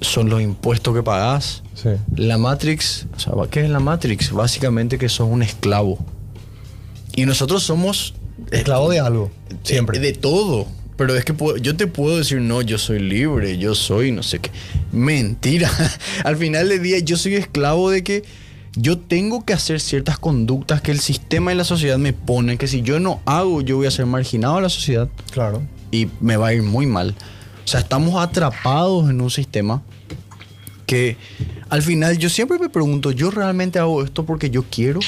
son 0.02 0.30
los 0.30 0.41
impuestos 0.41 0.93
que 0.96 1.02
pagás. 1.02 1.64
Sí. 1.74 1.89
La 2.16 2.38
Matrix, 2.38 3.08
o 3.16 3.20
sea, 3.20 3.34
¿qué 3.50 3.62
es 3.64 3.70
la 3.70 3.80
Matrix? 3.80 4.32
Básicamente 4.32 4.98
que 5.00 5.10
sos 5.10 5.28
un 5.28 5.41
esclavo. 5.41 5.98
Y 7.16 7.26
nosotros 7.26 7.63
somos 7.63 8.13
Esclavo 8.51 8.89
de 8.89 8.99
algo. 8.99 9.32
Siempre. 9.63 9.99
de, 9.99 10.11
de 10.11 10.18
todo. 10.18 10.68
Pero 10.97 11.16
es 11.16 11.26
que 11.26 11.34
puedo- 11.34 11.57
yo 11.57 11.76
te 11.76 11.88
puedo 11.88 12.18
decir, 12.18 12.39
no, 12.41 12.61
yo 12.61 12.78
soy 12.78 12.99
libre, 12.99 13.57
yo 13.57 13.76
soy 13.76 14.11
no 14.11 14.24
sé 14.24 14.39
qué. 14.39 14.51
Mentira. 14.91 15.70
Al 16.24 16.38
final 16.38 16.70
del 16.70 16.82
día 16.82 16.99
yo 16.99 17.18
soy 17.18 17.36
esclavo 17.36 17.89
de 17.89 18.03
que 18.03 18.24
yo 18.78 18.97
tengo 18.97 19.45
que 19.45 19.53
hacer 19.53 19.80
ciertas 19.82 20.20
conductas 20.20 20.82
que 20.82 20.91
el 20.91 20.99
sistema 20.99 21.51
y 21.53 21.55
la 21.55 21.63
sociedad 21.63 21.97
me 21.97 22.11
ponen, 22.13 22.57
que 22.57 22.68
si 22.68 22.82
yo 22.82 22.99
no 22.99 23.22
hago, 23.26 23.61
yo 23.61 23.78
voy 23.78 23.88
a 23.88 23.91
ser 23.91 24.05
marginado 24.05 24.57
a 24.57 24.61
la 24.61 24.70
sociedad 24.70 25.09
Claro. 25.32 25.61
y 25.91 26.07
me 26.20 26.36
va 26.38 26.47
a 26.47 26.53
ir 26.53 26.61
muy 26.63 26.86
mal. 26.86 27.16
O 27.63 27.68
sea, 27.68 27.80
estamos 27.80 28.22
atrapados 28.22 29.09
en 29.09 29.22
un 29.22 29.32
sistema 29.32 29.82
que 30.86 31.18
al 31.70 31.82
final 31.82 32.18
yo 32.18 32.30
siempre 32.30 32.59
me 32.59 32.70
pregunto, 32.70 33.11
¿yo 33.11 33.32
realmente 33.32 33.80
hago 33.80 34.03
esto 34.03 34.26
porque 34.26 34.49
yo 34.49 34.63
quiero? 34.70 34.99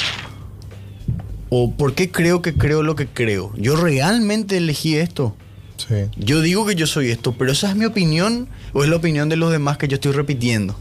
¿O 1.50 1.72
por 1.72 1.93
qué 1.95 2.12
creo 2.12 2.41
que 2.41 2.54
creo 2.54 2.84
lo 2.84 2.95
que 2.95 3.08
creo? 3.08 3.54
¿Yo 3.58 3.76
realmente 3.76 4.58
elegí 4.58 4.95
esto? 4.98 5.36
Sí. 5.78 5.95
Yo 6.18 6.41
digo 6.41 6.66
que 6.66 6.76
yo 6.76 6.88
soy 6.88 7.12
esto, 7.12 7.34
pero 7.38 7.52
esa 7.52 7.70
es 7.70 7.76
mi 7.76 7.86
opinión 7.86 8.48
o 8.74 8.84
es 8.84 8.89
la 8.89 8.95
opinión 8.98 9.30
de 9.30 9.36
los 9.38 9.52
demás 9.52 9.78
que 9.78 9.88
yo 9.88 9.95
estoy 9.95 10.12
repitiendo. 10.12 10.76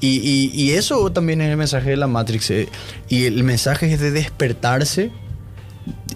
Y, 0.00 0.18
y- 0.18 0.50
y 0.54 0.70
eso 0.72 1.10
también 1.12 1.40
es 1.40 1.50
el 1.50 1.56
mensaje 1.56 1.90
de 1.90 1.96
la 1.96 2.06
Matrix. 2.06 2.50
eh, 2.50 2.68
Y 3.08 3.24
el 3.24 3.42
mensaje 3.44 3.92
es 3.92 3.98
de 4.00 4.10
despertarse 4.10 5.10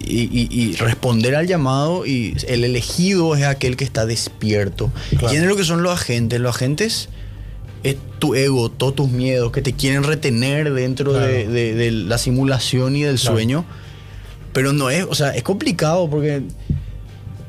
y, 0.01 0.21
y- 0.23 0.47
y 0.51 0.75
responder 0.75 1.35
al 1.35 1.47
llamado. 1.47 2.05
Y 2.05 2.35
el 2.47 2.63
elegido 2.63 3.35
es 3.35 3.43
aquel 3.43 3.75
que 3.75 3.83
está 3.83 4.05
despierto. 4.05 4.91
Claro. 5.09 5.27
¿Quiénes 5.29 5.43
es 5.43 5.49
lo 5.49 5.55
que 5.57 5.63
son 5.65 5.81
los 5.83 5.93
agentes? 5.93 6.39
Los 6.39 6.55
agentes 6.55 7.09
es 7.83 7.97
tu 8.19 8.33
ego, 8.35 8.69
todos 8.71 8.95
tus 8.95 9.09
miedos 9.11 9.51
que 9.51 9.61
te 9.61 9.73
quieren 9.73 10.03
retener 10.03 10.73
dentro 10.73 11.11
Claro. 11.11 11.25
de, 11.27 11.47
de- 11.47 11.73
de 11.75 11.91
la 11.91 12.17
simulación 12.17 12.95
y 12.95 13.03
del 13.03 13.17
Claro. 13.19 13.35
sueño. 13.35 13.65
Pero 14.53 14.71
no 14.73 14.89
es, 14.89 15.05
o 15.09 15.15
sea, 15.15 15.31
es 15.35 15.43
complicado 15.43 16.09
porque. 16.09 16.43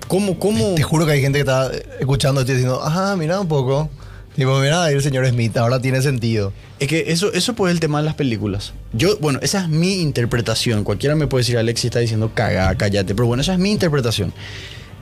¿Cómo, 0.08 0.38
cómo? 0.38 0.74
Te 0.74 0.82
juro 0.82 1.06
que 1.06 1.12
hay 1.12 1.20
gente 1.22 1.38
que 1.38 1.40
está 1.40 1.70
escuchando 1.98 2.42
y 2.42 2.44
diciendo, 2.44 2.82
ajá, 2.82 3.16
mira 3.16 3.40
un 3.40 3.48
poco. 3.48 3.88
Tipo, 4.36 4.58
mira 4.58 4.90
el 4.90 5.00
señor 5.00 5.26
Smith, 5.28 5.56
ahora 5.56 5.80
tiene 5.80 6.02
sentido. 6.02 6.52
Es 6.80 6.88
que 6.88 7.04
eso, 7.06 7.32
eso 7.32 7.54
puede 7.54 7.70
ser 7.70 7.76
el 7.76 7.80
tema 7.80 8.00
de 8.00 8.04
las 8.04 8.14
películas. 8.14 8.74
Yo, 8.92 9.16
bueno, 9.18 9.38
esa 9.42 9.62
es 9.62 9.68
mi 9.68 10.00
interpretación. 10.02 10.82
Cualquiera 10.84 11.14
me 11.14 11.26
puede 11.28 11.42
decir, 11.42 11.56
Alexis 11.56 11.86
está 11.86 12.00
diciendo 12.00 12.32
caga, 12.34 12.74
cállate. 12.74 13.14
Pero 13.14 13.26
bueno, 13.28 13.42
esa 13.42 13.52
es 13.54 13.58
mi 13.60 13.70
interpretación. 13.70 14.32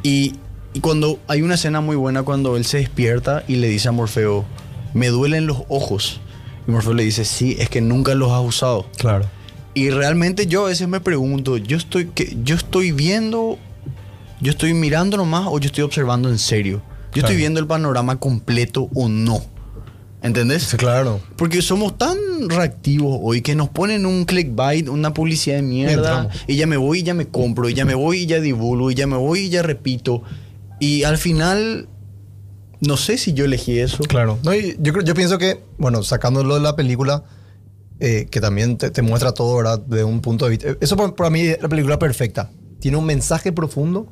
Y, 0.03 0.35
y 0.75 0.81
cuando 0.81 1.19
hay 1.29 1.41
una 1.43 1.55
escena 1.55 1.81
muy 1.81 1.97
buena 1.97 2.23
cuando 2.25 2.57
él 2.57 2.65
se 2.67 2.77
despierta 2.79 3.43
y 3.49 3.57
le 3.57 3.69
dice 3.69 3.89
a 3.89 3.93
Morfeo, 3.93 4.45
me 4.95 5.09
duelen 5.09 5.47
los 5.47 5.63
ojos. 5.69 6.21
Y 6.67 6.71
Morfeo 6.71 6.95
le 6.95 7.03
dice, 7.05 7.25
sí, 7.25 7.57
es 7.59 7.69
que 7.69 7.81
nunca 7.81 8.15
los 8.15 8.31
has 8.31 8.43
usado. 8.43 8.87
Claro. 8.97 9.27
Y 9.75 9.91
realmente 9.91 10.47
yo 10.47 10.67
a 10.67 10.69
veces 10.69 10.87
me 10.89 11.01
pregunto, 11.01 11.57
yo 11.57 11.77
estoy, 11.77 12.07
que, 12.07 12.37
yo 12.45 12.55
estoy 12.55 12.93
viendo, 12.93 13.59
yo 14.41 14.51
estoy 14.53 14.75
mirando 14.75 15.17
nomás 15.17 15.47
o 15.49 15.59
yo 15.59 15.67
estoy 15.67 15.83
observando 15.85 16.29
en 16.29 16.39
serio. 16.39 16.83
Yo 17.07 17.13
Claro. 17.15 17.29
estoy 17.29 17.37
viendo 17.37 17.61
el 17.61 17.67
panorama 17.67 18.17
completo 18.19 18.89
o 18.95 19.09
no. 19.09 19.43
¿Entendés? 20.23 20.63
Sí, 20.63 20.77
claro. 20.77 21.21
Porque 21.37 21.61
somos 21.63 21.99
tan 21.99 22.17
reactivos 22.49 23.19
hoy 23.21 23.43
que 23.43 23.57
nos 23.57 23.71
ponen 23.71 24.07
un 24.07 24.25
clickbait, 24.25 24.89
una 24.89 25.13
publicidad 25.13 25.57
de 25.57 25.63
mierda. 25.63 26.29
Y 26.47 26.55
ya 26.57 26.67
me 26.69 26.77
voy 26.77 27.01
y 27.01 27.03
ya 27.03 27.13
me 27.13 27.27
compro, 27.27 27.69
y 27.69 27.75
ya 27.75 27.85
me 27.85 27.95
voy 27.95 28.19
y 28.19 28.27
ya 28.27 28.41
divulgo, 28.41 28.91
y 28.93 28.95
ya 28.95 29.07
me 29.09 29.17
voy 29.17 29.41
y 29.41 29.49
ya 29.49 29.63
repito. 29.63 30.23
Y 30.79 31.03
al 31.03 31.19
final, 31.19 31.89
no 32.87 32.97
sé 32.97 33.17
si 33.19 33.33
yo 33.33 33.45
elegí 33.45 33.79
eso. 33.79 34.03
Claro. 34.05 34.39
No, 34.45 34.55
y 34.55 34.77
yo, 34.81 34.93
yo 35.03 35.15
pienso 35.15 35.39
que, 35.39 35.61
bueno, 35.79 36.03
sacándolo 36.03 36.55
de 36.55 36.61
la 36.61 36.77
película, 36.77 37.25
eh, 38.01 38.27
que 38.31 38.41
también 38.41 38.77
te, 38.79 38.91
te 38.91 39.03
muestra 39.03 39.33
todo, 39.33 39.57
¿verdad? 39.57 39.79
De 39.81 40.05
un 40.05 40.21
punto 40.21 40.45
de 40.47 40.51
vista. 40.51 40.69
Eso 40.81 40.97
para, 40.97 41.15
para 41.15 41.31
mí 41.31 41.41
es 41.43 41.63
la 41.63 41.69
película 41.69 41.99
perfecta. 41.99 42.51
Tiene 42.81 42.97
un 42.97 43.05
mensaje 43.07 43.53
profundo 43.53 44.09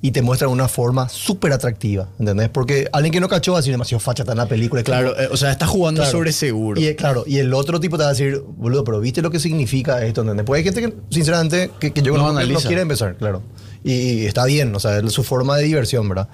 y 0.00 0.10
te 0.12 0.20
muestra 0.22 0.46
de 0.48 0.52
una 0.52 0.68
forma 0.68 1.08
súper 1.08 1.52
atractiva, 1.52 2.10
¿entendés? 2.20 2.50
Porque 2.50 2.88
alguien 2.92 3.10
que 3.10 3.20
no 3.20 3.28
cachó 3.28 3.52
va 3.52 3.58
a 3.58 3.60
decir 3.62 3.72
demasiado 3.72 3.98
facha 4.00 4.22
está 4.22 4.32
en 4.32 4.38
la 4.38 4.46
película. 4.46 4.82
Claro, 4.82 5.18
eh, 5.18 5.28
o 5.32 5.36
sea, 5.36 5.50
está 5.50 5.66
jugando 5.66 6.02
Claro. 6.02 6.12
sobre 6.12 6.30
seguro. 6.32 6.78
Y, 6.80 6.86
eh, 6.88 6.94
claro, 6.94 7.24
y 7.26 7.38
el 7.38 7.52
otro 7.54 7.80
tipo 7.80 7.96
te 7.96 8.02
va 8.02 8.10
a 8.10 8.12
decir, 8.12 8.40
boludo, 8.46 8.84
pero 8.84 9.00
¿viste 9.00 9.22
lo 9.22 9.30
que 9.30 9.40
significa 9.40 10.04
esto? 10.04 10.20
¿entendés? 10.20 10.44
Pues 10.44 10.58
hay 10.58 10.64
gente 10.64 10.82
que, 10.82 10.94
sinceramente, 11.10 11.70
que, 11.80 11.92
que 11.92 12.02
yo 12.02 12.12
No 12.16 12.24
no 12.24 12.28
analiza. 12.38 12.68
quiere 12.68 12.82
empezar, 12.82 13.16
claro. 13.16 13.42
Y 13.84 14.24
está 14.24 14.46
bien, 14.46 14.74
o 14.74 14.80
sea, 14.80 14.98
es 14.98 15.12
su 15.12 15.22
forma 15.22 15.56
de 15.56 15.64
diversión, 15.64 16.08
¿verdad? 16.08 16.28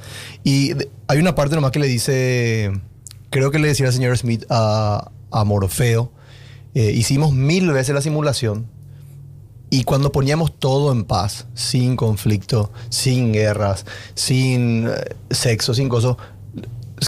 Y 0.44 0.72
hay 1.09 1.18
una 1.18 1.34
parte 1.34 1.57
nomás 1.57 1.72
que 1.72 1.80
le 1.80 1.88
dice, 1.88 2.70
creo 3.30 3.51
que 3.51 3.59
le 3.59 3.68
decía 3.68 3.86
el 3.86 3.92
señor 3.92 4.16
Smith 4.16 4.44
a, 4.48 5.11
a 5.32 5.44
Morfeo, 5.44 6.12
eh, 6.74 6.92
hicimos 6.92 7.32
mil 7.32 7.72
veces 7.72 7.92
la 7.94 8.01
simulación 8.01 8.68
y 9.70 9.84
cuando 9.84 10.11
poníamos 10.11 10.59
todo 10.59 10.92
en 10.92 11.05
paz, 11.05 11.46
sin 11.55 11.94
conflicto, 11.94 12.72
sin 12.88 13.32
guerras, 13.32 13.86
sin 14.14 14.88
eh, 14.88 15.14
sexo, 15.30 15.74
sin 15.74 15.88
cosas, 15.88 16.16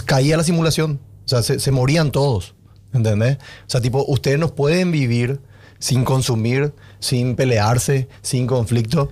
caía 0.05 0.37
la 0.37 0.45
simulación. 0.45 0.99
O 1.25 1.27
sea, 1.27 1.43
se, 1.43 1.59
se 1.59 1.71
morían 1.71 2.11
todos. 2.11 2.55
¿Entendés? 2.93 3.37
O 3.37 3.69
sea, 3.69 3.81
tipo, 3.81 4.05
ustedes 4.07 4.39
no 4.39 4.55
pueden 4.55 4.91
vivir 4.91 5.41
sin 5.79 6.05
consumir, 6.05 6.73
sin 6.99 7.35
pelearse, 7.35 8.07
sin 8.21 8.47
conflicto. 8.47 9.11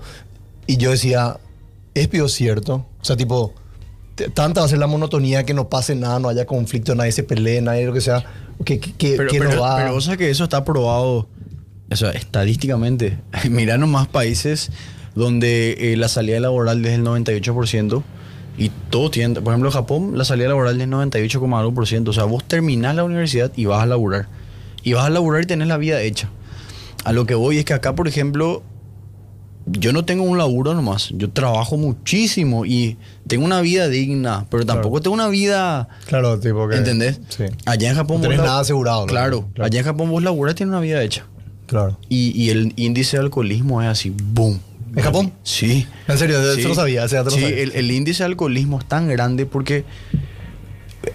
Y 0.71 0.77
yo 0.77 0.91
decía, 0.91 1.37
es 1.93 2.07
peor 2.07 2.29
cierto. 2.29 2.85
O 3.01 3.03
sea, 3.03 3.17
tipo, 3.17 3.53
tanta 4.33 4.61
va 4.61 4.65
a 4.67 4.69
ser 4.69 4.79
la 4.79 4.87
monotonía 4.87 5.43
que 5.43 5.53
no 5.53 5.67
pase 5.67 5.95
nada, 5.95 6.17
no 6.17 6.29
haya 6.29 6.45
conflicto, 6.45 6.95
nadie 6.95 7.11
se 7.11 7.23
pelee, 7.23 7.61
nadie 7.61 7.85
lo 7.85 7.91
que 7.91 7.99
sea, 7.99 8.23
que, 8.63 8.79
que, 8.79 9.15
pero, 9.17 9.29
que 9.29 9.39
pero, 9.39 9.55
no 9.55 9.61
va. 9.63 9.75
pero 9.75 9.91
vos 9.91 10.05
sabés 10.05 10.19
que 10.19 10.29
eso 10.29 10.45
está 10.45 10.63
probado, 10.63 11.27
o 11.89 11.95
sea, 11.97 12.11
estadísticamente. 12.11 13.19
Mirá 13.49 13.77
nomás 13.77 14.07
países 14.07 14.71
donde 15.13 15.75
eh, 15.77 15.97
la 15.97 16.07
salida 16.07 16.39
laboral 16.39 16.85
es 16.85 16.91
del 16.93 17.03
98% 17.03 18.01
y 18.57 18.71
todo 18.89 19.11
tiene, 19.11 19.41
por 19.41 19.51
ejemplo, 19.51 19.71
en 19.71 19.73
Japón 19.73 20.17
la 20.17 20.23
salida 20.23 20.47
laboral 20.47 20.79
es 20.79 20.87
98,1%. 20.87 22.07
O 22.07 22.13
sea, 22.13 22.23
vos 22.23 22.45
terminás 22.45 22.95
la 22.95 23.03
universidad 23.03 23.51
y 23.57 23.65
vas 23.65 23.83
a 23.83 23.87
laburar. 23.87 24.29
Y 24.83 24.93
vas 24.93 25.05
a 25.05 25.09
laburar 25.09 25.43
y 25.43 25.47
tenés 25.47 25.67
la 25.67 25.75
vida 25.75 26.01
hecha. 26.01 26.29
A 27.03 27.11
lo 27.11 27.25
que 27.25 27.35
voy 27.35 27.57
es 27.57 27.65
que 27.65 27.73
acá, 27.73 27.93
por 27.93 28.07
ejemplo, 28.07 28.63
yo 29.73 29.93
no 29.93 30.05
tengo 30.05 30.23
un 30.23 30.37
laburo 30.37 30.73
nomás. 30.73 31.09
Yo 31.15 31.29
trabajo 31.29 31.77
muchísimo 31.77 32.65
y 32.65 32.97
tengo 33.27 33.45
una 33.45 33.61
vida 33.61 33.87
digna, 33.89 34.45
pero 34.49 34.65
tampoco 34.65 34.95
Claro. 34.95 35.03
tengo 35.03 35.13
una 35.15 35.27
vida 35.27 35.87
Claro, 36.07 36.39
tipo 36.39 36.67
que. 36.67 36.77
¿Entendés? 36.77 37.19
Sí. 37.29 37.43
Allá 37.65 37.89
en 37.89 37.95
Japón 37.95 38.17
No 38.17 38.23
tenés 38.23 38.37
vos 38.39 38.47
nada 38.47 38.59
asegurado, 38.61 39.01
¿no? 39.01 39.07
Claro, 39.07 39.47
Claro. 39.53 39.65
allá 39.67 39.79
en 39.79 39.85
Japón 39.85 40.09
vos 40.09 40.23
laburas 40.23 40.55
tiene 40.55 40.71
una 40.71 40.81
vida 40.81 41.01
hecha. 41.03 41.25
Claro. 41.67 41.97
Y, 42.09 42.31
y 42.41 42.49
el 42.49 42.73
índice 42.75 43.17
de 43.17 43.23
alcoholismo 43.23 43.81
es 43.81 43.87
así, 43.87 44.09
boom. 44.33 44.59
¿En 44.93 45.03
Japón? 45.03 45.31
Sí. 45.43 45.87
En 46.09 46.17
serio, 46.17 46.37
eso 46.41 46.55
Sí. 46.55 46.67
no 46.67 46.75
sabía, 46.75 47.05
ese 47.05 47.15
dato 47.15 47.29
no 47.29 47.35
Sí, 47.37 47.41
sabía. 47.43 47.59
el, 47.59 47.71
el 47.71 47.91
índice 47.91 48.23
de 48.23 48.25
alcoholismo 48.25 48.77
es 48.77 48.85
tan 48.85 49.07
grande 49.07 49.45
porque 49.45 49.85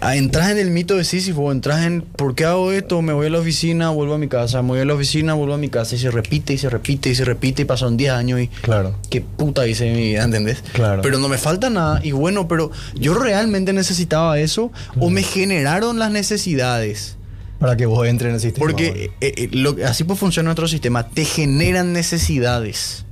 entras 0.01 0.49
en 0.51 0.57
el 0.57 0.69
mito 0.71 0.95
de 0.97 1.03
Sísifo, 1.03 1.51
entras 1.51 1.85
en 1.85 2.01
¿por 2.01 2.35
qué 2.35 2.45
hago 2.45 2.71
esto? 2.71 3.01
Me 3.01 3.13
voy 3.13 3.27
a 3.27 3.29
la 3.29 3.39
oficina, 3.39 3.89
vuelvo 3.89 4.15
a 4.15 4.17
mi 4.17 4.27
casa, 4.27 4.61
me 4.61 4.69
voy 4.69 4.79
a 4.79 4.85
la 4.85 4.93
oficina, 4.93 5.33
vuelvo 5.33 5.53
a 5.53 5.57
mi 5.57 5.69
casa 5.69 5.95
y 5.95 5.97
se 5.99 6.11
repite 6.11 6.53
y 6.53 6.57
se 6.57 6.69
repite 6.69 7.09
y 7.09 7.15
se 7.15 7.23
repite 7.25 7.61
y 7.61 7.65
pasan 7.65 7.95
10 7.97 8.11
años 8.11 8.39
y 8.41 8.47
Claro. 8.49 8.95
qué 9.09 9.21
puta 9.21 9.65
hice 9.67 9.87
en 9.87 9.95
mi 9.95 10.03
vida, 10.09 10.23
¿entendés? 10.23 10.63
Claro. 10.73 11.01
Pero 11.01 11.19
no 11.19 11.29
me 11.29 11.37
falta 11.37 11.69
nada 11.69 12.01
y 12.03 12.11
bueno, 12.11 12.47
pero 12.47 12.71
yo 12.95 13.13
realmente 13.13 13.71
necesitaba 13.73 14.39
eso 14.39 14.71
o 14.99 15.09
me 15.09 15.23
generaron 15.23 15.99
las 15.99 16.11
necesidades. 16.11 17.15
Para 17.59 17.75
que 17.75 17.87
vos 17.87 18.05
entres 18.07 18.29
en 18.29 18.35
el 18.35 18.41
sistema. 18.41 18.67
Porque 18.67 19.09
eh, 19.19 19.33
eh, 19.35 19.49
lo- 19.51 19.75
así 19.85 20.03
pues 20.03 20.19
funciona 20.19 20.45
nuestro 20.47 20.67
sistema. 20.67 21.07
Te 21.09 21.25
generan 21.25 21.91
necesidades. 21.91 23.03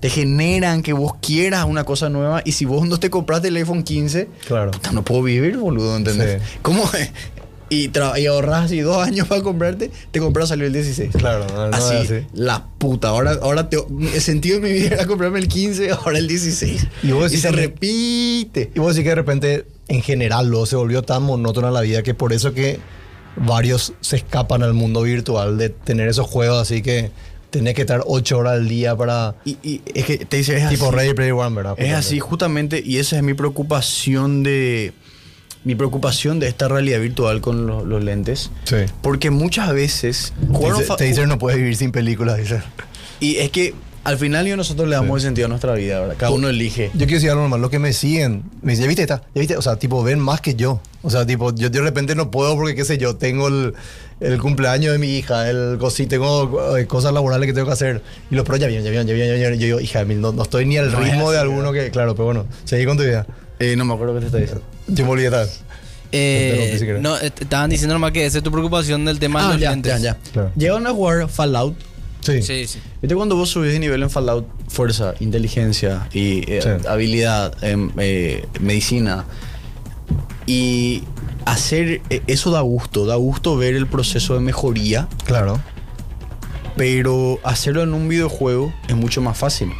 Te 0.00 0.10
generan 0.10 0.82
que 0.82 0.92
vos 0.92 1.14
quieras 1.20 1.64
una 1.68 1.84
cosa 1.84 2.08
nueva 2.08 2.42
y 2.44 2.52
si 2.52 2.64
vos 2.64 2.86
no 2.86 2.98
te 3.00 3.10
compraste 3.10 3.48
el 3.48 3.56
iPhone 3.56 3.82
15, 3.82 4.28
Claro. 4.46 4.70
puta, 4.70 4.92
no 4.92 5.02
puedo 5.04 5.22
vivir, 5.24 5.56
boludo, 5.58 5.96
¿entendés? 5.96 6.40
Sí. 6.42 6.58
¿Cómo 6.62 6.84
es? 6.94 7.10
Y, 7.70 7.90
y 8.16 8.26
ahorras 8.26 8.64
así 8.64 8.80
dos 8.80 8.96
años 9.06 9.28
para 9.28 9.42
comprarte, 9.42 9.90
te 10.10 10.20
compras 10.20 10.48
salió 10.48 10.64
el 10.66 10.72
16. 10.72 11.10
Claro, 11.14 11.44
no, 11.52 11.68
no 11.68 11.76
así, 11.76 12.24
la 12.32 12.64
puta. 12.78 13.08
Ahora, 13.08 13.32
ahora 13.42 13.68
te- 13.68 13.76
el 14.14 14.22
sentido 14.22 14.58
de 14.58 14.66
mi 14.66 14.72
vida 14.72 14.86
era 14.94 15.06
comprarme 15.06 15.38
el 15.38 15.48
15, 15.48 15.90
ahora 15.90 16.16
el 16.16 16.26
16. 16.28 16.86
Y 17.02 17.10
vos 17.12 17.24
decís 17.24 17.42
se 17.42 17.50
repite. 17.52 18.70
Y 18.74 18.78
vos 18.80 18.94
decís 18.94 19.04
que 19.04 19.10
de 19.10 19.14
repente, 19.16 19.66
en 19.88 20.00
general, 20.00 20.48
luego 20.48 20.64
se 20.64 20.76
volvió 20.76 21.02
tan 21.02 21.24
monótona 21.24 21.70
la 21.70 21.82
vida 21.82 22.02
que 22.02 22.14
por 22.14 22.32
eso 22.32 22.54
que 22.54 22.80
varios 23.36 23.92
se 24.00 24.16
escapan 24.16 24.62
al 24.62 24.72
mundo 24.72 25.02
virtual 25.02 25.58
de 25.58 25.68
tener 25.68 26.08
esos 26.08 26.26
juegos 26.26 26.62
así 26.62 26.80
que 26.80 27.10
tenés 27.50 27.74
que 27.74 27.82
estar 27.82 28.02
ocho 28.06 28.38
horas 28.38 28.54
al 28.54 28.68
día 28.68 28.96
para. 28.96 29.34
Y, 29.44 29.58
y 29.62 29.80
es 29.94 30.04
que 30.04 30.18
te 30.24 30.36
dice, 30.38 30.56
es 30.56 30.68
tipo 30.68 30.86
así. 30.88 30.96
Ready 30.96 31.14
Player 31.14 31.32
One, 31.32 31.54
¿verdad? 31.56 31.74
Es 31.78 31.92
así, 31.94 32.18
justamente, 32.20 32.82
y 32.84 32.98
esa 32.98 33.16
es 33.16 33.22
mi 33.22 33.34
preocupación 33.34 34.42
de. 34.42 34.92
Mi 35.64 35.74
preocupación 35.74 36.38
de 36.38 36.46
esta 36.48 36.68
realidad 36.68 37.00
virtual 37.00 37.40
con 37.40 37.66
lo- 37.66 37.84
los 37.84 38.02
lentes. 38.02 38.50
Sí. 38.64 38.76
Porque 39.02 39.30
muchas 39.30 39.72
veces. 39.74 40.32
Te 40.96 41.04
dice- 41.04 41.20
te 41.22 41.26
no 41.26 41.38
puedes 41.38 41.58
vivir 41.58 41.76
sin 41.76 41.90
películas, 41.92 42.38
dice. 42.38 42.62
Y 43.20 43.36
es 43.36 43.50
que 43.50 43.74
al 44.04 44.18
final 44.18 44.46
yo 44.46 44.56
nosotros 44.56 44.88
le 44.88 44.94
damos 44.96 45.16
el 45.16 45.22
sentido 45.22 45.46
a 45.46 45.48
nuestra 45.48 45.74
vida, 45.74 46.00
¿verdad? 46.00 46.14
Cada 46.18 46.32
uno 46.32 46.48
elige. 46.48 46.90
Yo 46.94 47.00
quiero 47.06 47.14
decir 47.14 47.30
algo 47.30 47.42
normal, 47.42 47.60
los 47.60 47.70
que 47.70 47.78
me 47.78 47.92
siguen, 47.92 48.42
me 48.62 48.72
dicen, 48.72 48.84
¿ya 48.84 48.88
viste 48.88 49.02
esta? 49.02 49.22
¿Ya 49.34 49.40
viste? 49.40 49.56
O 49.56 49.62
sea, 49.62 49.76
tipo, 49.76 50.02
ven 50.02 50.18
más 50.18 50.40
que 50.40 50.54
yo. 50.54 50.80
O 51.02 51.10
sea, 51.10 51.26
tipo, 51.26 51.54
yo 51.54 51.70
de 51.70 51.80
repente 51.80 52.14
no 52.14 52.30
puedo 52.30 52.54
porque, 52.56 52.74
qué 52.74 52.84
sé 52.84 52.98
yo, 52.98 53.16
tengo 53.16 53.48
el, 53.48 53.74
el 54.20 54.40
cumpleaños 54.40 54.92
de 54.92 54.98
mi 54.98 55.16
hija, 55.16 55.48
el 55.48 55.76
cosi, 55.78 56.06
tengo 56.06 56.76
eh, 56.76 56.86
cosas 56.86 57.12
laborales 57.12 57.46
que 57.46 57.52
tengo 57.52 57.66
que 57.66 57.72
hacer. 57.74 58.02
Y 58.30 58.34
los 58.34 58.44
pros 58.44 58.58
ya 58.58 58.66
vienen, 58.66 58.84
ya 58.84 58.90
vienen, 58.90 59.06
ya 59.08 59.14
vienen, 59.14 59.34
ya 59.34 59.38
vienen. 59.40 59.58
Yo 59.60 59.66
digo, 59.66 59.80
hija 59.80 60.04
de 60.04 60.14
no, 60.14 60.32
no 60.32 60.42
estoy 60.42 60.64
ni 60.66 60.76
al 60.78 60.90
No 60.90 60.98
ritmo 61.00 61.30
de 61.30 61.38
así, 61.38 61.42
alguno 61.48 61.72
que, 61.72 61.90
claro, 61.90 62.14
pero 62.14 62.24
bueno, 62.26 62.46
seguí 62.64 62.84
con 62.86 62.96
tu 62.96 63.04
vida. 63.04 63.26
Eh, 63.58 63.76
no 63.76 63.84
me 63.84 63.94
acuerdo 63.94 64.14
qué 64.14 64.20
te 64.20 64.26
está 64.26 64.38
diciendo. 64.38 64.62
Yo 64.86 65.04
me 65.04 65.10
olvidé 65.10 65.30
tal. 65.30 65.48
Eh, 66.10 66.98
no, 67.00 67.18
eh, 67.18 67.26
estaban 67.38 67.68
diciendo 67.68 67.94
nomás 67.94 68.12
que 68.12 68.24
esa 68.24 68.38
es 68.38 68.44
tu 68.44 68.50
preocupación 68.50 69.04
del 69.04 69.18
tema 69.18 69.40
de 69.40 69.46
Ah, 69.46 69.52
los 69.52 69.60
ya, 69.60 69.70
lentes. 69.70 69.92
ya, 69.92 69.98
ya. 69.98 70.16
Claro. 70.32 70.52
Llegaron 70.56 70.86
a 70.86 70.90
jugar 70.90 71.28
Fallout. 71.28 71.76
Sí. 72.20 72.42
Sí, 72.42 72.66
sí. 72.66 72.78
¿Viste 73.00 73.14
cuando 73.14 73.36
vos 73.36 73.48
subís 73.50 73.72
de 73.72 73.78
nivel 73.78 74.02
en 74.02 74.10
Fallout? 74.10 74.46
Fuerza, 74.68 75.14
inteligencia 75.20 76.08
y 76.12 76.40
eh, 76.50 76.60
Sí. 76.62 76.86
habilidad, 76.88 77.54
eh, 77.62 78.44
medicina. 78.60 79.24
Y 80.46 81.04
hacer 81.46 82.00
eh, 82.10 82.22
eso 82.26 82.50
da 82.50 82.60
gusto, 82.60 83.06
da 83.06 83.14
gusto 83.16 83.56
ver 83.56 83.74
el 83.74 83.86
proceso 83.86 84.34
de 84.34 84.40
mejoría, 84.40 85.08
Claro. 85.24 85.60
pero 86.76 87.38
hacerlo 87.44 87.82
en 87.82 87.92
un 87.94 88.08
videojuego 88.08 88.72
es 88.88 88.96
mucho 88.96 89.20
más 89.20 89.36
fácil. 89.38 89.70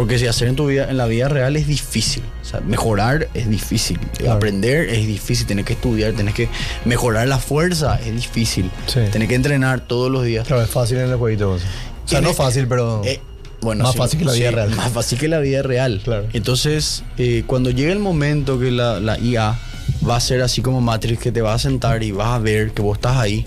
Porque 0.00 0.18
si 0.18 0.26
hacer 0.26 0.48
en 0.48 0.56
tu 0.56 0.66
vida, 0.68 0.88
en 0.88 0.96
la 0.96 1.04
vida 1.04 1.28
real 1.28 1.56
es 1.56 1.66
difícil. 1.66 2.22
O 2.40 2.44
sea, 2.46 2.60
mejorar 2.60 3.28
es 3.34 3.50
difícil. 3.50 3.98
Claro. 4.16 4.32
Aprender 4.36 4.88
es 4.88 5.06
difícil. 5.06 5.46
Tienes 5.46 5.66
que 5.66 5.74
estudiar, 5.74 6.14
tienes 6.14 6.32
que 6.34 6.48
mejorar 6.86 7.28
la 7.28 7.38
fuerza, 7.38 8.00
es 8.02 8.14
difícil. 8.14 8.70
Sí. 8.86 9.00
Tienes 9.10 9.28
que 9.28 9.34
entrenar 9.34 9.80
todos 9.86 10.10
los 10.10 10.24
días. 10.24 10.46
Claro, 10.46 10.62
es 10.62 10.70
fácil 10.70 10.96
en 10.96 11.10
el 11.10 11.16
jueguito. 11.16 11.50
O 11.52 11.58
sea, 12.08 12.18
En 12.20 12.24
no 12.24 12.30
el- 12.30 12.34
fácil, 12.36 12.66
pero. 12.66 13.02
Eh, 13.04 13.20
bueno, 13.60 13.84
Más 13.84 13.94
fácil 13.94 14.20
que 14.20 14.24
la 14.24 14.32
vida 14.32 14.50
real. 14.52 14.70
Más 14.74 14.90
fácil 14.90 15.18
que 15.18 15.28
la 15.28 15.38
vida 15.40 15.60
real. 15.60 16.00
Claro. 16.02 16.24
Entonces, 16.32 17.02
eh, 17.18 17.44
cuando 17.46 17.68
llega 17.70 17.92
el 17.92 17.98
momento 17.98 18.58
que 18.58 18.70
la, 18.70 19.00
la 19.00 19.18
IA 19.18 19.58
va 20.08 20.16
a 20.16 20.20
ser 20.20 20.40
así 20.40 20.62
como 20.62 20.80
Matrix, 20.80 21.20
que 21.20 21.30
te 21.30 21.42
vas 21.42 21.56
a 21.56 21.68
sentar 21.68 22.02
y 22.02 22.10
vas 22.10 22.28
a 22.28 22.38
ver 22.38 22.70
que 22.70 22.80
vos 22.80 22.96
estás 22.96 23.18
ahí. 23.18 23.44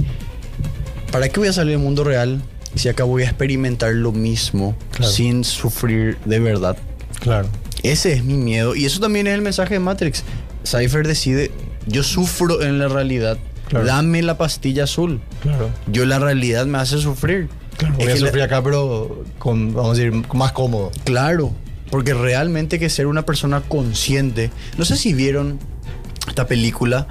¿Para 1.11 1.29
qué 1.29 1.39
voy 1.39 1.49
a 1.49 1.53
salir 1.53 1.71
del 1.71 1.79
mundo 1.79 2.03
real 2.03 2.43
si 2.75 2.89
acá 2.89 3.03
voy 3.03 3.23
a 3.23 3.25
experimentar 3.25 3.93
lo 3.93 4.11
mismo 4.11 4.75
Claro. 4.91 5.11
sin 5.11 5.43
sufrir 5.43 6.17
de 6.25 6.39
verdad? 6.39 6.77
Claro. 7.19 7.47
Ese 7.83 8.13
es 8.13 8.23
mi 8.23 8.35
miedo. 8.35 8.75
Y 8.75 8.85
eso 8.85 8.99
también 8.99 9.27
es 9.27 9.33
el 9.33 9.41
mensaje 9.41 9.75
de 9.75 9.79
Matrix. 9.79 10.23
Cypher 10.65 11.05
decide, 11.05 11.51
yo 11.87 12.03
sufro 12.03 12.61
en 12.61 12.79
la 12.79 12.87
realidad. 12.87 13.37
Claro. 13.67 13.85
Dame 13.85 14.21
la 14.21 14.37
pastilla 14.37 14.85
azul. 14.85 15.21
Claro. 15.41 15.69
Yo 15.87 16.05
la 16.05 16.19
realidad 16.19 16.65
me 16.65 16.77
hace 16.77 16.97
sufrir. 16.97 17.49
Claro, 17.77 17.95
Es 17.97 18.05
voy 18.05 18.07
a 18.07 18.15
la- 18.15 18.27
sufrir 18.27 18.43
acá, 18.43 18.63
pero 18.63 19.23
con, 19.39 19.73
vamos 19.73 19.97
a 19.97 20.01
decir, 20.01 20.23
más 20.33 20.51
cómodo. 20.51 20.91
Claro, 21.05 21.51
porque 21.89 22.13
realmente 22.13 22.79
que 22.79 22.89
ser 22.89 23.07
una 23.07 23.25
persona 23.25 23.61
consciente. 23.61 24.51
No 24.77 24.85
sé 24.85 24.95
si 24.95 25.13
vieron 25.13 25.59
esta 26.27 26.47
película 26.47 27.07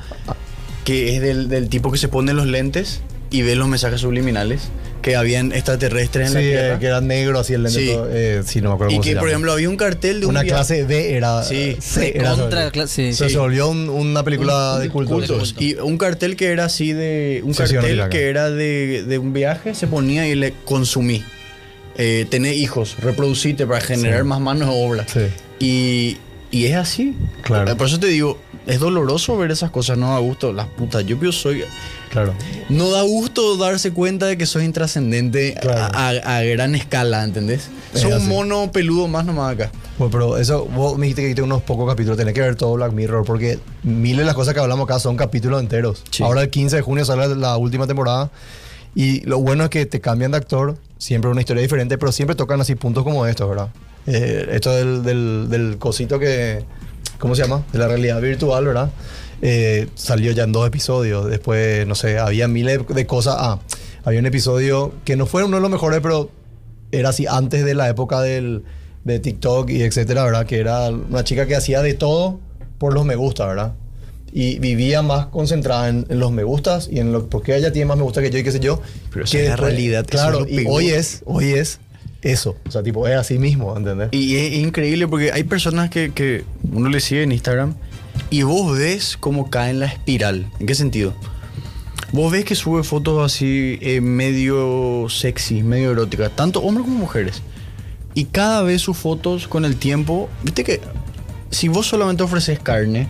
que 0.85 1.15
es 1.17 1.23
del, 1.23 1.49
del 1.49 1.69
tipo 1.69 1.91
que 1.93 1.99
se 1.99 2.09
pone 2.09 2.33
los 2.33 2.47
lentes 2.47 3.01
y 3.31 3.43
ve 3.43 3.57
los 3.57 3.69
mensajes 3.69 4.01
subliminales 4.01 4.69
que 5.03 5.17
habían 5.17 5.53
extraterrestres 5.53 6.29
en 6.29 6.33
Sí, 6.33 6.35
la 6.35 6.41
eh, 6.43 6.49
Tierra. 6.53 6.79
que 6.79 6.87
era 6.87 7.01
negro 7.01 7.39
así 7.41 7.55
el 7.55 7.65
lente. 7.65 7.81
Sí. 7.81 7.87
todo, 7.89 8.09
eh, 8.13 8.43
sí, 8.47 8.61
no 8.61 8.69
me 8.71 8.75
acuerdo 8.77 8.93
y 8.93 8.95
cómo 8.97 9.03
que, 9.03 9.09
se 9.11 9.15
por 9.17 9.23
llama. 9.25 9.31
ejemplo, 9.33 9.53
había 9.53 9.69
un 9.69 9.77
cartel 9.77 10.21
de 10.21 10.27
un 10.27 10.31
Una 10.31 10.43
viaje- 10.43 10.57
clase 10.57 10.85
B 10.85 11.15
era. 11.17 11.43
Sí. 11.43 11.77
C 11.81 12.13
era 12.17 12.31
Contra, 12.37 12.65
sobre- 12.71 12.81
cla- 12.83 12.87
sí. 12.87 13.13
Se 13.13 13.29
Sí. 13.29 13.37
volvió 13.37 13.69
un- 13.69 13.89
una 13.91 14.23
película 14.23 14.79
de 14.79 14.89
culto. 14.89 15.13
cultos. 15.15 15.55
Y 15.59 15.75
un 15.75 15.99
cartel 15.99 16.37
que 16.37 16.47
era 16.47 16.65
así 16.67 16.93
de. 16.93 17.43
Un 17.45 17.53
cartel 17.53 18.09
que 18.11 18.29
era 18.29 18.49
de, 18.51 19.03
de 19.03 19.19
un 19.19 19.33
viaje, 19.33 19.75
se 19.75 19.87
ponía 19.89 20.27
y 20.29 20.35
le 20.37 20.55
consumí. 20.65 21.23
Eh, 21.99 22.27
tener 22.31 22.55
hijos, 22.55 22.97
reproducirte 23.01 23.67
para 23.67 23.81
generar 23.83 24.21
Sí. 24.23 24.27
más 24.27 24.41
manos 24.41 24.69
de 24.69 24.75
obra. 24.75 25.07
Sí. 25.13 25.21
Y, 25.59 26.17
y 26.51 26.65
es 26.67 26.77
así. 26.77 27.15
Claro. 27.43 27.77
Por 27.77 27.87
eso 27.87 28.01
te 28.01 28.07
digo, 28.07 28.39
es 28.67 28.79
doloroso 28.79 29.37
ver 29.37 29.51
esas 29.51 29.71
cosas, 29.71 29.99
no 29.99 30.13
da 30.13 30.19
gusto. 30.21 30.53
Las 30.53 30.69
putas, 30.69 31.05
yo, 31.05 31.21
yo 31.21 31.33
soy. 31.33 31.65
Claro. 32.13 32.35
No 32.69 32.91
da 32.91 33.03
gusto 33.03 33.57
darse 33.57 33.91
cuenta 33.93 34.27
de 34.27 34.37
que 34.37 34.45
soy 34.47 34.65
intrascendente 34.67 35.55
Claro. 35.61 35.97
a, 35.97 36.09
a- 36.11 36.37
a 36.39 36.43
gran 36.43 36.75
escala, 36.75 37.25
¿entendés? 37.25 37.71
Es 37.95 38.03
Soy 38.03 38.13
un 38.13 38.29
mono 38.29 38.71
peludo 38.71 39.09
más 39.09 39.25
nomás 39.25 39.55
acá. 39.55 39.73
Bueno, 39.99 40.11
pero 40.13 40.37
eso, 40.39 40.67
vos 40.67 40.99
me 40.99 41.07
dijiste 41.07 41.23
que 41.23 41.29
viste 41.29 41.43
unos 41.43 41.63
pocos 41.63 41.89
capítulos, 41.89 42.19
tenés 42.19 42.35
que 42.35 42.43
ver 42.43 42.55
todo 42.55 42.75
Black 42.75 42.93
Mirror, 42.93 43.25
porque 43.25 43.59
miles 43.83 44.19
de 44.21 44.25
las 44.27 44.35
cosas 44.35 44.53
que 44.53 44.61
hablamos 44.61 44.85
acá 44.85 44.99
son 44.99 45.17
capítulos 45.17 45.61
enteros. 45.63 46.05
Sí. 46.11 46.23
Ahora 46.23 46.43
el 46.43 46.51
15 46.51 46.77
de 46.77 46.83
junio 46.83 47.05
sale 47.07 47.35
la 47.35 47.57
última 47.57 47.87
temporada, 47.87 48.31
y 48.95 49.21
lo 49.27 49.39
bueno 49.39 49.65
es 49.65 49.71
que 49.71 49.87
te 49.87 50.01
cambian 50.03 50.33
de 50.33 50.37
actor, 50.37 50.77
siempre 50.99 51.31
una 51.31 51.41
historia 51.41 51.63
diferente, 51.63 51.97
pero 51.97 52.13
siempre 52.13 52.37
tocan 52.37 52.61
así 52.61 52.75
puntos 52.75 53.05
como 53.05 53.27
estos, 53.27 53.49
¿verdad? 53.49 53.69
Eh, 54.07 54.49
esto 54.53 54.71
del, 54.75 55.03
del, 55.03 55.47
del 55.49 55.79
cosito 55.79 56.19
que, 56.19 56.65
¿cómo 57.19 57.35
se 57.35 57.43
llama? 57.43 57.63
De 57.73 57.79
la 57.79 57.89
realidad 57.89 58.21
virtual, 58.21 58.67
¿verdad? 58.67 58.91
Eh, 59.45 59.89
salió 59.97 60.31
ya 60.31 60.45
en 60.45 60.53
dos 60.53 60.67
episodios, 60.69 61.29
después, 61.29 61.85
no 61.87 61.97
sé, 61.97 62.19
había 62.19 62.47
miles 62.47 62.87
de 62.87 63.07
cosas. 63.07 63.35
Ah, 63.39 63.59
había 64.05 64.21
un 64.21 64.27
episodio 64.27 64.93
que 65.05 65.17
no 65.17 65.27
fue 65.27 65.43
uno 65.43 65.57
de 65.57 65.63
los 65.63 65.71
mejores, 65.71 66.01
pero 66.01 66.31
era 66.93 67.09
así 67.09 67.27
antes 67.27 67.65
de 67.65 67.75
la 67.75 67.89
época 67.89 68.21
del, 68.21 68.63
de 69.03 69.19
TikTok 69.19 69.69
y 69.71 69.83
etcétera, 69.83 70.25
¿verdad? 70.25 70.47
Que 70.47 70.61
era 70.61 70.89
una 70.91 71.25
chica 71.25 71.47
que 71.47 71.57
hacía 71.57 71.83
de 71.83 71.95
todo 71.95 72.39
por 72.79 72.95
los 72.95 73.05
me 73.05 73.17
gusta, 73.17 73.47
¿verdad? 73.47 73.75
Y 74.33 74.61
vivía 74.61 75.03
más 75.03 75.27
concentrada 75.27 75.89
en, 75.89 76.07
en 76.09 76.21
los 76.21 76.31
me 76.31 76.45
gustas 76.45 76.89
y 76.91 77.01
en 77.01 77.13
lo 77.13 77.29
porque 77.29 77.57
ella 77.57 77.73
tiene 77.73 77.87
más 77.87 77.99
me 77.99 78.05
gusta 78.05 78.23
que 78.23 78.31
yo 78.31 78.39
y 78.39 78.45
qué 78.45 78.53
sé 78.53 78.61
yo. 78.61 78.81
Pero 79.13 79.25
que 79.25 79.43
es 79.43 79.49
la 79.49 79.57
realidad, 79.57 80.07
Claro, 80.09 80.47
es 80.47 80.53
y 80.53 80.67
hoy 80.69 80.89
es, 80.89 81.23
hoy 81.27 81.53
es 81.53 81.81
eso. 82.23 82.57
O 82.67 82.71
sea, 82.71 82.83
tipo, 82.83 83.07
es 83.09 83.17
así 83.17 83.39
mismo, 83.39 83.77
¿entendés? 83.77 84.09
Y 84.13 84.37
es 84.37 84.55
increíble 84.55 85.09
porque 85.09 85.33
hay 85.33 85.43
personas 85.45 85.91
que, 85.91 86.13
que 86.13 86.45
uno 86.73 86.89
le 86.89 87.01
sigue 87.01 87.25
en 87.25 87.33
Instagram 87.33 87.75
y 88.31 88.43
vos 88.43 88.77
ves 88.77 89.17
cómo 89.19 89.51
cae 89.51 89.71
en 89.71 89.81
la 89.81 89.87
espiral. 89.87 90.47
¿En 90.59 90.67
qué 90.67 90.75
sentido? 90.75 91.15
Vos 92.13 92.31
ves 92.31 92.45
que 92.45 92.55
sube 92.55 92.83
fotos 92.83 93.25
así 93.25 93.79
eh, 93.81 94.01
medio 94.01 95.07
sexy, 95.09 95.63
medio 95.63 95.93
eróticas, 95.93 96.31
tanto 96.37 96.61
hombres 96.61 96.87
como 96.87 96.99
mujeres. 96.99 97.43
Y 98.15 98.27
cada 98.27 98.63
vez 98.63 98.83
sus 98.83 98.97
fotos 98.99 99.49
con 99.49 99.65
el 99.65 99.77
tiempo, 99.77 100.29
viste 100.43 100.65
que 100.65 100.81
si 101.51 101.69
vos 101.69 101.87
solamente 101.87 102.23
ofreces 102.23 102.59
carne, 102.59 103.09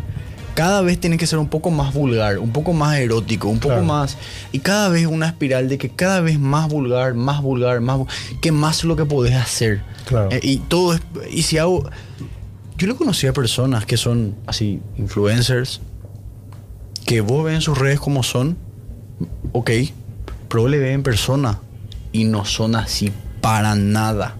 cada 0.55 0.83
vez 0.83 1.01
tiene 1.01 1.17
que 1.17 1.27
ser 1.27 1.39
un 1.41 1.49
poco 1.49 1.71
más 1.71 1.93
vulgar, 1.95 2.39
un 2.39 2.53
poco 2.53 2.73
más 2.73 2.99
erótico, 2.99 3.49
un 3.49 3.59
poco 3.59 3.75
Claro. 3.75 3.85
más... 3.87 4.17
Y 4.53 4.59
cada 4.61 4.89
vez 4.91 5.07
una 5.07 5.27
espiral 5.27 5.69
de 5.69 5.79
que 5.79 5.89
cada 5.89 6.21
vez 6.21 6.39
más 6.39 6.69
vulgar, 6.69 7.15
más 7.15 7.43
vulgar, 7.43 7.81
más... 7.81 8.01
que 8.41 8.53
más 8.53 8.79
es 8.79 8.85
lo 8.85 8.95
que 8.95 9.05
podés 9.07 9.35
hacer. 9.35 9.83
Claro. 10.07 10.29
Eh, 10.31 10.41
y 10.43 10.59
todo 10.59 10.95
es... 10.95 11.01
Y 11.33 11.43
si 11.43 11.59
hago... 11.59 11.89
Yo 12.83 12.89
le 12.89 12.97
conocí 12.97 13.29
a 13.29 13.33
personas 13.33 13.87
que 13.87 13.97
son 13.97 14.35
así, 14.45 14.81
influencers, 14.99 15.81
que 17.07 17.21
vos 17.21 17.45
ves 17.45 17.55
en 17.55 17.61
sus 17.61 17.79
redes 17.79 18.01
como 18.01 18.25
son, 18.25 18.57
ok, 19.53 19.71
pero 20.49 20.67
le 20.67 20.79
ves 20.79 20.93
en 20.93 21.05
persona 21.05 21.61
y 22.11 22.25
no 22.25 22.45
son 22.45 22.75
así 22.75 23.13
para 23.41 23.77
nada. 23.77 24.35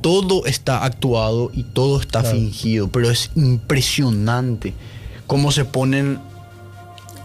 Todo 0.00 0.46
está 0.46 0.86
actuado 0.86 1.50
y 1.52 1.64
todo 1.64 2.00
está 2.00 2.22
Claro. 2.22 2.34
fingido, 2.34 2.88
pero 2.88 3.10
es 3.10 3.30
impresionante 3.34 4.72
cómo 5.26 5.52
se 5.52 5.66
ponen 5.66 6.18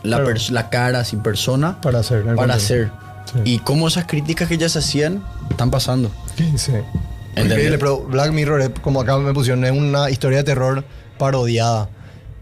la, 0.03 0.17
Claro. 0.21 0.33
la 0.51 0.69
cara 0.69 1.05
sin 1.05 1.21
persona 1.23 1.79
Para 1.79 1.99
hacer. 1.99 2.25
para 2.35 2.55
hacer. 2.55 2.91
Sí. 3.31 3.39
Y 3.53 3.59
cómo 3.59 3.87
esas 3.87 4.03
críticas 4.05 4.49
que 4.49 4.57
ya 4.57 4.67
se 4.67 4.79
hacían 4.79 5.23
están 5.49 5.71
pasando. 5.71 6.11
Sí, 6.37 6.51
sí. 6.57 6.73
Increíble, 7.37 7.77
pero 7.77 7.99
Black 8.01 8.31
Mirror, 8.31 8.61
es, 8.61 8.69
como 8.81 9.01
acá 9.01 9.17
me 9.17 9.33
pusieron, 9.33 9.63
es 9.65 9.71
una 9.71 10.09
historia 10.09 10.39
de 10.39 10.43
terror 10.43 10.83
parodiada. 11.17 11.89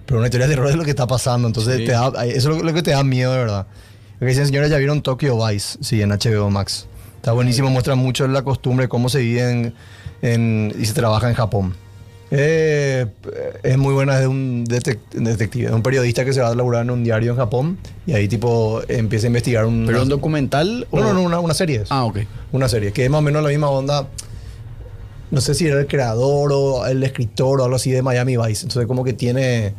Pero 0.05 0.17
una 0.19 0.27
historia 0.27 0.47
de 0.47 0.55
terror 0.55 0.69
es 0.69 0.75
lo 0.75 0.83
que 0.83 0.89
está 0.91 1.07
pasando. 1.07 1.47
Entonces, 1.47 1.77
Sí. 1.77 1.85
te 1.85 1.91
da- 1.93 2.11
eso 2.25 2.51
es 2.55 2.61
lo, 2.63 2.73
que 2.73 2.81
te 2.83 2.91
da 2.91 3.03
miedo, 3.03 3.31
de 3.31 3.39
verdad. 3.39 3.67
Lo 4.19 4.19
que 4.19 4.25
dicen, 4.27 4.45
señores, 4.45 4.69
ya 4.69 4.77
vieron 4.77 5.01
Tokyo 5.01 5.37
Vice, 5.45 5.77
sí, 5.81 6.01
en 6.01 6.11
HBO 6.11 6.49
Max. 6.49 6.87
Está 7.15 7.31
buenísimo, 7.31 7.69
muestra 7.69 7.95
mucho 7.95 8.27
la 8.27 8.41
costumbre, 8.43 8.87
cómo 8.89 9.07
se 9.09 9.19
vive 9.19 9.49
en, 9.49 9.73
en- 10.21 10.75
y 10.77 10.85
se 10.85 10.93
trabaja 10.93 11.29
en 11.29 11.35
Japón. 11.35 11.73
Eh, 12.35 13.05
es 13.61 13.77
muy 13.77 13.93
buena, 13.93 14.15
es 14.15 14.21
de 14.21 14.27
un 14.27 14.65
detec- 14.65 14.97
detective, 15.13 15.69
de 15.69 15.73
un 15.75 15.83
periodista 15.83 16.25
que 16.25 16.33
se 16.33 16.41
va 16.41 16.49
a 16.49 16.55
laburar 16.55 16.81
en 16.83 16.89
un 16.89 17.03
diario 17.03 17.31
en 17.31 17.37
Japón 17.37 17.77
y 18.07 18.13
ahí 18.13 18.27
tipo 18.27 18.81
empieza 18.87 19.27
a 19.27 19.29
investigar 19.29 19.65
un... 19.65 19.83
¿Pero 19.85 20.01
un 20.01 20.09
documental? 20.09 20.87
No, 20.91 20.99
o- 20.99 21.03
no, 21.03 21.13
no, 21.13 21.21
una, 21.21 21.39
una 21.39 21.53
serie. 21.53 21.81
es. 21.83 21.91
Ah, 21.91 22.05
ok. 22.05 22.19
Una 22.51 22.67
serie, 22.67 22.91
que 22.91 23.05
es 23.05 23.09
más 23.11 23.19
o 23.19 23.21
menos 23.21 23.43
la 23.43 23.49
misma 23.49 23.69
onda. 23.69 24.07
No 25.33 25.41
sé 25.41 25.53
si 25.55 25.67
era 25.67 25.79
el 25.79 25.87
creador 25.87 26.51
o 26.53 26.85
el 26.85 27.01
escritor 27.03 27.59
o 27.59 27.63
algo 27.63 27.75
así 27.75 27.91
de 27.91 28.01
Miami 28.01 28.37
Vice. 28.37 28.65
Entonces, 28.65 28.85
como 28.87 29.03
que 29.03 29.13
tiene 29.13 29.73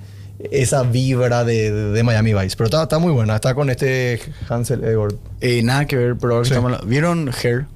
esa 0.51 0.83
vibra 0.83 1.45
de, 1.45 1.71
de- 1.71 1.91
de 1.93 2.03
Miami 2.03 2.35
Vice. 2.35 2.57
Pero 2.57 2.65
está, 2.67 2.83
está 2.83 2.99
muy 2.99 3.13
buena. 3.13 3.37
Está 3.37 3.55
con 3.55 3.71
este 3.71 4.21
Hansel 4.49 4.83
Edward. 4.85 5.15
Eh, 5.41 5.63
nada 5.63 5.87
que 5.87 5.97
ver, 5.97 6.17
pero 6.21 6.35
ahora 6.37 6.49
Sí. 6.49 6.55
¿Vieron 6.87 7.31
Hair? 7.43 7.67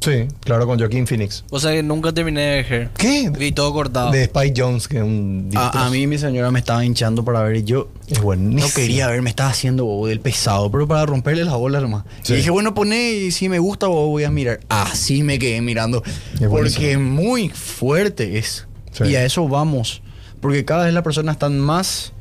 Sí, 0.00 0.28
claro, 0.40 0.64
con 0.66 0.78
Joaquin 0.78 1.06
Phoenix. 1.08 1.44
O 1.50 1.58
sea 1.58 1.72
que 1.72 1.82
nunca 1.82 2.12
terminé 2.12 2.40
de 2.40 2.62
ver. 2.62 2.90
¿Qué? 2.96 3.30
Vi 3.36 3.50
todo 3.50 3.72
cortado. 3.72 4.12
De 4.12 4.22
Spike 4.24 4.54
Jones, 4.56 4.86
que 4.86 4.98
es 4.98 5.02
un. 5.02 5.50
A, 5.56 5.86
a 5.86 5.90
mí 5.90 6.06
mi 6.06 6.18
señora 6.18 6.50
me 6.52 6.60
estaba 6.60 6.84
hinchando 6.84 7.24
para 7.24 7.42
ver 7.42 7.56
y 7.56 7.64
yo 7.64 7.88
Es 8.06 8.20
buenísimo. 8.20 8.68
no 8.68 8.72
quería 8.74 9.08
ver, 9.08 9.22
me 9.22 9.30
estaba 9.30 9.50
haciendo 9.50 9.84
bobo 9.84 10.06
del 10.06 10.20
pesado, 10.20 10.70
pero 10.70 10.86
para 10.86 11.04
romperle 11.04 11.44
las 11.44 11.54
bolas 11.54 11.82
nomás. 11.82 12.04
Sí. 12.22 12.34
Y 12.34 12.36
dije, 12.36 12.50
bueno, 12.50 12.74
poné 12.74 13.10
y 13.10 13.30
si 13.32 13.48
me 13.48 13.58
gusta 13.58 13.88
bobo 13.88 14.08
voy 14.08 14.22
a 14.24 14.30
mirar. 14.30 14.60
Así 14.68 15.24
me 15.24 15.38
quedé 15.38 15.60
mirando. 15.62 16.02
Es 16.40 16.46
porque 16.46 16.92
es 16.92 16.98
muy 16.98 17.48
fuerte 17.48 18.38
es. 18.38 18.66
Sí. 18.92 19.04
Y 19.04 19.16
a 19.16 19.24
eso 19.24 19.48
vamos. 19.48 20.02
Porque 20.40 20.64
cada 20.64 20.84
vez 20.84 20.94
las 20.94 21.02
personas 21.02 21.34
están 21.34 21.58
más 21.58 22.12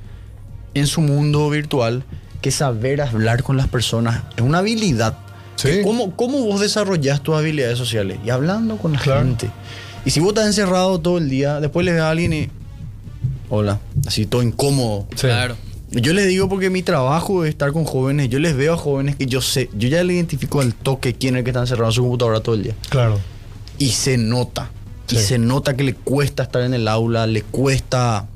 en 0.73 0.87
su 0.87 1.01
mundo 1.01 1.47
virtual 1.51 2.03
que 2.41 2.49
saber 2.51 3.01
hablar 3.01 3.43
con 3.43 3.57
las 3.57 3.67
personas 3.67 4.23
es 4.35 4.41
una 4.41 4.59
habilidad. 4.59 5.17
Sí. 5.57 5.81
¿Cómo, 5.83 6.15
¿Cómo 6.15 6.39
vos 6.45 6.61
desarrollás 6.61 7.21
tus 7.21 7.35
habilidades 7.35 7.77
sociales? 7.77 8.17
Y 8.25 8.29
hablando 8.29 8.77
con 8.77 8.93
la 8.93 8.99
Claro. 8.99 9.21
gente. 9.25 9.49
Y 10.05 10.11
si 10.11 10.19
vos 10.21 10.29
estás 10.29 10.47
encerrado 10.47 10.99
todo 10.99 11.17
el 11.17 11.29
día, 11.29 11.59
después 11.59 11.85
le 11.85 11.91
ves 11.91 12.01
a 12.01 12.09
alguien 12.09 12.31
y... 12.33 12.49
Hola, 13.49 13.79
así 14.07 14.25
todo 14.25 14.41
incómodo. 14.43 15.07
Sí. 15.15 15.27
Claro. 15.27 15.55
Yo 15.91 16.13
les 16.13 16.27
digo 16.27 16.49
porque 16.49 16.69
mi 16.69 16.83
trabajo 16.83 17.45
es 17.45 17.49
estar 17.49 17.71
con 17.71 17.85
jóvenes, 17.85 18.29
yo 18.29 18.39
les 18.39 18.55
veo 18.57 18.73
a 18.73 18.77
jóvenes 18.77 19.15
que 19.15 19.25
yo 19.25 19.41
sé, 19.41 19.69
yo 19.73 19.87
ya 19.87 20.03
le 20.03 20.13
identifico 20.15 20.59
al 20.59 20.73
toque 20.73 21.13
quién 21.13 21.35
es 21.35 21.39
el 21.39 21.43
que 21.45 21.51
está 21.51 21.61
encerrado 21.61 21.89
en 21.89 21.93
su 21.93 22.01
computadora 22.01 22.41
todo 22.41 22.55
el 22.55 22.63
día. 22.63 22.75
Claro. 22.89 23.17
Y 23.77 23.89
se 23.91 24.17
nota. 24.17 24.69
Y 25.09 25.15
se 25.15 25.37
nota 25.39 25.75
que 25.77 25.83
le 25.83 25.93
cuesta 25.93 26.43
estar 26.43 26.61
en 26.63 26.73
el 26.73 26.87
aula, 26.89 27.25
le 27.25 27.41
cuesta 27.41 28.27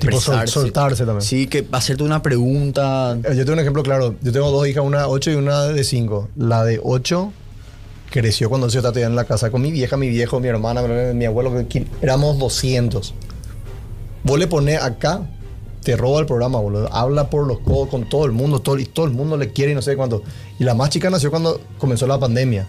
Tipo, 0.00 0.20
sol- 0.20 0.34
expresarse. 0.34 0.52
soltarse 0.52 1.04
también. 1.06 1.22
Sí, 1.22 1.46
que 1.46 1.66
hacerte 1.72 2.02
una 2.02 2.22
pregunta. 2.22 3.12
Eh, 3.24 3.34
Yo 3.36 3.44
tengo 3.44 3.52
un 3.54 3.60
ejemplo 3.60 3.82
claro. 3.82 4.14
Yo 4.22 4.32
tengo 4.32 4.50
dos 4.50 4.66
hijas, 4.68 4.84
una 4.84 4.98
de 5.00 5.04
8 5.04 5.30
y 5.30 5.34
una 5.34 5.64
de 5.66 5.84
5. 5.84 6.28
La 6.36 6.64
de 6.64 6.80
8 6.82 7.32
creció 8.10 8.48
cuando 8.48 8.68
yo 8.68 8.78
estaba 8.80 8.98
en 9.00 9.16
la 9.16 9.24
casa 9.24 9.50
con 9.50 9.60
mi 9.62 9.70
vieja, 9.72 9.96
mi 9.96 10.08
viejo, 10.08 10.40
mi 10.40 10.48
hermana, 10.48 10.82
mi 11.12 11.24
abuelo. 11.24 11.66
que- 11.68 11.86
Éramos 12.02 12.38
200. 12.38 13.14
Vos 14.24 14.38
le 14.38 14.46
pones 14.46 14.82
acá, 14.82 15.28
te 15.82 15.96
roba 15.96 16.20
el 16.20 16.26
programa, 16.26 16.58
boludo. 16.60 16.92
Habla 16.92 17.30
por 17.30 17.46
los 17.46 17.60
codos 17.60 17.88
con 17.88 18.08
todo 18.08 18.24
el 18.24 18.32
mundo, 18.32 18.58
todo, 18.60 18.78
y 18.78 18.86
todo 18.86 19.06
el 19.06 19.12
mundo 19.12 19.36
le 19.36 19.52
quiere 19.52 19.72
y 19.72 19.74
no 19.74 19.82
sé 19.82 19.96
cuánto. 19.96 20.22
Y 20.58 20.64
la 20.64 20.74
más 20.74 20.90
chica 20.90 21.10
nació 21.10 21.30
cuando 21.30 21.60
comenzó 21.78 22.06
la 22.06 22.18
pandemia. 22.18 22.66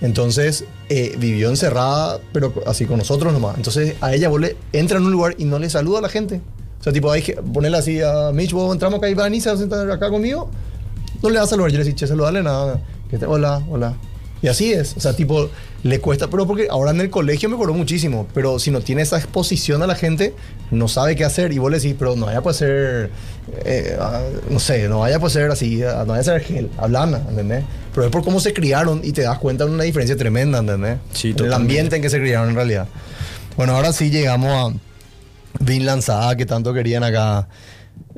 Entonces 0.00 0.64
eh, 0.90 1.14
vivió 1.18 1.48
encerrada, 1.48 2.18
pero 2.32 2.52
así 2.66 2.84
con 2.86 2.98
nosotros 2.98 3.32
nomás. 3.32 3.56
Entonces 3.56 3.94
a 4.00 4.14
ella 4.14 4.28
vos 4.28 4.40
le 4.40 4.56
entra 4.72 4.98
en 4.98 5.06
un 5.06 5.12
lugar 5.12 5.34
y 5.38 5.44
no 5.44 5.58
le 5.58 5.70
saluda 5.70 6.00
a 6.00 6.02
la 6.02 6.08
gente. 6.08 6.40
Sea, 6.86 6.92
tipo, 6.92 7.10
hay 7.10 7.20
que 7.20 7.32
ponerle 7.34 7.78
así 7.78 8.00
a 8.00 8.30
Mitch, 8.32 8.52
vos 8.52 8.72
entramos 8.72 8.98
acá 8.98 9.08
y 9.10 9.14
Vanny 9.14 9.40
se 9.40 9.48
va 9.48 9.56
a 9.56 9.58
sentar 9.58 9.90
acá 9.90 10.08
conmigo. 10.08 10.48
No 11.20 11.30
le 11.30 11.38
vas 11.40 11.48
a 11.48 11.50
saludar, 11.50 11.72
yo 11.72 11.78
le 11.78 11.84
decía, 11.84 11.96
che, 11.96 12.06
saludale 12.06 12.44
nada. 12.44 12.80
Que 13.10 13.18
te- 13.18 13.26
hola, 13.26 13.60
hola. 13.68 13.94
Y 14.40 14.46
así 14.46 14.72
es. 14.72 14.96
O 14.96 15.00
sea, 15.00 15.12
tipo, 15.16 15.48
le 15.82 15.98
cuesta, 15.98 16.28
pero 16.30 16.46
porque 16.46 16.68
ahora 16.70 16.92
en 16.92 17.00
el 17.00 17.10
colegio 17.10 17.48
mejoró 17.48 17.74
muchísimo. 17.74 18.28
Pero 18.34 18.60
si 18.60 18.70
no 18.70 18.82
tiene 18.82 19.02
esa 19.02 19.16
exposición 19.18 19.82
a 19.82 19.88
la 19.88 19.96
gente, 19.96 20.34
no 20.70 20.86
sabe 20.86 21.16
qué 21.16 21.24
hacer. 21.24 21.52
Y 21.52 21.58
vos 21.58 21.72
le 21.72 21.78
decís, 21.78 21.96
pero 21.98 22.14
no 22.14 22.26
vaya 22.26 22.38
a 22.38 22.42
poder 22.42 22.56
ser, 22.56 23.10
eh, 23.64 23.98
no 24.48 24.60
sé, 24.60 24.88
no 24.88 25.00
vaya 25.00 25.16
a 25.16 25.18
poder 25.18 25.32
ser 25.32 25.50
así, 25.50 25.78
no 25.78 26.04
vaya 26.06 26.20
a 26.20 26.22
ser 26.22 26.40
gel, 26.42 26.70
hablana, 26.78 27.18
¿entendés? 27.28 27.64
Pero 27.94 28.06
es 28.06 28.12
por 28.12 28.22
cómo 28.22 28.38
se 28.38 28.52
criaron 28.52 29.00
y 29.02 29.10
te 29.10 29.22
das 29.22 29.38
cuenta 29.38 29.64
de 29.64 29.72
una 29.72 29.82
diferencia 29.82 30.16
tremenda, 30.16 30.58
¿entendés? 30.58 30.98
Sí, 31.12 31.34
el 31.36 31.52
ambiente 31.52 31.96
en 31.96 32.02
que 32.02 32.10
se 32.10 32.20
criaron 32.20 32.50
en 32.50 32.54
realidad. 32.54 32.86
Bueno, 33.56 33.74
ahora 33.74 33.92
sí 33.92 34.10
llegamos 34.10 34.50
a 34.74 34.76
Vinland 35.60 36.02
Saga, 36.02 36.36
que 36.36 36.46
tanto 36.46 36.72
querían 36.74 37.02
acá. 37.04 37.48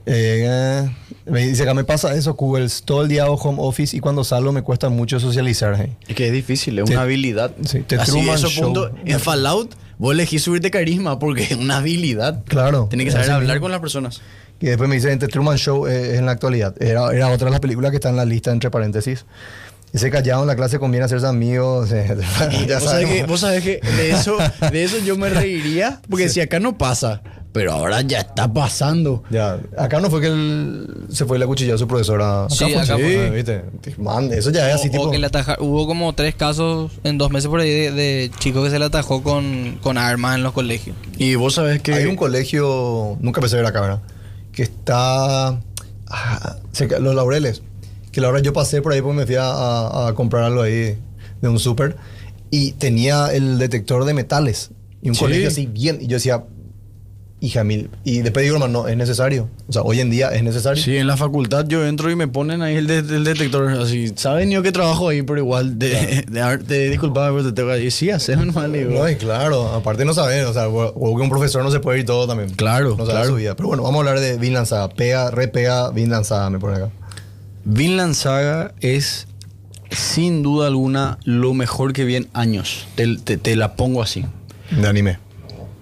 Eh, 0.07 0.89
me 1.27 1.47
dice 1.47 1.63
acá, 1.65 1.75
me 1.75 1.85
pasa 1.85 2.15
eso, 2.15 2.35
Kugels. 2.35 2.83
Todo 2.85 3.03
el 3.03 3.09
día 3.09 3.25
hago 3.25 3.35
home 3.35 3.59
office 3.61 3.97
y 3.97 4.01
cuando 4.01 4.25
salgo 4.25 4.53
me 4.53 4.63
cuesta 4.63 4.89
mucho 4.89 5.21
socializar. 5.21 5.77
hey. 5.79 5.97
Es 6.09 6.15
que 6.17 6.27
es 6.29 6.33
difícil, 6.33 6.79
es 6.79 6.85
Te- 6.87 6.93
una 6.93 7.03
habilidad. 7.03 7.53
sí, 7.65 7.81
te 7.81 7.97
Así, 7.97 8.13
Truman 8.13 8.35
eso 8.37 8.49
Show. 8.49 8.65
punto, 8.65 8.91
en 9.05 9.21
Fallout, 9.21 9.75
vos 9.99 10.13
elegís 10.13 10.43
subirte 10.43 10.71
carisma 10.71 11.19
porque 11.19 11.43
es 11.45 11.53
una 11.53 11.79
habilidad. 11.79 12.43
Claro. 12.45 12.87
Tienes 12.89 13.07
que 13.07 13.13
saber 13.13 13.31
hablar 13.31 13.61
con 13.61 13.71
las 13.71 13.81
personas. 13.81 14.23
Y 14.61 14.67
después 14.67 14.89
me 14.89 14.97
dice, 14.97 15.15
The 15.17 15.29
Truman 15.29 15.57
Show 15.57 15.87
eh, 15.87 16.13
es 16.15 16.19
en 16.19 16.27
la 16.27 16.33
actualidad. 16.33 16.75
Era, 16.83 17.13
era 17.13 17.29
otra 17.29 17.45
de 17.47 17.51
las 17.53 17.61
películas 17.61 17.91
que 17.91 17.97
está 17.99 18.09
en 18.09 18.17
la 18.17 18.25
lista, 18.25 18.51
entre 18.51 18.71
paréntesis. 18.71 19.25
Ese 19.93 20.11
callado 20.11 20.43
en 20.43 20.49
la 20.49 20.57
clase 20.57 20.79
conviene 20.79 21.07
hacerse 21.07 21.27
amigos. 21.27 21.91
eh, 21.93 22.17
ya 22.69 22.79
vos, 22.79 22.85
sabés 22.91 23.07
que, 23.09 23.25
vos 23.25 23.41
sabés 23.41 23.63
que 23.65 23.81
de 23.97 24.11
eso, 24.11 24.37
de 24.71 24.85
eso 24.85 24.99
yo 24.99 25.17
me 25.17 25.29
reiría 25.31 26.01
porque 26.11 26.29
si 26.29 26.41
acá 26.41 26.61
no 26.61 26.77
pasa, 26.77 27.23
pero 27.53 27.73
ahora 27.73 28.03
ya 28.03 28.19
está 28.21 28.53
pasando. 28.53 29.23
Ya, 29.31 29.59
acá 29.79 29.99
no 30.01 30.11
fue 30.11 30.21
que 30.21 30.27
él 30.27 31.07
se 31.11 31.25
fue 31.25 31.37
y 31.37 31.39
le 31.39 31.45
acuchilló 31.47 31.75
a 31.75 31.79
su 31.79 31.89
profesora. 31.89 32.45
Acá 32.45 32.55
Sí, 32.55 32.65
fue, 32.65 32.75
acá 32.83 32.97
sí, 32.97 33.03
fue. 33.03 33.31
¿viste? 33.31 33.65
Man, 33.97 34.31
eso 34.33 34.51
ya 34.51 34.69
es 34.69 34.75
así, 34.75 34.89
O- 34.89 34.91
tipo... 34.91 35.05
o 35.05 35.11
que 35.11 35.19
le 35.19 35.27
ataja- 35.27 35.57
hubo 35.59 35.87
como 35.87 36.13
tres 36.15 36.35
casos 36.35 36.93
en 37.03 37.17
dos 37.17 37.31
meses 37.31 37.49
por 37.49 37.61
ahí 37.61 37.71
de, 37.71 37.91
de 37.93 38.31
chicos 38.39 38.65
que 38.65 38.71
se 38.71 38.79
le 38.79 38.85
atajó 38.85 39.23
con, 39.23 39.79
con 39.83 39.97
armas 39.97 40.37
en 40.37 40.43
los 40.43 40.53
colegios. 40.53 40.97
Y 41.17 41.35
vos 41.37 41.55
sabés 41.55 41.81
que 41.81 41.95
Hay 41.95 42.05
un 42.05 42.17
colegio, 42.17 43.17
nunca 43.21 43.41
pensé 43.41 43.57
ver 43.57 43.65
acá, 43.67 43.81
¿verdad? 43.81 44.03
Que 44.53 44.63
está. 44.65 45.59
ah, 46.09 46.57
los 47.01 47.15
Laureles. 47.15 47.63
Que 48.13 48.21
la 48.21 48.29
hora 48.29 48.41
yo 48.41 48.53
pasé 48.53 48.81
por 48.83 48.93
ahí 48.93 49.01
porque 49.03 49.17
me 49.19 49.27
fui 49.27 49.35
a, 49.37 49.45
a- 49.45 50.09
a 50.09 50.15
comprar 50.15 50.45
algo 50.45 50.63
ahí 50.63 50.97
de 51.43 51.49
un 51.49 51.59
súper. 51.59 51.97
Y 52.51 52.73
tenía 52.73 53.29
el 53.33 53.59
detector 53.59 54.05
de 54.05 54.15
metales. 54.15 54.71
Y 55.03 55.11
un 55.11 55.15
Sí. 55.15 55.21
colegio 55.21 55.49
así 55.49 55.67
bien. 55.67 55.99
Y 56.01 56.07
yo 56.07 56.17
decía, 56.17 56.45
hija 57.41 57.63
mil. 57.63 57.91
Y 58.03 58.23
después 58.23 58.43
digo, 58.43 58.57
hermano, 58.57 58.83
no, 58.83 58.89
es 58.89 58.97
necesario. 58.97 59.49
O 59.69 59.73
sea, 59.73 59.83
hoy 59.83 60.01
en 60.01 60.11
día 60.11 60.31
es 60.31 60.43
necesario. 60.43 60.83
Sí, 60.83 60.97
en 60.97 61.07
la 61.07 61.17
facultad 61.17 61.67
yo 61.69 61.87
entro 61.87 62.11
y 62.11 62.17
me 62.17 62.27
ponen 62.27 62.63
ahí 62.63 62.75
el, 62.77 62.87
de- 62.89 62.99
el 62.99 63.23
detector 63.23 63.69
así. 63.73 64.13
Saben 64.17 64.51
yo 64.51 64.63
que 64.63 64.73
trabajo 64.73 65.09
ahí, 65.11 65.23
pero 65.23 65.39
igual 65.39 65.79
de, 65.79 66.25
de, 66.29 66.41
ar- 66.41 66.65
de- 66.65 66.89
disculpame, 66.91 67.31
pero 67.37 67.45
te 67.51 67.53
tengo 67.53 67.69
que 67.69 67.75
decir, 67.77 67.93
sí, 67.93 68.11
hacemos 68.11 68.53
mal. 68.55 68.73
digo. 68.73 68.91
No, 68.91 69.09
y 69.09 69.15
claro, 69.17 69.69
aparte 69.75 70.05
no 70.05 70.15
saber, 70.15 70.47
o 70.47 70.53
sea, 70.53 70.69
o 70.69 71.17
que 71.17 71.23
un 71.23 71.29
profesor 71.29 71.63
no 71.63 71.71
se 71.71 71.79
puede 71.81 72.01
ir 72.01 72.07
todo 72.07 72.27
también. 72.27 72.51
Claro, 72.55 72.91
no 72.97 73.05
sabe 73.05 73.11
claro. 73.11 73.29
su 73.29 73.35
vida. 73.37 73.55
Pero 73.55 73.69
bueno, 73.69 73.83
vamos 73.85 73.97
a 73.97 74.09
hablar 74.09 74.21
de 74.21 74.37
Vinland 74.39 74.67
Saga. 74.67 74.89
Pega, 74.89 75.31
repega 75.31 75.91
Vinland 75.91 76.25
Saga, 76.25 76.51
me 76.51 76.59
pone 76.59 76.77
acá. 76.77 76.91
Vinland 77.71 78.15
Saga 78.15 78.75
es 78.81 79.29
sin 79.91 80.43
duda 80.43 80.67
alguna 80.69 81.19
lo 81.25 81.53
mejor 81.55 81.93
que 81.93 82.05
vi 82.05 82.17
en 82.17 82.29
años. 82.33 82.87
Te, 82.95 83.17
te- 83.19 83.37
te 83.37 83.57
la 83.57 83.75
pongo 83.77 84.03
así. 84.03 84.25
De 84.71 84.87
anime. 84.89 85.19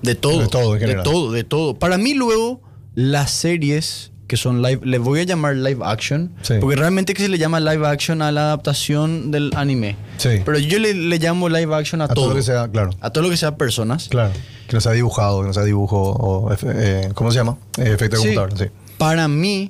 De 0.02 0.14
todo. 0.14 0.40
De 0.40 0.48
todo, 0.48 0.76
en 0.76 0.86
de 0.86 0.94
todo, 1.02 1.30
de 1.32 1.44
todo. 1.44 1.74
Para 1.78 1.96
mí 1.96 2.14
luego, 2.14 2.60
las 2.94 3.30
series 3.30 4.12
que 4.26 4.36
son 4.36 4.60
live, 4.62 4.80
les 4.84 5.00
voy 5.00 5.20
a 5.20 5.22
llamar 5.22 5.54
live 5.54 5.80
action, 5.84 6.32
Sí. 6.42 6.54
porque 6.60 6.74
realmente 6.74 7.14
que 7.14 7.22
se 7.22 7.28
le 7.28 7.38
llama 7.38 7.60
live 7.60 7.86
action 7.86 8.22
a 8.22 8.32
la 8.32 8.42
adaptación 8.46 9.30
del 9.30 9.52
anime. 9.54 9.94
Sí. 10.16 10.40
Pero 10.44 10.58
yo 10.58 10.80
le, 10.80 10.94
le 10.94 11.18
llamo 11.20 11.48
live 11.48 11.72
action 11.72 12.00
a, 12.00 12.06
A 12.06 12.08
todo 12.08 12.30
lo 12.30 12.34
que 12.34 12.42
sea, 12.42 12.66
claro. 12.66 12.90
A 13.00 13.10
todo 13.10 13.22
lo 13.22 13.30
que 13.30 13.36
sea 13.36 13.56
personas. 13.56 14.08
Claro. 14.08 14.32
Que 14.66 14.74
no 14.74 14.80
sea 14.80 14.90
dibujado, 14.92 15.42
que 15.42 15.46
no 15.46 15.54
sea 15.54 15.62
dibujo 15.62 15.96
o. 16.10 16.52
eh, 16.52 17.08
¿Cómo 17.14 17.30
se 17.30 17.38
llama? 17.38 17.56
Eh, 17.78 17.92
efecto 17.94 18.16
de 18.16 18.22
Sí. 18.22 18.34
computador, 18.34 18.58
sí. 18.58 18.64
Para 18.98 19.28
mí, 19.28 19.68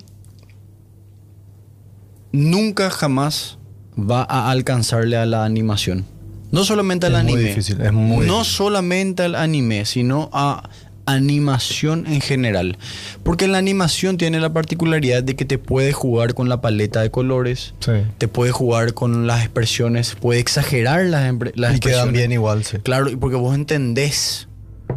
nunca 2.37 2.91
jamás 2.91 3.59
va 3.99 4.23
a 4.23 4.51
alcanzarle 4.51 5.17
a 5.17 5.27
la 5.27 5.45
animación. 5.45 6.05
No 6.53 6.65
solamente 6.65 7.07
al 7.07 7.15
Es 7.17 7.23
muy 7.25 7.33
anime. 7.33 7.49
difícil, 7.49 7.81
es 7.81 7.93
muy 7.93 8.27
no 8.27 8.35
difícil. 8.39 8.55
solamente 8.57 9.23
al 9.25 9.35
anime, 9.35 9.85
sino 9.85 10.31
a 10.33 10.69
animación 11.07 12.07
en 12.07 12.21
general. 12.21 12.79
Porque 13.23 13.47
la 13.49 13.59
animación 13.59 14.17
tiene 14.17 14.41
la 14.41 14.53
particularidad 14.53 15.23
de 15.23 15.37
que 15.37 15.45
te 15.45 15.57
puede 15.59 15.93
jugar 15.93 16.35
con 16.35 16.49
la 16.49 16.61
paleta 16.61 17.01
de 17.01 17.11
colores, 17.11 17.75
Sí. 17.81 17.93
te 18.19 18.27
puede 18.29 18.51
jugar 18.53 18.93
con 18.93 19.27
las 19.27 19.43
expresiones, 19.43 20.17
puede 20.21 20.41
exagerar 20.41 21.05
las, 21.07 21.23
las 21.33 21.37
Y 21.37 21.55
quedan 21.55 21.75
expresiones. 21.77 22.13
bien 22.13 22.33
igual, 22.33 22.65
sí. 22.65 22.79
Claro, 22.79 23.09
porque 23.21 23.37
vos 23.37 23.55
entendés, 23.55 24.49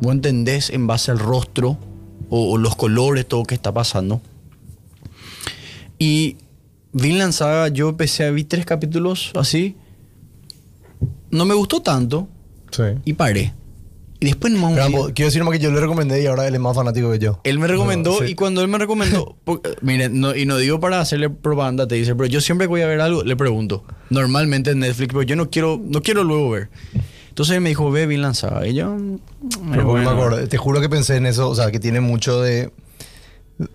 vos 0.01 0.13
entendés 0.13 0.71
en 0.71 0.87
base 0.87 1.11
al 1.11 1.19
rostro 1.19 1.77
o, 2.29 2.51
o 2.53 2.57
los 2.57 2.75
colores, 2.75 3.27
todo 3.27 3.41
lo 3.41 3.45
que 3.45 3.55
está 3.55 3.71
pasando. 3.73 4.21
Y 5.99 6.37
Vinland 6.93 7.33
Saga, 7.33 7.67
yo 7.69 7.89
empecé 7.89 8.25
a 8.25 8.31
ver 8.31 8.43
tres 8.45 8.65
capítulos 8.65 9.31
así. 9.35 9.75
No 11.31 11.45
me 11.45 11.53
gustó 11.53 11.81
tanto 11.81 12.27
Sí. 12.71 12.83
y 13.05 13.13
paré. 13.13 13.53
Y 14.21 14.25
después 14.25 14.51
no 14.51 14.69
Pero, 14.75 15.11
quiero 15.15 15.27
decir 15.29 15.39
nomás 15.39 15.57
que 15.57 15.63
yo 15.63 15.71
le 15.71 15.79
recomendé 15.79 16.21
y 16.21 16.25
ahora 16.25 16.45
él 16.45 16.53
es 16.53 16.59
más 16.59 16.75
fanático 16.75 17.09
que 17.11 17.19
yo. 17.19 17.39
Él 17.45 17.57
me 17.57 17.67
recomendó 17.67 18.19
No, 18.19 18.25
sí. 18.25 18.31
y 18.33 18.35
cuando 18.35 18.61
él 18.61 18.67
me 18.67 18.77
recomendó, 18.77 19.37
porque, 19.45 19.75
miren, 19.81 20.19
no- 20.19 20.35
y 20.35 20.45
no 20.45 20.57
digo 20.57 20.79
para 20.81 20.99
hacerle 20.99 21.29
propaganda, 21.29 21.87
te 21.87 21.95
dice, 21.95 22.15
pero 22.15 22.25
yo 22.27 22.41
siempre 22.41 22.65
que 22.67 22.69
voy 22.69 22.81
a 22.81 22.87
ver 22.87 22.99
algo, 22.99 23.23
le 23.23 23.35
pregunto. 23.37 23.85
Normalmente 24.09 24.71
en 24.71 24.79
Netflix, 24.79 25.07
pero 25.13 25.21
yo 25.23 25.35
no 25.37 25.49
quiero, 25.49 25.79
no 25.81 26.01
quiero 26.01 26.23
luego 26.25 26.49
ver. 26.49 26.69
Entonces 27.29 27.55
él 27.55 27.61
me 27.61 27.69
dijo, 27.69 27.89
ve 27.91 28.07
bien 28.07 28.21
lanzada. 28.21 28.67
Y 28.67 28.73
yo, 28.73 28.89
mm, 28.89 29.19
Pero 29.71 29.85
bueno. 29.85 30.09
me 30.13 30.17
acuerdo, 30.21 30.47
te 30.49 30.57
juro 30.57 30.81
que 30.81 30.89
pensé 30.89 31.15
en 31.15 31.25
eso, 31.25 31.47
o 31.49 31.55
sea, 31.55 31.71
que 31.71 31.79
tiene 31.79 32.01
mucho 32.01 32.41
de. 32.41 32.71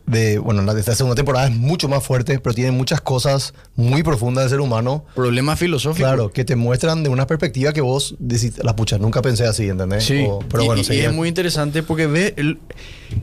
De 0.07 0.39
bueno, 0.39 0.63
la 0.63 0.73
de 0.73 0.81
esta 0.81 0.95
segunda 0.95 1.15
temporada 1.15 1.47
es 1.47 1.55
mucho 1.55 1.89
más 1.89 2.03
fuerte, 2.03 2.39
pero 2.39 2.55
tiene 2.55 2.71
muchas 2.73 3.01
cosas 3.03 3.53
muy 3.77 4.03
profundas 4.03 4.45
del 4.45 4.51
ser 4.53 4.61
humano. 4.61 5.05
Problema 5.15 5.57
filosófico. 5.57 6.07
Claro, 6.07 6.33
que 6.33 6.45
te 6.45 6.57
muestran 6.57 7.03
de 7.03 7.11
una 7.11 7.27
perspectiva 7.27 7.73
que 7.75 7.83
vos 7.83 8.17
decís, 8.19 8.59
la 8.65 8.75
pucha, 8.77 8.97
nunca 8.99 9.21
pensé 9.21 9.45
así, 9.47 9.69
¿entendés? 9.69 10.05
Sí, 10.05 10.25
O- 10.27 10.39
pero 10.51 10.63
y, 10.63 10.67
bueno, 10.67 10.83
y- 10.89 10.97
es 11.01 11.13
muy 11.13 11.29
interesante 11.29 11.83
porque 11.83 12.07
ve 12.07 12.33
el- 12.39 12.59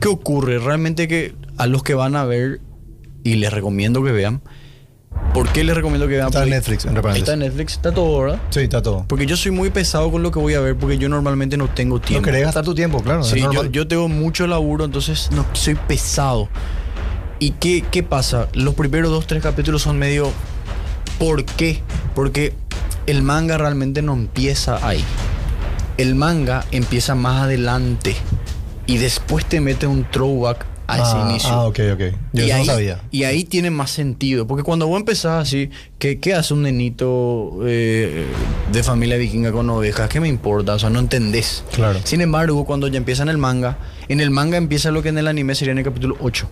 qué 0.00 0.06
ocurre. 0.08 0.58
Realmente 0.58 1.08
que 1.08 1.34
a 1.56 1.66
los 1.66 1.82
que 1.82 1.94
van 1.94 2.14
a 2.14 2.24
ver, 2.24 2.60
y 3.24 3.34
les 3.34 3.52
recomiendo 3.52 4.02
que 4.04 4.12
vean, 4.12 4.40
¿por 5.32 5.48
qué 5.50 5.64
les 5.64 5.74
recomiendo 5.74 6.06
que 6.08 6.14
vean? 6.16 6.26
Está 6.28 6.42
en 6.44 6.50
Netflix, 6.50 6.84
entre 6.84 7.02
paréntesis. 7.02 7.22
Está 7.22 7.32
en 7.34 7.38
Netflix, 7.40 7.72
está 7.72 7.92
todo, 7.92 8.20
¿verdad? 8.20 8.40
Sí, 8.50 8.60
está 8.60 8.82
todo. 8.82 9.04
Porque 9.08 9.26
yo 9.26 9.36
soy 9.36 9.50
muy 9.50 9.70
pesado 9.70 10.10
con 10.10 10.22
lo 10.22 10.30
que 10.30 10.38
voy 10.38 10.54
a 10.54 10.60
ver 10.60 10.76
porque 10.76 10.98
yo 10.98 11.08
normalmente 11.08 11.56
no 11.56 11.68
tengo 11.68 11.96
No 11.96 12.00
tiempo. 12.00 12.24
querés 12.24 12.42
gastar 12.44 12.64
tu 12.64 12.74
tiempo, 12.74 13.02
claro. 13.02 13.22
Sí, 13.22 13.40
yo, 13.40 13.64
yo 13.66 13.86
tengo 13.88 14.08
mucho 14.08 14.46
laburo, 14.46 14.84
entonces 14.84 15.30
no 15.32 15.46
soy 15.52 15.74
pesado. 15.74 16.48
¿Y 17.38 17.50
qué, 17.52 17.84
qué 17.90 18.02
pasa? 18.02 18.48
Los 18.52 18.74
primeros 18.74 19.10
dos, 19.10 19.26
tres 19.26 19.42
capítulos 19.42 19.82
son 19.82 19.98
medio... 19.98 20.30
¿Por 21.18 21.44
qué? 21.44 21.80
Porque 22.14 22.54
el 23.06 23.22
manga 23.22 23.58
realmente 23.58 24.02
no 24.02 24.12
empieza 24.14 24.86
ahí. 24.86 25.04
El 25.98 26.14
manga 26.14 26.64
empieza 26.70 27.14
más 27.14 27.42
adelante 27.42 28.16
y 28.86 28.98
después 28.98 29.44
te 29.44 29.60
mete 29.60 29.86
un 29.86 30.04
throwback 30.04 30.66
a 30.86 30.96
ese 30.96 31.12
ah, 31.14 31.26
inicio. 31.30 31.50
Ah, 31.50 31.64
ok, 31.66 31.78
ok. 31.94 32.00
Yo 32.32 32.44
y, 32.44 32.50
eso 32.50 32.54
ahí, 32.54 32.66
no 32.66 32.72
sabía. 32.72 33.00
y 33.10 33.24
ahí 33.24 33.44
tiene 33.44 33.70
más 33.70 33.90
sentido. 33.90 34.46
Porque 34.46 34.62
cuando 34.64 34.86
vos 34.86 34.98
empezás 34.98 35.42
así, 35.48 35.70
¿qué, 35.98 36.18
qué 36.20 36.34
hace 36.34 36.52
un 36.54 36.62
nenito 36.62 37.60
eh, 37.64 38.26
de 38.72 38.82
familia 38.82 39.16
vikinga 39.16 39.52
con 39.52 39.68
ovejas? 39.70 40.08
¿Qué 40.08 40.20
me 40.20 40.28
importa? 40.28 40.74
O 40.74 40.78
sea, 40.78 40.90
no 40.90 40.98
entendés. 40.98 41.64
Claro. 41.72 42.00
Sin 42.04 42.20
embargo, 42.20 42.64
cuando 42.64 42.88
ya 42.88 42.98
empieza 42.98 43.22
en 43.22 43.28
el 43.28 43.38
manga, 43.38 43.78
en 44.08 44.20
el 44.20 44.30
manga 44.30 44.56
empieza 44.56 44.90
lo 44.90 45.02
que 45.02 45.10
en 45.10 45.18
el 45.18 45.28
anime 45.28 45.54
sería 45.54 45.72
en 45.72 45.78
el 45.78 45.84
capítulo 45.84 46.16
8. 46.20 46.48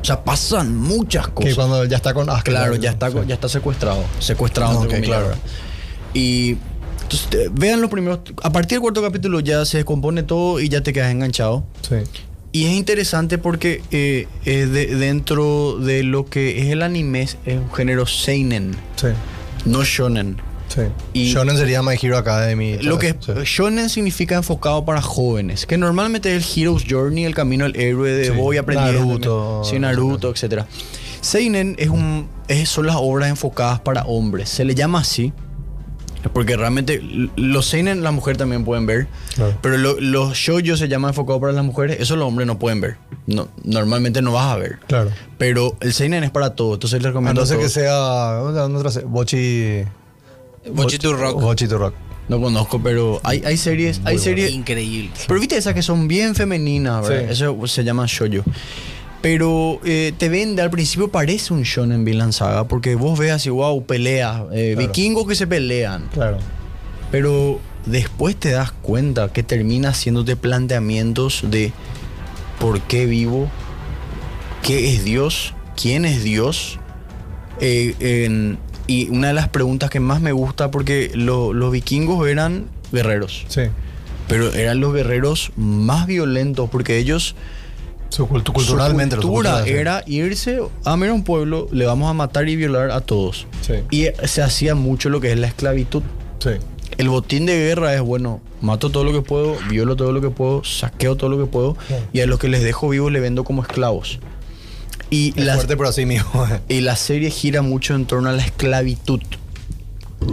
O 0.00 0.04
sea, 0.04 0.22
pasan 0.24 0.76
muchas 0.76 1.26
Que 1.28 1.32
cosas. 1.34 1.54
cuando 1.54 1.84
ya 1.84 1.96
está 1.96 2.14
con. 2.14 2.30
Ah, 2.30 2.40
Claro, 2.42 2.76
ya 2.76 2.90
está, 2.90 3.10
sí. 3.10 3.18
ya 3.26 3.34
está 3.34 3.48
secuestrado. 3.48 4.02
Secuestrado, 4.20 4.78
Ah, 4.80 4.82
entre 4.84 4.98
ok, 4.98 5.04
comillas, 5.04 5.20
claro. 5.22 5.34
Y 6.14 6.56
entonces, 7.02 7.50
vean 7.52 7.80
los 7.80 7.90
primeros. 7.90 8.20
A 8.42 8.50
partir 8.50 8.76
del 8.76 8.80
cuarto 8.82 9.02
capítulo 9.02 9.40
ya 9.40 9.64
se 9.64 9.78
descompone 9.78 10.22
todo 10.22 10.60
y 10.60 10.68
ya 10.68 10.82
te 10.82 10.92
quedas 10.92 11.10
enganchado. 11.10 11.64
Sí. 11.82 11.96
Y 12.58 12.66
es 12.66 12.72
interesante 12.72 13.38
porque 13.38 13.82
eh, 13.92 14.26
eh, 14.44 14.66
de- 14.66 14.86
dentro 14.96 15.78
de 15.78 16.02
lo 16.02 16.24
que 16.26 16.60
es 16.60 16.66
el 16.70 16.82
anime 16.82 17.22
es 17.22 17.36
un 17.46 17.70
género 17.72 18.04
seinen, 18.06 18.74
Sí. 18.96 19.06
no 19.64 19.84
shonen. 19.84 20.38
Sí. 20.68 20.80
Y- 21.12 21.32
Shonen 21.32 21.56
sería 21.56 21.82
My 21.82 21.94
Hero 22.00 22.18
Academy. 22.18 22.78
Lo 22.82 22.98
que 22.98 23.14
Sí. 23.20 23.32
shonen 23.44 23.88
significa 23.88 24.34
enfocado 24.34 24.84
para 24.84 25.00
jóvenes, 25.00 25.66
que 25.66 25.78
normalmente 25.78 26.34
es 26.34 26.44
el 26.56 26.62
hero's 26.62 26.84
journey, 26.88 27.24
el 27.24 27.34
camino 27.34 27.64
del 27.64 27.76
héroe 27.80 28.10
de 28.12 28.30
voy 28.30 28.56
aprendiendo. 28.56 29.04
Naruto. 29.06 29.62
Sí, 29.64 29.78
Naruto, 29.78 30.30
etcétera. 30.30 30.66
Seinen 31.20 31.74
es 31.78 31.88
un, 31.88 32.28
es- 32.48 32.68
son 32.68 32.86
las 32.86 32.96
obras 32.98 33.30
enfocadas 33.30 33.80
para 33.80 34.02
hombres. 34.02 34.48
Se 34.48 34.64
le 34.64 34.74
llama 34.74 34.98
así 35.00 35.32
Porque 36.32 36.56
realmente 36.56 37.00
los 37.36 37.66
seinen 37.66 38.02
la 38.02 38.10
mujer 38.10 38.36
también 38.36 38.64
pueden 38.64 38.86
ver, 38.86 39.06
Claro. 39.36 39.56
pero 39.62 39.76
lo- 39.78 40.00
los 40.00 40.34
shoujo 40.36 40.76
se 40.76 40.88
llaman 40.88 41.10
enfocados 41.10 41.40
para 41.40 41.52
las 41.52 41.64
mujeres, 41.64 41.98
eso 42.00 42.16
los 42.16 42.26
hombres 42.26 42.46
no 42.46 42.58
pueden 42.58 42.80
ver. 42.80 42.96
No, 43.26 43.48
normalmente 43.62 44.20
no 44.20 44.32
vas 44.32 44.52
a 44.52 44.56
ver. 44.56 44.78
Claro. 44.88 45.10
Pero 45.38 45.76
el 45.80 45.92
seinen 45.92 46.24
es 46.24 46.30
para 46.30 46.54
todo, 46.56 46.74
entonces 46.74 46.98
les 47.00 47.06
A 47.06 47.10
recomiendo 47.10 47.40
no 47.40 47.44
a 47.44 47.46
ser 47.46 47.58
que 47.58 47.68
sea. 47.68 48.38
¿cómo 48.40 48.52
se 48.52 48.58
llama 48.58 48.78
otra 48.78 48.90
serie? 48.90 49.08
Bochi. 49.08 49.84
Bochi 50.72 50.98
to 50.98 51.14
Rock. 51.16 51.40
Bochi 51.40 51.68
to 51.68 51.78
Rock. 51.78 51.94
No 52.28 52.40
conozco, 52.40 52.78
pero 52.82 53.20
hay, 53.24 53.42
hay 53.46 53.56
series, 53.56 54.02
hay 54.04 54.18
series, 54.18 54.50
Increíble. 54.50 55.10
pero 55.26 55.40
viste 55.40 55.56
esas 55.56 55.72
que 55.72 55.80
son 55.82 56.08
bien 56.08 56.34
femeninas, 56.34 57.08
¿verdad? 57.08 57.24
Sí. 57.28 57.32
Eso 57.32 57.66
se 57.66 57.84
llama 57.84 58.04
shoujo. 58.06 58.44
Pero 59.20 59.80
eh, 59.84 60.12
te 60.16 60.28
vende, 60.28 60.62
al 60.62 60.70
principio 60.70 61.08
parece 61.08 61.52
un 61.52 61.62
shonen 61.62 62.04
Vinland 62.04 62.32
Saga, 62.32 62.68
porque 62.68 62.94
vos 62.94 63.18
ves 63.18 63.32
así, 63.32 63.50
wow, 63.50 63.84
peleas, 63.84 64.42
eh, 64.52 64.74
Claro. 64.76 64.88
vikingos 64.88 65.26
que 65.26 65.34
se 65.34 65.46
pelean. 65.46 66.08
Claro. 66.12 66.38
Pero 67.10 67.58
después 67.86 68.36
te 68.36 68.50
das 68.50 68.70
cuenta 68.70 69.32
que 69.32 69.42
termina 69.42 69.88
haciéndote 69.90 70.36
planteamientos 70.36 71.42
de 71.50 71.72
por 72.60 72.80
qué 72.82 73.06
vivo, 73.06 73.50
qué 74.62 74.94
es 74.94 75.04
Dios, 75.04 75.54
quién 75.80 76.04
es 76.04 76.22
Dios. 76.22 76.78
Eh, 77.60 77.94
en- 77.98 78.58
y 78.86 79.08
una 79.10 79.28
de 79.28 79.34
las 79.34 79.48
preguntas 79.48 79.90
que 79.90 79.98
más 80.00 80.20
me 80.20 80.30
gusta, 80.32 80.70
porque 80.70 81.10
lo- 81.14 81.52
los 81.52 81.72
vikingos 81.72 82.26
eran 82.28 82.66
guerreros, 82.92 83.44
Sí. 83.48 83.62
pero 84.28 84.52
eran 84.54 84.78
los 84.80 84.94
guerreros 84.94 85.50
más 85.56 86.06
violentos, 86.06 86.70
porque 86.70 86.98
ellos, 86.98 87.34
Su 88.10 88.26
cultu- 88.26 88.52
culturalmente. 88.52 89.16
su 89.16 89.22
cultura 89.22 89.62
sí. 89.64 89.70
era 89.70 90.02
irse 90.06 90.60
a 90.84 90.96
ver 90.96 91.12
un 91.12 91.24
pueblo, 91.24 91.68
le 91.72 91.84
vamos 91.86 92.08
a 92.10 92.14
matar 92.14 92.48
y 92.48 92.56
violar 92.56 92.90
a 92.90 93.00
todos. 93.00 93.46
Sí. 93.60 93.74
Y 93.90 94.06
se 94.26 94.42
hacía 94.42 94.74
mucho 94.74 95.10
lo 95.10 95.20
que 95.20 95.32
es 95.32 95.38
la 95.38 95.46
esclavitud. 95.48 96.02
Sí. 96.38 96.50
El 96.96 97.08
botín 97.10 97.46
de 97.46 97.56
guerra 97.56 97.94
es 97.94 98.00
bueno, 98.00 98.40
mato 98.62 98.90
todo 98.90 99.04
lo 99.04 99.12
que 99.12 99.20
puedo, 99.20 99.56
violo 99.68 99.94
todo 99.94 100.12
lo 100.12 100.20
que 100.20 100.30
puedo, 100.30 100.64
saqueo 100.64 101.16
todo 101.16 101.30
lo 101.30 101.38
que 101.38 101.44
puedo 101.46 101.74
Claro. 101.86 102.02
y 102.12 102.20
a 102.20 102.26
los 102.26 102.38
que 102.38 102.48
les 102.48 102.62
dejo 102.64 102.88
vivos 102.88 103.12
le 103.12 103.20
vendo 103.20 103.44
como 103.44 103.62
esclavos. 103.62 104.18
Y 105.10 105.32
Es 105.38 105.44
la, 105.46 105.54
fuerte, 105.54 105.76
pero 105.76 105.88
así 105.90 106.06
mismo. 106.06 106.46
y 106.68 106.80
la 106.80 106.96
serie 106.96 107.30
gira 107.30 107.62
mucho 107.62 107.94
en 107.94 108.06
torno 108.06 108.30
a 108.30 108.32
la 108.32 108.42
esclavitud. 108.44 109.20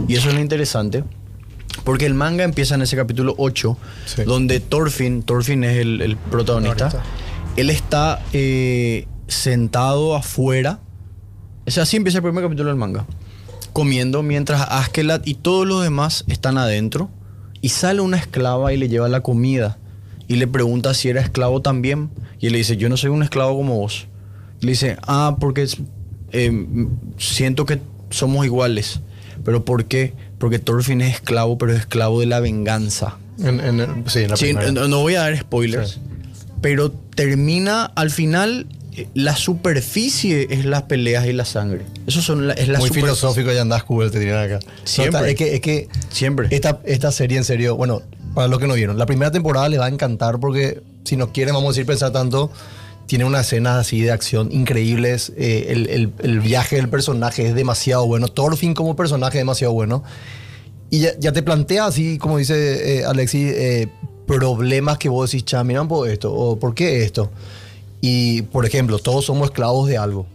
Y 0.08 0.16
eso 0.16 0.28
es 0.28 0.34
lo 0.34 0.40
interesante. 0.40 1.04
Porque 1.84 2.06
el 2.06 2.14
manga 2.14 2.42
empieza 2.42 2.74
en 2.74 2.82
ese 2.82 2.96
capítulo 2.96 3.34
8, 3.38 3.76
Sí. 4.06 4.22
donde 4.24 4.60
Thorfinn, 4.60 5.22
Thorfinn 5.22 5.62
es 5.62 5.76
el, 5.78 6.00
el 6.00 6.16
protagonista, 6.16 6.88
Protagonista. 6.88 7.02
Él 7.56 7.70
está 7.70 8.22
eh, 8.32 9.06
sentado 9.28 10.14
afuera. 10.14 10.80
O 11.66 11.70
sea, 11.70 11.82
así 11.84 11.96
empieza 11.96 12.18
el 12.18 12.22
primer 12.24 12.44
capítulo 12.44 12.68
del 12.68 12.78
manga. 12.78 13.06
Comiendo 13.72 14.22
mientras 14.22 14.62
Askelat 14.70 15.26
y 15.26 15.34
todos 15.34 15.66
los 15.66 15.82
demás 15.82 16.24
están 16.28 16.58
adentro. 16.58 17.10
Y 17.60 17.70
sale 17.70 18.00
una 18.00 18.16
esclava 18.16 18.72
y 18.72 18.76
le 18.76 18.88
lleva 18.88 19.08
la 19.08 19.20
comida. 19.22 19.78
Y 20.28 20.36
le 20.36 20.46
pregunta 20.46 20.94
si 20.94 21.08
era 21.08 21.20
esclavo 21.20 21.62
también. 21.62 22.10
Y 22.38 22.46
él 22.46 22.52
le 22.52 22.58
dice, 22.58 22.76
yo 22.76 22.88
no 22.88 22.96
soy 22.96 23.10
un 23.10 23.22
esclavo 23.22 23.56
como 23.56 23.76
vos. 23.78 24.06
Y 24.60 24.66
le 24.66 24.72
dice, 24.72 24.96
ah, 25.02 25.36
porque 25.40 25.66
eh, 26.32 26.86
siento 27.18 27.66
que 27.66 27.80
somos 28.10 28.44
iguales. 28.46 29.00
¿Pero 29.44 29.64
por 29.64 29.84
qué? 29.86 30.14
Porque 30.38 30.58
Thorfinn 30.58 31.00
es 31.00 31.14
esclavo, 31.16 31.58
pero 31.58 31.72
es 31.72 31.80
esclavo 31.80 32.20
de 32.20 32.26
la 32.26 32.40
venganza. 32.40 33.16
En, 33.38 33.60
en- 33.60 34.04
sí, 34.08 34.20
en 34.20 34.30
la 34.30 34.36
Sí, 34.36 34.54
no, 34.72 34.88
no 34.88 35.00
voy 35.00 35.14
a 35.14 35.20
dar 35.22 35.36
spoilers. 35.38 35.90
Sí. 35.92 36.00
Pero 36.66 36.90
termina 36.90 37.84
al 37.84 38.10
final. 38.10 38.66
eh, 38.96 39.06
La 39.14 39.36
superficie 39.36 40.48
es 40.50 40.64
las 40.64 40.82
peleas 40.84 41.26
y 41.26 41.32
la 41.32 41.44
sangre. 41.44 41.82
Eso 42.08 42.20
son 42.22 42.48
la, 42.48 42.54
es 42.54 42.66
la 42.66 42.78
Muy 42.80 42.90
filosófico 42.90 43.52
y 43.52 43.56
andás 43.58 43.84
cool 43.84 44.10
te 44.10 44.18
tiran 44.18 44.42
acá. 44.44 44.58
Siempre. 44.84 45.20
No, 45.20 45.26
está- 45.26 45.30
es 45.30 45.36
que, 45.36 45.54
es 45.54 45.60
que 45.60 45.88
Siempre. 46.10 46.48
Esta, 46.50 46.80
esta 46.84 47.12
serie, 47.12 47.38
en 47.38 47.44
serio, 47.44 47.76
bueno, 47.76 48.02
para 48.34 48.48
los 48.48 48.58
que 48.58 48.66
no 48.66 48.74
vieron, 48.74 48.98
la 48.98 49.06
primera 49.06 49.30
temporada 49.30 49.68
le 49.68 49.78
va 49.78 49.86
a 49.86 49.88
encantar 49.88 50.40
porque 50.40 50.82
si 51.04 51.16
no 51.16 51.32
quieren, 51.32 51.54
vamos 51.54 51.68
a 51.68 51.72
decir, 51.72 51.86
pensar 51.86 52.10
tanto, 52.10 52.50
tiene 53.06 53.24
unas 53.24 53.46
escenas 53.46 53.76
así 53.76 54.00
de 54.00 54.10
acción 54.10 54.50
increíbles. 54.50 55.32
eh, 55.36 55.66
el, 55.68 55.88
el- 55.88 56.12
el 56.24 56.40
viaje 56.40 56.74
del 56.76 56.88
personaje 56.88 57.46
es 57.46 57.54
demasiado 57.54 58.04
bueno. 58.06 58.26
Thorfinn 58.28 58.74
como 58.74 58.96
personaje 58.96 59.38
es 59.38 59.42
demasiado 59.42 59.72
bueno. 59.72 60.02
Y 60.90 61.00
ya, 61.00 61.10
ya 61.18 61.32
te 61.32 61.42
plantea 61.42 61.86
así, 61.86 62.16
como 62.18 62.38
dice 62.38 62.98
eh, 63.00 63.04
Alexis, 63.04 63.52
eh, 63.54 63.88
problemas 64.26 64.98
que 64.98 65.08
vos 65.08 65.30
decís, 65.30 65.44
cha, 65.44 65.62
miran 65.64 65.88
por 65.88 66.08
esto, 66.08 66.32
o 66.32 66.58
por 66.58 66.74
qué 66.74 67.02
esto. 67.04 67.30
Y, 68.00 68.42
por 68.42 68.66
ejemplo, 68.66 68.98
todos 68.98 69.24
somos 69.24 69.48
esclavos 69.50 69.88
de 69.88 69.96
algo. 69.98 70.26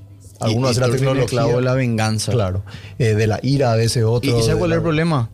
Y- 0.41 0.43
Algunos 0.45 0.69
y 0.69 0.71
hacen 0.71 0.81
la 0.83 0.89
tecnología. 0.97 1.23
esclavo 1.25 1.55
de 1.57 1.61
la 1.61 1.73
venganza. 1.73 2.31
Claro. 2.31 2.63
Eh, 2.97 3.13
de 3.13 3.27
la 3.27 3.39
ira 3.43 3.73
a 3.73 3.75
veces 3.75 3.97
¿Y, 3.97 4.03
otro. 4.03 4.29
y 4.29 4.33
¿sabes 4.33 4.47
de 4.47 4.55
cuál 4.55 4.63
es 4.65 4.69
la- 4.69 4.75
el 4.77 4.81
problema? 4.81 5.29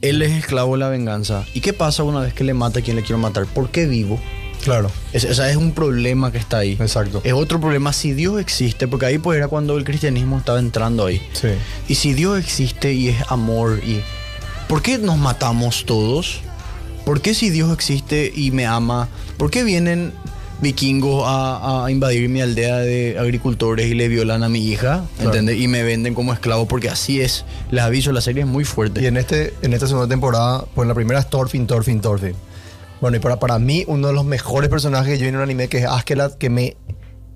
Él 0.00 0.22
es 0.22 0.30
esclavo 0.32 0.74
de 0.74 0.78
la 0.78 0.88
venganza. 0.88 1.44
¿Y 1.54 1.60
qué 1.60 1.72
pasa 1.72 2.04
una 2.04 2.20
vez 2.20 2.32
que 2.34 2.44
le 2.44 2.54
mata 2.54 2.78
a 2.78 2.82
quien 2.82 2.94
le 2.96 3.02
quiero 3.02 3.18
matar? 3.18 3.46
¿Por 3.46 3.70
qué 3.70 3.86
vivo? 3.86 4.20
Claro. 4.62 4.90
Es, 5.12 5.24
o 5.24 5.34
sea, 5.34 5.50
es 5.50 5.56
un 5.56 5.72
problema 5.72 6.30
que 6.30 6.38
está 6.38 6.58
ahí. 6.58 6.76
Exacto. 6.80 7.20
Es 7.24 7.32
otro 7.32 7.60
problema 7.60 7.92
si 7.92 8.12
Dios 8.12 8.40
existe, 8.40 8.86
porque 8.86 9.06
ahí 9.06 9.18
pues 9.18 9.36
era 9.38 9.48
cuando 9.48 9.76
el 9.76 9.82
cristianismo 9.84 10.38
estaba 10.38 10.58
entrando 10.60 11.06
ahí. 11.06 11.20
Sí. 11.32 11.48
Y 11.88 11.94
si 11.96 12.12
Dios 12.14 12.38
existe 12.38 12.92
y 12.92 13.08
es 13.08 13.16
amor 13.28 13.80
y 13.84 14.00
¿por 14.68 14.82
qué 14.82 14.98
nos 14.98 15.16
matamos 15.16 15.84
todos? 15.84 16.40
¿Por 17.08 17.22
qué 17.22 17.32
si 17.32 17.48
Dios 17.48 17.72
existe 17.72 18.30
y 18.36 18.50
me 18.50 18.66
ama? 18.66 19.08
¿Por 19.38 19.50
qué 19.50 19.64
vienen 19.64 20.12
vikingos 20.60 21.24
a, 21.26 21.86
a 21.86 21.90
invadir 21.90 22.28
mi 22.28 22.42
aldea 22.42 22.76
de 22.80 23.16
agricultores 23.18 23.86
y 23.86 23.94
le 23.94 24.08
violan 24.08 24.42
a 24.42 24.50
mi 24.50 24.58
hija? 24.58 25.06
Claro. 25.16 25.30
¿Entendés? 25.30 25.58
Y 25.58 25.68
me 25.68 25.82
venden 25.82 26.12
como 26.12 26.34
esclavo 26.34 26.68
porque 26.68 26.90
así 26.90 27.22
es. 27.22 27.46
Les 27.70 27.82
aviso, 27.82 28.12
la 28.12 28.20
serie 28.20 28.42
es 28.42 28.46
muy 28.46 28.66
fuerte. 28.66 29.00
Y 29.00 29.06
en, 29.06 29.16
este, 29.16 29.54
en 29.62 29.72
esta 29.72 29.86
segunda 29.86 30.06
temporada, 30.06 30.66
pues 30.74 30.84
en 30.84 30.88
la 30.88 30.94
primera 30.94 31.18
es 31.18 31.30
Thorfinn, 31.30 31.66
Thorfinn, 31.66 32.02
Thorfinn. 32.02 32.34
Bueno, 33.00 33.16
y 33.16 33.20
para, 33.20 33.38
para 33.38 33.58
mí, 33.58 33.84
uno 33.86 34.08
de 34.08 34.12
los 34.12 34.26
mejores 34.26 34.68
personajes 34.68 35.14
que 35.14 35.18
yo 35.18 35.22
vi 35.22 35.28
en 35.28 35.36
un 35.36 35.42
anime, 35.42 35.68
que 35.68 35.78
es 35.78 35.86
Askelat, 35.86 36.36
que 36.36 36.50
me 36.50 36.76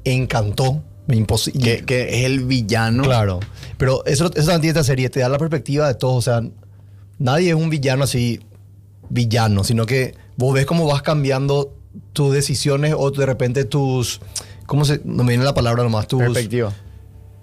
encantó. 0.05 0.82
Que, 1.09 1.82
que 1.86 2.19
es 2.19 2.27
el 2.27 2.44
villano. 2.44 3.05
Claro. 3.05 3.40
Pero 3.78 4.05
eso, 4.05 4.27
eso 4.27 4.35
también 4.35 4.61
tiene 4.61 4.69
esta 4.69 4.85
serie, 4.85 5.09
te 5.09 5.20
da 5.20 5.31
la 5.31 5.39
perspectiva 5.39 5.89
de 5.89 5.94
todo. 5.94 6.12
O 6.12 6.20
sea, 6.20 6.43
nadie 7.19 7.49
es 7.49 7.55
un 7.55 7.70
villano 7.70 8.05
así, 8.05 8.39
villano, 9.12 9.62
sino 9.62 9.86
que 9.86 10.14
vos 10.36 10.55
ves 10.55 10.66
cómo 10.66 10.86
vas 10.86 11.02
cambiando 11.02 11.74
tus 12.12 12.32
decisiones 12.32 12.94
o 12.97 13.10
de 13.10 13.26
repente 13.26 13.64
tus. 13.64 14.20
¿Cómo 14.66 14.84
se.? 14.84 15.01
No 15.05 15.22
me 15.22 15.30
viene 15.32 15.44
la 15.44 15.55
palabra 15.55 15.82
nomás. 15.82 16.06
Tus, 16.09 16.20
Perspectiva. 16.20 16.72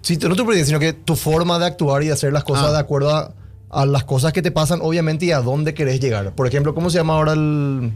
Sí, 0.02 0.14
no 0.16 0.30
tu 0.34 0.44
perspectiva, 0.46 0.64
sino 0.66 0.78
que 0.80 0.92
tu 0.92 1.14
forma 1.14 1.58
de 1.58 1.66
actuar 1.66 2.02
y 2.02 2.06
de 2.06 2.12
hacer 2.12 2.32
las 2.32 2.42
cosas 2.44 2.66
Ah. 2.68 2.72
de 2.72 2.78
acuerdo 2.78 3.14
a, 3.14 3.34
a 3.70 3.86
las 3.86 4.04
cosas 4.04 4.32
que 4.32 4.42
te 4.42 4.50
pasan, 4.50 4.80
obviamente, 4.82 5.26
y 5.26 5.30
a 5.32 5.40
dónde 5.40 5.74
querés 5.74 6.00
llegar. 6.00 6.34
Por 6.34 6.46
ejemplo, 6.46 6.74
¿cómo 6.74 6.90
se 6.90 6.98
llama 6.98 7.14
ahora 7.14 7.32
el. 7.34 7.92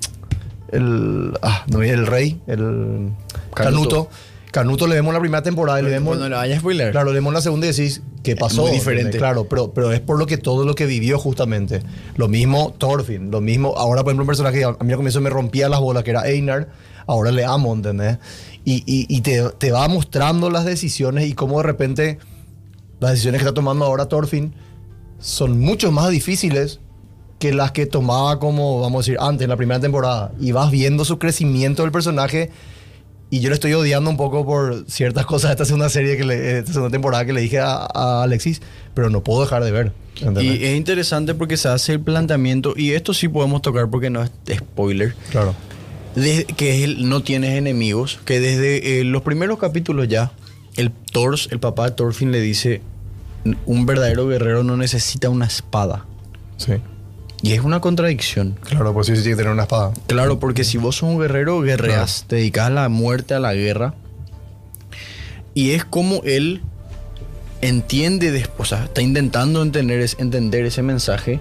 el. 0.70 1.32
Ah, 1.42 1.64
no 1.66 1.82
el 1.82 2.06
rey, 2.06 2.40
el. 2.46 3.10
Canuto. 3.54 3.54
Canuto. 3.54 4.08
Canuto 4.54 4.86
le 4.86 4.94
vemos 4.94 5.12
la 5.12 5.18
primera 5.18 5.42
temporada 5.42 5.80
y 5.80 5.82
le 5.82 5.90
vemos. 5.90 6.16
no 6.16 6.28
le 6.28 6.36
vayas 6.36 6.58
a 6.58 6.60
spoiler. 6.60 6.92
Claro, 6.92 7.08
le 7.08 7.14
vemos 7.14 7.32
la 7.32 7.40
segunda 7.40 7.66
y 7.66 7.70
decís, 7.70 8.02
¿qué 8.22 8.36
pasó? 8.36 8.62
muy 8.62 8.70
diferente. 8.70 9.18
Claro, 9.18 9.48
pero, 9.48 9.72
pero 9.72 9.90
es 9.90 9.98
por 9.98 10.16
lo 10.16 10.26
que 10.26 10.36
todo 10.38 10.64
lo 10.64 10.76
que 10.76 10.86
vivió 10.86 11.18
justamente. 11.18 11.82
Lo 12.16 12.28
mismo 12.28 12.72
Thorfinn, 12.78 13.32
lo 13.32 13.40
mismo. 13.40 13.74
Ahora, 13.76 14.04
por 14.04 14.10
ejemplo, 14.12 14.22
un 14.22 14.28
personaje 14.28 14.58
que 14.58 14.64
a 14.64 14.70
mí 14.84 14.92
al 14.92 14.96
comienzo 14.96 15.20
me 15.20 15.28
rompía 15.28 15.68
las 15.68 15.80
bolas, 15.80 16.04
que 16.04 16.10
era 16.10 16.28
Einar, 16.28 16.68
ahora 17.08 17.32
le 17.32 17.44
amo, 17.44 17.74
¿entendés? 17.74 18.18
Y, 18.64 18.76
y- 18.86 19.06
y 19.08 19.22
te, 19.22 19.42
te 19.58 19.72
va 19.72 19.88
mostrando 19.88 20.48
las 20.50 20.64
decisiones 20.64 21.26
y 21.28 21.34
cómo 21.34 21.56
de 21.58 21.64
repente 21.64 22.18
las 23.00 23.10
decisiones 23.10 23.40
que 23.40 23.48
está 23.48 23.54
tomando 23.54 23.84
ahora 23.84 24.06
Thorfinn 24.06 24.54
son 25.18 25.58
mucho 25.58 25.90
más 25.90 26.10
difíciles 26.10 26.78
que 27.40 27.52
las 27.52 27.72
que 27.72 27.86
tomaba 27.86 28.38
como, 28.38 28.80
vamos 28.80 29.00
a 29.00 29.02
decir, 29.10 29.16
antes, 29.20 29.42
en 29.44 29.50
la 29.50 29.56
primera 29.56 29.80
temporada. 29.80 30.30
Y 30.40 30.52
vas 30.52 30.70
viendo 30.70 31.04
su 31.04 31.18
crecimiento 31.18 31.82
del 31.82 31.90
personaje. 31.90 32.50
Y 33.34 33.40
yo 33.40 33.48
le 33.48 33.54
estoy 33.54 33.72
odiando 33.74 34.08
un 34.10 34.16
poco 34.16 34.44
por 34.46 34.84
ciertas 34.88 35.26
cosas 35.26 35.50
esta 35.50 35.64
segunda 35.64 35.88
serie, 35.88 36.16
que 36.16 36.22
le- 36.24 36.58
esta 36.58 36.72
segunda 36.72 36.92
temporada 36.92 37.24
que 37.24 37.32
le 37.32 37.40
dije 37.40 37.58
a, 37.58 37.86
a 37.92 38.22
Alexis, 38.22 38.62
pero 38.94 39.10
no 39.10 39.24
puedo 39.24 39.40
dejar 39.42 39.64
de 39.64 39.72
ver. 39.72 39.92
¿entendés? 40.20 40.44
Y 40.44 40.64
es 40.64 40.76
interesante 40.76 41.34
porque 41.34 41.56
se 41.56 41.66
hace 41.68 41.92
el 41.94 42.00
planteamiento, 42.00 42.74
y 42.76 42.92
esto 42.92 43.12
sí 43.12 43.26
podemos 43.26 43.60
tocar 43.62 43.90
porque 43.90 44.08
no 44.10 44.22
es 44.22 44.30
spoiler, 44.56 45.16
claro. 45.32 45.54
de- 46.14 46.44
que 46.44 46.84
es 46.84 46.98
no 46.98 47.24
tienes 47.24 47.56
enemigos, 47.58 48.20
que 48.24 48.38
desde 48.38 49.00
eh, 49.00 49.04
los 49.04 49.22
primeros 49.22 49.58
capítulos 49.58 50.06
ya, 50.06 50.30
el 50.76 50.92
Thors, 50.92 51.48
el 51.50 51.58
papá 51.58 51.86
de 51.86 51.96
Thorfinn 51.96 52.30
le 52.30 52.40
dice, 52.40 52.82
un 53.66 53.84
verdadero 53.84 54.28
guerrero 54.28 54.62
no 54.62 54.76
necesita 54.76 55.28
una 55.28 55.46
espada. 55.46 56.06
Sí. 56.56 56.74
Y 57.44 57.52
es 57.52 57.60
una 57.60 57.80
contradicción. 57.80 58.58
Claro, 58.62 58.94
pues 58.94 59.06
sí, 59.06 59.14
sí 59.16 59.22
tiene 59.22 59.36
que 59.36 59.42
tener 59.42 59.52
una 59.52 59.64
espada. 59.64 59.92
Claro, 60.06 60.38
porque 60.40 60.64
si 60.64 60.78
vos 60.78 60.96
sos 60.96 61.10
un 61.10 61.20
guerrero, 61.20 61.60
guerreas, 61.60 62.24
te 62.26 62.36
dedicas 62.36 62.68
a 62.68 62.70
la 62.70 62.88
muerte, 62.88 63.34
a 63.34 63.38
la 63.38 63.52
guerra. 63.52 63.94
Y 65.52 65.72
es 65.72 65.84
como 65.84 66.22
él 66.24 66.62
entiende, 67.60 68.30
des- 68.32 68.48
o 68.58 68.64
sea, 68.64 68.84
está 68.84 69.02
intentando 69.02 69.62
entender, 69.62 70.00
es- 70.00 70.16
entender 70.18 70.64
ese 70.64 70.82
mensaje. 70.82 71.40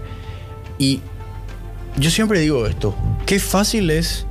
Y 0.77 0.99
yo 1.97 2.09
siempre 2.09 2.39
digo 2.41 2.67
esto, 2.67 2.95
qué 3.25 3.39
fácil 3.39 3.89
es 3.89 4.25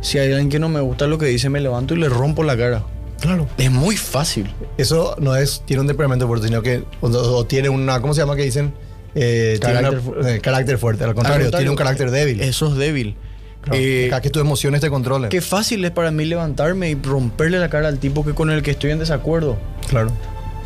si 0.00 0.18
hay 0.18 0.28
alguien 0.30 0.48
que 0.50 0.58
no 0.60 0.68
me 0.68 0.80
gusta 0.80 1.06
lo 1.08 1.18
que 1.18 1.26
dice, 1.26 1.48
me 1.50 1.60
levanto 1.60 1.94
y 1.94 1.98
le 1.98 2.08
rompo 2.08 2.44
la 2.44 2.56
cara. 2.56 2.84
Claro. 3.20 3.48
Es 3.58 3.72
muy 3.72 3.96
fácil. 3.96 4.48
Eso 4.76 5.16
no 5.18 5.34
es, 5.34 5.62
tiene 5.66 5.80
un 5.80 5.88
temperamento 5.88 6.28
fuerte, 6.28 6.46
sino 6.46 6.62
que, 6.62 6.84
o, 7.00 7.08
o 7.08 7.44
tiene 7.44 7.68
una, 7.68 8.00
¿cómo 8.00 8.14
se 8.14 8.20
llama 8.20 8.36
que 8.36 8.42
dicen? 8.44 8.72
Eh, 9.20 9.58
tiene 9.60 9.74
Carácter 9.80 10.00
una- 10.00 10.22
fu- 10.22 10.28
eh, 10.28 10.40
carácter 10.40 10.78
fuerte. 10.78 11.04
Al 11.04 11.10
Al 11.10 11.14
contrario, 11.16 11.50
tiene 11.50 11.70
un 11.70 11.76
carácter 11.76 12.10
débil. 12.10 12.40
Eso 12.40 12.68
es 12.68 12.76
débil. 12.76 13.16
Claro, 13.62 13.78
Eh, 13.82 14.10
que 14.22 14.30
tus 14.30 14.40
emociones 14.40 14.80
te 14.80 14.88
controlen. 14.88 15.28
Qué 15.30 15.40
fácil 15.40 15.84
es 15.84 15.90
para 15.90 16.10
mí 16.10 16.24
levantarme 16.24 16.90
y 16.90 16.94
romperle 16.94 17.58
la 17.58 17.68
cara 17.68 17.88
al 17.88 17.98
tipo 17.98 18.24
que 18.24 18.32
con 18.32 18.50
el 18.50 18.62
que 18.62 18.70
estoy 18.70 18.92
en 18.92 18.98
desacuerdo. 19.00 19.58
Claro. 19.88 20.12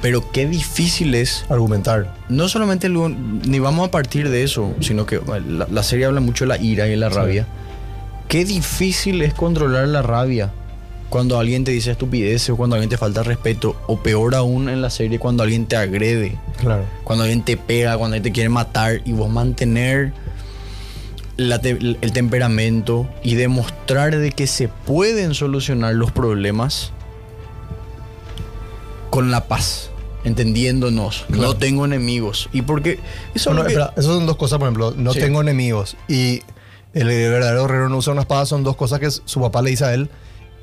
Pero 0.02 0.30
qué 0.32 0.46
difícil 0.46 1.14
es, 1.14 1.44
Argumentar. 1.48 2.12
no 2.28 2.48
solamente 2.48 2.88
lo- 2.88 3.08
ni 3.08 3.58
vamos 3.60 3.88
a 3.88 3.90
partir 3.90 4.28
de 4.28 4.42
eso, 4.42 4.74
sino 4.80 5.06
que 5.06 5.20
la, 5.48 5.66
la 5.70 5.82
serie 5.82 6.04
habla 6.06 6.20
mucho 6.20 6.44
de 6.44 6.48
la 6.48 6.58
ira 6.58 6.86
y 6.86 6.90
de 6.90 6.96
la 6.96 7.08
Sí. 7.08 7.16
rabia. 7.16 7.46
Qué 8.28 8.44
difícil 8.44 9.22
es 9.22 9.32
controlar 9.34 9.86
la 9.88 10.02
rabia 10.02 10.50
cuando 11.12 11.38
alguien 11.38 11.62
te 11.62 11.72
dice 11.72 11.90
estupideces 11.90 12.48
o 12.48 12.56
cuando 12.56 12.74
alguien 12.76 12.88
te 12.88 12.96
falta 12.96 13.22
respeto, 13.22 13.76
o 13.86 13.98
peor 14.02 14.34
aún 14.34 14.70
en 14.70 14.80
la 14.80 14.88
serie 14.88 15.18
cuando 15.18 15.42
alguien 15.42 15.66
te 15.66 15.76
agrede, 15.76 16.38
Claro. 16.58 16.84
cuando 17.04 17.24
alguien 17.24 17.42
te 17.44 17.58
pega, 17.58 17.98
cuando 17.98 18.14
alguien 18.16 18.22
te 18.22 18.32
quiere 18.32 18.48
matar 18.48 19.02
y 19.04 19.12
vos 19.12 19.28
mantener 19.30 20.14
la 21.36 21.60
te- 21.60 21.76
el 22.00 22.12
temperamento 22.14 23.06
y 23.22 23.34
demostrar 23.34 24.16
de 24.16 24.32
que 24.32 24.46
se 24.46 24.68
pueden 24.68 25.34
solucionar 25.34 25.94
los 25.94 26.10
problemas 26.12 26.92
con 29.10 29.30
la 29.30 29.48
paz, 29.48 29.90
entendiéndonos. 30.24 31.24
Claro. 31.28 31.42
No 31.42 31.56
tengo 31.56 31.84
enemigos. 31.84 32.48
Y 32.54 32.62
porque 32.62 32.98
eso 33.34 33.50
Bueno, 33.50 33.66
es 33.66 33.74
lo 33.74 33.78
que- 33.78 33.82
espera, 33.82 34.00
esas 34.00 34.14
son 34.14 34.24
dos 34.26 34.36
cosas, 34.36 34.58
por 34.58 34.68
ejemplo. 34.68 34.94
No 34.96 35.12
Sí. 35.12 35.20
tengo 35.20 35.42
enemigos. 35.42 35.94
Y 36.08 36.40
el 36.94 37.06
verdadero 37.08 37.62
guerrero 37.66 37.88
no 37.90 37.98
usa 37.98 38.12
una 38.14 38.22
espada. 38.22 38.46
Son 38.46 38.62
dos 38.64 38.76
cosas 38.76 38.98
que 39.00 39.10
su 39.10 39.40
papá 39.42 39.60
le 39.60 39.70
dice 39.70 39.84
a 39.84 39.92
él 39.94 40.08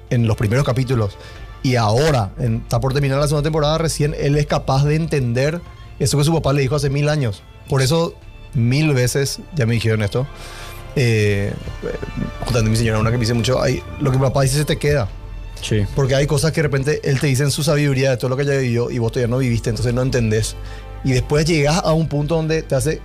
en 0.09 0.27
los 0.27 0.37
primeros 0.37 0.65
capítulos. 0.65 1.17
Y 1.63 1.75
ahora, 1.75 2.31
en- 2.39 2.57
está 2.57 2.79
por 2.79 2.93
terminar 2.93 3.19
la 3.19 3.27
segunda 3.27 3.43
temporada, 3.43 3.77
recién 3.77 4.15
él 4.17 4.37
es 4.37 4.45
capaz 4.45 4.85
de 4.85 4.95
entender 4.95 5.61
eso 5.99 6.17
que 6.17 6.23
su 6.23 6.33
papá 6.33 6.53
le 6.53 6.61
dijo 6.61 6.75
hace 6.75 6.89
mil 6.89 7.09
años. 7.09 7.43
Por 7.67 7.81
eso, 7.81 8.13
mil 8.53 8.93
veces, 8.93 9.39
ya 9.55 9.65
me 9.65 9.73
dijeron 9.73 10.01
esto. 10.01 10.25
Eh, 10.95 11.53
justamente 12.41 12.69
mi 12.71 12.77
señora, 12.77 12.99
una 12.99 13.11
que 13.11 13.17
me 13.17 13.21
dice 13.21 13.33
mucho, 13.33 13.61
"Ay, 13.61 13.81
lo 13.99 14.11
que 14.11 14.17
mi 14.17 14.23
papá 14.23 14.41
dice 14.41 14.57
se 14.57 14.65
te 14.65 14.77
queda. 14.77 15.07
Sí. 15.61 15.85
Porque 15.95 16.15
hay 16.15 16.25
cosas 16.25 16.51
que 16.51 16.61
de 16.61 16.67
repente 16.69 17.01
él 17.03 17.19
te 17.19 17.27
dice 17.27 17.43
en 17.43 17.51
su 17.51 17.63
sabiduría 17.63 18.11
de 18.11 18.17
todo 18.17 18.29
lo 18.29 18.37
que 18.37 18.45
ya 18.45 18.53
vivió 18.55 18.89
y 18.89 18.97
vos 18.97 19.11
todavía 19.11 19.29
no 19.29 19.39
viviste, 19.39 19.69
entonces 19.69 19.93
no 19.93 20.01
entendés. 20.01 20.55
Y 21.03 21.11
después 21.11 21.45
llegas 21.45 21.81
a 21.83 21.91
un 21.93 22.07
punto 22.07 22.35
donde 22.35 22.63
te 22.63 22.75
hace 22.75 23.01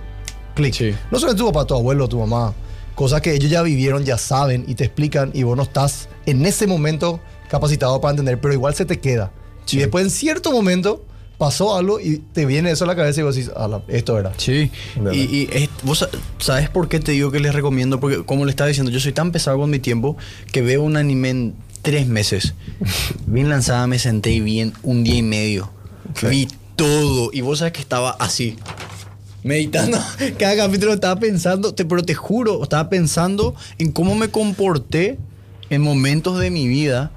clic. 0.55 0.73
Sí. 0.73 0.95
No 1.11 1.19
solo 1.19 1.35
tu 1.35 1.45
papá, 1.51 1.65
tu 1.65 1.75
abuelo, 1.75 2.07
tu 2.07 2.17
mamá. 2.19 2.53
Cosas 2.95 3.19
que 3.21 3.33
ellos 3.33 3.51
ya 3.51 3.61
vivieron, 3.61 4.05
ya 4.05 4.17
saben 4.17 4.63
y 4.67 4.75
te 4.75 4.85
explican 4.85 5.31
y 5.33 5.43
vos 5.43 5.57
no 5.57 5.63
estás 5.63 6.07
en 6.25 6.45
ese 6.45 6.67
momento 6.67 7.19
capacitado 7.49 7.99
para 8.01 8.11
entender, 8.11 8.39
pero 8.41 8.53
igual 8.53 8.73
se 8.75 8.85
te 8.85 8.99
queda. 8.99 9.31
Sí. 9.65 9.77
Y 9.77 9.79
después 9.79 10.03
en 10.05 10.11
cierto 10.11 10.51
momento 10.51 11.03
pasó 11.37 11.75
algo 11.75 11.99
y 11.99 12.17
te 12.33 12.45
viene 12.45 12.71
eso 12.71 12.85
a 12.85 12.87
la 12.87 12.95
cabeza 12.95 13.19
y 13.19 13.23
vos 13.23 13.35
decís, 13.35 13.51
"Ala, 13.55 13.81
esto 13.89 14.17
era. 14.17 14.31
Sí, 14.37 14.71
y, 15.11 15.17
y 15.19 15.49
es- 15.51 15.69
vos 15.83 15.99
sa- 15.99 16.09
sabes 16.39 16.69
por 16.69 16.87
qué 16.87 16.99
te 16.99 17.11
digo 17.11 17.29
que 17.31 17.39
les 17.39 17.53
recomiendo, 17.53 17.99
porque 17.99 18.23
como 18.23 18.45
le 18.45 18.51
estaba 18.51 18.67
diciendo, 18.69 18.91
yo 18.91 18.99
soy 18.99 19.11
tan 19.11 19.31
pesado 19.31 19.57
con 19.57 19.69
mi 19.69 19.79
tiempo 19.79 20.15
que 20.51 20.61
veo 20.61 20.81
un 20.83 20.95
anime 20.97 21.29
en 21.31 21.55
tres 21.81 22.07
meses. 22.07 22.53
Bien 23.27 23.49
lanzada 23.49 23.85
me 23.87 23.99
senté 23.99 24.31
y 24.31 24.39
vi 24.39 24.61
en 24.61 24.73
un 24.83 25.03
día 25.03 25.15
y 25.15 25.21
medio. 25.23 25.69
Sí. 26.19 26.27
Vi 26.27 26.47
todo 26.75 27.29
y 27.33 27.41
vos 27.41 27.59
sabes 27.59 27.73
que 27.73 27.81
estaba 27.81 28.11
así. 28.11 28.55
Meditando, 29.43 29.99
cada 30.39 30.55
capítulo 30.55 30.93
estaba 30.93 31.19
pensando, 31.19 31.73
te- 31.73 31.85
pero 31.85 32.01
te 32.03 32.13
juro, 32.15 32.63
estaba 32.63 32.89
pensando 32.89 33.55
en 33.77 33.91
cómo 33.91 34.15
me 34.15 34.29
comporté 34.29 35.19
en 35.69 35.81
momentos 35.81 36.39
de 36.39 36.49
mi 36.51 36.67
vida 36.67 37.11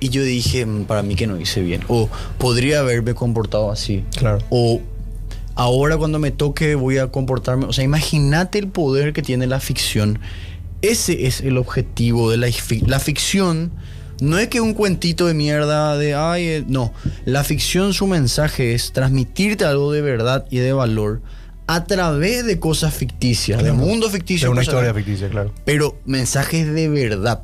y 0.00 0.08
yo 0.10 0.22
dije, 0.22 0.66
"Mm, 0.66 0.84
para 0.84 1.02
mí 1.02 1.14
que 1.16 1.26
no 1.26 1.40
hice 1.40 1.60
bien, 1.62 1.82
o 1.88 2.08
podría 2.38 2.80
haberme 2.80 3.14
comportado 3.14 3.70
así. 3.70 4.04
Claro. 4.16 4.38
O 4.50 4.80
ahora 5.54 5.96
cuando 5.96 6.18
me 6.18 6.30
toque 6.30 6.74
voy 6.74 6.98
a 6.98 7.08
comportarme. 7.08 7.66
O 7.66 7.72
sea, 7.72 7.84
imagínate 7.84 8.58
el 8.58 8.68
poder 8.68 9.12
que 9.12 9.22
tiene 9.22 9.46
la 9.46 9.60
ficción. 9.60 10.18
Ese 10.82 11.26
es 11.26 11.40
el 11.40 11.56
objetivo 11.56 12.30
de 12.30 12.36
la, 12.36 12.48
fic- 12.48 12.86
la 12.86 13.00
ficción. 13.00 13.72
No 14.20 14.38
es 14.38 14.48
que 14.48 14.60
un 14.60 14.74
cuentito 14.74 15.26
de 15.26 15.34
mierda 15.34 15.96
de, 15.96 16.14
ay, 16.14 16.44
eh", 16.46 16.64
no. 16.68 16.92
La 17.24 17.42
ficción, 17.44 17.94
su 17.94 18.06
mensaje 18.06 18.74
es 18.74 18.92
transmitirte 18.92 19.64
algo 19.64 19.90
de 19.92 20.02
verdad 20.02 20.44
y 20.50 20.58
de 20.58 20.72
valor 20.72 21.20
a 21.66 21.84
través 21.84 22.44
de 22.44 22.58
cosas 22.60 22.92
ficticias, 22.94 23.58
de 23.58 23.70
Claro. 23.70 23.76
mundo 23.78 24.06
Es 24.08 24.12
ficticio. 24.12 24.50
una 24.50 24.60
cosas- 24.60 24.74
historia 24.74 24.92
ficticia, 24.94 25.28
claro. 25.30 25.52
pero 25.64 25.98
mensajes 26.04 26.72
de 26.74 26.88
verdad. 26.90 27.42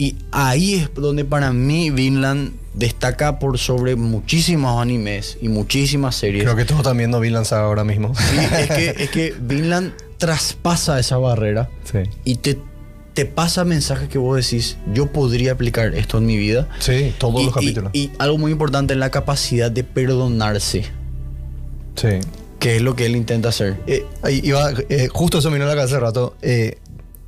Y 0.00 0.16
ahí 0.32 0.76
es 0.76 0.90
donde 0.94 1.26
para 1.26 1.52
mí 1.52 1.90
Vinland 1.90 2.52
destaca 2.72 3.38
por 3.38 3.58
sobre 3.58 3.96
muchísimos 3.96 4.80
animes 4.80 5.36
y 5.42 5.50
muchísimas 5.50 6.16
series. 6.16 6.42
Creo 6.42 6.56
que 6.56 6.64
todos 6.64 6.82
también 6.84 7.10
no 7.10 7.20
vi 7.20 7.28
lanzado 7.28 7.64
ahora 7.66 7.84
mismo. 7.84 8.14
Sí, 8.14 8.38
es 8.38 8.68
que, 8.68 9.04
es 9.04 9.10
que 9.10 9.34
Vinland 9.42 9.92
traspasa 10.16 10.98
esa 10.98 11.18
barrera 11.18 11.68
Sí. 11.84 11.98
y 12.24 12.36
te, 12.36 12.58
te 13.12 13.26
pasa 13.26 13.66
mensajes 13.66 14.08
que 14.08 14.16
vos 14.16 14.36
decís, 14.42 14.78
yo 14.94 15.12
podría 15.12 15.52
aplicar 15.52 15.94
esto 15.94 16.16
en 16.16 16.24
mi 16.24 16.38
vida. 16.38 16.66
Sí, 16.78 17.12
todos 17.18 17.42
y, 17.42 17.44
los 17.44 17.54
capítulos. 17.54 17.90
Y, 17.92 18.10
algo 18.18 18.38
muy 18.38 18.52
importante, 18.52 18.94
la 18.94 19.10
capacidad 19.10 19.70
de 19.70 19.84
perdonarse, 19.84 20.86
sí. 21.96 22.08
que 22.58 22.76
es 22.76 22.80
lo 22.80 22.96
que 22.96 23.04
él 23.04 23.16
intenta 23.16 23.50
hacer. 23.50 23.76
Eh, 23.86 24.06
iba, 24.42 24.70
eh, 24.88 25.08
justo 25.12 25.40
eso 25.40 25.50
me 25.50 25.56
vino 25.56 25.66
a 25.66 25.68
la 25.68 25.74
cabeza 25.74 25.96
hace 25.96 26.00
rato. 26.00 26.36
Eh, 26.40 26.78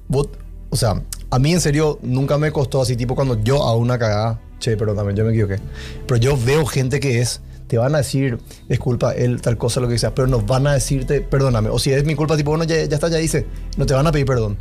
vos- 0.08 0.28
o 0.70 0.76
sea, 0.76 1.02
a 1.32 1.38
mí 1.38 1.50
en 1.50 1.62
serio 1.62 1.98
nunca 2.02 2.36
me 2.36 2.52
costó 2.52 2.82
así, 2.82 2.94
tipo 2.94 3.14
cuando 3.14 3.42
yo 3.42 3.66
hago 3.66 3.78
una 3.78 3.98
cagada. 3.98 4.38
Che, 4.58 4.76
perdóname, 4.76 5.14
yo 5.14 5.24
me 5.24 5.30
equivoqué. 5.30 5.56
Pero 6.06 6.18
yo 6.18 6.36
veo 6.36 6.66
gente 6.66 7.00
que 7.00 7.20
es, 7.22 7.40
te 7.68 7.78
van 7.78 7.94
a 7.94 7.98
decir, 7.98 8.38
es 8.68 8.78
culpa 8.78 9.14
él, 9.14 9.40
tal 9.40 9.56
cosa, 9.56 9.80
lo 9.80 9.88
que 9.88 9.96
sea, 9.96 10.14
pero 10.14 10.28
nos 10.28 10.44
van 10.44 10.66
a 10.66 10.74
decirte, 10.74 11.22
perdóname. 11.22 11.70
O 11.70 11.78
si 11.78 11.90
es 11.90 12.04
mi 12.04 12.14
culpa, 12.14 12.36
tipo, 12.36 12.50
bueno, 12.50 12.64
ya, 12.64 12.84
ya 12.84 12.94
está, 12.94 13.08
ya 13.08 13.18
hice. 13.18 13.46
No 13.78 13.86
te 13.86 13.94
van 13.94 14.06
a 14.06 14.12
pedir 14.12 14.26
perdón. 14.26 14.58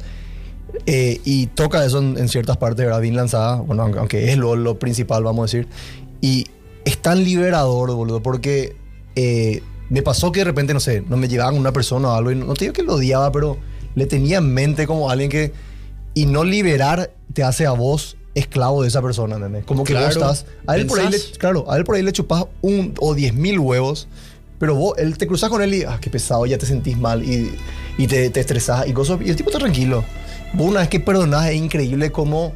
Eh, 0.86 1.20
y 1.26 1.48
toca 1.48 1.84
eso 1.84 2.00
en, 2.00 2.18
en 2.18 2.30
ciertas 2.30 2.56
partes, 2.56 2.86
¿verdad? 2.86 3.02
Bien 3.02 3.18
lanzada, 3.18 3.56
bueno, 3.58 3.84
aunque, 3.84 4.00
aunque 4.00 4.32
es 4.32 4.38
lo, 4.38 4.56
lo 4.56 4.80
principal, 4.80 5.26
vamos 5.26 5.42
a 5.42 5.58
decir. 5.58 5.68
Y 6.22 6.48
es 6.86 7.00
tan 7.00 7.22
liberador, 7.22 7.94
boludo, 7.94 8.24
porque 8.24 8.78
eh, 9.18 9.62
me 9.90 10.04
pasó 10.04 10.32
que 10.32 10.40
de 10.40 10.46
repente, 10.46 10.74
no 10.74 10.80
sé, 10.80 11.04
no 11.10 11.18
me 11.18 11.28
llevaban 11.28 11.58
una 11.58 11.74
persona 11.74 12.08
o 12.08 12.14
algo, 12.14 12.32
y 12.32 12.36
no, 12.36 12.46
no 12.46 12.54
te 12.54 12.64
digo 12.64 12.74
que 12.74 12.84
lo 12.84 12.94
odiaba, 12.94 13.30
pero 13.34 13.58
le 13.94 14.06
tenía 14.06 14.38
en 14.38 14.54
mente 14.54 14.88
como 14.88 15.10
alguien 15.10 15.30
que. 15.30 15.52
Y 16.14 16.26
no 16.26 16.44
liberar 16.44 17.12
te 17.34 17.44
hace 17.44 17.66
a 17.66 17.72
vos 17.72 18.18
esclavo 18.36 18.82
de 18.82 18.88
esa 18.88 19.02
persona, 19.02 19.36
¿entendés? 19.36 19.66
Como 19.66 19.84
que 19.84 19.94
vos 19.94 20.02
Claro. 20.16 20.32
estás. 20.32 20.46
A 20.68 20.76
él, 20.78 20.86
por 20.88 21.00
ahí 21.00 21.10
le, 21.10 21.20
claro, 21.38 21.70
a 21.72 21.78
él 21.78 21.84
por 21.84 21.96
ahí 21.96 22.02
le 22.02 22.12
chupás 22.12 22.46
un 22.62 22.94
o 23.00 23.14
diez 23.14 23.34
mil 23.34 23.60
huevos. 23.60 24.08
Pero 24.60 24.76
vos, 24.76 24.94
él 25.00 25.18
te 25.18 25.26
cruzas 25.26 25.50
con 25.50 25.62
él 25.64 25.74
y, 25.74 25.84
ah, 25.84 25.98
qué 26.00 26.10
pesado, 26.12 26.46
ya 26.46 26.58
te 26.58 26.68
sentís 26.68 26.96
mal 26.98 27.24
y, 27.24 27.52
y 27.98 28.06
te, 28.08 28.30
te 28.30 28.40
estresás 28.40 28.88
y 28.88 28.94
cosas. 28.94 29.20
Y 29.26 29.30
el 29.32 29.36
tipo 29.36 29.50
está 29.50 29.60
tranquilo. 29.60 30.04
Vos 30.54 30.68
una 30.68 30.82
vez 30.82 30.90
que 30.90 31.00
perdonás 31.00 31.50
es 31.50 31.56
increíble 31.56 32.12
cómo 32.12 32.54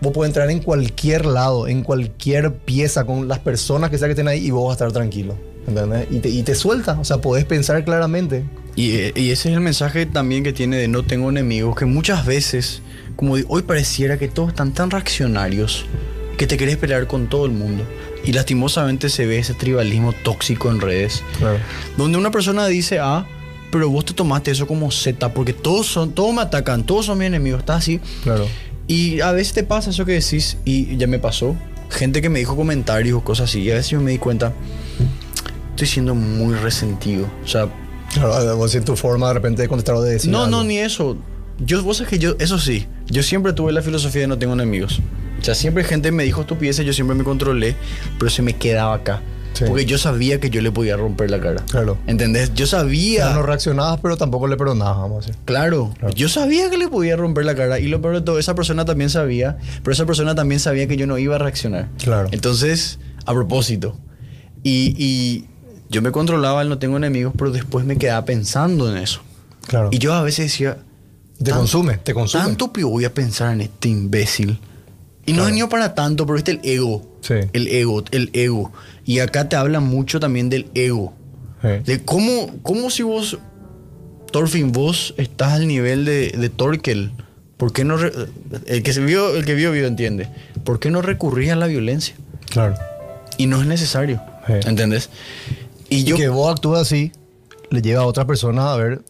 vos 0.00 0.12
podés 0.12 0.30
entrar 0.30 0.50
en 0.50 0.60
cualquier 0.60 1.26
lado, 1.26 1.68
en 1.68 1.82
cualquier 1.82 2.54
pieza, 2.54 3.04
con 3.04 3.28
las 3.28 3.40
personas 3.40 3.90
que 3.90 3.98
sea 3.98 4.08
que 4.08 4.12
estén 4.12 4.28
ahí 4.28 4.46
y 4.46 4.50
vos 4.52 4.64
vas 4.68 4.70
a 4.80 4.84
estar 4.86 4.92
tranquilo. 4.92 5.34
¿Entendés? 5.66 6.06
Y 6.10 6.20
te, 6.20 6.28
y 6.30 6.42
te 6.44 6.54
suelta, 6.54 6.98
o 6.98 7.04
sea, 7.04 7.18
podés 7.18 7.44
pensar 7.44 7.84
claramente. 7.84 8.44
Y, 8.78 8.92
y 9.20 9.30
ese 9.32 9.48
es 9.48 9.54
el 9.56 9.60
mensaje 9.60 10.06
también 10.06 10.44
que 10.44 10.52
tiene 10.52 10.76
de 10.76 10.86
no 10.86 11.02
tengo 11.02 11.28
enemigos, 11.30 11.74
que 11.76 11.84
muchas 11.84 12.24
veces, 12.24 12.80
como 13.16 13.34
hoy 13.48 13.62
pareciera 13.62 14.18
que 14.18 14.28
todos 14.28 14.50
están 14.50 14.72
tan 14.72 14.90
reaccionarios 14.90 15.84
que 16.36 16.46
te 16.46 16.56
querés 16.56 16.76
pelear 16.76 17.08
con 17.08 17.26
todo 17.28 17.44
el 17.46 17.50
mundo. 17.50 17.82
Y 18.24 18.32
lastimosamente 18.32 19.08
se 19.08 19.26
ve 19.26 19.40
ese 19.40 19.54
tribalismo 19.54 20.12
tóxico 20.12 20.70
en 20.70 20.80
redes, 20.80 21.24
Claro. 21.38 21.58
donde 21.96 22.18
una 22.18 22.30
persona 22.30 22.68
dice 22.68 23.00
A, 23.00 23.26
pero 23.72 23.90
vos 23.90 24.04
te 24.04 24.14
tomaste 24.14 24.52
eso 24.52 24.68
como 24.68 24.92
Z, 24.92 25.34
porque 25.34 25.52
todos 25.52 25.86
son, 25.88 26.12
todos 26.12 26.32
me 26.32 26.42
atacan, 26.42 26.84
todos 26.86 27.06
son 27.06 27.18
mis 27.18 27.26
enemigos, 27.26 27.58
está 27.60 27.74
así. 27.74 28.00
Claro. 28.22 28.46
Y 28.86 29.20
a 29.22 29.32
veces 29.32 29.54
te 29.54 29.64
pasa 29.64 29.90
eso 29.90 30.04
que 30.04 30.12
decís, 30.12 30.56
y 30.64 30.96
ya 30.96 31.08
me 31.08 31.18
pasó, 31.18 31.56
gente 31.90 32.22
que 32.22 32.28
me 32.28 32.38
dijo 32.38 32.54
comentarios, 32.54 33.22
cosas 33.24 33.50
así, 33.50 33.62
y 33.62 33.70
a 33.72 33.74
veces 33.74 33.90
yo 33.90 34.00
me 34.00 34.12
di 34.12 34.18
cuenta, 34.18 34.52
estoy 35.70 35.88
siendo 35.88 36.14
muy 36.14 36.54
resentido. 36.54 37.28
O 37.44 37.48
sea, 37.48 37.68
Claro, 38.14 38.56
vos 38.56 38.74
en 38.74 38.84
tu 38.84 38.96
forma 38.96 39.28
de 39.28 39.34
repente 39.34 39.62
de 39.62 39.68
contestar 39.68 39.94
o 39.96 40.02
de 40.02 40.12
decir. 40.12 40.30
no, 40.30 40.46
no, 40.46 40.58
algo. 40.58 40.64
ni 40.68 40.78
eso. 40.78 41.16
Yo, 41.60 41.82
vos 41.82 41.96
sabés 41.98 42.10
que 42.10 42.18
yo, 42.18 42.36
eso 42.38 42.58
sí, 42.58 42.86
yo 43.06 43.22
siempre 43.22 43.52
tuve 43.52 43.72
la 43.72 43.82
filosofía 43.82 44.22
de 44.22 44.28
no 44.28 44.38
tengo 44.38 44.52
enemigos. 44.54 45.00
O 45.40 45.44
sea, 45.44 45.54
siempre 45.54 45.82
gente 45.84 46.10
me 46.12 46.22
dijo 46.24 46.40
estupideces, 46.42 46.84
yo 46.86 46.92
siempre 46.92 47.16
me 47.16 47.24
controlé, 47.24 47.74
pero 48.18 48.30
se 48.30 48.42
me 48.42 48.54
quedaba 48.54 48.94
acá. 48.94 49.22
Sí. 49.54 49.64
Porque 49.66 49.84
yo 49.86 49.98
sabía 49.98 50.38
que 50.38 50.50
yo 50.50 50.60
le 50.60 50.70
podía 50.70 50.96
romper 50.96 51.30
la 51.32 51.40
cara. 51.40 51.64
Claro. 51.68 51.98
¿Entendés? 52.06 52.54
Yo 52.54 52.64
O 52.64 52.68
sabía. 52.68 53.24
sea, 53.26 53.34
no 53.34 53.42
reaccionabas, 53.42 53.98
pero 54.00 54.16
tampoco 54.16 54.46
le 54.46 54.56
perdonabas, 54.56 54.98
vamos 54.98 55.24
a 55.24 55.26
decir. 55.26 55.42
Claro, 55.46 55.92
Claro. 55.98 56.14
yo 56.14 56.28
sabía 56.28 56.70
que 56.70 56.78
le 56.78 56.86
podía 56.88 57.16
romper 57.16 57.44
la 57.44 57.56
cara 57.56 57.80
y 57.80 57.88
lo 57.88 58.00
peor 58.00 58.14
de 58.14 58.20
todo, 58.20 58.38
esa 58.38 58.54
persona 58.54 58.84
también 58.84 59.10
sabía, 59.10 59.56
pero 59.82 59.92
esa 59.92 60.06
persona 60.06 60.36
también 60.36 60.60
sabía 60.60 60.86
que 60.86 60.96
yo 60.96 61.08
no 61.08 61.18
iba 61.18 61.34
a 61.34 61.38
reaccionar. 61.38 61.88
Claro. 62.02 62.28
Entonces, 62.30 63.00
a 63.26 63.32
propósito. 63.34 63.96
Y, 64.62 64.94
y 64.96 65.46
yo 65.90 66.02
me 66.02 66.10
controlaba 66.12 66.64
no 66.64 66.78
tengo 66.78 66.96
enemigos, 66.96 67.32
pero 67.36 67.50
después 67.50 67.84
me 67.84 67.96
quedaba 67.96 68.24
pensando 68.24 68.90
en 68.90 68.98
eso. 69.02 69.20
Claro. 69.66 69.88
Y 69.92 69.98
yo 69.98 70.14
a 70.14 70.22
veces 70.22 70.46
decía... 70.46 70.78
Te 71.38 71.44
"Tan- 71.50 71.58
consume, 71.58 71.98
te 71.98 72.14
consume. 72.14 72.44
Tanto 72.44 72.72
que 72.72 72.82
voy 72.84 73.04
a 73.04 73.14
pensar 73.14 73.52
en 73.52 73.60
este 73.60 73.88
imbécil. 73.88 74.58
Y 75.24 75.32
no 75.32 75.38
Claro. 75.42 75.48
es 75.50 75.54
ni 75.62 75.66
para 75.68 75.94
tanto, 75.94 76.24
pero 76.26 76.34
viste 76.36 76.52
el 76.52 76.60
ego. 76.64 77.18
Sí. 77.20 77.34
El 77.52 77.68
ego, 77.68 78.02
el 78.10 78.30
ego. 78.32 78.72
Y 79.04 79.20
acá 79.20 79.48
te 79.48 79.56
habla 79.56 79.78
mucho 79.80 80.18
también 80.20 80.48
del 80.50 80.66
ego. 80.74 81.12
Sí. 81.62 81.68
De 81.84 82.02
cómo, 82.04 82.56
cómo 82.62 82.90
si 82.90 83.02
vos, 83.02 83.38
Thorfinn, 84.32 84.72
vos 84.72 85.14
estás 85.16 85.52
al 85.52 85.66
nivel 85.68 86.04
de, 86.04 86.30
de 86.30 86.48
Torkel. 86.48 87.12
¿Por 87.56 87.72
qué 87.72 87.84
no 87.84 87.96
el 88.66 88.82
que 88.82 88.92
se 88.92 89.00
vio, 89.00 89.34
el 89.36 89.44
que 89.44 89.54
vio, 89.54 89.72
vio, 89.72 89.86
entiende. 89.86 90.28
¿Por 90.64 90.78
qué 90.80 90.90
no 90.90 91.02
recurrir 91.02 91.50
a 91.52 91.56
la 91.56 91.66
violencia? 91.66 92.14
Claro. 92.50 92.74
Y 93.36 93.46
no 93.46 93.60
es 93.60 93.66
necesario. 93.66 94.20
Sí. 94.46 94.52
¿Entendés? 94.66 95.10
Y 95.90 95.96
Y 95.98 96.04
yo, 96.04 96.16
que 96.16 96.28
vos 96.28 96.50
actúas 96.52 96.82
así, 96.82 97.12
le 97.70 97.82
lleva 97.82 98.02
a 98.02 98.06
otras 98.06 98.26
personas 98.26 98.64
a 98.66 98.76
ver. 98.76 99.02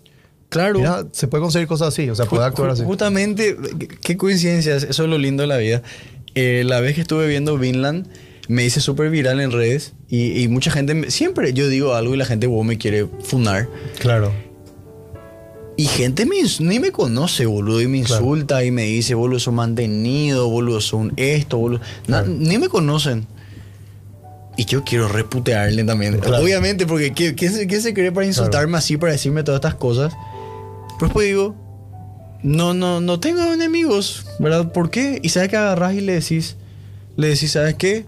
claro. 0.48 0.78
Mira, 0.78 1.04
se 1.12 1.28
puede 1.28 1.42
conseguir 1.42 1.68
cosas 1.68 1.88
así, 1.88 2.08
o 2.10 2.14
sea, 2.14 2.26
puede 2.26 2.44
actuar 2.44 2.70
así. 2.70 2.82
Justamente, 2.84 3.56
qué- 4.02 4.16
coincidencias, 4.16 4.82
eso 4.84 5.04
es 5.04 5.08
lo 5.10 5.18
lindo 5.18 5.42
de 5.42 5.46
la 5.46 5.56
vida. 5.58 5.82
Eh, 6.34 6.62
la 6.64 6.80
vez 6.80 6.94
que 6.94 7.00
estuve 7.02 7.26
viendo 7.26 7.58
Vinland, 7.58 8.06
me 8.48 8.64
hice 8.64 8.80
súper 8.80 9.10
viral 9.10 9.40
en 9.40 9.50
redes 9.52 9.92
y, 10.08 10.40
y 10.40 10.48
mucha 10.48 10.70
gente, 10.70 10.94
me- 10.94 11.10
siempre 11.10 11.52
yo 11.52 11.68
digo 11.68 11.94
algo 11.94 12.14
y 12.14 12.16
la 12.16 12.24
gente 12.24 12.46
wow, 12.46 12.64
me 12.64 12.78
quiere 12.78 13.06
funar. 13.24 13.68
Claro. 13.98 14.32
Y 15.76 15.84
gente 15.84 16.26
me 16.26 16.36
ni 16.60 16.80
me 16.80 16.90
conoce, 16.90 17.46
boludo, 17.46 17.80
y 17.80 17.86
me 17.86 18.02
Claro. 18.02 18.24
insulta 18.24 18.64
y 18.64 18.70
me 18.72 18.82
dice, 18.84 19.14
boludo, 19.14 19.38
son 19.38 19.54
mantenido, 19.54 20.48
boludo, 20.48 20.80
son 20.80 21.12
esto, 21.16 21.56
boludo. 21.58 21.80
Na-. 22.08 22.22
Ni 22.22 22.58
me 22.58 22.68
conocen. 22.68 23.26
Y 24.58 24.64
yo 24.64 24.82
quiero 24.82 25.06
reputearle 25.06 25.84
también. 25.84 26.18
Claro. 26.18 26.42
Obviamente, 26.42 26.84
porque 26.84 27.12
¿qué, 27.12 27.36
qué 27.36 27.48
se, 27.48 27.68
qué 27.68 27.80
se 27.80 27.94
cree 27.94 28.10
para 28.10 28.26
insultarme 28.26 28.76
así, 28.76 28.96
para 28.96 29.12
decirme 29.12 29.44
todas 29.44 29.60
estas 29.60 29.76
cosas? 29.76 30.12
Pero 30.98 31.06
después 31.06 31.28
digo, 31.28 31.54
no, 32.42 32.74
no, 32.74 33.00
no 33.00 33.20
tengo 33.20 33.52
enemigos, 33.52 34.26
¿verdad? 34.40 34.72
¿Por 34.72 34.90
qué? 34.90 35.20
Y 35.22 35.28
sabes 35.28 35.48
que 35.48 35.56
agarrás 35.56 35.94
y 35.94 36.00
le 36.00 36.14
decís, 36.14 36.56
le 37.14 37.28
decís, 37.28 37.52
¿sabes 37.52 37.76
qué? 37.76 38.06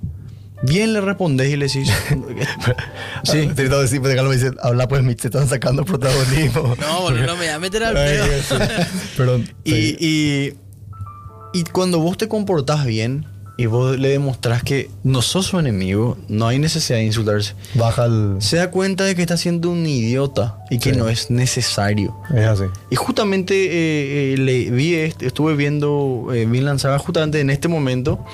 Bien 0.64 0.92
le 0.92 1.00
respondés 1.00 1.52
y 1.52 1.56
le 1.56 1.66
decís, 1.68 1.88
Sí. 3.22 3.48
Te 3.54 3.68
diciendo, 3.68 3.76
pues, 3.78 4.22
me 4.24 4.34
dice, 4.34 4.50
habla 4.60 4.88
pues, 4.88 5.04
Mitch, 5.04 5.20
te 5.20 5.28
están 5.28 5.48
sacando 5.48 5.84
protagonismo. 5.84 6.74
No, 6.80 7.02
boludo, 7.02 7.26
no 7.26 7.36
me 7.36 7.44
voy 7.44 7.54
a 7.54 7.60
meter 7.60 7.84
al 7.84 7.94
pedo. 7.94 8.26
Perdón. 9.16 9.48
Y, 9.64 9.96
y, 10.04 10.54
y 11.52 11.62
cuando 11.64 12.00
vos 12.00 12.16
te 12.16 12.26
comportás 12.26 12.84
bien 12.86 13.24
y 13.60 13.66
vos 13.66 13.98
le 13.98 14.08
demostrás 14.08 14.62
que 14.62 14.88
no 15.04 15.20
sos 15.20 15.46
su 15.46 15.58
enemigo, 15.58 16.16
no 16.28 16.48
hay 16.48 16.58
necesidad 16.58 16.98
de 16.98 17.04
insultarse. 17.04 17.52
Baja 17.74 18.06
el. 18.06 18.36
Se 18.38 18.56
da 18.56 18.70
cuenta 18.70 19.04
de 19.04 19.14
que 19.14 19.20
está 19.20 19.36
siendo 19.36 19.68
un 19.70 19.84
idiota 19.84 20.56
y 20.70 20.78
que 20.78 20.92
Sí. 20.94 20.98
no 20.98 21.08
es 21.10 21.30
necesario. 21.30 22.16
Es 22.34 22.46
así. 22.46 22.64
Y 22.90 22.96
justamente 22.96 23.54
eh, 23.54 24.32
eh, 24.34 24.36
le 24.38 24.70
vi, 24.70 24.94
este- 24.94 25.26
estuve 25.26 25.54
viendo 25.56 26.28
eh, 26.32 26.46
Vinland 26.46 26.78
Saga 26.80 26.98
justamente 26.98 27.38
en 27.40 27.50
este 27.50 27.68
momento 27.68 28.24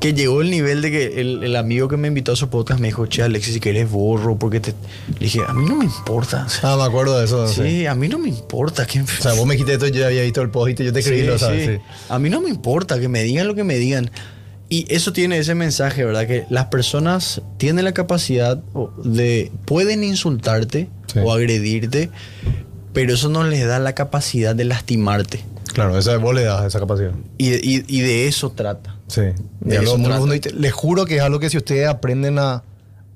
que 0.00 0.14
llegó 0.14 0.40
el 0.40 0.50
nivel 0.50 0.80
de 0.80 0.90
que 0.90 1.20
el, 1.20 1.44
el 1.44 1.56
amigo 1.56 1.86
que 1.88 1.98
me 1.98 2.08
invitó 2.08 2.32
a 2.32 2.36
su 2.36 2.48
podcast 2.48 2.80
me 2.80 2.88
dijo, 2.88 3.04
che 3.04 3.22
Alexis, 3.22 3.52
si 3.52 3.60
querés 3.60 3.90
borro, 3.90 4.38
porque 4.38 4.58
te... 4.60 4.70
Le 5.18 5.26
dije, 5.26 5.40
a 5.46 5.52
mí 5.52 5.66
no 5.66 5.76
me 5.76 5.84
importa. 5.84 6.44
O 6.46 6.48
sea, 6.48 6.72
Ah, 6.72 6.76
me 6.78 6.84
acuerdo 6.84 7.18
de 7.18 7.26
eso. 7.26 7.46
sí, 7.46 7.60
Sí. 7.62 7.86
a 7.86 7.94
mí 7.94 8.08
no 8.08 8.18
me 8.18 8.30
importa. 8.30 8.86
que 8.86 9.02
O 9.02 9.06
sea, 9.06 9.34
vos 9.34 9.44
me 9.44 9.52
dijiste 9.56 9.74
esto, 9.74 9.86
yo 9.88 10.00
ya 10.00 10.06
había 10.06 10.22
visto 10.22 10.40
el 10.40 10.48
post 10.48 10.80
y 10.80 10.84
yo 10.86 10.92
te 10.94 11.02
creí, 11.02 11.20
Sí, 11.20 11.26
lo 11.26 11.38
sabes. 11.38 11.80
A 12.08 12.18
mí 12.18 12.30
no 12.30 12.40
me 12.40 12.48
importa 12.48 12.98
que 12.98 13.08
me 13.08 13.22
digan 13.24 13.46
lo 13.46 13.54
que 13.54 13.62
me 13.62 13.76
digan. 13.76 14.10
Y 14.70 14.86
eso 14.88 15.12
tiene 15.12 15.36
ese 15.38 15.54
mensaje, 15.54 16.04
¿verdad? 16.04 16.26
Que 16.28 16.46
las 16.48 16.66
personas 16.66 17.42
tienen 17.58 17.84
la 17.84 17.92
capacidad 17.92 18.56
de... 19.04 19.50
Pueden 19.66 20.02
insultarte 20.04 20.88
Sí. 21.12 21.18
o 21.24 21.32
agredirte, 21.32 22.08
pero 22.92 23.14
eso 23.14 23.28
no 23.28 23.42
les 23.42 23.66
da 23.66 23.80
la 23.80 23.94
capacidad 23.96 24.54
de 24.54 24.64
lastimarte. 24.64 25.44
Claro, 25.74 25.98
esa, 25.98 26.16
vos 26.18 26.34
le 26.36 26.44
das 26.44 26.64
esa 26.64 26.78
capacidad. 26.78 27.10
Y, 27.36 27.48
y- 27.54 27.84
y 27.88 28.00
de 28.00 28.28
eso 28.28 28.50
trata. 28.52 28.96
Sí. 29.08 29.22
De 29.60 29.76
eso 29.76 29.96
trata. 29.96 30.08
profundo. 30.08 30.34
Y 30.36 30.40
te- 30.40 30.52
les 30.52 30.72
juro 30.72 31.04
que 31.06 31.16
es 31.16 31.22
algo 31.22 31.40
que 31.40 31.50
si 31.50 31.56
ustedes 31.56 31.88
aprenden 31.88 32.38
a, 32.38 32.62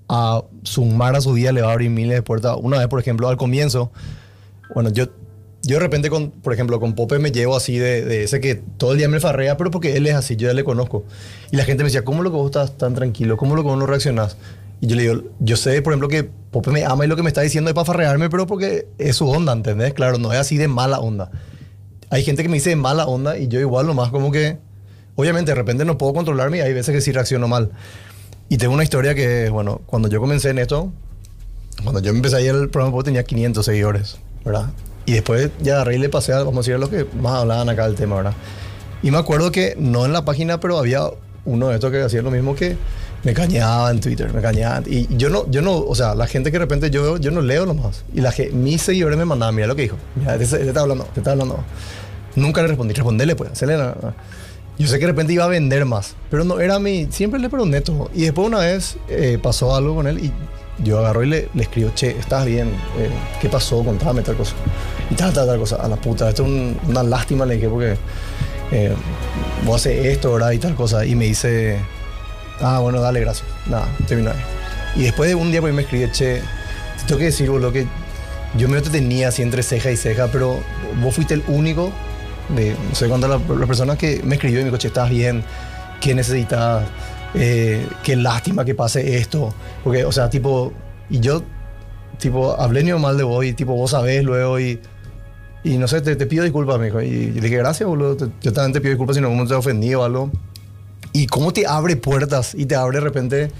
a 0.08 0.42
sumar 0.64 1.14
a 1.14 1.20
su 1.20 1.32
vida, 1.34 1.52
le 1.52 1.62
va 1.62 1.68
a 1.70 1.72
abrir 1.72 1.88
miles 1.90 2.16
de 2.16 2.22
puertas. 2.22 2.56
Una 2.60 2.78
vez, 2.78 2.88
por 2.88 2.98
ejemplo, 2.98 3.28
al 3.28 3.36
comienzo, 3.36 3.92
bueno, 4.74 4.90
yo, 4.90 5.06
yo 5.66 5.76
de 5.76 5.80
repente, 5.80 6.10
con, 6.10 6.30
por 6.30 6.52
ejemplo, 6.52 6.78
con 6.80 6.94
Pope 6.94 7.18
me 7.18 7.32
llevo 7.32 7.56
así 7.56 7.78
de, 7.78 8.04
de 8.04 8.24
ese 8.24 8.40
que 8.40 8.54
todo 8.54 8.92
el 8.92 8.98
día 8.98 9.08
me 9.08 9.20
farrea, 9.20 9.56
pero 9.56 9.70
porque 9.70 9.96
él 9.96 10.06
es 10.06 10.14
así, 10.14 10.36
yo 10.36 10.48
ya 10.48 10.54
le 10.54 10.64
conozco. 10.64 11.04
Y 11.50 11.56
la 11.56 11.64
gente 11.64 11.82
me 11.82 11.88
decía, 11.88 12.04
¿cómo 12.04 12.22
lo 12.22 12.30
que 12.30 12.36
vos 12.36 12.46
estás 12.46 12.76
tan 12.76 12.94
tranquilo? 12.94 13.36
¿Cómo 13.36 13.56
lo 13.56 13.62
que 13.62 13.68
vos 13.68 13.78
no 13.78 13.86
reaccionás? 13.86 14.36
Y 14.80 14.86
yo 14.86 14.96
le 14.96 15.02
digo, 15.02 15.22
yo 15.40 15.56
sé, 15.56 15.80
por 15.82 15.92
ejemplo, 15.92 16.08
que 16.08 16.24
Pope 16.24 16.70
me 16.70 16.84
ama 16.84 17.04
y 17.04 17.08
lo 17.08 17.16
que 17.16 17.22
me 17.22 17.28
está 17.28 17.40
diciendo 17.40 17.70
es 17.70 17.74
para 17.74 17.84
farrearme, 17.84 18.28
pero 18.28 18.46
porque 18.46 18.86
es 18.98 19.16
su 19.16 19.28
onda, 19.28 19.52
¿entendés? 19.52 19.94
Claro, 19.94 20.18
no 20.18 20.32
es 20.32 20.38
así 20.38 20.58
de 20.58 20.68
mala 20.68 21.00
onda. 21.00 21.30
Hay 22.10 22.22
gente 22.22 22.42
que 22.42 22.48
me 22.48 22.56
dice 22.56 22.70
de 22.70 22.76
mala 22.76 23.06
onda 23.06 23.38
y 23.38 23.48
yo 23.48 23.60
igual 23.60 23.86
nomás 23.86 24.10
como 24.10 24.30
que... 24.30 24.58
Obviamente 25.16 25.52
de 25.52 25.54
repente 25.54 25.84
no 25.84 25.96
puedo 25.96 26.12
controlarme 26.12 26.58
y 26.58 26.60
hay 26.60 26.72
veces 26.72 26.92
que 26.92 27.00
sí 27.00 27.12
reacciono 27.12 27.46
mal. 27.48 27.70
Y 28.48 28.58
tengo 28.58 28.74
una 28.74 28.82
historia 28.82 29.14
que, 29.14 29.48
bueno, 29.48 29.80
cuando 29.86 30.08
yo 30.08 30.20
comencé 30.20 30.50
en 30.50 30.58
esto, 30.58 30.92
cuando 31.82 32.00
yo 32.00 32.10
empecé 32.10 32.36
ahí 32.36 32.46
el 32.48 32.68
programa 32.68 33.02
tenía 33.02 33.22
500 33.22 33.64
seguidores, 33.64 34.18
¿verdad? 34.44 34.70
Y 35.06 35.12
después 35.12 35.50
ya 35.60 35.74
agarré 35.74 35.98
le 35.98 36.08
pasé 36.08 36.32
a, 36.32 36.38
vamos 36.38 36.54
a 36.56 36.60
decir, 36.60 36.74
a 36.74 36.78
los 36.78 36.88
que 36.88 37.06
más 37.20 37.34
hablaban 37.40 37.68
acá 37.68 37.86
del 37.86 37.94
tema, 37.94 38.16
¿verdad? 38.16 38.32
Y 39.02 39.10
me 39.10 39.18
acuerdo 39.18 39.52
que 39.52 39.74
no 39.78 40.06
en 40.06 40.12
la 40.12 40.24
página, 40.24 40.60
pero 40.60 40.78
había 40.78 41.02
uno 41.44 41.68
de 41.68 41.74
estos 41.74 41.90
que 41.90 42.00
hacía 42.02 42.22
lo 42.22 42.30
mismo 42.30 42.54
que 42.54 42.76
me 43.22 43.34
cañaba 43.34 43.90
en 43.90 44.00
Twitter, 44.00 44.32
me 44.32 44.40
cañaba. 44.40 44.82
Y 44.86 45.06
yo 45.16 45.28
no, 45.28 45.50
yo 45.50 45.60
no, 45.60 45.76
o 45.76 45.94
sea, 45.94 46.14
la 46.14 46.26
gente 46.26 46.50
que 46.50 46.54
de 46.58 46.64
repente 46.64 46.90
yo 46.90 47.18
yo 47.18 47.30
no 47.30 47.42
leo 47.42 47.66
nomás. 47.66 48.04
Y 48.14 48.20
la 48.22 48.32
mis 48.52 48.80
seguidores 48.80 49.18
me 49.18 49.24
mandaban, 49.26 49.54
mira 49.54 49.66
lo 49.66 49.76
que 49.76 49.82
dijo. 49.82 49.96
Mira, 50.16 50.38
te, 50.38 50.46
te 50.46 50.66
está 50.68 50.80
hablando, 50.80 51.04
te 51.12 51.20
está 51.20 51.32
hablando. 51.32 51.58
Nunca 52.36 52.62
le 52.62 52.68
respondí, 52.68 52.94
respondele 52.94 53.36
pues, 53.36 53.60
la- 53.62 53.94
Yo 54.78 54.88
sé 54.88 54.94
que 54.98 55.06
de 55.06 55.12
repente 55.12 55.32
iba 55.34 55.44
a 55.44 55.48
vender 55.48 55.84
más, 55.84 56.14
pero 56.30 56.44
no 56.44 56.58
era 56.60 56.78
mi, 56.78 57.06
siempre 57.12 57.38
le 57.40 57.48
pregunté 57.50 57.80
todo. 57.82 58.10
Y 58.14 58.22
después 58.22 58.46
una 58.48 58.58
vez 58.60 58.96
eh, 59.08 59.38
pasó 59.40 59.74
algo 59.76 59.94
con 59.94 60.06
él 60.06 60.18
y 60.18 60.32
yo 60.78 60.98
agarro 60.98 61.22
y 61.22 61.28
le, 61.28 61.48
le 61.54 61.62
escribo, 61.62 61.90
che, 61.94 62.10
estás 62.18 62.44
bien, 62.46 62.68
Eh, 62.98 63.10
¿qué 63.40 63.48
pasó? 63.48 63.82
Contame 63.84 64.22
tal 64.22 64.36
cosa. 64.36 64.54
Y 65.10 65.14
tal, 65.14 65.32
tal, 65.32 65.46
tal 65.46 65.58
cosa. 65.58 65.76
A 65.76 65.88
la 65.88 65.96
puta, 65.96 66.28
esto 66.28 66.42
es 66.44 66.48
un- 66.48 66.76
una 66.88 67.02
lástima, 67.02 67.46
le 67.46 67.54
dije, 67.54 67.68
porque 67.68 67.96
eh, 68.72 68.94
vos 69.64 69.76
haces 69.80 70.06
esto, 70.06 70.32
¿verdad? 70.32 70.50
Y 70.52 70.58
tal 70.58 70.74
cosa. 70.74 71.04
Y 71.06 71.14
me 71.14 71.26
dice, 71.26 71.78
ah, 72.60 72.78
bueno, 72.80 73.00
dale, 73.00 73.20
gracias. 73.20 73.46
Nada, 73.66 73.86
terminó 74.08 74.30
ahí. 74.30 74.36
Y 74.96 75.02
después 75.04 75.28
de 75.28 75.34
un 75.34 75.50
día 75.50 75.60
pues 75.60 75.72
me 75.74 75.82
escribe, 75.82 76.10
che, 76.10 76.36
te 76.40 77.04
tengo 77.06 77.18
que 77.18 77.26
decir, 77.26 77.50
boludo, 77.50 77.72
que 77.72 77.86
yo 78.56 78.68
me 78.68 78.80
te 78.80 78.90
tenía 78.90 79.28
así 79.28 79.42
entre 79.42 79.62
ceja 79.62 79.90
y 79.90 79.96
ceja, 79.96 80.28
pero 80.28 80.60
vos 81.02 81.14
fuiste 81.14 81.34
el 81.34 81.42
único 81.48 81.90
de 82.54 82.74
no 82.88 82.94
sé 82.94 83.08
cuántas 83.08 83.28
las 83.30 83.40
las 83.48 83.66
personas 83.66 83.96
que 83.98 84.20
me 84.22 84.36
escribió 84.36 84.60
y 84.60 84.62
me 84.62 84.66
dijo, 84.70 84.76
che, 84.78 84.88
estás 84.88 85.10
bien, 85.10 85.42
¿qué 86.00 86.14
necesitas? 86.14 86.84
Eh, 87.34 87.86
qué 88.02 88.16
lástima 88.16 88.64
que 88.64 88.74
pase 88.74 89.16
esto. 89.18 89.52
Porque, 89.82 90.04
o 90.04 90.12
sea, 90.12 90.30
tipo, 90.30 90.72
y 91.10 91.20
yo, 91.20 91.42
tipo, 92.18 92.52
hablé 92.60 92.82
ni 92.84 92.92
mal 92.92 93.16
de 93.16 93.24
vos 93.24 93.44
y, 93.44 93.52
tipo, 93.52 93.74
vos 93.74 93.90
sabés 93.90 94.22
luego 94.24 94.58
y, 94.60 94.78
y 95.64 95.78
no 95.78 95.88
sé, 95.88 96.00
te, 96.00 96.14
te 96.16 96.26
pido 96.26 96.44
disculpas, 96.44 96.78
me 96.78 96.86
dijo. 96.86 97.00
Y 97.02 97.28
yo 97.28 97.34
le 97.34 97.40
dije, 97.40 97.56
gracias, 97.56 97.88
boludo, 97.88 98.16
te- 98.16 98.28
yo 98.42 98.52
también 98.52 98.72
te 98.72 98.80
pido 98.80 98.90
disculpas 98.92 99.14
si 99.16 99.18
en 99.18 99.24
algún 99.24 99.38
momento 99.38 99.54
te 99.54 99.56
he 99.56 99.58
ofendido 99.58 100.00
o 100.00 100.04
algo. 100.04 100.30
Y 101.12 101.26
cómo 101.26 101.52
te 101.52 101.66
abre 101.66 101.96
puertas 101.96 102.54
y 102.54 102.66
te 102.66 102.74
abre 102.76 102.98
de 102.98 103.04
repente. 103.04 103.50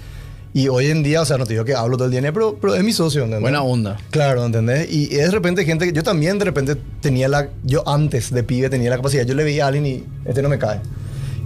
Y 0.53 0.69
hoy 0.69 0.85
en 0.87 1.03
día, 1.03 1.21
o 1.21 1.25
sea, 1.25 1.37
no 1.37 1.45
te 1.45 1.51
digo 1.53 1.65
que 1.65 1.73
hablo 1.75 1.97
todo 1.97 2.05
el 2.05 2.11
día, 2.11 2.31
pero, 2.31 2.57
pero 2.61 2.75
es 2.75 2.83
mi 2.83 2.93
socio, 2.93 3.21
¿entendés? 3.23 3.41
Buena 3.41 3.61
onda. 3.61 3.97
Claro, 4.09 4.45
¿entendés? 4.45 4.89
Y 4.89 5.13
es 5.13 5.25
de 5.25 5.31
repente 5.31 5.65
gente 5.65 5.85
que 5.85 5.91
yo 5.91 6.01
también 6.01 6.39
de 6.39 6.45
repente 6.45 6.77
tenía 7.01 7.27
la, 7.27 7.49
yo 7.63 7.85
antes 7.87 8.31
de 8.31 8.41
pibe 8.41 8.69
tenía 8.69 8.89
la 8.89 8.95
capacidad, 8.95 9.23
yo 9.25 9.33
le 9.35 9.43
veía 9.43 9.65
a 9.65 9.67
alguien 9.67 9.85
y 9.85 10.03
este 10.23 10.41
no 10.41 10.47
me 10.47 10.57
cae. 10.57 10.79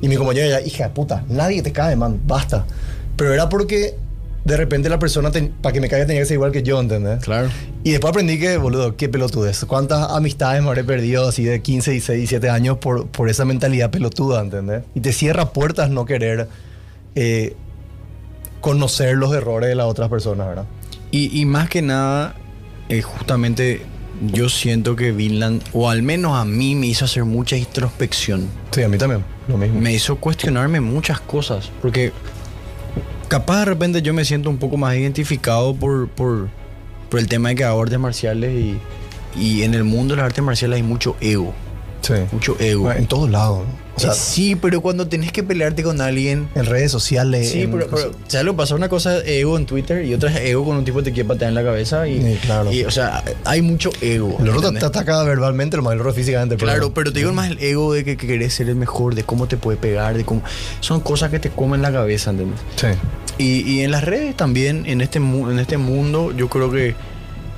Y 0.02 0.08
mi 0.08 0.16
compañero 0.16 0.50
ya, 0.50 0.62
hija 0.62 0.86
de 0.86 0.90
puta, 0.92 1.24
nadie 1.30 1.62
te 1.62 1.72
cae, 1.72 1.96
man, 1.96 2.20
basta. 2.26 2.66
Pero 3.16 3.34
era 3.34 3.50
porque 3.50 3.96
de 4.46 4.58
repente 4.58 4.90
la 4.90 5.00
persona, 5.00 5.32
para 5.62 5.74
que 5.74 5.82
me 5.82 5.90
caiga 5.90 6.06
tenía 6.06 6.22
que 6.22 6.26
ser 6.26 6.36
igual 6.36 6.52
que 6.52 6.64
yo, 6.64 6.80
¿entendés? 6.80 7.24
Claro. 7.24 7.50
Y 7.84 7.92
después 7.92 8.12
aprendí 8.12 8.40
que, 8.40 8.58
boludo, 8.58 8.96
qué 8.96 9.10
pelotudez. 9.10 9.66
¿Cuántas 9.66 10.10
amistades 10.12 10.62
me 10.64 10.70
habré 10.70 10.84
perdido 10.84 11.28
así 11.28 11.44
de 11.44 11.62
15, 11.62 11.92
16, 11.92 12.18
17 12.18 12.50
años 12.50 12.78
por, 12.78 13.08
por 13.08 13.30
esa 13.30 13.46
mentalidad 13.46 13.92
pelotuda, 13.92 14.42
¿entendés? 14.42 14.84
Y 14.96 15.02
te 15.02 15.12
cierra 15.12 15.52
puertas 15.52 15.90
no 15.90 16.06
querer 16.06 16.48
eh, 17.16 17.56
conocer 18.62 19.18
los 19.18 19.34
errores 19.34 19.70
de 19.70 19.76
las 19.76 19.88
otras 19.88 20.10
personas, 20.10 20.48
¿verdad? 20.48 20.66
Y, 21.12 21.40
y 21.40 21.46
más 21.46 21.70
que 21.70 21.82
nada, 21.82 22.36
eh, 22.88 23.02
justamente 23.02 23.82
yo 24.22 24.50
siento 24.50 24.96
que 24.96 25.12
Vinland, 25.12 25.62
o 25.74 25.90
al 25.90 26.02
menos 26.02 26.38
a 26.38 26.46
mí, 26.46 26.76
me 26.76 26.88
hizo 26.88 27.06
hacer 27.06 27.26
mucha 27.26 27.56
introspección. 27.58 28.48
Sí, 28.72 28.84
a 28.84 28.90
mí 28.90 28.98
también, 28.98 29.24
lo 29.48 29.58
mismo. 29.58 29.80
Me 29.80 29.94
hizo 29.94 30.18
cuestionarme 30.18 30.82
muchas 30.82 31.20
cosas. 31.20 31.72
Porque 31.82 32.12
capaz 33.28 33.60
de 33.60 33.66
repente 33.66 34.02
yo 34.02 34.14
me 34.14 34.26
siento 34.26 34.50
un 34.50 34.58
poco 34.58 34.78
más 34.78 34.96
identificado 34.96 35.74
por, 35.74 36.10
por, 36.10 36.50
por 37.10 37.20
el 37.20 37.28
tema 37.28 37.50
de 37.50 37.56
que 37.56 37.64
hago 37.64 37.82
artes 37.82 38.00
marciales 38.00 38.54
y, 38.54 38.80
y 39.40 39.64
en 39.64 39.74
el 39.74 39.84
mundo 39.84 40.16
de 40.16 40.18
las 40.18 40.28
artes 40.28 40.44
marciales 40.44 40.78
hay 40.78 40.84
mucho 40.84 41.16
ego. 41.22 41.54
Sí. 42.02 42.14
Mucho 42.32 42.58
ego. 42.60 42.92
En 42.92 43.08
todos 43.08 43.30
lados. 43.30 43.66
¿no? 43.66 43.89
O 44.00 44.14
sea, 44.14 44.14
sí, 44.14 44.56
pero 44.56 44.82
cuando 44.82 45.08
tenés 45.08 45.32
que 45.32 45.44
pelearte 45.44 45.84
con 45.84 46.02
alguien. 46.02 46.48
en 46.56 46.66
redes 46.66 46.92
sociales. 46.92 47.50
Sí, 47.50 47.62
en 47.64 47.72
pero, 47.72 47.88
pero 47.90 48.12
¿sabes 48.28 48.46
lo 48.46 48.54
que 48.54 48.58
pasa? 48.58 48.76
Una 48.76 48.90
cosa 48.90 49.18
es 49.18 49.28
ego 49.28 49.58
en 49.58 49.66
Twitter 49.66 50.06
y 50.06 50.14
otra 50.14 50.32
es 50.32 50.50
ego 50.50 50.66
con 50.66 50.78
un 50.78 50.86
tipo 50.86 51.00
que 51.00 51.06
te 51.06 51.12
quiere 51.14 51.28
patear 51.28 51.50
en 51.50 51.56
la 51.56 51.64
cabeza. 51.64 52.08
Y, 52.08 52.22
Sí, 52.22 52.38
claro. 52.42 52.72
y, 52.72 52.84
o 52.84 52.92
sea, 52.92 53.24
hay 53.46 53.62
mucho 53.62 53.90
ego. 54.02 54.38
el 54.40 54.50
otro 54.50 54.72
te, 54.72 54.86
ataca 54.86 55.24
verbalmente, 55.24 55.78
lo 55.78 55.84
más 55.84 55.94
el 55.94 56.00
otro 56.00 56.14
físicamente. 56.14 56.56
Claro, 56.58 56.94
pero 56.94 57.12
te 57.14 57.20
digo 57.20 57.34
más 57.34 57.50
el 57.52 57.60
ego 57.60 57.94
de 57.94 58.04
que, 58.04 58.18
que 58.18 58.28
querés 58.28 58.54
ser 58.54 58.70
el 58.70 58.76
mejor, 58.76 59.16
de 59.16 59.24
cómo 59.24 59.48
te 59.48 59.58
puede 59.58 59.78
pegar, 59.78 60.16
de 60.18 60.26
cómo... 60.26 60.42
Son 60.80 61.00
cosas 61.02 61.30
que 61.32 61.40
te 61.40 61.50
comen 61.50 61.82
la 61.82 61.92
cabeza, 61.92 62.32
¿entendés? 62.32 62.60
Sí. 62.76 62.88
Y, 63.38 63.62
y 63.70 63.82
en 63.82 63.92
las 63.92 64.04
redes 64.04 64.36
también, 64.36 64.86
en 64.86 65.02
este, 65.02 65.18
en 65.20 65.60
este 65.60 65.78
mundo, 65.78 66.32
yo 66.36 66.50
creo 66.50 66.70
que 66.72 66.94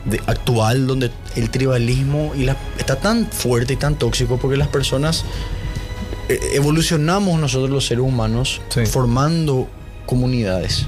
de- 0.05 0.21
actual 0.27 0.87
donde 0.87 1.11
el 1.35 1.49
tribalismo 1.49 2.33
y 2.35 2.43
la, 2.45 2.55
está 2.77 2.95
tan 2.95 3.25
fuerte 3.27 3.73
y 3.73 3.75
tan 3.77 3.95
tóxico 3.95 4.37
porque 4.37 4.57
las 4.57 4.67
personas 4.67 5.23
evolucionamos 6.53 7.39
nosotros 7.39 7.69
los 7.69 7.85
seres 7.85 8.03
humanos 8.03 8.61
Sí. 8.69 8.85
formando 8.85 9.67
comunidades. 10.05 10.87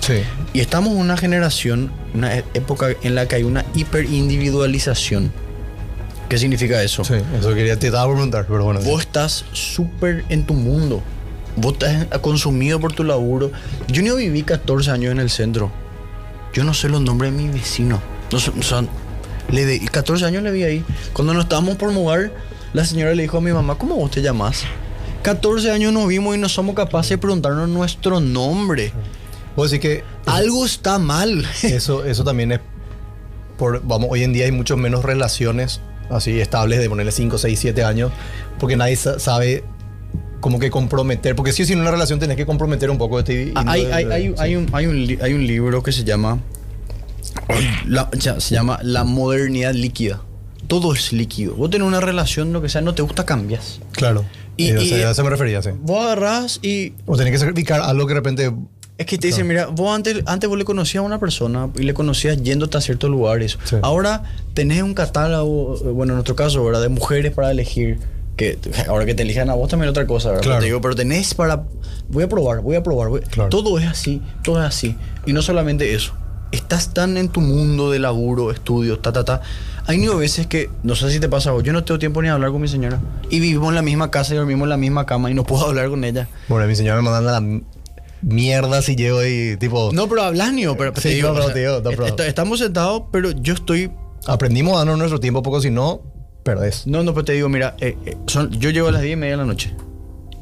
Sí. 0.00 0.22
Y 0.52 0.60
estamos 0.60 0.92
en 0.92 0.98
una 0.98 1.16
generación, 1.16 1.90
una 2.14 2.36
e- 2.38 2.44
época 2.54 2.88
en 3.02 3.14
la 3.14 3.26
que 3.26 3.36
hay 3.36 3.42
una 3.44 3.64
hiperindividualización. 3.74 5.32
¿Qué 6.28 6.38
significa 6.38 6.82
eso? 6.82 7.02
Sí, 7.04 7.14
eso 7.38 7.54
quería, 7.54 7.78
te 7.78 7.88
estaba 7.88 8.12
preguntar, 8.12 8.46
pero 8.48 8.64
bueno. 8.64 8.80
Vos 8.80 9.00
estás 9.00 9.44
súper 9.52 10.24
en 10.28 10.44
tu 10.44 10.54
mundo. 10.54 11.02
Vos 11.56 11.72
estás 11.72 12.06
consumido 12.20 12.78
por 12.78 12.92
tu 12.92 13.02
laburo. 13.02 13.50
Yo 13.88 14.02
no 14.02 14.14
viví 14.14 14.42
14 14.44 14.90
años 14.92 15.10
en 15.12 15.18
el 15.18 15.30
centro. 15.30 15.72
Yo 16.52 16.62
no 16.62 16.72
sé 16.74 16.88
los 16.88 17.00
nombres 17.00 17.32
de 17.32 17.38
mis 17.42 17.52
vecinos. 17.52 18.00
No 18.30 18.38
o 18.38 18.62
sea, 18.62 18.84
le 19.50 19.66
de, 19.66 19.80
14 19.80 20.24
años 20.24 20.42
le 20.44 20.52
vi 20.52 20.62
ahí. 20.62 20.84
Cuando 21.12 21.34
nos 21.34 21.44
estábamos 21.44 21.76
por 21.76 21.90
mudar, 21.90 22.30
la 22.72 22.84
señora 22.84 23.14
le 23.14 23.22
dijo 23.22 23.38
a 23.38 23.40
mi 23.40 23.52
mamá, 23.52 23.76
¿cómo 23.76 23.96
vos 23.96 24.10
te 24.10 24.22
llamás? 24.22 24.62
14 25.22 25.70
años 25.70 25.92
nos 25.92 26.06
vimos 26.08 26.34
y 26.34 26.38
no 26.38 26.48
somos 26.48 26.74
capaces 26.74 27.10
de 27.10 27.18
preguntarnos 27.18 27.68
nuestro 27.68 28.20
nombre. 28.20 28.92
Decir 29.56 29.80
que 29.80 30.04
Algo 30.24 30.64
está 30.64 30.98
mal. 30.98 31.44
eso, 31.62 32.04
eso 32.04 32.24
también 32.24 32.52
es 32.52 32.60
por, 33.58 33.82
vamos, 33.84 34.08
hoy 34.10 34.22
en 34.22 34.32
día 34.32 34.46
hay 34.46 34.52
mucho 34.52 34.78
menos 34.78 35.04
relaciones 35.04 35.82
así 36.08 36.40
estables 36.40 36.78
de 36.78 36.88
ponerle 36.88 37.12
5, 37.12 37.36
6, 37.36 37.58
7 37.60 37.84
años, 37.84 38.10
porque 38.58 38.74
nadie 38.76 38.96
sa- 38.96 39.18
sabe 39.18 39.62
como 40.40 40.58
que 40.58 40.70
comprometer, 40.70 41.36
porque 41.36 41.52
si 41.52 41.62
o 41.62 41.66
sí 41.66 41.74
en 41.74 41.80
una 41.82 41.90
relación 41.90 42.18
tenés 42.18 42.38
que 42.38 42.46
comprometer 42.46 42.88
un 42.88 42.96
poco 42.96 43.18
este 43.18 43.52
Ah, 43.54 43.64
Hay, 43.66 43.84
hay, 43.84 44.04
hay, 44.04 44.34
hay 44.38 44.56
un, 44.56 44.66
hay, 44.72 44.86
un, 44.86 45.18
hay 45.20 45.34
un 45.34 45.46
libro 45.46 45.82
que 45.82 45.92
se 45.92 46.04
llama 46.04 46.38
la- 47.86 48.08
se 48.38 48.54
llama 48.54 48.78
La 48.82 49.04
modernidad 49.04 49.74
líquida. 49.74 50.22
Todo 50.70 50.94
es 50.94 51.12
líquido. 51.12 51.54
Vos 51.56 51.68
tenés 51.68 51.86
una 51.86 52.00
relación, 52.00 52.52
lo 52.54 52.62
que 52.62 52.68
sea, 52.70 52.80
no 52.80 52.94
te 52.94 53.02
gusta, 53.02 53.26
cambias. 53.26 53.80
Claro. 53.92 54.24
Y- 54.56 54.68
Y, 54.68 54.72
o 54.72 54.80
y- 54.80 54.88
sea, 54.88 55.08
a 55.08 55.10
eso 55.12 55.22
me 55.24 55.30
refería, 55.30 55.60
sí. 55.62 55.70
Vos 55.82 56.02
agarrás 56.04 56.60
y. 56.62 56.94
O 57.06 57.16
tenés 57.16 57.32
que 57.32 57.38
sacrificar 57.38 57.80
algo 57.82 58.06
que 58.06 58.14
de 58.14 58.20
repente 58.20 58.52
Es 58.98 59.06
que 59.06 59.16
te 59.18 59.28
dicen, 59.28 59.46
mira, 59.48 59.66
vos 59.66 59.94
antes, 59.94 60.22
antes 60.26 60.48
vos 60.48 60.58
le 60.58 60.64
conocías 60.64 61.02
a 61.02 61.06
una 61.06 61.18
persona 61.18 61.70
y 61.76 61.82
le 61.82 61.92
conocías 61.94 62.42
yéndote 62.42 62.76
a 62.78 62.80
ciertos 62.82 63.08
lugares. 63.10 63.58
Sí. 63.64 63.76
Ahora 63.82 64.22
tenés 64.54 64.82
un 64.82 64.92
catálogo, 64.94 65.76
eh, 65.76 65.88
bueno, 65.88 66.12
en 66.12 66.16
nuestro 66.16 66.36
caso, 66.36 66.62
¿verdad? 66.64 66.82
De 66.82 66.88
mujeres 66.88 67.32
para 67.32 67.50
elegir. 67.50 67.98
Que 68.36 68.58
ahora 68.88 69.04
que 69.06 69.14
te 69.14 69.22
elijan 69.22 69.50
a 69.50 69.54
vos 69.54 69.68
también 69.70 69.88
otra 69.90 70.06
cosa, 70.06 70.28
¿verdad? 70.28 70.42
Claro. 70.42 70.56
Pero, 70.56 70.60
te 70.60 70.66
digo, 70.66 70.80
pero 70.80 70.94
tenés 70.94 71.34
para. 71.34 71.64
Voy 72.08 72.24
a 72.24 72.28
probar, 72.28 72.60
voy 72.60 72.76
a 72.76 72.82
probar. 72.82 73.08
voy- 73.08 73.20
Claro. 73.22 73.48
Todo 73.50 73.78
es 73.78 73.86
así, 73.86 74.20
todo 74.44 74.60
es 74.60 74.66
así. 74.68 74.94
Y 75.26 75.32
no 75.32 75.40
solamente 75.42 75.94
eso. 75.94 76.12
Estás 76.52 76.92
tan 76.92 77.16
en 77.16 77.28
tu 77.28 77.40
mundo 77.40 77.90
de 77.92 77.98
laburo, 78.00 78.50
estudios, 78.50 79.00
ta, 79.00 79.12
ta, 79.12 79.24
ta. 79.24 79.40
Hay 79.90 79.98
ni 79.98 80.06
veces 80.06 80.46
que, 80.46 80.70
no 80.84 80.94
sé 80.94 81.10
si 81.10 81.18
te 81.18 81.28
pasa 81.28 81.50
a 81.50 81.52
vos, 81.52 81.64
yo 81.64 81.72
no 81.72 81.82
tengo 81.82 81.98
tiempo 81.98 82.22
ni 82.22 82.28
de 82.28 82.34
hablar 82.34 82.52
con 82.52 82.60
mi 82.60 82.68
señora. 82.68 83.00
Y 83.28 83.40
vivimos 83.40 83.70
en 83.70 83.74
la 83.74 83.82
misma 83.82 84.08
casa 84.12 84.34
y 84.34 84.36
dormimos 84.36 84.66
en 84.66 84.70
la 84.70 84.76
misma 84.76 85.04
cama 85.04 85.30
y 85.32 85.34
no 85.34 85.42
puedo 85.42 85.66
hablar 85.66 85.88
con 85.90 86.04
ella. 86.04 86.28
Bueno, 86.48 86.68
mi 86.68 86.76
señora 86.76 87.02
me 87.02 87.10
mandan 87.10 87.26
a 87.34 87.40
la 87.40 87.60
mierda 88.22 88.82
si 88.82 88.94
llego 88.94 89.24
y 89.26 89.56
tipo. 89.56 89.90
No, 89.92 90.08
pero 90.08 90.22
hablas 90.22 90.52
ni 90.52 90.62
yo, 90.62 90.76
pero 90.76 90.92
Sí, 90.94 91.02
te 91.02 91.08
digo, 91.16 91.28
no, 91.30 91.34
pero 91.34 91.46
o 91.46 91.52
sea, 91.52 91.80
no, 91.80 91.90
pero- 91.90 92.06
est- 92.06 92.20
estamos 92.20 92.60
sentados, 92.60 93.02
pero 93.10 93.32
yo 93.32 93.54
estoy. 93.54 93.90
Aprendimos 94.28 94.74
a 94.74 94.78
darnos 94.78 94.98
nuestro 94.98 95.18
tiempo 95.18 95.42
poco, 95.42 95.60
si 95.60 95.70
no, 95.70 96.02
perdés. 96.44 96.86
No, 96.86 97.02
no, 97.02 97.12
pero 97.12 97.24
te 97.24 97.32
digo, 97.32 97.48
mira, 97.48 97.74
eh, 97.80 97.96
eh, 98.06 98.16
son, 98.26 98.50
yo 98.60 98.70
llego 98.70 98.88
a 98.88 98.92
las 98.92 99.02
10 99.02 99.14
y 99.14 99.16
media 99.16 99.32
de 99.32 99.38
la 99.38 99.44
noche. 99.46 99.74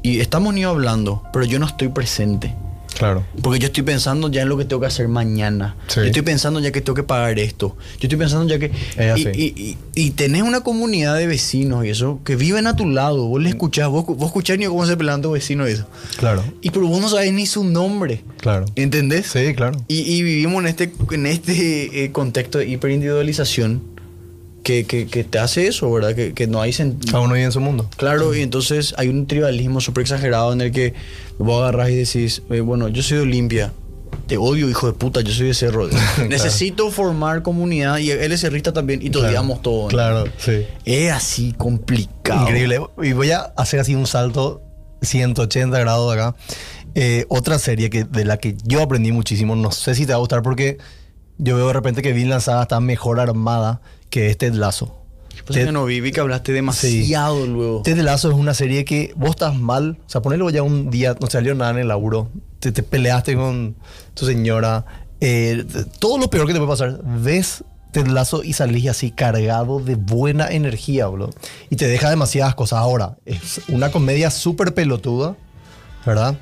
Y 0.03 0.19
estamos 0.19 0.53
ni 0.53 0.63
hablando, 0.63 1.23
pero 1.33 1.43
yo 1.45 1.57
no 1.57 1.65
estoy 1.65 1.87
presente. 1.87 2.53
Claro. 2.99 3.25
Porque 3.41 3.59
yo 3.59 3.67
estoy 3.67 3.81
pensando 3.83 4.29
ya 4.29 4.41
en 4.43 4.49
lo 4.49 4.57
que 4.57 4.65
tengo 4.65 4.81
que 4.81 4.87
hacer 4.87 5.07
mañana. 5.07 5.75
Sí. 5.87 6.01
Yo 6.01 6.05
estoy 6.07 6.21
pensando 6.21 6.59
ya 6.59 6.71
que 6.71 6.81
tengo 6.81 6.93
que 6.95 7.03
pagar 7.03 7.39
esto. 7.39 7.75
Yo 7.93 8.03
estoy 8.03 8.19
pensando 8.19 8.45
ya 8.45 8.59
que... 8.59 8.65
Es 8.97 9.17
y, 9.17 9.27
así. 9.27 9.29
y, 9.33 9.45
y- 9.61 9.77
y 9.95 10.11
tenés 10.11 10.43
una 10.43 10.61
comunidad 10.61 11.15
de 11.17 11.25
vecinos 11.27 11.85
y 11.85 11.89
eso 11.89 12.19
que 12.23 12.35
viven 12.35 12.67
a 12.67 12.75
tu 12.75 12.85
lado. 12.87 13.25
Vos 13.27 13.41
le 13.41 13.49
escuchás, 13.49 13.87
vos, 13.89 14.05
vos 14.05 14.25
escuchás 14.27 14.57
ni 14.57 14.65
cómo 14.65 14.85
se 14.85 14.95
pelean 14.97 15.21
tus 15.21 15.31
vecinos 15.33 15.69
y 15.69 15.73
eso. 15.73 15.87
Claro. 16.17 16.43
Y 16.61 16.69
pero 16.69 16.87
vos 16.87 17.01
no 17.01 17.09
sabés 17.09 17.33
ni 17.33 17.45
su 17.47 17.63
nombre. 17.63 18.21
Claro. 18.41 18.65
¿Entendés? 18.75 19.27
Sí, 19.27 19.53
claro. 19.55 19.81
Y, 19.87 19.99
y 20.01 20.21
vivimos 20.21 20.61
en 20.63 20.67
este, 20.67 20.91
en 21.11 21.25
este 21.25 22.03
eh, 22.03 22.11
contexto 22.11 22.57
de 22.59 22.67
hiperindividualización 22.67 23.81
que, 24.63 24.85
que, 24.85 25.07
que 25.07 25.23
te 25.23 25.39
hace 25.39 25.67
eso, 25.67 25.91
¿verdad? 25.91 26.13
Que, 26.15 26.33
que 26.33 26.47
no 26.47 26.61
hay 26.61 26.73
sentido. 26.73 27.11
Cada 27.11 27.23
uno 27.23 27.33
vive 27.33 27.45
en 27.45 27.51
su 27.51 27.59
mundo. 27.61 27.89
Claro, 27.97 28.33
y 28.35 28.41
entonces 28.41 28.93
hay 28.97 29.07
un 29.07 29.25
tribalismo 29.27 29.81
súper 29.81 30.01
exagerado 30.01 30.53
en 30.53 30.61
el 30.61 30.71
que 30.71 30.93
vos 31.37 31.61
agarrás 31.61 31.89
y 31.89 31.95
decís, 31.95 32.41
eh, 32.49 32.59
bueno, 32.61 32.87
yo 32.89 33.01
soy 33.03 33.17
de 33.17 33.23
Olimpia, 33.23 33.71
te 34.27 34.37
odio, 34.37 34.69
hijo 34.69 34.87
de 34.87 34.93
puta, 34.93 35.21
yo 35.21 35.31
soy 35.33 35.47
de 35.47 35.53
Cerro. 35.53 35.87
Necesito 36.29 36.91
formar 36.91 37.41
comunidad 37.41 37.97
y 37.99 38.11
él 38.11 38.31
es 38.31 38.41
cerrista 38.41 38.73
también 38.73 39.01
y 39.01 39.05
te 39.05 39.11
Claro. 39.19 39.27
odiamos 39.29 39.61
todos. 39.61 39.83
¿no? 39.83 39.89
Claro, 39.89 40.23
sí. 40.37 40.65
Es 40.85 41.11
así 41.11 41.53
complicado. 41.57 42.41
Increíble. 42.43 42.79
Y 43.03 43.13
voy 43.13 43.31
a 43.31 43.39
hacer 43.57 43.79
así 43.79 43.95
un 43.95 44.07
salto 44.07 44.61
180 45.01 45.79
grados 45.79 46.13
acá. 46.13 46.35
Eh, 46.95 47.25
otra 47.29 47.59
serie 47.59 47.89
que, 47.89 48.03
de 48.03 48.25
la 48.25 48.37
que 48.37 48.55
yo 48.63 48.81
aprendí 48.81 49.11
muchísimo, 49.11 49.55
no 49.55 49.71
sé 49.71 49.95
si 49.95 50.05
te 50.05 50.11
va 50.11 50.17
a 50.17 50.19
gustar 50.19 50.41
porque 50.41 50.77
yo 51.37 51.55
veo 51.55 51.67
de 51.67 51.73
repente 51.73 52.01
que 52.01 52.11
Vinland 52.13 52.41
Saga 52.41 52.63
está 52.63 52.79
mejor 52.79 53.19
armada 53.19 53.79
que 54.09 54.29
este 54.29 54.51
Lazo. 54.51 54.95
Pues 55.45 55.59
es 55.59 55.65
que 55.65 55.71
no 55.71 55.85
vi, 55.85 56.01
vi 56.01 56.11
que 56.11 56.19
hablaste 56.19 56.51
demasiado 56.51 57.45
luego. 57.45 57.81
Ted 57.81 57.97
Lazo 57.99 58.29
es 58.29 58.35
una 58.35 58.53
serie 58.53 58.85
que 58.85 59.13
vos 59.15 59.31
estás 59.31 59.55
mal, 59.55 59.97
o 60.05 60.09
sea, 60.09 60.21
ponelo 60.21 60.49
ya 60.49 60.61
un 60.63 60.91
día, 60.91 61.15
no 61.19 61.27
salió 61.27 61.55
nada 61.55 61.71
en 61.71 61.77
el 61.77 61.87
laburo, 61.87 62.29
te, 62.59 62.71
te 62.71 62.83
peleaste 62.83 63.35
con 63.35 63.75
tu 64.13 64.25
señora, 64.25 64.85
eh, 65.21 65.65
todo 65.99 66.17
lo 66.17 66.29
peor 66.29 66.45
que 66.45 66.53
te 66.53 66.59
puede 66.59 66.71
pasar, 66.71 67.01
ves 67.03 67.63
Ted 67.91 68.07
Lazo 68.07 68.43
y 68.43 68.53
salís 68.53 68.87
así 68.87 69.11
cargado 69.11 69.79
de 69.79 69.95
buena 69.95 70.47
energía, 70.49 71.07
bro. 71.07 71.31
Y 71.69 71.75
te 71.75 71.87
deja 71.87 72.09
demasiadas 72.09 72.55
cosas. 72.55 72.79
Ahora, 72.79 73.17
es 73.25 73.61
una 73.67 73.91
comedia 73.91 74.29
súper 74.29 74.73
pelotuda, 74.73 75.35
¿verdad? 76.05 76.37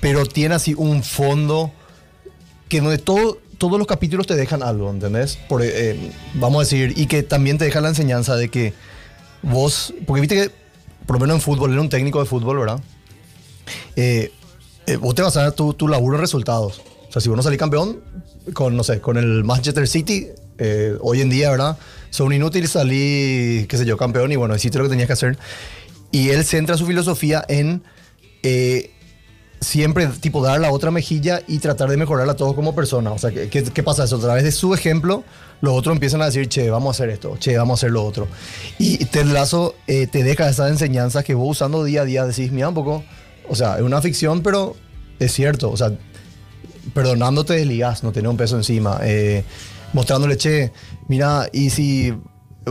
Pero 0.00 0.26
tiene 0.26 0.54
así 0.54 0.74
un 0.76 1.02
fondo 1.02 1.72
que 2.68 2.80
donde 2.80 2.98
todo, 2.98 3.38
todos 3.60 3.78
los 3.78 3.86
capítulos 3.86 4.26
te 4.26 4.36
dejan 4.36 4.62
algo, 4.62 4.88
¿entendés? 4.90 5.36
Por, 5.36 5.60
eh, 5.62 6.10
vamos 6.32 6.60
a 6.60 6.60
decir, 6.60 6.94
y 6.96 7.06
que 7.06 7.22
también 7.22 7.58
te 7.58 7.66
deja 7.66 7.82
la 7.82 7.90
enseñanza 7.90 8.34
de 8.34 8.48
que 8.48 8.72
vos, 9.42 9.92
porque 10.06 10.22
viste 10.22 10.34
que, 10.34 10.50
por 11.06 11.16
lo 11.16 11.20
menos 11.20 11.36
en 11.36 11.42
fútbol, 11.42 11.70
era 11.70 11.82
un 11.82 11.90
técnico 11.90 12.20
de 12.20 12.24
fútbol, 12.24 12.58
¿verdad? 12.58 12.80
Eh, 13.96 14.32
eh, 14.86 14.96
vos 14.96 15.14
te 15.14 15.20
vas 15.20 15.36
a 15.36 15.42
dar 15.42 15.52
tu, 15.52 15.74
tu 15.74 15.88
laburo 15.88 16.16
en 16.16 16.22
resultados. 16.22 16.80
O 17.06 17.12
sea, 17.12 17.20
si 17.20 17.28
vos 17.28 17.36
no 17.36 17.42
salís 17.42 17.58
campeón 17.58 18.00
con, 18.54 18.74
no 18.74 18.82
sé, 18.82 19.02
con 19.02 19.18
el 19.18 19.44
Manchester 19.44 19.86
City, 19.86 20.28
eh, 20.56 20.96
hoy 21.02 21.20
en 21.20 21.28
día, 21.28 21.50
¿verdad? 21.50 21.76
Son 22.08 22.32
inútiles 22.32 22.70
salir, 22.70 23.68
qué 23.68 23.76
sé 23.76 23.84
yo, 23.84 23.98
campeón 23.98 24.32
y 24.32 24.36
bueno, 24.36 24.56
hiciste 24.56 24.78
lo 24.78 24.84
que 24.84 24.90
tenías 24.90 25.06
que 25.06 25.12
hacer. 25.12 25.38
Y 26.12 26.30
él 26.30 26.44
centra 26.44 26.78
su 26.78 26.86
filosofía 26.86 27.44
en 27.46 27.82
eh, 28.42 28.90
siempre, 29.60 30.06
tipo, 30.06 30.42
dar 30.42 30.60
la 30.60 30.72
otra 30.72 30.90
mejilla 30.90 31.42
y 31.46 31.58
tratar 31.58 31.90
de 31.90 31.96
mejorarla 31.96 32.32
a 32.32 32.36
todos 32.36 32.54
como 32.54 32.74
persona. 32.74 33.12
O 33.12 33.18
sea, 33.18 33.30
¿qué, 33.30 33.48
qué, 33.48 33.82
pasa 33.82 34.04
eso? 34.04 34.16
A 34.16 34.20
través 34.20 34.44
de 34.44 34.52
su 34.52 34.74
ejemplo, 34.74 35.22
los 35.60 35.74
otros 35.74 35.94
empiezan 35.94 36.22
a 36.22 36.26
decir, 36.26 36.48
che, 36.48 36.70
vamos 36.70 36.88
a 36.88 36.92
hacer 36.96 37.10
esto, 37.10 37.36
che, 37.38 37.56
vamos 37.56 37.78
a 37.78 37.78
hacer 37.80 37.90
lo 37.90 38.04
otro. 38.04 38.26
Y 38.78 39.04
Ted 39.06 39.26
Lasso 39.26 39.74
eh, 39.86 40.06
te 40.06 40.24
deja 40.24 40.48
esas 40.48 40.70
enseñanzas 40.70 41.24
que 41.24 41.34
vos 41.34 41.50
usando 41.50 41.84
día 41.84 42.02
a 42.02 42.04
día 42.04 42.24
decís, 42.24 42.50
mira 42.52 42.68
un 42.68 42.74
poco, 42.74 43.04
o 43.48 43.54
sea, 43.54 43.76
es 43.76 43.82
una 43.82 44.00
ficción, 44.00 44.42
pero 44.42 44.76
es 45.18 45.32
cierto, 45.32 45.70
o 45.70 45.76
sea, 45.76 45.92
perdonándote 46.94 47.54
desligás, 47.54 48.02
no 48.02 48.12
tener 48.12 48.28
un 48.28 48.38
peso 48.38 48.56
encima, 48.56 49.00
eh, 49.02 49.44
mostrándole, 49.92 50.38
che, 50.38 50.72
mira, 51.08 51.48
y 51.52 51.68
si, 51.68 52.14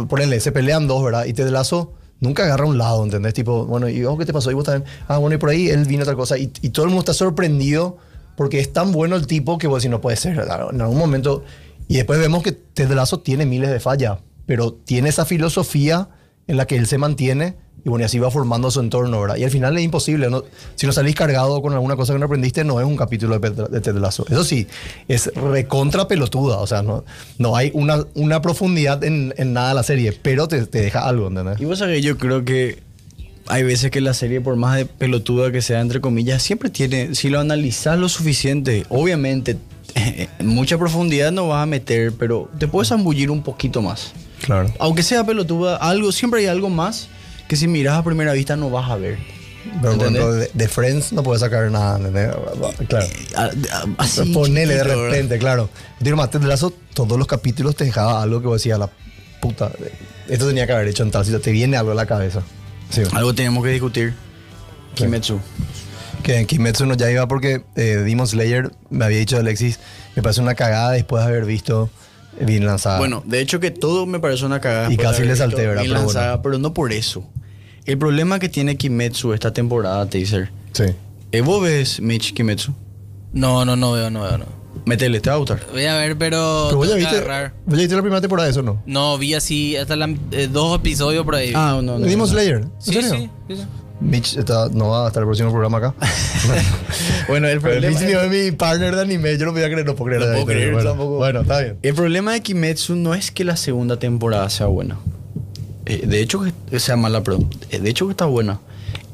ponele, 0.07 0.40
se 0.40 0.52
pelean 0.52 0.88
dos, 0.88 1.03
¿verdad? 1.03 1.26
Y 1.26 1.34
Ted 1.34 1.49
Lasso 1.49 1.94
nunca 2.19 2.43
agarra 2.43 2.65
un 2.65 2.77
lado, 2.77 3.03
¿entendés? 3.03 3.33
Tipo, 3.33 3.65
bueno, 3.65 3.89
¿y 3.89 4.03
vos 4.03 4.17
qué 4.17 4.25
te 4.25 4.33
pasó? 4.33 4.51
Y 4.51 4.53
vos 4.53 4.65
también, 4.65 4.89
ah, 5.07 5.17
bueno, 5.17 5.35
y 5.35 5.39
por 5.39 5.49
ahí 5.49 5.69
él 5.69 5.85
vino 5.85 6.03
otra 6.03 6.15
cosa, 6.15 6.37
y, 6.37 6.47
todo 6.47 6.85
el 6.85 6.89
mundo 6.89 7.01
está 7.01 7.13
sorprendido 7.13 7.97
porque 8.35 8.59
es 8.59 8.71
tan 8.71 8.91
bueno 8.91 9.15
el 9.15 9.27
tipo 9.27 9.57
que 9.57 9.67
vos 9.67 9.81
decís, 9.81 9.91
no 9.91 10.01
puede 10.01 10.17
ser, 10.17 10.33
en 10.39 10.81
algún 10.81 10.97
momento, 10.97 11.43
y 11.87 11.95
después 11.95 12.19
vemos 12.19 12.43
que 12.43 12.51
Ted 12.51 12.89
Lasso 12.91 13.19
tiene 13.19 13.45
miles 13.45 13.69
de 13.69 13.79
fallas, 13.79 14.19
pero 14.45 14.73
tiene 14.73 15.09
esa 15.09 15.25
filosofía 15.25 16.09
en 16.47 16.57
la 16.57 16.65
que 16.65 16.75
él 16.77 16.87
se 16.87 16.97
mantiene 16.97 17.55
y 17.84 17.89
bueno, 17.89 18.03
y 18.03 18.06
así 18.06 18.19
va 18.19 18.30
formando 18.30 18.69
su 18.72 18.80
entorno, 18.80 19.22
¿verdad? 19.22 19.38
Y 19.38 19.43
al 19.43 19.51
final 19.51 19.77
es 19.77 19.84
imposible, 19.84 20.30
¿no? 20.30 20.43
si 20.76 20.85
no 20.85 20.91
salís 20.91 21.15
cargado 21.15 21.61
con 21.61 21.73
alguna 21.73 21.95
cosa 21.95 22.14
que 22.14 22.19
no 22.19 22.26
aprendiste, 22.26 22.64
no 22.64 22.80
es 22.80 22.85
un 22.85 22.97
capítulo 22.97 23.39
de, 23.39 23.49
de 23.49 23.81
Ted 23.81 23.95
Lasso. 23.95 24.26
Eso 24.30 24.43
sí, 24.43 24.68
es 25.07 25.34
recontra 25.35 26.07
pelotuda, 26.07 26.57
o 26.57 26.68
sea, 26.68 26.81
no, 26.81 27.06
no 27.38 27.56
hay 27.56 27.72
una, 27.73 28.06
una 28.15 28.41
profundidad 28.41 29.03
en, 29.03 29.34
en 29.38 29.53
nada 29.53 29.69
de 29.69 29.76
la 29.76 29.84
serie, 29.84 30.18
pero 30.22 30.47
te, 30.47 30.65
te 30.65 30.81
deja 30.81 31.07
algo, 31.07 31.27
¿entendés? 31.27 31.60
Y 31.60 31.65
vos 31.65 31.80
sabés, 31.80 32.03
yo 32.03 32.18
creo 32.18 32.43
que 32.43 32.80
hay 33.47 33.64
veces 33.64 33.91
que 33.91 34.01
la 34.01 34.14
serie, 34.14 34.41
por 34.41 34.56
más 34.56 34.77
de 34.77 34.85
pelotuda 34.85 35.51
que 35.51 35.61
sea, 35.61 35.81
entre 35.81 36.01
comillas, 36.01 36.43
siempre 36.43 36.69
tiene, 36.69 37.15
si 37.15 37.30
lo 37.30 37.39
analizas 37.39 37.97
lo 37.97 38.10
suficiente, 38.10 38.85
obviamente, 38.89 39.57
en 39.95 40.47
mucha 40.47 40.77
profundidad 40.77 41.31
no 41.31 41.47
vas 41.47 41.64
a 41.64 41.65
meter, 41.65 42.14
pero 42.14 42.49
te 42.60 42.68
puedes 42.68 42.89
zambullir 42.89 43.31
un 43.31 43.41
poquito 43.41 43.81
más. 43.81 44.14
Claro. 44.41 44.72
Aunque 44.80 45.03
sea 45.03 45.26
pelotuda, 45.26 45.77
algo, 45.77 46.11
siempre 46.11 46.41
hay 46.41 46.45
algo 46.45 46.69
más 46.69 47.10
que 47.49 47.57
si 47.57 47.67
miras 47.67 47.97
a 47.97 48.03
primera 48.03 48.31
vista 48.31 48.55
no 48.55 48.69
vas 48.69 48.89
a 48.89 48.95
ver. 48.95 49.17
Pero 49.81 49.93
por 49.97 50.01
ejemplo, 50.07 50.31
de, 50.34 50.49
de 50.53 50.67
Friends 50.69 51.11
no 51.11 51.21
puedes 51.21 51.41
sacar 51.41 51.69
nada, 51.69 51.97
¿entendés? 51.97 52.31
Claro. 52.88 53.05
A- 53.35 53.43
a- 53.43 53.85
Así. 53.97 54.31
Ponele 54.31 54.76
de 54.76 54.84
repente, 54.85 55.38
claro. 55.38 55.69
Tiro 56.01 56.15
más, 56.15 56.31
Ted 56.31 56.41
Lasso, 56.43 56.71
todos 56.93 57.17
los 57.19 57.27
capítulos 57.27 57.76
te 57.76 57.84
dejaba 57.84 58.21
algo 58.23 58.39
que 58.39 58.47
vos 58.47 58.61
decías, 58.61 58.80
la 58.80 58.89
puta, 59.41 59.69
esto 60.30 60.47
tenía 60.47 60.65
que 60.65 60.71
haber 60.73 60.88
hecho 60.88 61.03
en 61.03 61.11
tal 61.11 61.26
sitio, 61.26 61.41
te 61.41 61.51
viene 61.51 61.76
algo 61.76 61.91
a 61.91 61.95
la 61.95 62.05
cabeza. 62.05 62.41
Sí. 62.89 63.01
¿verdad? 63.01 63.17
Algo 63.17 63.35
tenemos 63.35 63.63
que 63.63 63.71
discutir. 63.71 64.13
Sí. 64.95 65.03
Kimetsu. 65.03 65.39
Que 66.23 66.38
en 66.39 66.45
Kimetsu 66.47 66.85
no 66.85 66.93
ya 66.95 67.09
iba 67.11 67.27
porque 67.27 67.63
eh, 67.76 67.81
Demon 67.81 68.27
Slayer, 68.27 68.71
me 68.89 69.05
había 69.05 69.19
dicho 69.19 69.38
Alexis, 69.38 69.80
me 70.15 70.21
parece 70.23 70.41
una 70.41 70.55
cagada 70.55 70.91
después 70.91 71.23
de 71.23 71.30
haber 71.30 71.45
visto 71.45 71.89
bien 72.41 72.65
lanzada. 72.65 72.97
Bueno, 72.97 73.23
de 73.26 73.39
hecho 73.41 73.59
que 73.59 73.71
todo 73.71 74.05
me 74.05 74.19
parece 74.19 74.45
una 74.45 74.59
cagada. 74.61 74.91
Y 74.91 74.97
casi 74.97 75.23
le 75.23 75.35
salté, 75.35 75.67
¿verdad? 75.67 75.84
Pero 75.85 76.01
bueno. 76.03 76.41
pero 76.41 76.57
no 76.57 76.73
por 76.73 76.91
eso. 76.93 77.23
El 77.90 77.98
problema 77.98 78.38
que 78.38 78.49
tiene 78.49 78.78
Kimetsu 78.78 79.34
esta 79.34 79.52
temporada, 79.52 80.06
Taser. 80.07 80.52
sí. 80.74 80.84
Eh, 81.32 81.41
¿Vos 81.41 81.61
ves 81.64 81.99
Mitch 82.02 82.34
Kimetsu? 82.34 82.72
No, 83.34 83.66
no, 83.66 83.76
no 83.76 83.91
veo, 83.94 84.10
no 84.11 84.22
veo, 84.22 84.38
no. 84.38 84.45
Métele, 84.86 85.20
te 85.20 85.30
va 85.32 85.36
a 85.36 85.40
gustar. 85.40 85.60
Voy 85.72 85.86
a 85.86 85.95
ver, 85.95 86.18
pero. 86.18 86.66
Pero 86.68 86.78
vos 86.78 86.88
ya 86.88 86.95
viste, 86.95 87.16
agarrar. 87.18 87.53
vos 87.66 87.76
ya 87.78 87.82
viste 87.82 87.95
la 87.95 88.02
primera 88.02 88.22
temporada 88.22 88.45
de 88.45 88.52
eso, 88.52 88.61
¿no? 88.61 88.82
No, 88.86 89.18
vi 89.18 89.34
así 89.34 89.76
hasta 89.76 89.95
la- 89.95 90.16
eh, 90.32 90.48
dos 90.52 90.76
episodios 90.80 91.26
por 91.26 91.34
ahí. 91.36 91.52
Ah, 91.56 91.80
no, 91.84 91.98
no. 91.98 92.06
Demon 92.06 92.28
no. 92.28 92.34
Slayer. 92.34 92.57
¿En 92.57 92.72
sí, 92.80 92.94
serio? 92.94 93.10
sí, 93.10 93.30
sí, 93.48 93.56
sí. 93.57 93.64
Mitch 94.02 94.38
está, 94.38 94.70
no 94.72 94.90
va 94.90 95.06
a 95.06 95.07
estar 95.07 95.22
el 95.24 95.28
próximo 95.28 95.49
programa 95.52 95.80
acá. 95.80 95.95
Bueno, 97.28 97.48
el 97.48 97.60
problema, 97.61 97.99
Mitch 97.99 98.10
es 98.10 98.30
mi 98.30 98.52
partner 98.52 98.95
de 98.95 99.02
anime, 99.02 99.38
yo 99.38 99.45
no 99.45 99.52
podía 99.52 99.68
creer, 99.70 99.86
no 99.86 99.95
puedo 99.95 100.06
creer. 100.10 100.22
No 100.22 100.28
puedo 100.34 100.45
Pero 100.48 100.60
creer 100.60 100.74
bueno, 100.74 100.90
tampoco. 100.90 101.16
Bueno, 101.18 101.41
está 101.41 101.60
bien. 101.61 101.78
el 101.82 101.94
problema 101.94 102.34
de 102.34 102.41
Kimetsu 102.41 102.95
no 102.95 103.14
es 103.14 103.30
que 103.32 103.44
la 103.44 103.56
segunda 103.56 103.98
temporada 103.99 104.49
sea 104.49 104.66
buena. 104.68 104.98
Eh, 105.90 106.03
de 106.07 106.22
hecho, 106.22 106.41
que 106.70 106.80
sea 106.80 106.95
mala, 106.95 107.22
perdón. 107.24 107.49
Eh, 107.72 107.80
De 107.80 107.90
hecho, 107.90 108.06
que 108.06 108.11
está 108.11 108.26
buena. 108.26 108.60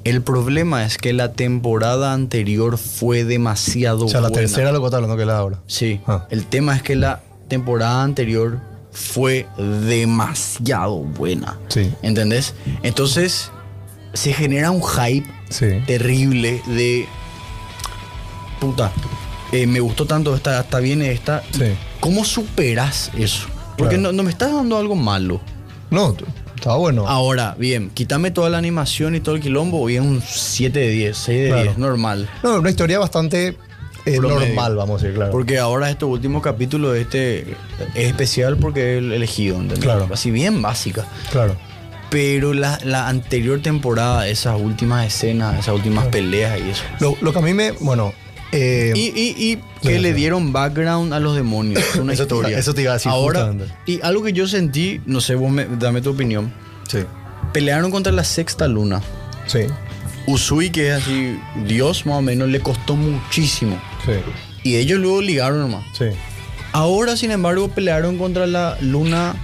El 0.04 0.22
problema 0.22 0.86
es 0.86 0.98
que 1.00 1.14
la 1.14 1.32
temporada 1.34 2.14
anterior 2.14 2.78
fue 2.78 3.24
demasiado 3.24 4.06
O 4.06 4.08
sea, 4.08 4.22
la 4.22 4.30
buena. 4.30 4.42
tercera 4.42 4.72
lo 4.72 4.80
que 4.82 4.86
está 4.86 4.98
hablando 4.98 5.18
que 5.18 5.26
la 5.26 5.38
ahora. 5.38 5.60
Sí. 5.66 6.00
Ah. 6.06 6.28
El 6.30 6.46
tema 6.46 6.76
es 6.76 6.84
que 6.84 6.96
la 6.96 7.22
temporada 7.48 8.04
anterior 8.04 8.60
fue 8.92 9.48
demasiado 9.58 10.98
buena. 10.98 11.58
Sí. 11.70 11.92
¿Entendés? 12.04 12.54
Entonces, 12.84 13.50
se 14.14 14.32
genera 14.34 14.70
un 14.72 14.84
hype 14.84 15.28
Sí. 15.50 15.68
terrible 15.88 16.62
de. 16.68 17.08
Puta. 18.60 18.92
eh, 19.52 19.68
me 19.68 19.80
gustó 19.80 20.06
tanto 20.06 20.36
esta, 20.36 20.60
está 20.60 20.80
bien 20.80 21.02
esta. 21.02 21.42
Sí. 21.52 21.66
¿Cómo 22.00 22.26
superas 22.26 23.12
eso? 23.18 23.48
Porque 23.78 23.96
Claro. 23.96 24.12
no, 24.12 24.18
no 24.18 24.24
me 24.24 24.30
estás 24.32 24.52
dando 24.54 24.78
algo 24.78 24.96
malo. 24.96 25.40
No, 25.90 26.16
estaba 26.66 26.78
bueno. 26.78 27.08
Ahora, 27.08 27.56
bien, 27.60 27.92
quítame 27.92 28.32
toda 28.32 28.50
la 28.50 28.58
animación 28.58 29.14
y 29.14 29.20
todo 29.20 29.36
el 29.36 29.42
quilombo 29.42 29.88
y 29.88 29.98
es 29.98 30.02
un 30.02 30.20
7 30.20 30.80
de 30.80 30.90
10, 30.90 31.16
6 31.16 31.40
de 31.44 31.48
Claro. 31.50 31.64
10, 31.64 31.78
normal. 31.78 32.28
No, 32.42 32.56
una 32.56 32.72
historia 32.72 32.98
bastante 32.98 33.56
eh, 34.08 34.20
normal, 34.20 34.76
vamos 34.76 35.00
a 35.00 35.04
decir, 35.06 35.16
claro. 35.16 35.32
Porque 35.32 35.60
ahora 35.60 35.92
este 35.92 36.06
último 36.06 36.42
capítulo 36.42 36.92
de 36.92 37.02
este 37.02 37.42
es 37.94 38.08
especial 38.08 38.58
porque 38.58 38.94
es 38.94 38.98
el 38.98 39.12
elegido, 39.12 39.58
¿entendés? 39.58 39.84
Claro. 39.86 40.08
Así 40.12 40.32
bien 40.32 40.64
básica. 40.64 41.06
Claro. 41.32 41.56
Pero 42.10 42.56
la, 42.56 42.80
la 42.84 43.10
anterior 43.10 43.62
temporada, 43.62 44.28
esas 44.28 44.60
últimas 44.60 45.06
escenas, 45.06 45.60
esas 45.60 45.76
últimas 45.76 46.08
peleas 46.08 46.60
y 46.60 46.72
eso. 46.72 46.84
Lo, 47.00 47.16
lo 47.22 47.32
que 47.32 47.38
a 47.38 47.42
mí 47.44 47.54
me. 47.54 47.74
Bueno. 47.74 48.12
Eh, 48.52 48.94
Y, 48.96 49.02
y, 49.08 49.52
y 49.52 49.56
que 49.82 49.96
Sí, 49.96 50.00
le 50.00 50.10
sí. 50.10 50.16
dieron 50.16 50.52
background 50.54 51.14
a 51.14 51.20
los 51.20 51.36
demonios. 51.36 51.84
Una 52.00 52.14
Eso 52.14 52.26
te 52.28 52.58
eso 52.58 52.74
te 52.74 52.82
iba 52.84 52.92
a 52.92 52.96
decir 52.96 53.12
Ahora, 53.12 53.42
justamente. 53.48 53.74
y 53.86 54.00
algo 54.02 54.24
que 54.24 54.34
yo 54.34 54.48
sentí, 54.48 55.02
no 55.06 55.22
sé, 55.22 55.36
vos 55.36 55.52
me- 55.52 55.66
dame 55.66 56.02
tu 56.02 56.12
opinión. 56.12 56.54
sí. 56.88 57.00
Pelearon 57.54 57.90
contra 57.92 58.12
la 58.12 58.24
sexta 58.26 58.68
luna. 58.68 59.02
Sí. 59.48 59.60
Usui, 60.28 60.72
que 60.72 60.88
es 60.90 60.94
así, 61.04 61.40
Dios 61.68 62.06
más 62.06 62.18
o 62.18 62.22
menos, 62.22 62.50
le 62.50 62.60
costó 62.60 62.96
muchísimo. 62.98 63.80
Sí. 64.06 64.12
Y 64.64 64.76
ellos 64.76 65.00
luego 65.00 65.22
ligaron 65.22 65.60
nomás. 65.62 65.86
Sí. 65.98 66.06
Ahora, 66.74 67.16
sin 67.16 67.32
embargo, 67.32 67.70
pelearon 67.70 68.18
contra 68.18 68.46
la 68.48 68.78
luna 68.82 69.36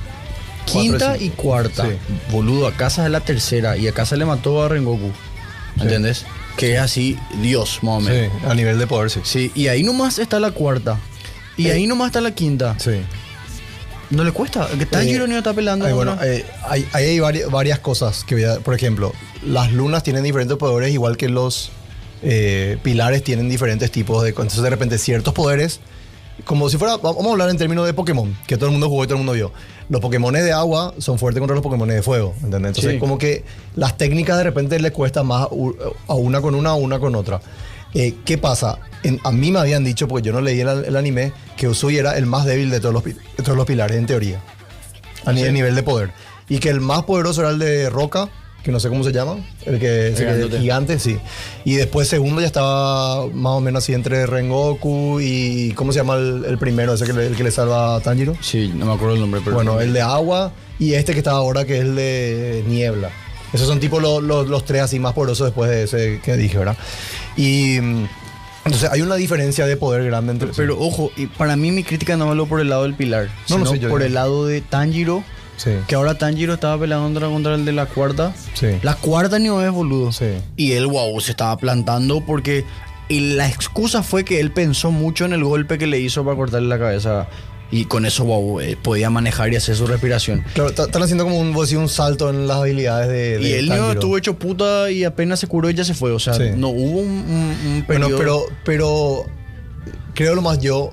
quinta 0.66 1.16
y 1.18 1.26
y 1.26 1.30
cuarta. 1.30 1.86
Sí. 1.86 1.92
Boludo, 2.32 2.68
a 2.68 2.74
casa 2.74 3.06
es 3.06 3.12
la 3.12 3.22
tercera 3.22 3.78
y 3.78 3.88
a 3.88 3.94
casa 3.94 4.16
le 4.18 4.26
mató 4.26 4.62
a 4.64 4.68
Rengoku. 4.68 5.12
¿Entendés? 5.80 6.26
Que 6.58 6.74
es 6.76 6.80
así, 6.80 7.18
Dios, 7.42 7.80
más 7.82 7.98
o 7.98 8.02
menos. 8.02 8.32
Sí. 8.42 8.46
A 8.48 8.54
nivel 8.54 8.78
de 8.80 8.88
poder, 8.88 9.10
sí. 9.10 9.20
Sí, 9.24 9.52
y 9.56 9.68
ahí 9.68 9.84
nomás 9.84 10.20
está 10.20 10.40
la 10.40 10.52
cuarta. 10.52 11.00
Y 11.58 11.68
Eh. 11.68 11.72
ahí 11.74 11.88
nomás 11.88 12.08
está 12.08 12.22
la 12.22 12.34
quinta. 12.36 12.76
Sí. 12.80 13.02
No 14.10 14.24
le 14.24 14.32
cuesta. 14.32 14.68
Que 14.78 14.86
Tanjiro 14.86 15.26
Eh, 15.26 15.28
no 15.30 15.38
está 15.38 15.54
pelando. 15.54 15.86
Contra- 15.90 15.96
bueno, 16.16 16.18
eh, 16.24 16.46
hay, 16.68 16.86
ahí 16.92 17.06
hay 17.06 17.20
varias, 17.20 17.50
varias 17.50 17.80
cosas 17.80 18.24
que 18.26 18.36
voy 18.36 18.44
a- 18.44 18.60
por 18.60 18.74
ejemplo, 18.74 19.14
las 19.46 19.72
lunas 19.72 20.04
tienen 20.04 20.24
diferentes 20.24 20.58
poderes 20.58 20.94
igual 20.94 21.18
que 21.18 21.30
los 21.30 21.72
eh, 22.24 22.78
pilares 22.84 23.24
tienen 23.24 23.50
diferentes 23.50 23.90
tipos 23.90 24.22
de 24.22 24.30
entonces 24.30 24.62
de 24.62 24.70
repente 24.70 25.00
ciertos 25.00 25.34
poderes 25.34 25.80
como 26.46 26.70
si 26.70 26.78
fuera 26.78 26.98
vamos 26.98 27.26
a 27.26 27.32
hablar 27.32 27.50
en 27.50 27.58
términos 27.58 27.86
de 27.86 27.94
Pokémon 27.94 28.36
que 28.48 28.56
todo 28.58 28.68
el 28.68 28.72
mundo 28.72 28.88
jugó 28.90 29.04
y 29.04 29.08
todo 29.08 29.16
el 29.16 29.20
mundo 29.20 29.34
vio 29.34 29.52
los 29.90 30.00
Pokémon 30.02 30.34
de 30.34 30.52
agua 30.52 30.94
son 30.98 31.18
fuertes 31.20 31.40
contra 31.40 31.56
los 31.56 31.64
Pokémon 31.64 31.88
de 31.88 32.02
fuego 32.02 32.34
¿entendés? 32.44 32.70
entonces 32.70 32.94
Sí. 32.94 33.00
como 33.00 33.18
que 33.18 33.44
las 33.76 33.98
técnicas 33.98 34.38
de 34.38 34.44
repente 34.44 34.80
le 34.80 34.92
cuesta 34.92 35.24
más 35.24 35.48
a 36.08 36.14
una 36.14 36.42
con 36.42 36.56
una 36.56 36.72
a 36.72 36.76
una 36.76 37.00
con 37.00 37.16
otra 37.16 37.42
Eh, 37.94 38.16
¿qué 38.24 38.38
pasa? 38.38 38.80
En- 39.04 39.20
a 39.26 39.34
mí 39.34 39.52
me 39.52 39.60
habían 39.60 39.84
dicho 39.84 40.08
porque 40.08 40.26
yo 40.26 40.32
no 40.32 40.40
leí 40.40 40.62
el, 40.62 40.70
el 40.86 40.96
anime 40.96 41.34
que 41.58 41.68
Usui 41.68 41.98
era 41.98 42.18
el 42.18 42.26
más 42.26 42.46
débil 42.46 42.70
de 42.70 42.80
todos 42.80 42.94
los, 42.94 43.04
de 43.04 43.16
todos 43.44 43.58
los 43.58 43.66
pilares 43.66 43.98
en 43.98 44.06
teoría 44.06 44.42
a 45.26 45.34
nivel, 45.34 45.54
nivel 45.54 45.76
de 45.76 45.84
poder. 45.84 46.12
Y 46.48 46.60
que 46.60 46.70
el 46.70 46.80
más 46.80 47.04
poderoso 47.04 47.42
era 47.42 47.50
el 47.50 47.60
de 47.60 47.90
Roca, 47.90 48.30
que 48.64 48.72
no 48.72 48.80
sé 48.80 48.90
cómo 48.90 49.04
se 49.04 49.12
llama, 49.12 49.38
el 49.66 49.80
que 49.80 50.08
el 50.08 50.60
gigante, 50.60 51.00
sí. 51.00 51.18
Y 51.66 51.76
después 51.76 52.08
segundo 52.08 52.42
ya 52.42 52.48
estaba 52.48 53.26
más 53.28 53.54
o 53.54 53.60
menos 53.60 53.84
así 53.84 53.94
entre 53.94 54.26
Rengoku 54.28 55.20
y 55.20 55.72
¿cómo 55.76 55.92
se 55.92 56.00
llama 56.00 56.16
el, 56.16 56.46
el 56.48 56.58
primero, 56.58 56.94
ese 56.94 57.06
que 57.06 57.14
le, 57.14 57.26
el 57.28 57.36
que 57.36 57.44
le 57.44 57.52
salva 57.52 57.96
a 57.96 58.00
Tanjiro? 58.02 58.36
Sí, 58.42 58.72
no 58.76 58.86
me 58.86 58.94
acuerdo 58.94 59.16
el 59.16 59.22
nombre, 59.22 59.42
pero. 59.44 59.56
Bueno, 59.56 59.82
el 59.82 59.94
de 59.94 60.02
agua 60.02 60.52
y 60.78 60.94
este 60.94 61.14
que 61.14 61.20
está 61.20 61.32
ahora 61.32 61.66
que 61.66 61.76
es 61.78 61.82
el 61.82 61.96
de 61.96 62.64
niebla. 62.68 63.10
Esos 63.54 63.68
son 63.68 63.80
tipo 63.80 64.00
los, 64.00 64.22
los- 64.24 64.48
los 64.48 64.64
tres 64.64 64.82
así 64.84 65.00
más 65.00 65.14
poderosos 65.14 65.48
después 65.48 65.70
de 65.70 65.84
ese 65.84 66.22
que 66.24 66.38
dije, 66.38 66.58
¿verdad? 66.58 66.78
Y 67.36 67.80
mm, 67.82 68.06
entonces 68.66 68.90
hay 68.92 69.02
una 69.02 69.16
diferencia 69.16 69.66
de 69.66 69.76
poder 69.76 70.04
grande 70.06 70.32
entre 70.34 70.50
Pero 70.56 70.80
ojo, 70.80 71.12
y 71.18 71.26
para 71.26 71.56
mí 71.56 71.72
mi 71.72 71.84
crítica 71.84 72.16
no 72.16 72.28
va 72.36 72.46
por 72.46 72.62
el 72.62 72.70
lado 72.70 72.84
del 72.84 72.94
pilar, 72.94 73.26
No, 73.50 73.58
no 73.58 73.66
sino 73.66 73.72
sé, 73.72 73.80
yo- 73.80 73.90
por 73.90 74.04
el 74.04 74.14
lado 74.14 74.46
de 74.46 74.62
Tanjiro. 74.62 75.24
Sí. 75.64 75.72
Que 75.88 75.96
ahora 75.96 76.18
Tanjiro 76.18 76.54
estaba 76.56 76.80
peleando 76.80 77.20
contra, 77.30 77.56
el 77.56 77.66
de 77.66 77.72
la 77.72 77.86
cuarta. 77.86 78.34
Sí. 78.54 78.68
La 78.82 78.96
cuarta 78.96 79.38
ni 79.40 79.48
es 79.48 79.72
boludo. 79.72 80.12
Sí. 80.12 80.26
Y 80.56 80.72
él, 80.72 80.88
wow, 80.88 81.20
se 81.22 81.32
estaba 81.32 81.56
plantando 81.58 82.22
porque 82.26 82.64
y 83.10 83.36
la 83.36 83.48
excusa 83.48 84.04
fue 84.04 84.24
que 84.24 84.40
él 84.40 84.52
pensó 84.52 84.90
mucho 84.90 85.26
en 85.26 85.34
el 85.34 85.44
golpe 85.44 85.78
que 85.78 85.86
le 85.86 86.00
hizo 86.00 86.24
para 86.24 86.38
cortarle 86.38 86.68
la 86.70 86.80
cabeza. 86.80 87.28
Y 87.74 87.86
con 87.86 88.06
eso, 88.06 88.26
wow, 88.26 88.60
eh, 88.60 88.78
podía 88.82 89.10
manejar 89.10 89.54
y 89.54 89.56
hacer 89.56 89.76
su 89.76 89.88
respiración. 89.88 90.44
Claro, 90.54 90.70
están 90.72 91.04
haciendo 91.04 91.24
como 91.24 91.40
un, 91.40 91.56
un 91.56 91.90
salto 91.90 92.30
en 92.30 92.48
las 92.48 92.58
habilidades 92.58 93.08
de, 93.08 93.38
de 93.38 93.50
Y 93.50 93.54
el 93.54 93.66
niño 93.66 93.76
Tanjiro. 93.78 93.92
estuvo 93.94 94.18
hecho 94.18 94.38
puta 94.40 94.92
y 94.92 95.04
apenas 95.06 95.40
se 95.40 95.48
curó 95.48 95.70
y 95.70 95.74
ya 95.74 95.84
se 95.86 95.94
fue. 95.94 96.12
O 96.12 96.20
sea, 96.20 96.34
Sí. 96.34 96.50
no 96.56 96.68
hubo 96.70 97.00
un, 97.00 97.08
un, 97.10 97.56
un 97.68 97.84
Bueno, 97.88 98.08
pero, 98.18 98.44
pero 98.66 99.26
creo 100.16 100.36
lo 100.36 100.42
más 100.42 100.60
yo, 100.60 100.92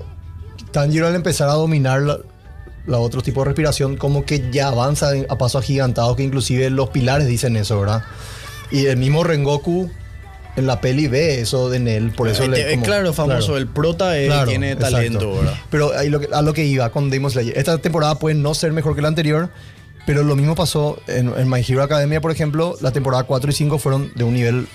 Tanjiro 0.71 1.07
al 1.07 1.15
empezar 1.15 1.49
a 1.49 1.53
dominar 1.53 2.01
la, 2.01 2.19
la 2.87 2.97
otro 2.99 3.21
tipo 3.21 3.41
de 3.41 3.45
respiración, 3.45 3.97
como 3.97 4.25
que 4.25 4.49
ya 4.51 4.67
avanza 4.69 5.11
a 5.29 5.37
pasos 5.37 5.63
agigantados, 5.63 6.15
que 6.15 6.23
inclusive 6.23 6.69
los 6.69 6.89
pilares 6.89 7.27
dicen 7.27 7.55
eso, 7.55 7.79
¿verdad? 7.79 8.03
Y 8.71 8.85
el 8.87 8.97
mismo 8.97 9.23
Rengoku 9.23 9.89
en 10.55 10.67
la 10.67 10.81
peli 10.81 11.07
ve 11.07 11.41
eso 11.41 11.73
en 11.73 11.87
él, 11.87 12.11
por 12.11 12.27
eso 12.27 12.43
Eh, 12.43 12.47
le... 12.49 12.61
eh, 12.61 12.71
como- 12.71 12.83
claro, 12.85 13.13
famoso. 13.13 13.55
El 13.57 13.67
prota 13.67 14.17
eh, 14.19 14.25
Claro, 14.27 14.49
tiene 14.49 14.71
exacto. 14.71 14.95
talento, 14.95 15.35
¿verdad? 15.35 15.53
Pero 15.69 15.97
ahí 15.97 16.09
lo 16.09 16.19
que- 16.19 16.29
a 16.33 16.41
lo 16.41 16.53
que 16.53 16.65
iba 16.65 16.89
con 16.89 17.09
Demon 17.09 17.31
Slayer. 17.31 17.57
Esta 17.57 17.77
temporada 17.77 18.15
puede 18.19 18.35
no 18.35 18.53
ser 18.53 18.71
mejor 18.73 18.95
que 18.95 19.01
la 19.01 19.07
anterior, 19.07 19.49
pero 20.05 20.23
lo 20.23 20.35
mismo 20.35 20.55
pasó 20.55 20.99
en, 21.07 21.31
en 21.37 21.49
My 21.49 21.61
Hero 21.67 21.83
Academia, 21.83 22.19
por 22.21 22.31
ejemplo. 22.31 22.75
La 22.81 22.91
temporada 22.91 23.23
4 23.23 23.49
y 23.51 23.53
5 23.53 23.77
fueron 23.77 24.11
de 24.15 24.23
un 24.23 24.33
nivel, 24.33 24.67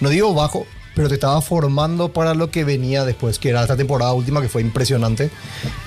no 0.00 0.08
digo 0.08 0.34
bajo, 0.34 0.66
pero 0.94 1.08
te 1.08 1.14
estaba 1.14 1.40
formando 1.40 2.12
para 2.12 2.34
lo 2.34 2.50
que 2.50 2.64
venía 2.64 3.04
después, 3.04 3.38
que 3.38 3.50
era 3.50 3.62
esta 3.62 3.76
temporada 3.76 4.12
última 4.12 4.40
que 4.42 4.48
fue 4.48 4.60
impresionante. 4.62 5.30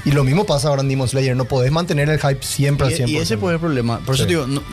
Y 0.06 0.12
lo 0.12 0.24
mismo 0.24 0.46
pasa 0.46 0.70
ahora 0.70 0.82
en 0.82 0.90
Demon 0.90 1.08
Slayer. 1.08 1.36
No 1.36 1.46
podés 1.46 1.72
mantener 1.72 2.10
el 2.10 2.20
hype 2.20 2.42
siempre 2.42 2.88
al 2.88 2.94
Y, 2.94 2.96
100%. 2.96 3.08
y 3.10 3.18
ese 3.18 3.38
fue 3.38 3.54
el 3.54 3.60
problema. 3.60 4.00
Por 4.00 4.16
eso 4.16 4.24
Sí. 4.24 4.30
digo, 4.30 4.48
no- 4.48 4.64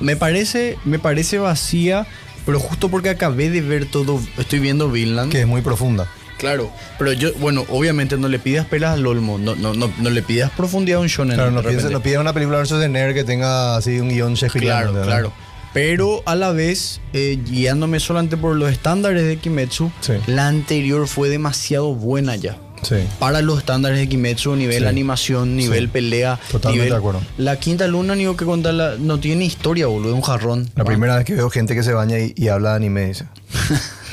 me, 0.00 0.16
parece, 0.16 0.78
me 0.84 0.98
parece 0.98 1.38
vacía, 1.38 2.06
pero 2.46 2.58
justo 2.58 2.88
porque 2.88 3.10
acabé 3.10 3.50
de 3.50 3.60
ver 3.60 3.86
todo, 3.86 4.20
estoy 4.38 4.58
viendo 4.58 4.90
Vinland. 4.90 5.30
Que 5.30 5.42
es 5.42 5.46
muy 5.46 5.60
profunda. 5.62 6.06
Claro, 6.38 6.70
pero 6.98 7.12
yo, 7.12 7.34
bueno, 7.34 7.66
obviamente 7.68 8.16
no 8.16 8.26
le 8.26 8.38
pidas 8.38 8.64
pelas 8.64 8.94
al 8.94 9.06
Olmo, 9.06 9.36
no, 9.36 9.54
no, 9.56 9.74
no, 9.74 9.92
no 9.98 10.08
le 10.10 10.22
pidas 10.22 10.50
profundidad 10.52 10.96
a 10.96 11.02
un 11.02 11.08
shonen. 11.08 11.34
Claro, 11.36 11.50
no 11.50 11.62
pides, 11.62 11.90
no 11.90 12.00
pides 12.00 12.16
una 12.18 12.32
película 12.32 12.56
versus 12.56 12.80
de 12.80 12.88
Nerd 12.88 13.12
que 13.12 13.24
tenga 13.24 13.76
así 13.76 14.00
un 14.00 14.08
guion 14.08 14.32
shakespeariano. 14.34 14.90
Claro, 14.92 15.04
claro. 15.06 15.32
Pero 15.72 16.22
a 16.26 16.34
la 16.34 16.50
vez, 16.52 17.00
eh, 17.12 17.38
guiándome 17.48 18.00
solamente 18.00 18.36
por 18.36 18.56
los 18.56 18.70
estándares 18.72 19.24
de 19.24 19.36
Kimetsu, 19.36 19.90
Sí. 20.00 20.14
la 20.26 20.48
anterior 20.48 21.06
fue 21.06 21.28
demasiado 21.28 21.94
buena 21.94 22.34
ya. 22.36 22.58
Sí. 22.82 22.96
Para 23.18 23.42
los 23.42 23.58
estándares 23.58 23.98
de 23.98 24.08
Kimetsu, 24.08 24.56
nivel 24.56 24.84
Sí. 24.84 24.88
animación, 24.88 25.54
nivel 25.54 25.84
Sí. 25.84 25.90
pelea. 25.92 26.40
Totalmente 26.50 26.86
nivel- 26.86 26.90
de 26.92 26.96
acuerdo. 26.96 27.20
La 27.36 27.60
quinta 27.60 27.86
luna, 27.86 28.14
ni 28.16 28.24
que 28.34 28.44
contarla, 28.46 28.94
no 28.98 29.20
tiene 29.20 29.44
historia, 29.44 29.86
boludo, 29.86 30.08
es 30.12 30.14
un 30.16 30.22
jarrón. 30.22 30.70
La 30.74 30.84
primera 30.84 31.14
vez 31.16 31.24
que 31.26 31.34
veo 31.34 31.50
gente 31.50 31.74
que 31.74 31.82
se 31.82 31.92
baña 31.92 32.18
y, 32.18 32.32
y 32.36 32.48
habla 32.48 32.70
de 32.70 32.76
anime, 32.76 33.06
dice. 33.06 33.26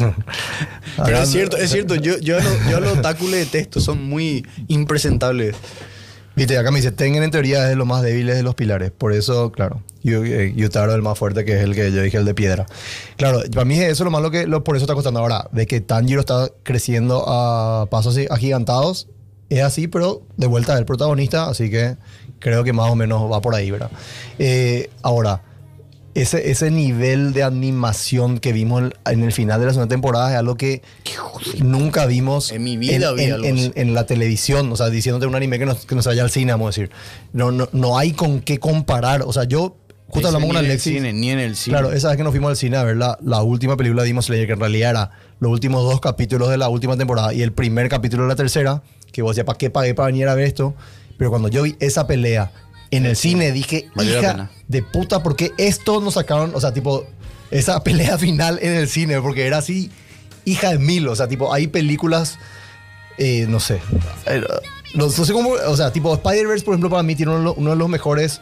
Pero 1.05 1.17
es 1.19 1.29
cierto, 1.29 1.57
es 1.57 1.71
cierto. 1.71 1.95
Yo, 1.95 2.17
yo, 2.19 2.37
a 2.37 2.41
los, 2.43 2.53
yo 2.69 2.77
a 2.77 2.79
los 2.81 2.97
otaku 2.97 3.27
le 3.29 3.37
detesto, 3.37 3.79
son 3.79 4.03
muy 4.03 4.45
impresentables. 4.67 5.55
Viste, 6.37 6.57
acá 6.57 6.69
me 6.71 6.77
dice, 6.77 6.91
Tengen 6.91 7.23
en 7.23 7.31
teoría 7.31 7.63
es 7.63 7.69
de 7.69 7.75
los 7.75 7.85
más 7.87 8.01
débiles 8.03 8.35
de 8.37 8.43
los 8.43 8.53
pilares. 8.55 8.91
Por 8.91 9.11
eso, 9.11 9.51
claro, 9.51 9.81
Yu- 10.03 10.53
Yutaro 10.55 10.91
es 10.91 10.95
el 10.95 11.01
más 11.01 11.17
fuerte, 11.17 11.43
que 11.43 11.57
es 11.57 11.63
el 11.63 11.73
que 11.75 11.91
yo 11.91 12.01
dije, 12.01 12.17
el 12.17 12.25
de 12.25 12.35
piedra. 12.35 12.67
Claro, 13.17 13.41
para 13.51 13.65
mí 13.65 13.79
eso 13.79 13.91
es 13.91 13.99
lo 14.01 14.11
malo 14.11 14.29
que 14.31 14.45
lo, 14.47 14.63
por 14.63 14.75
eso 14.75 14.83
está 14.85 14.93
costando 14.93 15.19
ahora. 15.19 15.49
De 15.51 15.65
que 15.65 15.81
Tanjiro 15.81 16.19
está 16.19 16.49
creciendo 16.63 17.25
a 17.27 17.87
pasos 17.89 18.17
agigantados. 18.29 19.07
Es 19.49 19.63
así, 19.63 19.87
pero 19.87 20.21
de 20.37 20.45
vuelta 20.45 20.73
es 20.73 20.79
el 20.79 20.85
protagonista, 20.85 21.49
así 21.49 21.69
que 21.71 21.97
creo 22.39 22.63
que 22.63 22.71
más 22.73 22.91
o 22.91 22.95
menos 22.95 23.31
va 23.31 23.41
por 23.41 23.55
ahí, 23.55 23.71
¿verdad? 23.71 23.89
Eh, 24.37 24.89
ahora, 25.01 25.41
ese, 26.21 26.49
ese 26.51 26.71
nivel 26.71 27.33
de 27.33 27.43
animación 27.43 28.39
que 28.39 28.51
vimos 28.53 28.81
en, 28.83 28.93
en 29.05 29.23
el 29.23 29.31
final 29.31 29.59
de 29.59 29.65
la 29.67 29.73
segunda 29.73 29.89
temporada 29.93 30.31
es 30.31 30.37
algo 30.37 30.55
que 30.55 30.81
nunca 31.59 32.05
vimos 32.05 32.51
En 32.51 32.63
mi 32.63 32.77
vida 32.77 33.11
vi 33.13 33.23
en, 33.23 33.45
en- 33.45 33.55
así. 33.57 33.71
en 33.75 33.93
la 33.93 34.05
televisión, 34.05 34.71
o 34.71 34.75
sea, 34.75 34.89
diciéndote 34.89 35.25
un 35.27 35.35
anime 35.35 35.59
que 35.59 35.65
nos, 35.65 35.85
que 35.85 35.95
nos 35.95 36.05
vaya 36.05 36.23
al 36.23 36.29
cine, 36.31 36.51
vamos 36.51 36.67
a 36.67 36.69
decir. 36.69 36.91
No, 37.33 37.51
no, 37.51 37.69
no 37.71 37.97
hay 37.97 38.11
con 38.11 38.41
qué 38.41 38.59
comparar. 38.59 39.21
O 39.23 39.33
sea, 39.33 39.43
yo, 39.45 39.75
justo 40.07 40.27
hablamos 40.27 40.47
con 40.49 40.57
en 40.57 40.65
Alexis. 40.65 40.93
cine, 40.93 41.13
ni 41.13 41.31
en 41.31 41.39
el 41.39 41.55
cine. 41.55 41.77
Claro, 41.77 41.93
esa 41.93 42.09
vez 42.09 42.17
que 42.17 42.23
nos 42.23 42.31
fuimos 42.31 42.49
al 42.49 42.57
cine 42.57 42.77
a 42.77 42.83
ver 42.83 42.97
la, 42.97 43.17
la 43.21 43.41
última 43.41 43.77
película 43.77 44.03
de 44.03 44.07
Demon 44.09 44.23
Slayer, 44.23 44.47
que 44.47 44.53
en 44.53 44.59
realidad 44.59 44.89
era 44.91 45.11
los 45.39 45.51
últimos 45.51 45.83
dos 45.83 45.99
capítulos 46.01 46.49
de 46.49 46.57
la 46.57 46.69
última 46.69 46.97
temporada 46.97 47.33
y 47.33 47.41
el 47.41 47.51
primer 47.51 47.89
capítulo 47.89 48.23
de 48.23 48.29
la 48.29 48.35
tercera, 48.35 48.81
que 49.11 49.21
vos 49.21 49.35
decías, 49.35 49.45
¿para 49.45 49.57
qué 49.57 49.69
pagué 49.69 49.93
para 49.93 50.07
venir 50.07 50.27
a 50.27 50.35
ver 50.35 50.45
esto? 50.45 50.73
Pero 51.17 51.29
cuando 51.31 51.47
yo 51.47 51.63
vi 51.63 51.75
esa 51.79 52.05
pelea 52.07 52.51
en 52.91 53.05
el 53.05 53.15
cine, 53.15 53.51
dije, 53.51 53.89
Valió 53.95 54.13
la 54.15 54.19
hija 54.19 54.31
pena. 54.31 54.51
de 54.67 54.81
puta, 54.83 55.21
¿por 55.23 55.35
qué 55.35 55.51
esto 55.57 55.99
nos 56.01 56.13
sacaron? 56.15 56.51
O 56.55 56.61
sea, 56.61 56.73
tipo, 56.73 57.05
esa 57.51 57.83
pelea 57.83 58.17
final 58.17 58.59
en 58.61 58.73
el 58.73 58.87
cine, 58.87 59.19
porque 59.21 59.45
era 59.47 59.57
así, 59.59 59.91
hija 60.45 60.71
de 60.71 60.79
mil. 60.79 61.07
O 61.07 61.15
sea, 61.15 61.27
tipo, 61.27 61.53
hay 61.53 61.67
películas, 61.67 62.37
eh, 63.17 63.45
no 63.49 63.59
sé, 63.59 63.79
eh, 64.25 64.41
no, 64.93 65.05
no 65.07 65.09
sé 65.25 65.33
cómo, 65.33 65.49
o 65.51 65.75
sea, 65.77 65.91
tipo, 65.91 66.13
Spider-Verse, 66.13 66.63
por 66.63 66.73
ejemplo, 66.73 66.89
para 66.89 67.03
mí 67.03 67.15
tiene 67.15 67.31
uno, 67.33 67.39
de 67.39 67.45
los- 67.45 67.57
uno 67.57 67.69
de 67.71 67.75
los 67.75 67.89
mejores. 67.89 68.41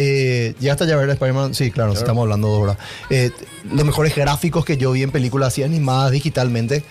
Eh, 0.00 0.54
ya 0.60 0.72
hasta 0.72 0.84
ya 0.84 0.94
ver 0.94 1.10
Spider-Man, 1.10 1.54
sí, 1.56 1.72
claro, 1.72 1.92
estamos 1.92 2.22
hablando 2.22 2.46
de 2.48 2.54
ahora. 2.54 2.78
Eh, 3.10 3.32
los 3.72 3.84
mejores 3.84 4.14
gráficos 4.14 4.64
que 4.64 4.76
yo 4.76 4.92
vi 4.92 5.02
en 5.02 5.10
películas 5.10 5.48
así 5.48 5.64
animadas 5.64 6.12
digitalmente. 6.12 6.84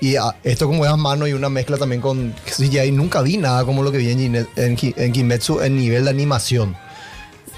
Y 0.00 0.16
ah, 0.16 0.36
esto 0.44 0.66
como 0.66 0.84
es 0.84 0.90
a 0.90 0.96
mano 0.96 1.26
y 1.26 1.32
una 1.32 1.48
mezcla 1.48 1.78
también 1.78 2.00
con 2.02 2.34
CGI, 2.44 2.92
nunca 2.92 3.22
vi 3.22 3.38
nada 3.38 3.64
como 3.64 3.82
lo 3.82 3.90
que 3.90 3.98
vi 3.98 4.10
en, 4.10 4.76
Kimetsu 5.12 5.60
en 5.60 5.76
nivel 5.76 6.04
de 6.04 6.10
animación. 6.10 6.76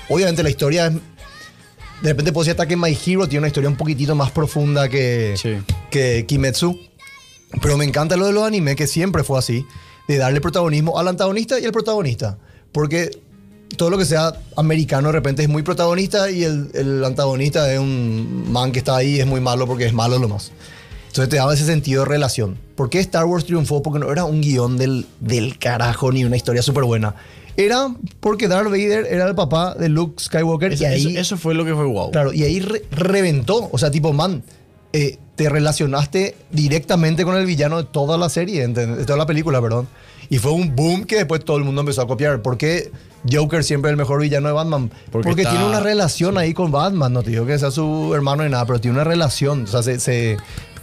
Obviamente 0.08 0.42
la 0.42 0.50
historia 0.50 0.86
es... 0.86 0.94
De 2.02 2.10
repente 2.10 2.32
puedo 2.32 2.44
decir 2.44 2.52
hasta 2.52 2.68
que 2.68 2.76
My 2.76 2.96
Hero 3.04 3.26
tiene 3.26 3.38
una 3.38 3.46
historia 3.48 3.68
un 3.68 3.76
poquitito 3.76 4.14
más 4.14 4.30
profunda 4.30 4.88
que, 4.88 5.34
Sí. 5.36 5.56
que 5.90 6.24
Kimetsu. 6.26 6.78
Pero 7.60 7.76
me 7.76 7.84
encanta 7.84 8.16
lo 8.16 8.26
de 8.26 8.32
los 8.32 8.44
animes, 8.44 8.76
que 8.76 8.86
siempre 8.86 9.24
fue 9.24 9.38
así, 9.38 9.66
de 10.06 10.16
darle 10.16 10.40
protagonismo 10.40 10.98
al 10.98 11.08
antagonista 11.08 11.58
y 11.58 11.64
al 11.64 11.72
protagonista. 11.72 12.38
Porque 12.70 13.10
todo 13.76 13.90
lo 13.90 13.98
que 13.98 14.04
sea 14.04 14.32
americano 14.56 15.08
de 15.08 15.12
repente 15.12 15.42
es 15.42 15.48
muy 15.48 15.62
protagonista 15.62 16.30
y 16.30 16.44
el, 16.44 16.70
el 16.74 17.04
antagonista 17.04 17.72
es 17.72 17.80
un 17.80 18.52
man 18.52 18.70
que 18.70 18.78
está 18.78 18.96
ahí 18.96 19.16
y 19.16 19.20
es 19.20 19.26
muy 19.26 19.40
malo 19.40 19.66
porque 19.66 19.86
es 19.86 19.92
malo 19.92 20.18
lo 20.18 20.28
más. 20.28 20.52
Entonces 21.08 21.28
te 21.28 21.36
daba 21.36 21.52
ese 21.54 21.64
sentido 21.66 22.04
de 22.04 22.08
relación. 22.08 22.56
¿Por 22.76 22.88
qué 22.90 23.00
Star 23.00 23.24
Wars 23.24 23.44
triunfó? 23.44 23.82
Porque 23.82 23.98
no 23.98 24.10
era 24.12 24.24
un 24.24 24.40
guion 24.40 24.76
del, 24.76 25.06
del 25.20 25.58
carajo 25.58 26.12
ni 26.12 26.24
una 26.24 26.36
historia 26.36 26.62
súper 26.62 26.84
buena. 26.84 27.14
Era 27.56 27.88
porque 28.20 28.46
Darth 28.46 28.68
Vader 28.70 29.06
era 29.10 29.26
el 29.26 29.34
papá 29.34 29.74
de 29.74 29.88
Luke 29.88 30.22
Skywalker 30.22 30.72
Eso, 30.74 30.84
y 30.84 30.86
ahí... 30.86 31.00
eso- 31.08 31.20
eso 31.20 31.36
fue 31.36 31.54
lo 31.54 31.64
que 31.64 31.74
fue 31.74 31.84
wow. 31.86 32.12
Claro, 32.12 32.32
y 32.32 32.44
ahí 32.44 32.60
re- 32.60 32.84
reventó. 32.92 33.68
O 33.72 33.78
sea, 33.78 33.90
tipo, 33.90 34.12
man, 34.12 34.44
eh, 34.92 35.18
te 35.34 35.48
relacionaste 35.48 36.36
directamente 36.52 37.24
con 37.24 37.36
el 37.36 37.46
villano 37.46 37.78
de 37.78 37.84
toda 37.84 38.16
la 38.16 38.28
serie, 38.28 38.66
de 38.68 39.04
toda 39.04 39.18
la 39.18 39.26
película, 39.26 39.60
perdón. 39.60 39.88
Y 40.30 40.38
fue 40.38 40.52
un 40.52 40.76
boom 40.76 41.04
que 41.04 41.16
después 41.16 41.44
todo 41.44 41.56
el 41.56 41.64
mundo 41.64 41.80
empezó 41.80 42.02
a 42.02 42.06
copiar. 42.06 42.42
¿Por 42.42 42.58
qué 42.58 42.92
Joker 43.30 43.64
siempre 43.64 43.90
es 43.90 43.92
el 43.92 43.96
mejor 43.96 44.20
villano 44.20 44.46
de 44.48 44.52
Batman? 44.52 44.90
Porque 45.10 45.26
Porque, 45.28 45.42
está- 45.42 45.52
tiene 45.54 45.66
una 45.66 45.80
relación 45.80 46.36
ahí 46.38 46.52
con 46.54 46.70
Batman. 46.70 47.12
No 47.12 47.22
te 47.22 47.30
digo 47.30 47.46
que 47.46 47.58
sea 47.58 47.70
su 47.70 48.12
hermano 48.14 48.44
ni 48.44 48.50
nada, 48.50 48.66
pero 48.66 48.78
tiene 48.80 48.96
una 48.96 49.04
relación. 49.04 49.64
O 49.64 49.66
sea, 49.66 49.82
se, 49.82 49.98
se, 50.00 50.36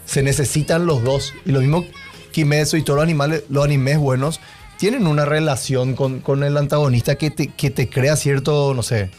se 0.06 0.24
necesitan 0.24 0.86
los 0.86 1.04
dos. 1.04 1.34
Y 1.46 1.52
lo 1.52 1.60
mismo 1.60 1.86
Kimetsu 2.32 2.78
y 2.78 2.84
todos 2.84 2.98
los 2.98 3.04
animales, 3.04 3.44
los 3.50 3.64
animes 3.64 3.98
buenos, 3.98 4.40
tienen 4.78 5.08
una 5.08 5.26
relación 5.26 5.96
con, 5.96 6.20
con 6.20 6.44
el 6.44 6.58
antagonista 6.58 7.16
que 7.16 7.32
te, 7.32 7.48
que 7.48 7.70
te 7.70 7.90
crea 7.90 8.16
cierto, 8.16 8.74
no 8.74 8.84
sé, 8.84 9.10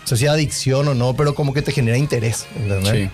no 0.00 0.06
sé 0.06 0.16
si 0.16 0.26
adicción 0.26 0.88
o 0.88 0.94
no, 0.94 1.14
pero 1.14 1.34
como 1.34 1.54
que 1.54 1.62
te 1.62 1.72
genera 1.72 1.96
interés. 1.96 2.46
¿entendés? 2.56 3.10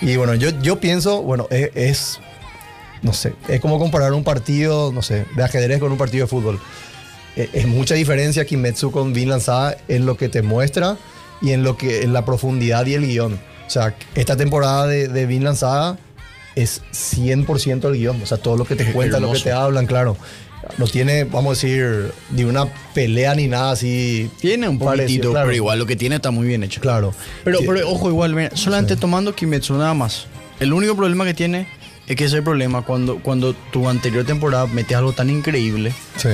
Sí. 0.00 0.06
Y 0.06 0.16
bueno, 0.16 0.34
yo, 0.34 0.50
yo 0.62 0.78
pienso, 0.78 1.22
bueno, 1.22 1.48
es, 1.50 1.70
es, 1.74 2.20
no 3.02 3.12
sé, 3.12 3.34
es 3.48 3.60
como 3.60 3.78
comparar 3.78 4.12
un 4.12 4.24
partido, 4.24 4.92
no 4.92 5.02
sé, 5.02 5.26
de 5.34 5.42
ajedrez 5.42 5.80
con 5.80 5.90
un 5.90 5.98
partido 5.98 6.26
de 6.26 6.28
fútbol. 6.28 6.60
Es, 7.34 7.48
es 7.52 7.66
mucha 7.66 7.94
diferencia 7.94 8.44
Kimetsu 8.44 8.92
con 8.92 9.12
Vinland 9.12 9.42
Saga 9.42 9.76
en 9.88 10.06
lo 10.06 10.16
que 10.16 10.28
te 10.28 10.42
muestra 10.42 10.96
y 11.42 11.52
en 11.52 11.64
lo 11.64 11.76
que 11.76 12.02
en 12.02 12.12
la 12.12 12.24
profundidad 12.24 12.86
y 12.86 12.94
el 12.94 13.06
guion. 13.06 13.34
O 13.66 13.70
sea, 13.70 13.96
esta 14.14 14.36
temporada 14.36 14.86
de, 14.86 15.08
de 15.08 15.26
Vinland 15.26 15.56
Saga 15.56 15.98
es 16.56 16.82
100% 16.92 17.84
el 17.88 17.94
guion. 17.98 18.20
O 18.22 18.26
sea, 18.26 18.38
todo 18.38 18.56
lo 18.56 18.64
que 18.64 18.74
te 18.74 18.90
cuentan, 18.92 19.22
lo 19.22 19.32
que 19.32 19.38
te 19.38 19.52
hablan, 19.52 19.86
claro. 19.86 20.16
No 20.78 20.86
tiene, 20.88 21.22
vamos 21.22 21.62
a 21.62 21.66
decir, 21.66 22.10
ni 22.32 22.42
una 22.42 22.66
pelea 22.92 23.36
ni 23.36 23.46
nada 23.46 23.70
así. 23.70 24.28
Tiene 24.40 24.68
un 24.68 24.80
poquitito, 24.80 25.30
claro. 25.30 25.46
pero 25.46 25.56
igual 25.56 25.78
lo 25.78 25.86
que 25.86 25.94
tiene 25.94 26.16
está 26.16 26.32
muy 26.32 26.48
bien 26.48 26.64
hecho. 26.64 26.80
Claro. 26.80 27.14
Pero, 27.44 27.60
ojo, 27.88 28.08
igual, 28.08 28.34
mira, 28.34 28.50
solamente 28.56 28.96
tomando 28.96 29.32
Kimetsu 29.32 29.74
nada 29.74 29.94
más. 29.94 30.26
El 30.58 30.72
único 30.72 30.96
problema 30.96 31.24
que 31.24 31.34
tiene 31.34 31.68
es 32.08 32.16
que 32.16 32.24
ese 32.24 32.42
problema 32.42 32.82
cuando, 32.82 33.18
cuando 33.18 33.52
tu 33.54 33.88
anterior 33.88 34.24
temporada 34.24 34.66
metes 34.66 34.96
algo 34.96 35.12
tan 35.12 35.30
increíble, 35.30 35.92
Sí. 36.16 36.30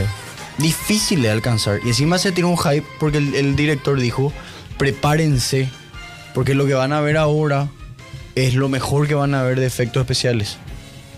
difícil 0.56 1.20
de 1.20 1.30
alcanzar. 1.30 1.80
Y 1.84 1.88
encima 1.88 2.16
se 2.18 2.32
tiró 2.32 2.48
un 2.48 2.56
hype 2.56 2.86
porque 3.00 3.18
el, 3.18 3.34
el 3.34 3.54
director 3.56 4.00
dijo, 4.00 4.32
prepárense, 4.78 5.68
porque 6.34 6.54
lo 6.54 6.66
que 6.66 6.74
van 6.74 6.92
a 6.92 7.00
ver 7.02 7.16
ahora 7.18 7.68
es 8.34 8.54
lo 8.54 8.68
mejor 8.68 9.06
que 9.08 9.14
van 9.14 9.34
a 9.34 9.42
ver 9.42 9.58
de 9.60 9.66
efectos 9.66 10.00
especiales. 10.00 10.56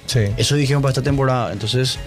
Sí. 0.06 0.20
Eso 0.36 0.54
dijeron 0.56 0.82
para 0.82 0.90
esta 0.90 1.02
temporada. 1.02 1.52
Entonces, 1.52 1.98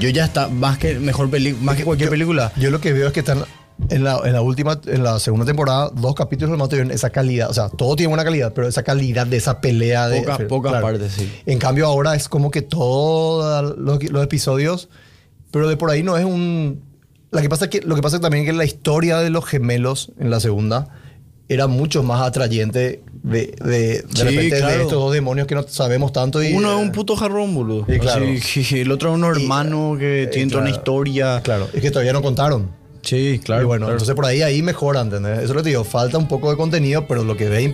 yo 0.00 0.08
ya 0.08 0.24
está, 0.24 0.48
más 0.48 0.78
que 0.78 0.98
mejor 0.98 1.28
más 1.60 1.76
que 1.76 1.84
cualquier 1.84 2.10
película. 2.10 2.52
Yo 2.56 2.70
lo 2.70 2.80
que 2.80 2.92
veo 2.92 3.06
es 3.06 3.12
que 3.12 3.20
están 3.20 3.44
en 3.90 4.04
la, 4.04 4.20
en 4.24 4.32
la 4.32 4.40
última, 4.40 4.80
en 4.86 5.02
la 5.02 5.18
segunda 5.20 5.46
temporada, 5.46 5.90
dos 5.94 6.14
capítulos 6.14 6.58
más 6.58 6.68
tuvieron 6.68 6.90
esa 6.90 7.10
calidad. 7.10 7.50
O 7.50 7.54
sea, 7.54 7.68
todo 7.68 7.94
tiene 7.96 8.08
buena 8.08 8.24
calidad, 8.24 8.52
pero 8.54 8.66
esa 8.66 8.82
calidad 8.82 9.26
de 9.26 9.36
esa 9.36 9.60
pelea 9.60 10.08
de. 10.08 10.22
Pocas- 10.22 10.46
pocas 10.48 10.82
partes, 10.82 11.12
sí. 11.12 11.32
En 11.46 11.58
cambio, 11.58 11.86
ahora 11.86 12.14
es 12.16 12.28
como 12.28 12.50
que 12.50 12.62
todos 12.62 13.76
los, 13.78 14.02
los 14.10 14.24
episodios, 14.24 14.88
pero 15.50 15.68
de 15.68 15.76
por 15.76 15.90
ahí 15.90 16.02
no 16.02 16.16
es 16.16 16.24
un. 16.24 16.82
La 17.30 17.42
que 17.42 17.48
pasa 17.48 17.68
que, 17.68 17.80
lo 17.82 17.94
que 17.96 18.02
pasa 18.02 18.20
también 18.20 18.44
es 18.44 18.50
que 18.50 18.56
la 18.56 18.64
historia 18.64 19.18
de 19.18 19.30
los 19.30 19.44
gemelos 19.44 20.12
en 20.18 20.30
la 20.30 20.38
segunda 20.40 20.88
era 21.48 21.66
mucho 21.66 22.02
más 22.04 22.22
atrayente 22.22 23.02
de, 23.24 23.54
de, 23.64 23.70
de 23.70 24.04
Sí, 24.14 24.22
repente 24.22 24.58
claro. 24.58 24.66
de 24.76 24.82
estos 24.82 24.92
dos 24.92 25.12
demonios 25.12 25.46
que 25.46 25.54
no 25.54 25.64
sabemos 25.66 26.12
tanto. 26.12 26.42
Y, 26.42 26.52
Uno 26.52 26.76
es 26.78 26.82
un 26.82 26.92
puto 26.92 27.16
jarrón, 27.16 27.54
boludo. 27.54 27.86
Sí, 27.88 27.98
claro. 27.98 28.26
Así, 28.26 28.80
el 28.80 28.92
otro 28.92 29.10
es 29.10 29.16
un 29.16 29.24
hermano 29.24 29.96
que 29.98 30.24
eh, 30.24 30.26
tiene 30.26 30.50
toda 30.50 30.60
una 30.62 30.70
claro. 30.70 30.80
historia. 30.80 31.40
Claro, 31.42 31.68
es 31.72 31.80
que 31.80 31.90
todavía 31.90 32.12
no 32.12 32.20
contaron. 32.20 32.70
Sí, 33.02 33.40
claro. 33.42 33.62
y 33.62 33.64
bueno, 33.66 33.86
claro. 33.86 33.94
entonces 33.94 34.14
por 34.14 34.26
ahí 34.26 34.42
ahí 34.42 34.62
mejora, 34.62 35.00
¿entendés? 35.00 35.38
Eso 35.38 35.42
es 35.44 35.48
lo 35.50 35.56
que 35.56 35.62
te 35.64 35.68
digo, 35.70 35.84
falta 35.84 36.18
un 36.18 36.28
poco 36.28 36.50
de 36.50 36.56
contenido, 36.56 37.06
pero 37.06 37.24
lo 37.24 37.36
que 37.36 37.48
ve 37.48 37.72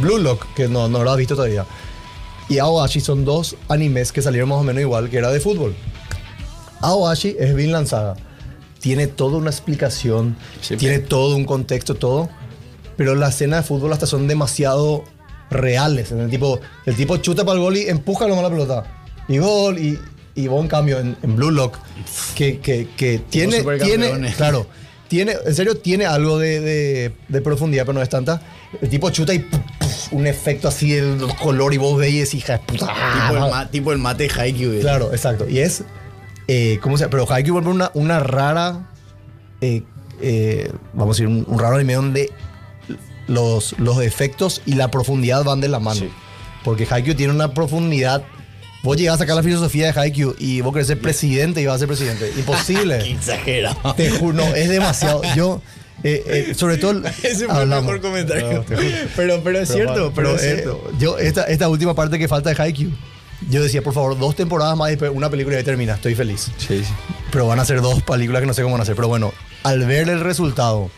Blue 0.00 0.18
Lock, 0.18 0.46
que 0.54 0.68
no, 0.68 0.86
no 0.88 1.02
lo 1.02 1.10
has 1.10 1.16
visto 1.16 1.34
todavía. 1.34 1.64
Y 2.50 2.58
Aoashi 2.58 3.00
son 3.00 3.24
dos 3.24 3.56
animes 3.68 4.12
que 4.12 4.22
salieron 4.22 4.48
más 4.50 4.58
o 4.58 4.62
menos 4.62 4.80
igual, 4.82 5.10
que 5.10 5.18
era 5.18 5.30
de 5.30 5.40
fútbol. 5.40 5.74
Aoashi 6.80 7.36
es 7.38 7.54
Vinland 7.54 7.86
Saga. 7.86 8.14
Tiene 8.80 9.06
toda 9.06 9.38
una 9.38 9.50
explicación, 9.50 10.36
Sí, 10.60 10.76
tiene 10.76 10.98
todo 10.98 11.36
un 11.36 11.44
contexto, 11.44 11.94
todo. 11.94 12.28
Pero 12.98 13.14
las 13.14 13.36
escenas 13.36 13.62
de 13.62 13.68
fútbol 13.68 13.92
hasta 13.94 14.04
son 14.06 14.28
demasiado 14.28 15.04
reales. 15.50 16.12
El 16.12 16.28
tipo, 16.28 16.60
el 16.84 16.94
tipo 16.96 17.16
chuta 17.16 17.44
para 17.44 17.54
el 17.56 17.62
gol 17.62 17.76
y 17.78 17.88
empuja 17.88 18.26
nomás 18.26 18.42
la 18.44 18.50
pelota. 18.50 18.84
Y 19.28 19.38
gol, 19.38 19.78
y, 19.78 19.98
y 20.34 20.46
vos 20.48 20.60
en 20.62 20.68
cambio 20.68 20.98
en, 20.98 21.16
en 21.22 21.36
Blue 21.36 21.50
Lock, 21.50 21.78
que, 22.34 22.58
que, 22.60 22.88
que 22.96 23.18
tiene, 23.30 23.62
tiene, 23.78 24.32
claro, 24.36 24.66
tiene, 25.08 25.36
en 25.46 25.54
serio 25.54 25.76
tiene 25.78 26.04
algo 26.04 26.38
de, 26.38 26.60
de- 26.60 27.12
de 27.28 27.40
profundidad, 27.40 27.84
pero 27.86 27.94
no 27.94 28.02
es 28.02 28.08
tanta. 28.10 28.42
El 28.82 28.88
tipo 28.90 29.08
chuta 29.10 29.32
y 29.32 29.38
puf, 29.38 29.60
puf, 29.78 30.12
un 30.12 30.26
efecto 30.26 30.68
así 30.68 30.90
de 30.90 31.26
color 31.40 31.72
y 31.72 31.78
vos 31.78 31.98
veis, 31.98 32.34
hija 32.34 32.54
de 32.54 32.58
puta. 32.58 32.86
tipo, 33.28 33.34
el 33.44 33.50
ma- 33.50 33.70
tipo 33.70 33.92
el 33.92 33.98
mate 33.98 34.24
de 34.28 34.30
Haikyuu. 34.40 34.72
¿eh? 34.74 34.80
Claro, 34.80 35.12
exacto. 35.12 35.48
Y 35.48 35.60
es, 35.60 35.84
eh, 36.48 36.78
¿cómo 36.82 36.98
se 36.98 37.04
llama? 37.04 37.10
Pero 37.12 37.32
Haikyuu 37.32 37.54
vuelve 37.54 37.70
una, 37.70 37.90
una 37.94 38.18
rara, 38.20 38.90
eh, 39.60 39.82
eh, 40.20 40.70
vamos 40.92 41.16
a 41.16 41.22
decir, 41.22 41.26
un, 41.26 41.44
un 41.48 41.58
raro 41.58 41.76
anime 41.76 41.94
donde 41.94 42.30
los, 43.28 43.78
los 43.78 44.02
efectos 44.02 44.62
y 44.66 44.74
la 44.74 44.90
profundidad 44.90 45.44
van 45.44 45.60
de 45.60 45.68
la 45.68 45.78
mano. 45.78 46.00
Sí. 46.00 46.10
Porque 46.64 46.86
Haikyuu 46.90 47.14
tiene 47.14 47.32
una 47.32 47.54
profundidad 47.54 48.24
Vos 48.82 48.96
llegás 48.96 49.16
a 49.16 49.18
sacar 49.18 49.34
la 49.34 49.42
filosofía 49.42 49.92
de 49.92 50.00
Haikyuu 50.00 50.36
y 50.38 50.60
vos 50.60 50.72
querés 50.72 50.86
ser 50.86 51.00
presidente 51.00 51.60
y 51.60 51.66
vas 51.66 51.76
a 51.76 51.78
ser 51.80 51.88
presidente. 51.88 52.32
Imposible. 52.36 52.98
Qué 52.98 53.12
exagerado. 53.12 53.94
Te 53.94 54.10
juro, 54.10 54.34
no, 54.34 54.54
es 54.54 54.68
demasiado. 54.68 55.20
Yo, 55.34 55.60
eh, 56.04 56.22
eh, 56.50 56.54
sobre 56.54 56.76
todo. 56.78 57.02
Ese 57.22 57.46
fue 57.46 57.54
hablamos. 57.54 57.78
el 57.78 57.84
mejor 57.84 58.00
comentario. 58.00 58.52
No, 58.52 58.64
pero, 59.16 59.40
pero 59.42 59.58
es 59.58 59.68
cierto, 59.68 60.12
pero, 60.14 60.36
es 60.36 60.42
eh, 60.42 60.54
cierto. 60.54 60.90
yo, 60.98 61.18
esta, 61.18 61.44
esta 61.44 61.68
última 61.68 61.94
parte 61.94 62.18
que 62.20 62.28
falta 62.28 62.50
de 62.50 62.62
Haikyuu, 62.62 62.92
yo 63.50 63.62
decía, 63.62 63.82
por 63.82 63.94
favor, 63.94 64.16
dos 64.16 64.36
temporadas 64.36 64.76
más 64.76 64.92
y 64.92 65.04
una 65.06 65.28
película 65.28 65.58
y 65.58 65.64
termina. 65.64 65.94
Estoy 65.94 66.14
feliz. 66.14 66.50
Sí, 66.58 66.84
sí. 66.84 66.92
Pero 67.32 67.48
van 67.48 67.58
a 67.58 67.64
ser 67.64 67.80
dos 67.80 68.02
películas 68.04 68.40
que 68.40 68.46
no 68.46 68.54
sé 68.54 68.62
cómo 68.62 68.74
van 68.74 68.82
a 68.82 68.84
ser. 68.84 68.94
Pero 68.94 69.08
bueno, 69.08 69.32
al 69.64 69.84
ver 69.86 70.08
el 70.08 70.20
resultado 70.20 70.88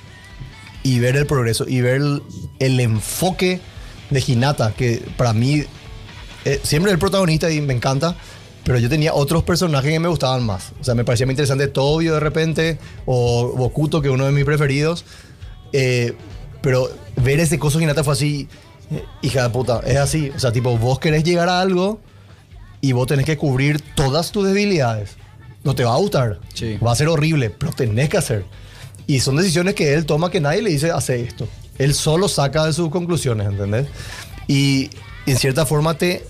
y 0.83 0.99
ver 0.99 1.17
el 1.17 1.27
progreso 1.27 1.67
y 1.69 1.81
ver 1.81 1.97
el, 1.97 2.23
el 2.59 2.81
enfoque 2.81 3.61
de 4.11 4.25
Hinata, 4.27 4.73
que 4.73 5.03
para 5.17 5.33
mí 5.33 5.65
eh, 6.45 6.61
siempre 6.63 6.91
es 6.91 6.95
el 6.95 6.99
protagonista 6.99 7.51
y 7.51 7.61
me 7.61 7.75
encanta, 7.75 8.17
pero 8.65 8.79
yo 8.79 8.89
tenía 8.89 9.15
otros 9.15 9.43
personajes 9.43 9.91
que 9.91 10.01
me 10.01 10.09
gustaban 10.09 10.45
más. 10.45 10.73
O 10.81 10.85
sea, 10.85 10.95
me 10.95 11.05
parecía 11.05 11.27
muy 11.27 11.33
interesante 11.33 11.69
Tobio 11.69 12.15
de 12.15 12.21
repente 12.21 12.79
o 13.07 13.53
Bokuto, 13.57 14.01
que 14.01 14.09
es 14.09 14.15
uno 14.15 14.27
de 14.27 14.33
mis 14.33 14.45
preferidos. 14.45 15.05
Eh, 15.73 16.15
pero 16.61 16.91
ver 17.17 17.41
ese 17.41 17.59
coso 17.59 17.81
Hinata 17.81 18.05
fue 18.05 18.13
así, 18.13 18.49
eh, 18.91 19.05
hija 19.23 19.45
de 19.45 19.51
puta, 19.51 19.81
es 19.87 19.97
así. 19.97 20.31
O 20.31 20.39
sea, 20.39 20.53
tipo, 20.53 20.77
vos 20.77 20.99
querés 20.99 21.25
llegar 21.25 21.49
a 21.49 21.61
algo 21.61 22.01
y 22.81 22.93
vos 22.93 23.07
tenés 23.07 23.27
que 23.27 23.37
cubrir 23.37 23.81
todas 23.95 24.33
tus 24.33 24.47
debilidades. 24.47 25.17
No 25.63 25.75
te 25.75 25.85
va 25.85 25.95
a 25.95 25.99
gustar. 25.99 26.41
Sí. 26.55 26.79
Va 26.85 26.93
a 26.93 26.95
ser 26.95 27.09
horrible, 27.09 27.51
pero 27.51 27.73
tenés 27.73 28.09
que 28.09 28.17
hacer. 28.17 28.45
Y 29.07 29.21
son 29.21 29.37
decisiones 29.37 29.75
que 29.75 29.95
él 29.95 30.07
toma 30.07 30.31
que 30.31 30.41
nadie 30.41 30.63
le 30.63 30.71
dice, 30.71 30.91
hace 30.91 31.21
esto. 31.21 31.49
Él 31.79 31.95
solo 31.95 32.29
saca 32.29 32.67
de 32.67 32.73
sus 32.73 32.91
conclusiones, 32.91 33.47
¿entendés? 33.49 33.87
Y 34.47 34.91
en 35.27 35.37
cierta 35.37 35.67
forma 35.67 35.95
te, 35.95 36.25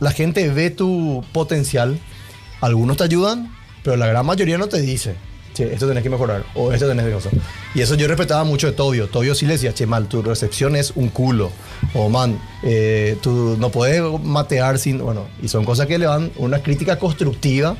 la 0.00 0.10
gente 0.10 0.48
ve 0.50 0.70
tu 0.70 1.24
potencial. 1.32 1.98
Algunos 2.60 2.96
te 2.96 3.04
ayudan, 3.04 3.52
pero 3.82 3.96
la 3.96 4.06
gran 4.06 4.24
mayoría 4.24 4.56
no 4.58 4.68
te 4.68 4.80
dice, 4.80 5.14
che, 5.54 5.72
esto 5.72 5.86
tenés 5.86 6.02
que 6.02 6.10
mejorar 6.10 6.44
o 6.54 6.72
esto 6.72 6.86
tenés 6.86 7.06
que 7.06 7.14
hacer. 7.14 7.32
Y 7.74 7.80
eso 7.80 7.94
yo 7.94 8.06
respetaba 8.06 8.44
mucho 8.44 8.66
de 8.66 8.72
Tobio. 8.72 9.08
Tobio 9.08 9.34
sí 9.34 9.46
le 9.46 9.54
decía, 9.54 9.72
che, 9.74 9.86
mal, 9.86 10.08
tu 10.08 10.22
recepción 10.22 10.76
es 10.76 10.92
un 10.94 11.08
culo. 11.08 11.50
O 11.94 12.08
man, 12.08 12.38
eh, 12.62 13.16
tú 13.22 13.56
no 13.58 13.70
puedes 13.70 14.02
matear 14.22 14.78
sin. 14.78 14.98
Bueno, 14.98 15.26
y 15.42 15.48
son 15.48 15.64
cosas 15.64 15.86
que 15.86 15.98
le 15.98 16.06
dan 16.06 16.30
una 16.36 16.62
crítica 16.62 16.98
constructiva. 16.98 17.76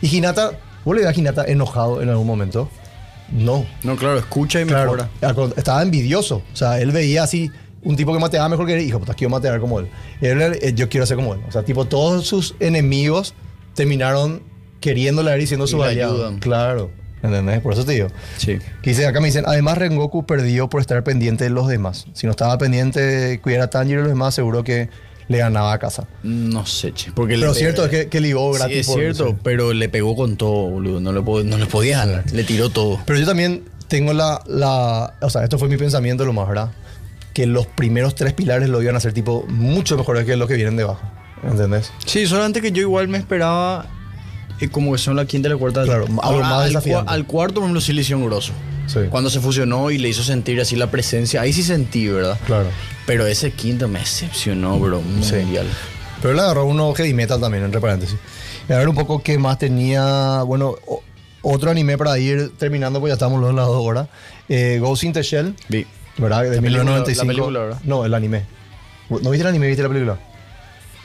Y 0.00 0.14
Hinata, 0.14 0.58
¿vos 0.84 0.96
le 0.96 1.02
ves 1.02 1.16
a 1.16 1.18
Hinata 1.18 1.44
enojado 1.44 2.02
en 2.02 2.08
algún 2.08 2.26
momento? 2.26 2.70
No. 3.30 3.66
No, 3.82 3.96
claro, 3.96 4.18
escucha 4.18 4.60
y 4.60 4.64
mejora. 4.64 5.08
con- 5.34 5.52
estaba 5.56 5.82
envidioso. 5.82 6.42
O 6.52 6.56
sea, 6.56 6.80
él 6.80 6.92
veía 6.92 7.22
así 7.22 7.50
un 7.82 7.96
tipo 7.96 8.12
que 8.12 8.18
mateaba 8.18 8.48
mejor 8.48 8.66
que 8.66 8.74
él. 8.74 8.80
Hijo, 8.82 8.98
puta, 8.98 9.14
quiero 9.14 9.30
matear 9.30 9.60
como 9.60 9.80
él. 9.80 9.88
Él, 10.20 10.40
eh, 10.42 10.72
Yo 10.74 10.88
quiero 10.88 11.06
ser 11.06 11.16
como 11.16 11.34
él. 11.34 11.40
O 11.48 11.52
sea, 11.52 11.62
tipo, 11.64 11.84
todos 11.86 12.26
sus 12.26 12.54
enemigos 12.60 13.34
terminaron 13.74 14.42
queriéndole 14.80 15.30
a 15.30 15.34
él 15.34 15.42
y 15.42 15.46
siendo 15.46 15.66
su 15.66 15.82
aliado. 15.82 16.36
Claro. 16.40 16.90
¿Entendés? 17.22 17.60
Por 17.60 17.72
eso 17.72 17.84
te 17.84 17.92
digo. 17.92 18.08
Sí. 18.36 18.58
Que 18.82 18.90
dice, 18.90 19.06
acá 19.06 19.20
me 19.20 19.26
dicen, 19.26 19.44
además 19.46 19.78
Rengoku 19.78 20.26
perdió 20.26 20.68
por 20.68 20.80
estar 20.80 21.02
pendiente 21.02 21.44
de 21.44 21.50
los 21.50 21.66
demás. 21.66 22.06
Si 22.12 22.26
no 22.26 22.30
estaba 22.30 22.56
pendiente 22.58 23.00
de 23.00 23.40
cuidar 23.40 23.62
a 23.62 23.70
Tanjiro 23.70 24.00
y 24.00 24.02
los 24.04 24.12
demás, 24.12 24.34
seguro 24.34 24.62
que 24.62 24.88
le 25.28 25.38
ganaba 25.38 25.72
a 25.72 25.78
casa. 25.78 26.06
No 26.22 26.64
sé, 26.66 26.92
che. 26.92 27.10
Porque 27.12 27.34
Pero 27.34 27.48
le 27.52 27.54
cierto 27.58 27.84
es 27.84 27.90
que, 27.90 28.08
que 28.08 28.20
ligó 28.20 28.52
Sí, 28.52 28.58
gratis. 28.58 28.76
es 28.78 28.86
por- 28.86 28.98
cierto, 29.00 29.28
sí. 29.30 29.36
pero 29.42 29.72
le 29.72 29.88
pegó 29.88 30.14
con 30.16 30.36
todo, 30.36 30.68
boludo. 30.70 31.00
No 31.00 31.12
le, 31.12 31.20
no 31.44 31.58
le 31.58 31.66
podía 31.66 31.98
ganar. 32.04 32.24
Le 32.32 32.44
tiró 32.44 32.70
todo. 32.70 33.00
Pero 33.06 33.18
yo 33.18 33.26
también 33.26 33.64
tengo 33.88 34.12
la, 34.12 34.42
la. 34.46 35.14
O 35.20 35.30
sea, 35.30 35.42
esto 35.44 35.58
fue 35.58 35.68
mi 35.68 35.76
pensamiento 35.76 36.24
lo 36.24 36.32
más, 36.32 36.48
¿verdad? 36.48 36.70
Que 37.32 37.46
los 37.46 37.66
primeros 37.66 38.14
tres 38.14 38.32
pilares 38.32 38.68
lo 38.68 38.80
iban 38.82 38.94
a 38.94 38.98
hacer 38.98 39.12
tipo 39.12 39.44
mucho 39.48 39.96
mejores 39.96 40.24
que 40.24 40.36
los 40.36 40.48
que 40.48 40.54
vienen 40.54 40.76
debajo. 40.76 41.02
¿Entendés? 41.42 41.92
Sí, 42.06 42.26
solamente 42.26 42.62
que 42.62 42.72
yo 42.72 42.80
igual 42.82 43.08
me 43.08 43.18
esperaba 43.18 43.86
eh, 44.60 44.68
como 44.68 44.92
que 44.92 44.98
son 44.98 45.16
la 45.16 45.24
quinta 45.26 45.48
y 45.48 45.52
la 45.52 45.56
cuarta. 45.58 45.84
Claro, 45.84 46.04
algo 46.06 46.22
Ahora, 46.22 46.48
más 46.48 46.74
al, 46.74 46.82
cua- 46.82 47.04
al 47.06 47.26
cuarto, 47.26 47.54
por 47.56 47.64
ejemplo, 47.64 47.80
sí 47.80 47.92
le 47.92 48.02
hicieron 48.02 48.24
grosso. 48.24 48.52
Sí. 48.86 49.00
Cuando 49.10 49.30
se 49.30 49.40
fusionó 49.40 49.90
y 49.90 49.98
le 49.98 50.08
hizo 50.08 50.22
sentir 50.22 50.60
así 50.60 50.76
la 50.76 50.90
presencia, 50.90 51.40
ahí 51.40 51.52
sí 51.52 51.62
sentí, 51.62 52.06
¿verdad? 52.08 52.38
Claro. 52.46 52.68
Pero 53.06 53.26
ese 53.26 53.50
quinto 53.52 53.88
me 53.88 53.98
decepcionó, 53.98 54.78
bro. 54.78 55.02
Sí. 55.22 55.34
Mundial. 55.36 55.66
Pero 56.22 56.34
él 56.34 56.40
agarró 56.40 56.64
uno 56.66 56.92
heavy 56.94 57.12
metal 57.12 57.40
también, 57.40 57.64
entre 57.64 57.80
paréntesis. 57.80 58.16
Y 58.68 58.72
a 58.72 58.78
ver 58.78 58.88
un 58.88 58.94
poco 58.94 59.22
qué 59.22 59.38
más 59.38 59.58
tenía. 59.58 60.42
Bueno, 60.42 60.76
otro 61.42 61.70
anime 61.70 61.98
para 61.98 62.18
ir 62.18 62.52
terminando, 62.58 63.00
pues 63.00 63.10
ya 63.10 63.14
estamos 63.14 63.40
los 63.40 63.54
las 63.54 63.66
dos 63.66 63.84
horas. 63.84 64.08
Eh, 64.48 64.78
Ghost 64.80 65.04
in 65.04 65.12
the 65.12 65.22
Shell, 65.22 65.54
Vi. 65.68 65.86
¿verdad? 66.18 66.42
De 66.44 66.56
La 66.56 66.62
película- 66.62 66.84
1995. 66.84 67.24
la 67.24 67.28
película, 67.32 67.60
¿verdad? 67.60 67.80
No, 67.84 68.04
el 68.04 68.14
anime. 68.14 68.44
¿No 69.10 69.30
viste 69.30 69.42
el 69.42 69.46
anime? 69.48 69.66
¿Viste 69.68 69.82
la 69.82 69.88
película? 69.88 70.18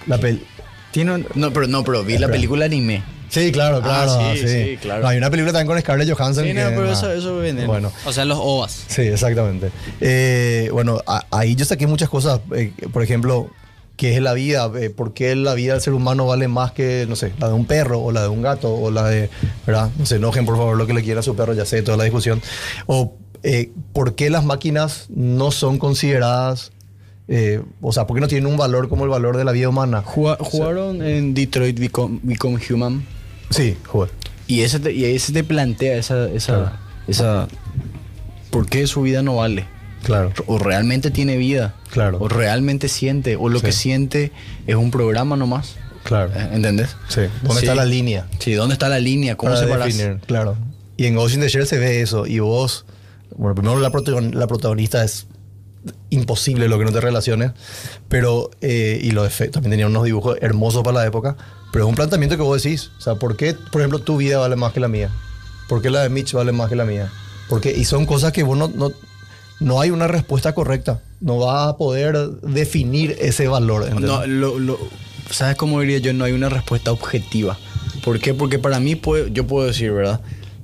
La 0.08 0.18
pel 0.18 0.44
Tiene 0.92 1.14
un- 1.14 1.28
No, 1.36 1.52
pero 1.54 1.68
no, 1.68 1.84
pero 1.84 2.04
vi 2.04 2.18
la 2.18 2.28
película 2.28 2.66
anime. 2.66 3.04
Sí, 3.32 3.52
claro, 3.52 3.78
Ah, 3.78 4.04
claro. 4.06 4.36
sí, 4.36 4.48
sí, 4.48 4.78
claro. 4.82 5.02
No, 5.04 5.08
hay 5.08 5.18
una 5.18 5.30
película 5.32 5.52
también 5.54 5.68
con 5.68 5.80
Scarlett 5.80 6.12
Johansson. 6.16 6.44
Sí, 6.44 6.54
no, 6.54 6.60
que, 6.70 6.76
pero 6.76 6.92
eso, 6.92 7.12
eso 7.12 7.40
viene. 7.40 7.66
Bueno, 7.66 7.92
O 8.06 8.12
sea, 8.14 8.26
los 8.26 8.38
OVAs. 8.40 8.84
Sí, 8.88 9.02
exactamente. 9.04 9.72
Eh, 10.02 10.70
bueno, 10.72 11.00
a- 11.08 11.26
ahí 11.32 11.56
yo 11.56 11.66
saqué 11.66 11.88
muchas 11.88 12.10
cosas. 12.10 12.42
eh, 12.56 12.74
por 12.92 13.02
ejemplo, 13.04 13.50
¿qué 13.96 14.16
es 14.16 14.22
la 14.22 14.34
vida? 14.34 14.70
Eh, 14.80 14.90
¿Por 14.90 15.14
qué 15.14 15.36
la 15.36 15.54
vida 15.54 15.74
del 15.74 15.82
ser 15.82 15.94
humano 15.94 16.26
vale 16.26 16.48
más 16.50 16.74
que, 16.74 17.06
no 17.08 17.16
sé, 17.16 17.32
la 17.40 17.48
de 17.48 17.54
un 17.54 17.66
perro 17.66 18.00
o 18.02 18.12
la 18.12 18.22
de 18.24 18.28
un 18.28 18.42
gato 18.42 18.74
o 18.74 18.92
la 18.92 19.08
de, 19.08 19.30
¿verdad? 19.66 19.90
No 19.98 20.06
se 20.06 20.18
enojen, 20.18 20.46
por 20.46 20.58
favor, 20.58 20.76
lo 20.78 20.86
que 20.86 20.94
le 20.94 21.02
quiera 21.02 21.22
a 21.22 21.24
su 21.24 21.36
perro, 21.36 21.54
ya 21.54 21.66
sé, 21.66 21.82
toda 21.84 21.96
la 21.98 22.04
discusión. 22.04 22.42
O 22.86 23.14
eh, 23.44 23.72
¿por 23.94 24.14
qué 24.16 24.30
las 24.30 24.44
máquinas 24.44 25.06
no 25.10 25.52
son 25.52 25.78
consideradas, 25.80 26.72
eh, 27.30 27.62
o 27.82 27.92
sea, 27.94 28.06
por 28.08 28.18
qué 28.18 28.22
no 28.22 28.28
tienen 28.28 28.46
un 28.52 28.58
valor 28.58 28.90
como 28.90 29.06
el 29.06 29.10
valor 29.10 29.38
de 29.38 29.46
la 29.46 29.52
vida 29.54 29.70
humana? 29.70 30.04
Juga- 30.04 30.38
Jugaron 30.40 31.02
en 31.02 31.34
Detroit 31.34 31.80
Become, 31.80 32.20
Become 32.24 32.60
Human. 32.70 33.06
Sí, 33.52 33.78
joder. 33.86 34.12
Y 34.48 34.62
ese 34.62 34.80
te, 34.80 34.92
y 34.92 35.06
ese 35.06 35.32
te 35.34 35.44
plantea 35.44 35.96
esa, 35.98 36.28
esa, 36.30 36.54
Claro. 36.54 36.72
esa. 37.08 37.48
¿Por 38.50 38.68
qué 38.68 38.86
su 38.88 39.02
vida 39.02 39.22
no 39.22 39.38
vale? 39.38 39.66
Claro, 40.04 40.34
O 40.48 40.58
realmente 40.58 41.12
tiene 41.12 41.38
vida. 41.38 41.76
Claro. 41.92 42.18
O 42.20 42.28
realmente 42.28 42.88
siente. 42.88 43.36
O 43.36 43.50
lo 43.50 43.60
Sí. 43.60 43.66
que 43.68 43.72
siente 43.72 44.32
es 44.68 44.76
un 44.76 44.92
programa 44.92 45.36
nomás. 45.38 45.76
claro. 46.04 46.32
Eh, 46.36 46.50
¿Entendés? 46.54 46.96
Sí. 47.10 47.22
¿Dónde 47.44 47.60
Sí. 47.62 47.66
está 47.68 47.76
la 47.76 47.86
línea? 47.86 48.26
Sí, 48.40 48.54
¿dónde 48.54 48.74
está 48.74 48.90
la 48.90 49.00
línea? 49.00 49.36
¿Cómo 49.38 49.52
para 49.54 49.64
separas? 49.64 49.86
definir, 49.96 50.20
claro. 50.26 50.58
Y 50.98 51.06
en 51.06 51.14
Ghost 51.16 51.36
in 51.36 51.42
the 51.42 51.48
Shell 51.48 51.68
se 51.68 51.78
ve 51.78 52.02
eso. 52.02 52.26
Y 52.26 52.40
vos, 52.40 52.86
bueno, 53.38 53.54
primero 53.54 53.80
la, 53.80 53.92
protagon- 53.92 54.34
la 54.34 54.48
protagonista 54.48 55.04
es 55.04 55.28
imposible 56.12 56.68
lo 56.68 56.78
que 56.78 56.86
no 56.86 56.92
te 56.92 57.02
relaciones, 57.02 57.52
pero, 58.08 58.52
eh, 58.62 59.00
y 59.02 59.12
los 59.12 59.26
efectos, 59.26 59.54
también 59.56 59.72
tenía 59.72 59.88
unos 59.88 60.04
dibujos 60.04 60.38
hermosos 60.42 60.84
para 60.84 61.00
la 61.00 61.06
época, 61.08 61.36
pero 61.72 61.86
es 61.86 61.90
un 61.90 61.96
planteamiento 61.96 62.38
que 62.38 62.44
vos 62.44 62.62
decís, 62.62 62.92
o 63.00 63.02
sea, 63.02 63.16
¿por 63.16 63.36
qué, 63.36 63.56
por 63.72 63.82
ejemplo, 63.82 63.98
tu 64.00 64.18
vida 64.18 64.38
vale 64.38 64.56
más 64.56 64.72
que 64.74 64.80
la 64.80 64.88
mía? 64.88 65.10
¿Por 65.68 65.82
qué 65.82 65.90
la 65.90 66.04
de 66.04 66.10
Mitch 66.10 66.34
vale 66.34 66.52
más 66.52 66.70
que 66.70 66.76
la 66.76 66.86
mía? 66.86 67.12
Porque, 67.50 67.72
y 67.76 67.86
son 67.86 68.06
cosas 68.06 68.32
que 68.32 68.44
vos 68.44 68.58
no, 68.58 68.68
no, 68.68 68.92
no 69.60 69.82
hay 69.82 69.90
una 69.90 70.08
respuesta 70.08 70.54
correcta, 70.54 71.02
no 71.22 71.38
vas 71.40 71.70
a 71.70 71.78
poder 71.78 72.18
definir 72.42 73.16
ese 73.20 73.48
valor. 73.48 73.90
No, 74.00 74.26
lo, 74.28 74.60
lo- 74.60 74.80
¿Sabes 75.30 75.56
cómo 75.56 75.80
diría 75.80 76.00
yo? 76.00 76.12
No 76.14 76.26
hay 76.26 76.34
una 76.34 76.50
respuesta 76.50 76.92
objetiva. 76.92 77.58
¿Por 78.04 78.20
qué? 78.20 78.34
Porque 78.34 78.60
para 78.60 78.80
mí, 78.82 78.96
puedo- 78.96 79.28
yo 79.28 79.48
puedo 79.48 79.66
decir, 79.68 79.92
¿verdad? 79.94 80.20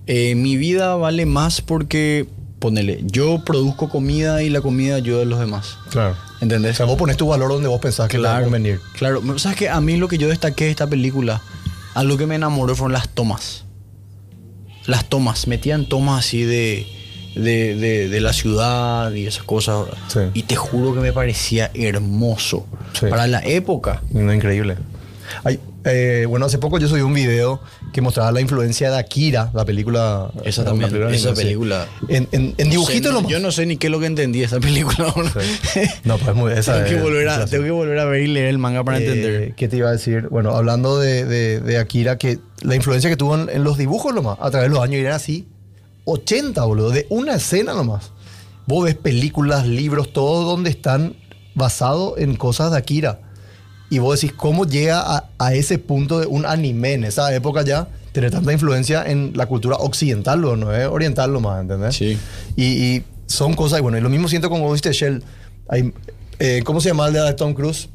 Eh, 0.07 0.35
mi 0.35 0.57
vida 0.57 0.95
vale 0.95 1.25
más 1.25 1.61
porque, 1.61 2.27
ponele, 2.59 2.99
yo 3.05 3.43
produzco 3.45 3.89
comida 3.89 4.41
y 4.43 4.49
la 4.49 4.61
comida 4.61 4.95
ayuda 4.95 5.21
a 5.21 5.25
los 5.25 5.39
demás. 5.39 5.77
Claro. 5.89 6.15
¿Entendés? 6.41 6.73
O 6.73 6.77
sea, 6.77 6.85
vos 6.85 6.97
pones 6.97 7.17
tu 7.17 7.27
valor 7.27 7.49
donde 7.49 7.67
vos 7.67 7.79
pensás 7.81 8.07
que 8.07 8.17
te 8.17 8.23
va 8.23 8.37
a 8.37 8.43
convenir. 8.43 8.79
Claro, 8.97 9.21
¿sabes 9.39 9.57
que 9.57 9.69
A 9.69 9.81
mí 9.81 9.97
lo 9.97 10.07
que 10.07 10.17
yo 10.17 10.27
destaqué 10.27 10.65
de 10.65 10.71
esta 10.71 10.87
película, 10.87 11.41
algo 11.95 12.17
que 12.17 12.27
me 12.27 12.35
enamoró 12.35 12.75
fueron 12.75 12.93
las 12.93 13.09
tomas. 13.09 13.63
Las 14.85 15.05
tomas, 15.09 15.47
metían 15.47 15.87
tomas 15.89 16.25
así 16.25 16.43
de, 16.43 16.87
de, 17.35 17.75
de- 17.75 18.07
de 18.07 18.21
la 18.21 18.33
ciudad 18.33 19.11
y 19.11 19.27
esas 19.27 19.43
cosas. 19.43 19.85
Sí. 20.07 20.19
Y 20.33 20.43
te 20.43 20.55
juro 20.55 20.93
que 20.93 20.99
me 21.01 21.11
parecía 21.11 21.71
hermoso. 21.73 22.65
Sí. 22.93 23.07
Para 23.09 23.27
la 23.27 23.39
época. 23.43 24.01
No, 24.11 24.33
increíble. 24.33 24.77
Ay, 25.43 25.59
eh, 25.83 26.25
bueno, 26.29 26.45
hace 26.45 26.57
poco 26.57 26.79
yo 26.79 26.87
subí 26.87 27.01
un 27.01 27.13
video 27.13 27.59
que 27.93 28.01
mostraba 28.01 28.31
la 28.31 28.41
influencia 28.41 28.91
de 28.91 28.97
Akira, 28.97 29.49
la 29.53 29.65
película. 29.65 30.29
Esa 30.43 30.63
también, 30.63 30.89
película 30.91 31.15
esa 31.15 31.33
película. 31.33 31.87
En, 32.09 32.27
en, 32.31 32.53
en 32.57 32.69
dibujitos 32.69 33.11
No 33.13 33.21
sé. 33.21 33.27
Yo 33.29 33.39
no 33.39 33.51
sé 33.51 33.65
ni 33.65 33.77
qué 33.77 33.87
es 33.87 33.91
lo 33.91 33.99
que 33.99 34.05
entendí 34.07 34.43
esa 34.43 34.59
película. 34.59 35.13
No, 36.03 36.17
pues 36.17 36.35
muy, 36.35 36.51
esa 36.53 36.73
tengo, 36.75 36.87
que 36.89 36.95
es- 36.95 37.01
volver 37.01 37.29
a, 37.29 37.35
esa 37.35 37.45
tengo 37.47 37.63
que 37.63 37.71
volver 37.71 37.99
a 37.99 38.05
ver 38.05 38.21
y 38.21 38.27
leer 38.27 38.47
el 38.47 38.57
manga 38.57 38.83
para 38.83 38.99
Eh, 38.99 39.05
entender. 39.05 39.55
¿Qué 39.55 39.67
te 39.67 39.77
iba 39.77 39.89
a 39.89 39.91
decir? 39.93 40.27
Bueno, 40.29 40.51
hablando 40.55 40.99
de, 40.99 41.25
de- 41.25 41.59
de 41.61 41.77
Akira, 41.77 42.17
que 42.17 42.39
la 42.61 42.75
influencia 42.75 43.09
que 43.09 43.17
tuvo 43.17 43.35
en, 43.35 43.49
en 43.49 43.63
los 43.63 43.77
dibujos 43.77 44.13
nomás, 44.13 44.37
a 44.41 44.49
través 44.51 44.69
de 44.69 44.75
los 44.75 44.83
años, 44.83 44.99
eran 44.99 45.13
así, 45.13 45.47
80, 46.05 46.63
boludo, 46.63 46.89
de 46.91 47.05
una 47.09 47.35
escena 47.35 47.73
nomás. 47.73 48.11
Vos 48.65 48.83
ves 48.85 48.95
películas, 48.95 49.65
libros, 49.67 50.11
todo 50.13 50.43
donde 50.43 50.69
están 50.69 51.15
basados 51.55 52.13
en 52.17 52.35
cosas 52.35 52.71
de 52.71 52.77
Akira. 52.77 53.21
Y 53.89 53.99
vos 53.99 54.19
decís, 54.19 54.35
¿cómo 54.37 54.65
llega 54.65 54.99
a, 55.01 55.29
a 55.37 55.53
ese 55.53 55.77
punto 55.79 56.19
de 56.19 56.27
un 56.27 56.45
anime 56.45 56.93
en 56.93 57.03
esa 57.05 57.33
época 57.33 57.63
ya? 57.63 57.87
Tener 58.11 58.31
tanta 58.31 58.51
influencia 58.51 59.03
en 59.05 59.31
la 59.35 59.45
cultura 59.45 59.77
occidental, 59.77 60.41
lo 60.41 60.55
no 60.57 60.73
es 60.75 60.87
oriental 60.87 61.31
lo 61.31 61.39
más, 61.39 61.61
¿entendés? 61.61 61.95
Sí. 61.95 62.17
Y, 62.55 62.63
y 62.65 63.03
son 63.27 63.53
cosas, 63.53 63.79
y 63.79 63.81
bueno, 63.81 63.97
y 63.97 64.01
lo 64.01 64.09
mismo 64.09 64.27
siento 64.27 64.49
con 64.49 64.61
Ghost 64.61 64.85
in 64.85 64.91
the 64.91 64.97
Shell. 64.97 65.23
Hay, 65.69 65.93
eh, 66.39 66.61
¿Cómo 66.65 66.81
se 66.81 66.89
llama 66.89 67.07
el 67.07 67.13
de 67.13 67.19
la 67.21 67.35
Tom 67.35 67.53
Cruise? 67.53 67.89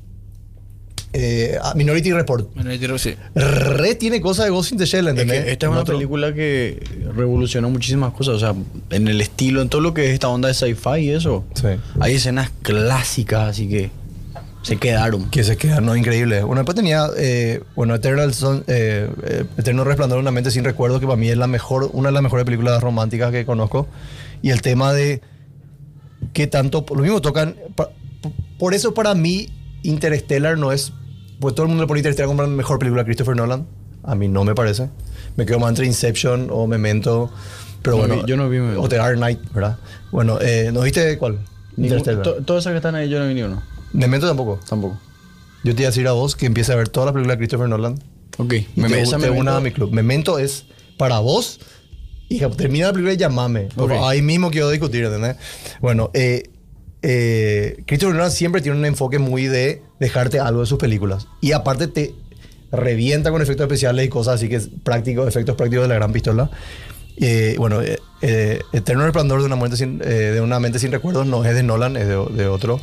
eh, 1.14 1.59
a 1.62 1.74
Minority 1.74 2.10
Report. 2.12 2.48
Minority 2.56 2.86
Report, 2.86 3.02
sí. 3.02 3.14
Re 3.35 3.94
tiene 3.97 4.23
cosas 4.23 4.47
de 4.47 4.51
Ghost 4.51 4.73
in 4.73 4.78
the 4.78 4.86
Shell, 4.86 5.06
Es 5.09 5.10
¿entendés? 5.10 5.44
que 5.44 5.52
esta 5.52 5.66
es 5.66 5.70
una 5.73 5.81
Otro- 5.81 5.97
película 5.97 6.32
que 6.32 6.82
revolucionó 7.14 7.69
muchísimas 7.69 8.14
cosas, 8.14 8.36
o 8.36 8.39
sea, 8.39 8.55
en 8.90 9.09
el 9.09 9.20
estilo, 9.20 9.60
en 9.60 9.69
todo 9.69 9.82
lo 9.82 9.93
que 9.93 10.06
es 10.09 10.14
esta 10.14 10.28
onda 10.28 10.48
de 10.48 10.55
sci-fi 10.55 11.01
y 11.01 11.10
eso. 11.10 11.44
Sí. 11.55 11.66
Hay 12.01 12.14
escenas 12.14 12.51
clásicas, 12.62 13.51
así 13.51 13.69
que 13.69 13.90
se 14.62 14.76
quedaron. 14.76 15.28
Que 15.30 15.44
se 15.44 15.56
queda, 15.56 15.80
no, 15.80 15.94
increíble. 15.97 16.43
Bueno, 16.43 16.60
después 16.60 16.76
tenía, 16.76 17.06
eh, 17.16 17.62
bueno, 17.74 17.94
Eternal 17.94 18.32
Son- 18.34 18.64
eh, 18.68 19.10
eh, 19.24 19.44
Eterno 19.59 19.84
Resplandor 19.84 20.18
de 20.18 20.22
una 20.22 20.30
mente 20.30 20.51
sin 20.51 20.64
recuerdo, 20.64 21.01
que 21.01 21.06
para 21.06 21.16
mí 21.16 21.28
es 21.28 21.36
la 21.36 21.47
mejor, 21.48 21.90
una 21.93 22.09
de 22.09 22.12
las 22.12 22.22
mejores 22.22 22.44
películas 22.44 22.80
románticas 22.82 23.30
que 23.32 23.44
conozco. 23.44 23.89
Y 24.40 24.51
el 24.51 24.62
tema 24.62 24.93
de 24.93 25.20
qué 26.32 26.47
tanto, 26.47 26.84
lo 26.94 27.02
mismo 27.02 27.20
tocan, 27.20 27.56
pa- 27.74 27.90
por 28.59 28.74
eso 28.74 28.94
para 28.94 29.14
mí 29.14 29.48
Interstellar 29.82 30.56
no 30.59 30.70
es, 30.72 30.93
pues 31.40 31.55
todo 31.55 31.64
el 31.64 31.68
mundo 31.70 31.82
le 31.84 31.89
pone 31.89 31.98
Interstellar 32.01 32.28
como 32.28 32.43
la 32.43 32.48
mejor 32.48 32.78
película 32.78 33.02
de 33.02 33.06
Christopher 33.06 33.34
Nolan. 33.36 33.66
A 34.05 34.14
mí 34.14 34.28
no 34.28 34.44
me 34.44 34.55
parece. 34.55 34.89
Me 35.36 35.44
quedo 35.47 35.59
más 35.59 35.70
entre 35.70 35.86
Inception 35.86 36.48
o 36.51 36.66
Memento. 36.66 37.30
Pero 37.82 37.97
No 37.97 38.02
bueno, 38.06 38.22
vi- 38.22 38.28
yo 38.28 38.36
no 38.36 38.48
vi 38.48 38.59
Memento. 38.59 38.80
O 38.82 38.89
The 38.89 38.97
Dark 38.97 39.16
Knight, 39.16 39.40
¿verdad? 39.52 39.76
Bueno, 40.12 40.39
eh, 40.40 40.70
¿no 40.72 40.82
viste 40.82 41.18
cuál? 41.18 41.39
Ningún- 41.76 41.98
Interstellar. 41.98 42.22
to- 42.22 42.34
Todas 42.44 42.62
esas 42.62 42.72
que 42.72 42.76
están 42.76 42.94
ahí 42.94 43.09
yo 43.09 43.18
no 43.18 43.26
vi 43.26 43.34
ni 43.34 43.43
uno. 43.43 43.62
Memento 43.93 44.27
tampoco. 44.27 44.60
Tampoco. 44.69 44.98
Yo 45.64 45.74
te 45.74 45.82
iba 45.82 45.89
a 45.89 45.90
decir 45.90 46.09
a 46.09 46.12
vos 46.12 46.35
que 46.35 46.47
empiece 46.47 46.73
a 46.73 46.77
ver 46.77 46.89
todas 46.89 47.06
las 47.06 47.12
películas 47.12 47.36
de 47.36 47.39
Christopher 47.39 47.69
Nolan. 47.69 48.02
Ok. 48.39 48.52
Y 48.55 48.66
Me, 48.77 48.89
te, 48.89 49.31
una 49.31 49.56
a 49.56 49.60
mi 49.60 49.70
club. 49.70 49.93
Memento 49.93 50.39
es 50.39 50.64
para 50.97 51.19
vos. 51.20 51.60
Hija, 52.28 52.51
termina 52.51 52.86
la 52.86 52.93
película 52.93 53.12
y 53.12 53.16
llamame. 53.16 53.69
Porque 53.74 53.97
Ok. 53.97 54.02
Ahí 54.05 54.23
mismo 54.23 54.51
quiero 54.51 54.70
discutir, 54.70 55.05
¿entendés? 55.05 55.36
Bueno, 55.81 56.10
eh, 56.14 56.51
eh, 57.02 57.82
Christopher 57.86 58.14
Nolan 58.14 58.32
siempre 58.32 58.62
tiene 58.62 58.78
un 58.78 58.85
enfoque 58.85 59.19
muy 59.19 59.47
de 59.47 59.82
dejarte 60.01 60.40
algo 60.40 60.60
de 60.60 60.66
sus 60.66 60.78
películas. 60.78 61.28
Y 61.40 61.52
aparte 61.52 61.89
te 61.89 62.14
revienta 62.70 63.31
con 63.31 63.43
efectos 63.43 63.64
especiales 63.64 64.06
y 64.06 64.09
cosas 64.09 64.35
así 64.36 64.48
que 64.48 64.56
es 64.56 64.70
práctico, 64.82 65.28
efectos 65.28 65.56
prácticos 65.56 65.85
de 65.85 65.89
la 65.89 65.94
gran 65.97 66.12
pistola. 66.12 66.51
Eh, 67.16 67.55
bueno, 67.59 67.82
eh, 67.82 67.98
eh, 68.22 68.60
Eterno 68.72 69.05
Resplandor 69.05 69.40
de 69.40 69.47
una, 69.47 69.56
mente 69.56 69.76
sin, 69.76 70.01
eh, 70.02 70.06
de 70.06 70.40
una 70.40 70.60
mente 70.60 70.78
sin 70.78 70.93
recuerdos 70.93 71.26
no 71.26 71.44
es 71.44 71.55
de 71.55 71.62
Nolan, 71.62 71.97
es 71.97 72.06
de, 72.06 72.14
de 72.14 72.47
otro. 72.47 72.80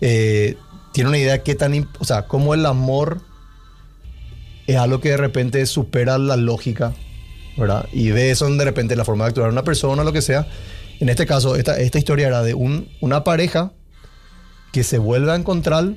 Tiene 0.00 1.08
una 1.08 1.18
idea 1.18 1.42
que 1.42 1.54
tan... 1.54 1.88
O 1.98 2.04
sea, 2.04 2.26
cómo 2.26 2.54
el 2.54 2.66
amor 2.66 3.22
es 4.66 4.76
algo 4.76 5.00
que 5.00 5.10
de 5.10 5.16
repente 5.16 5.64
supera 5.66 6.18
la 6.18 6.36
lógica, 6.36 6.92
¿verdad? 7.56 7.88
Y 7.92 8.10
ve 8.10 8.30
eso 8.30 8.48
de 8.48 8.64
repente 8.64 8.94
la 8.94 9.04
forma 9.04 9.24
de 9.24 9.30
actuar 9.30 9.50
una 9.50 9.64
persona, 9.64 10.04
lo 10.04 10.12
que 10.12 10.22
sea. 10.22 10.46
En 11.00 11.08
este 11.08 11.26
caso, 11.26 11.56
esta, 11.56 11.78
esta 11.80 11.98
historia 11.98 12.28
era 12.28 12.42
de 12.42 12.54
un, 12.54 12.88
una 13.00 13.24
pareja 13.24 13.72
que 14.72 14.84
se 14.84 14.98
vuelve 14.98 15.32
a 15.32 15.34
encontrar, 15.34 15.94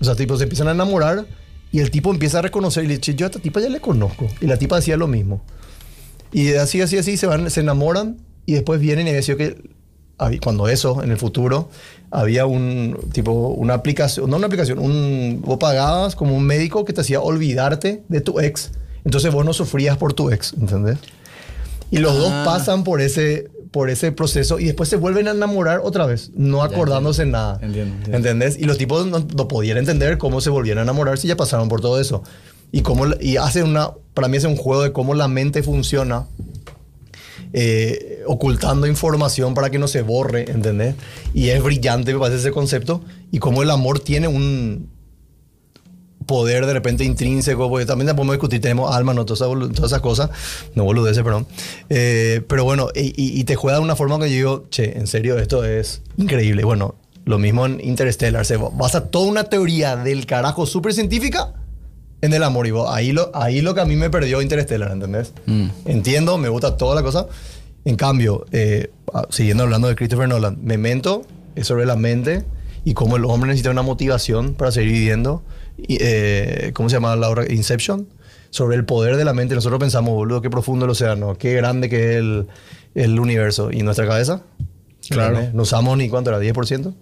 o 0.00 0.04
sea, 0.04 0.14
tipo, 0.14 0.36
se 0.36 0.44
empiezan 0.44 0.68
a 0.68 0.72
enamorar 0.72 1.26
y 1.70 1.80
el 1.80 1.90
tipo 1.90 2.10
empieza 2.10 2.38
a 2.38 2.42
reconocer 2.42 2.84
y 2.84 2.88
le 2.88 2.96
dice, 2.98 3.14
yo 3.14 3.26
a 3.26 3.28
esta 3.28 3.40
tipa 3.40 3.60
ya 3.60 3.68
le 3.68 3.80
conozco. 3.80 4.26
Y 4.40 4.46
la 4.46 4.56
tipa 4.56 4.78
hacía 4.78 4.96
lo 4.96 5.06
mismo. 5.06 5.42
Y 6.32 6.52
así, 6.54 6.80
así, 6.80 6.98
así 6.98 7.16
se 7.16 7.26
van, 7.26 7.50
se 7.50 7.60
enamoran 7.60 8.18
y 8.46 8.54
después 8.54 8.80
vienen 8.80 9.08
y 9.08 9.12
decían 9.12 9.38
que 9.38 9.56
cuando 10.42 10.68
eso, 10.68 11.02
en 11.02 11.10
el 11.12 11.16
futuro, 11.16 11.68
había 12.10 12.44
un 12.44 12.96
tipo, 13.12 13.30
una 13.32 13.74
aplicación, 13.74 14.28
no 14.28 14.36
una 14.36 14.46
aplicación, 14.46 14.78
un, 14.80 15.40
vos 15.44 15.58
pagabas 15.58 16.16
como 16.16 16.34
un 16.36 16.44
médico 16.44 16.84
que 16.84 16.92
te 16.92 17.00
hacía 17.02 17.20
olvidarte 17.20 18.02
de 18.08 18.20
tu 18.20 18.40
ex. 18.40 18.72
Entonces 19.04 19.32
vos 19.32 19.44
no 19.44 19.52
sufrías 19.52 19.96
por 19.96 20.12
tu 20.14 20.30
ex, 20.30 20.54
¿entendés? 20.54 20.98
Y 21.90 21.98
los 21.98 22.16
dos 22.18 22.30
Ah. 22.32 22.42
pasan 22.44 22.82
por 22.84 23.00
ese, 23.00 23.48
por 23.70 23.90
ese 23.90 24.10
proceso 24.12 24.58
y 24.58 24.64
después 24.64 24.88
se 24.88 24.96
vuelven 24.96 25.28
a 25.28 25.30
enamorar 25.30 25.80
otra 25.84 26.04
vez, 26.04 26.30
no 26.34 26.62
acordándose 26.62 27.22
en 27.22 27.30
nada. 27.30 27.54
Entiendo, 27.62 27.94
entiendo. 27.94 28.16
¿Entendés? 28.16 28.58
Y 28.58 28.64
los 28.64 28.76
tipos 28.76 29.06
no, 29.06 29.20
no 29.20 29.48
podían 29.48 29.78
entender 29.78 30.18
cómo 30.18 30.40
se 30.40 30.50
volvían 30.50 30.78
a 30.78 30.82
enamorar 30.82 31.16
si 31.18 31.28
ya 31.28 31.36
pasaron 31.36 31.68
por 31.68 31.80
todo 31.80 32.00
eso. 32.00 32.22
Y, 32.70 32.82
cómo, 32.82 33.06
y 33.20 33.36
hace 33.36 33.62
una, 33.62 33.92
para 34.14 34.28
mí 34.28 34.36
es 34.36 34.44
un 34.44 34.56
juego 34.56 34.82
de 34.82 34.92
cómo 34.92 35.14
la 35.14 35.28
mente 35.28 35.62
funciona, 35.62 36.26
eh, 37.52 38.22
ocultando 38.26 38.86
información 38.86 39.54
para 39.54 39.70
que 39.70 39.78
no 39.78 39.88
se 39.88 40.02
borre, 40.02 40.50
¿entendés? 40.50 40.94
Y 41.32 41.48
es 41.48 41.62
brillante, 41.62 42.12
me 42.12 42.20
parece 42.20 42.40
ese 42.40 42.50
concepto. 42.50 43.02
Y 43.30 43.38
cómo 43.38 43.62
el 43.62 43.70
amor 43.70 44.00
tiene 44.00 44.28
un 44.28 44.90
poder 46.26 46.66
de 46.66 46.74
repente 46.74 47.04
intrínseco, 47.04 47.70
porque 47.70 47.86
también 47.86 48.14
podemos 48.14 48.34
discutir, 48.34 48.60
tenemos 48.60 48.94
alma, 48.94 49.14
no 49.14 49.24
todas 49.24 49.40
esas, 49.40 49.74
todas 49.74 49.90
esas 49.92 50.02
cosas, 50.02 50.30
no 50.74 50.84
boludeces, 50.84 51.22
perdón. 51.22 51.46
Eh, 51.88 52.42
pero 52.46 52.64
bueno, 52.64 52.88
y 52.94 53.44
te 53.44 53.56
juega 53.56 53.78
de 53.78 53.84
una 53.84 53.96
forma 53.96 54.18
que 54.18 54.28
yo 54.28 54.36
digo, 54.36 54.66
che, 54.68 54.98
en 54.98 55.06
serio, 55.06 55.38
esto 55.38 55.64
es 55.64 56.02
increíble. 56.18 56.64
Bueno, 56.64 56.96
lo 57.24 57.38
mismo 57.38 57.64
en 57.64 57.80
Interstellar, 57.82 58.44
se 58.44 58.56
basa 58.56 59.06
toda 59.06 59.26
una 59.26 59.44
teoría 59.44 59.96
del 59.96 60.26
carajo 60.26 60.66
súper 60.66 60.92
científica 60.92 61.54
en 62.20 62.32
el 62.32 62.42
amor. 62.42 62.66
Y 62.66 62.70
vos, 62.70 62.88
ahí, 62.90 63.12
lo, 63.12 63.30
ahí 63.34 63.60
lo 63.60 63.74
que 63.74 63.80
a 63.80 63.84
mí 63.84 63.96
me 63.96 64.10
perdió 64.10 64.42
Interstellar, 64.42 64.90
¿entendés? 64.92 65.32
Mm. 65.46 65.68
Entiendo, 65.86 66.38
me 66.38 66.48
gusta 66.48 66.76
toda 66.76 66.94
la 66.94 67.02
cosa. 67.02 67.26
En 67.84 67.96
cambio, 67.96 68.44
eh, 68.52 68.90
ah, 69.14 69.26
siguiendo 69.30 69.64
hablando 69.64 69.88
de 69.88 69.96
Christopher 69.96 70.28
Nolan, 70.28 70.58
Memento 70.62 71.22
es 71.54 71.66
sobre 71.66 71.86
la 71.86 71.96
mente 71.96 72.44
y 72.84 72.94
cómo 72.94 73.16
el 73.16 73.24
hombre 73.24 73.48
necesita 73.48 73.70
una 73.70 73.82
motivación 73.82 74.54
para 74.54 74.70
seguir 74.70 74.92
viviendo. 74.92 75.42
Y, 75.76 75.98
eh, 76.00 76.72
¿Cómo 76.74 76.88
se 76.88 76.96
llama 76.96 77.14
la 77.16 77.28
obra? 77.28 77.50
Inception. 77.52 78.08
Sobre 78.50 78.76
el 78.76 78.84
poder 78.84 79.16
de 79.16 79.24
la 79.24 79.34
mente. 79.34 79.54
Nosotros 79.54 79.78
pensamos, 79.78 80.14
boludo, 80.14 80.40
qué 80.40 80.48
profundo 80.48 80.86
el 80.86 80.90
océano, 80.90 81.36
qué 81.36 81.52
grande 81.52 81.90
que 81.90 82.12
es 82.12 82.16
el, 82.16 82.46
el 82.94 83.20
universo. 83.20 83.70
¿Y 83.70 83.82
nuestra 83.82 84.06
cabeza? 84.06 84.42
Claro. 85.08 85.50
No 85.52 85.62
usamos 85.62 85.96
ni 85.98 86.08
cuánto 86.08 86.30
era, 86.30 86.40
10%. 86.40 86.94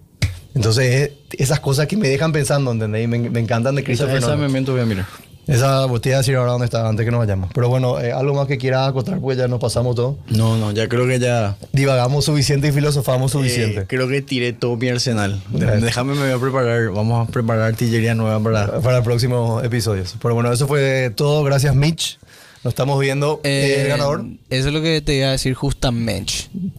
Entonces, 0.57 1.11
es- 1.29 1.39
esas 1.39 1.59
cosas 1.59 1.87
que 1.87 1.95
me 1.97 2.09
dejan 2.09 2.31
pensando, 2.31 2.71
¿entendés? 2.71 3.03
Y 3.03 3.07
me, 3.07 3.17
me 3.29 3.39
encantan 3.39 3.75
de 3.75 3.81
Esa, 3.81 3.85
Christopher 3.85 4.17
esa 4.17 4.27
Nolan. 4.27 4.41
memento 4.41 4.71
voy 4.73 4.81
a 4.81 4.85
mirar. 4.85 5.05
Esa, 5.47 5.87
pues 5.87 6.01
te 6.01 6.09
iba 6.09 6.17
a 6.17 6.19
decir 6.19 6.35
ahora 6.35 6.51
dónde 6.51 6.65
está 6.65 6.89
antes 6.89 7.05
que 7.05 7.11
nos 7.11 7.19
vayamos. 7.19 7.49
Pero 7.53 7.69
bueno, 7.69 8.01
eh, 8.01 8.11
algo 8.11 8.33
más 8.33 8.47
que 8.47 8.57
quieras 8.57 8.89
acotar, 8.89 9.17
pues 9.21 9.37
ya 9.37 9.47
nos 9.47 9.61
pasamos 9.61 9.95
todo. 9.95 10.17
No, 10.27 10.57
no, 10.57 10.73
ya 10.73 10.89
creo 10.89 11.07
que 11.07 11.19
ya. 11.19 11.55
Divagamos 11.71 12.25
suficiente 12.25 12.67
y 12.67 12.71
filosofamos 12.73 13.31
suficiente. 13.31 13.81
eh, 13.81 13.85
creo 13.87 14.09
que 14.09 14.21
tiré 14.21 14.51
todo 14.51 14.75
mi 14.75 14.89
arsenal. 14.89 15.41
Déjame, 15.51 16.15
me 16.15 16.21
voy 16.23 16.31
a 16.31 16.37
preparar. 16.37 16.89
Vamos 16.89 17.29
a 17.29 17.31
preparar 17.31 17.61
artillería 17.63 18.13
nueva 18.13 18.41
para. 18.43 18.81
para 18.81 19.03
próximos 19.03 19.63
episodios. 19.63 20.15
Pero 20.21 20.33
bueno, 20.33 20.51
eso 20.51 20.67
fue 20.67 21.13
todo. 21.15 21.45
Gracias, 21.45 21.73
Mitch. 21.73 22.19
Nos 22.65 22.71
estamos 22.71 22.99
viendo. 22.99 23.39
Eh, 23.45 23.83
el 23.83 23.87
ganador. 23.87 24.25
Eso 24.49 24.67
es 24.67 24.73
lo 24.73 24.81
que 24.81 24.99
te 24.99 25.15
iba 25.15 25.27
a 25.27 25.31
decir 25.31 25.53
justamente. 25.53 26.33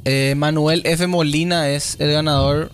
Eh, 0.05 0.35
Manuel 0.37 0.83
F. 0.85 1.07
Molina 1.07 1.71
es 1.71 1.97
el 2.01 2.13
ganador. 2.13 2.71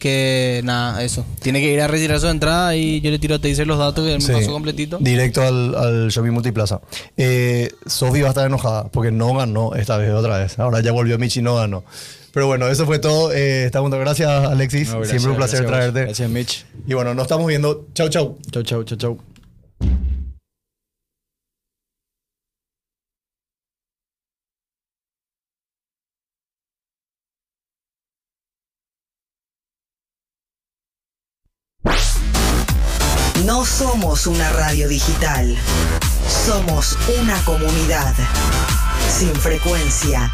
Que 0.00 0.62
nada, 0.64 1.04
eso. 1.04 1.26
Tiene 1.42 1.60
que 1.60 1.72
ir 1.72 1.80
a 1.82 1.86
retirar 1.86 2.18
su 2.18 2.26
entrada 2.26 2.74
y 2.74 3.02
yo 3.02 3.10
le 3.10 3.18
tiro 3.18 3.34
a 3.34 3.38
Taser 3.38 3.66
los 3.66 3.78
datos 3.78 4.02
que 4.04 4.14
él 4.14 4.18
me 4.20 4.24
Sí. 4.26 4.32
pasó 4.32 4.50
completito. 4.50 4.96
Directo 4.98 5.42
al, 5.42 5.74
al 5.74 6.08
Shopping 6.08 6.30
Multiplaza. 6.32 6.80
Eh, 7.18 7.70
Sofi 7.84 8.22
va 8.22 8.28
a 8.28 8.30
estar 8.30 8.46
enojada 8.46 8.88
porque 8.88 9.10
no 9.12 9.34
ganó 9.34 9.74
esta 9.74 9.98
vez 9.98 10.10
otra 10.12 10.38
vez. 10.38 10.58
Ahora 10.58 10.80
ya 10.80 10.90
volvió 10.92 11.18
Mitch 11.18 11.36
y 11.36 11.42
no 11.42 11.54
ganó. 11.56 11.84
Pero 12.32 12.46
bueno, 12.46 12.66
eso 12.68 12.86
fue 12.86 12.98
todo. 12.98 13.30
Eh, 13.32 13.66
estamos 13.66 13.90
gracias, 13.90 14.28
Alexis. 14.30 14.88
No, 14.88 15.00
gracias, 15.00 15.10
Siempre 15.10 15.30
un 15.32 15.36
placer 15.36 15.60
gracias 15.60 15.78
traerte. 15.92 16.04
Gracias, 16.06 16.30
Mitch. 16.30 16.64
Y 16.86 16.94
bueno, 16.94 17.12
nos 17.12 17.24
estamos 17.24 17.46
viendo. 17.46 17.86
Chau, 17.92 18.08
chau. 18.08 18.38
Chau, 18.50 18.62
chau, 18.62 18.84
chau, 18.84 18.96
chau. 18.96 19.18
Somos 34.20 34.38
una 34.38 34.50
radio 34.50 34.86
digital. 34.88 35.56
Somos 36.28 36.98
una 37.20 37.42
comunidad. 37.44 38.14
Sin 39.08 39.34
frecuencia. 39.34 40.30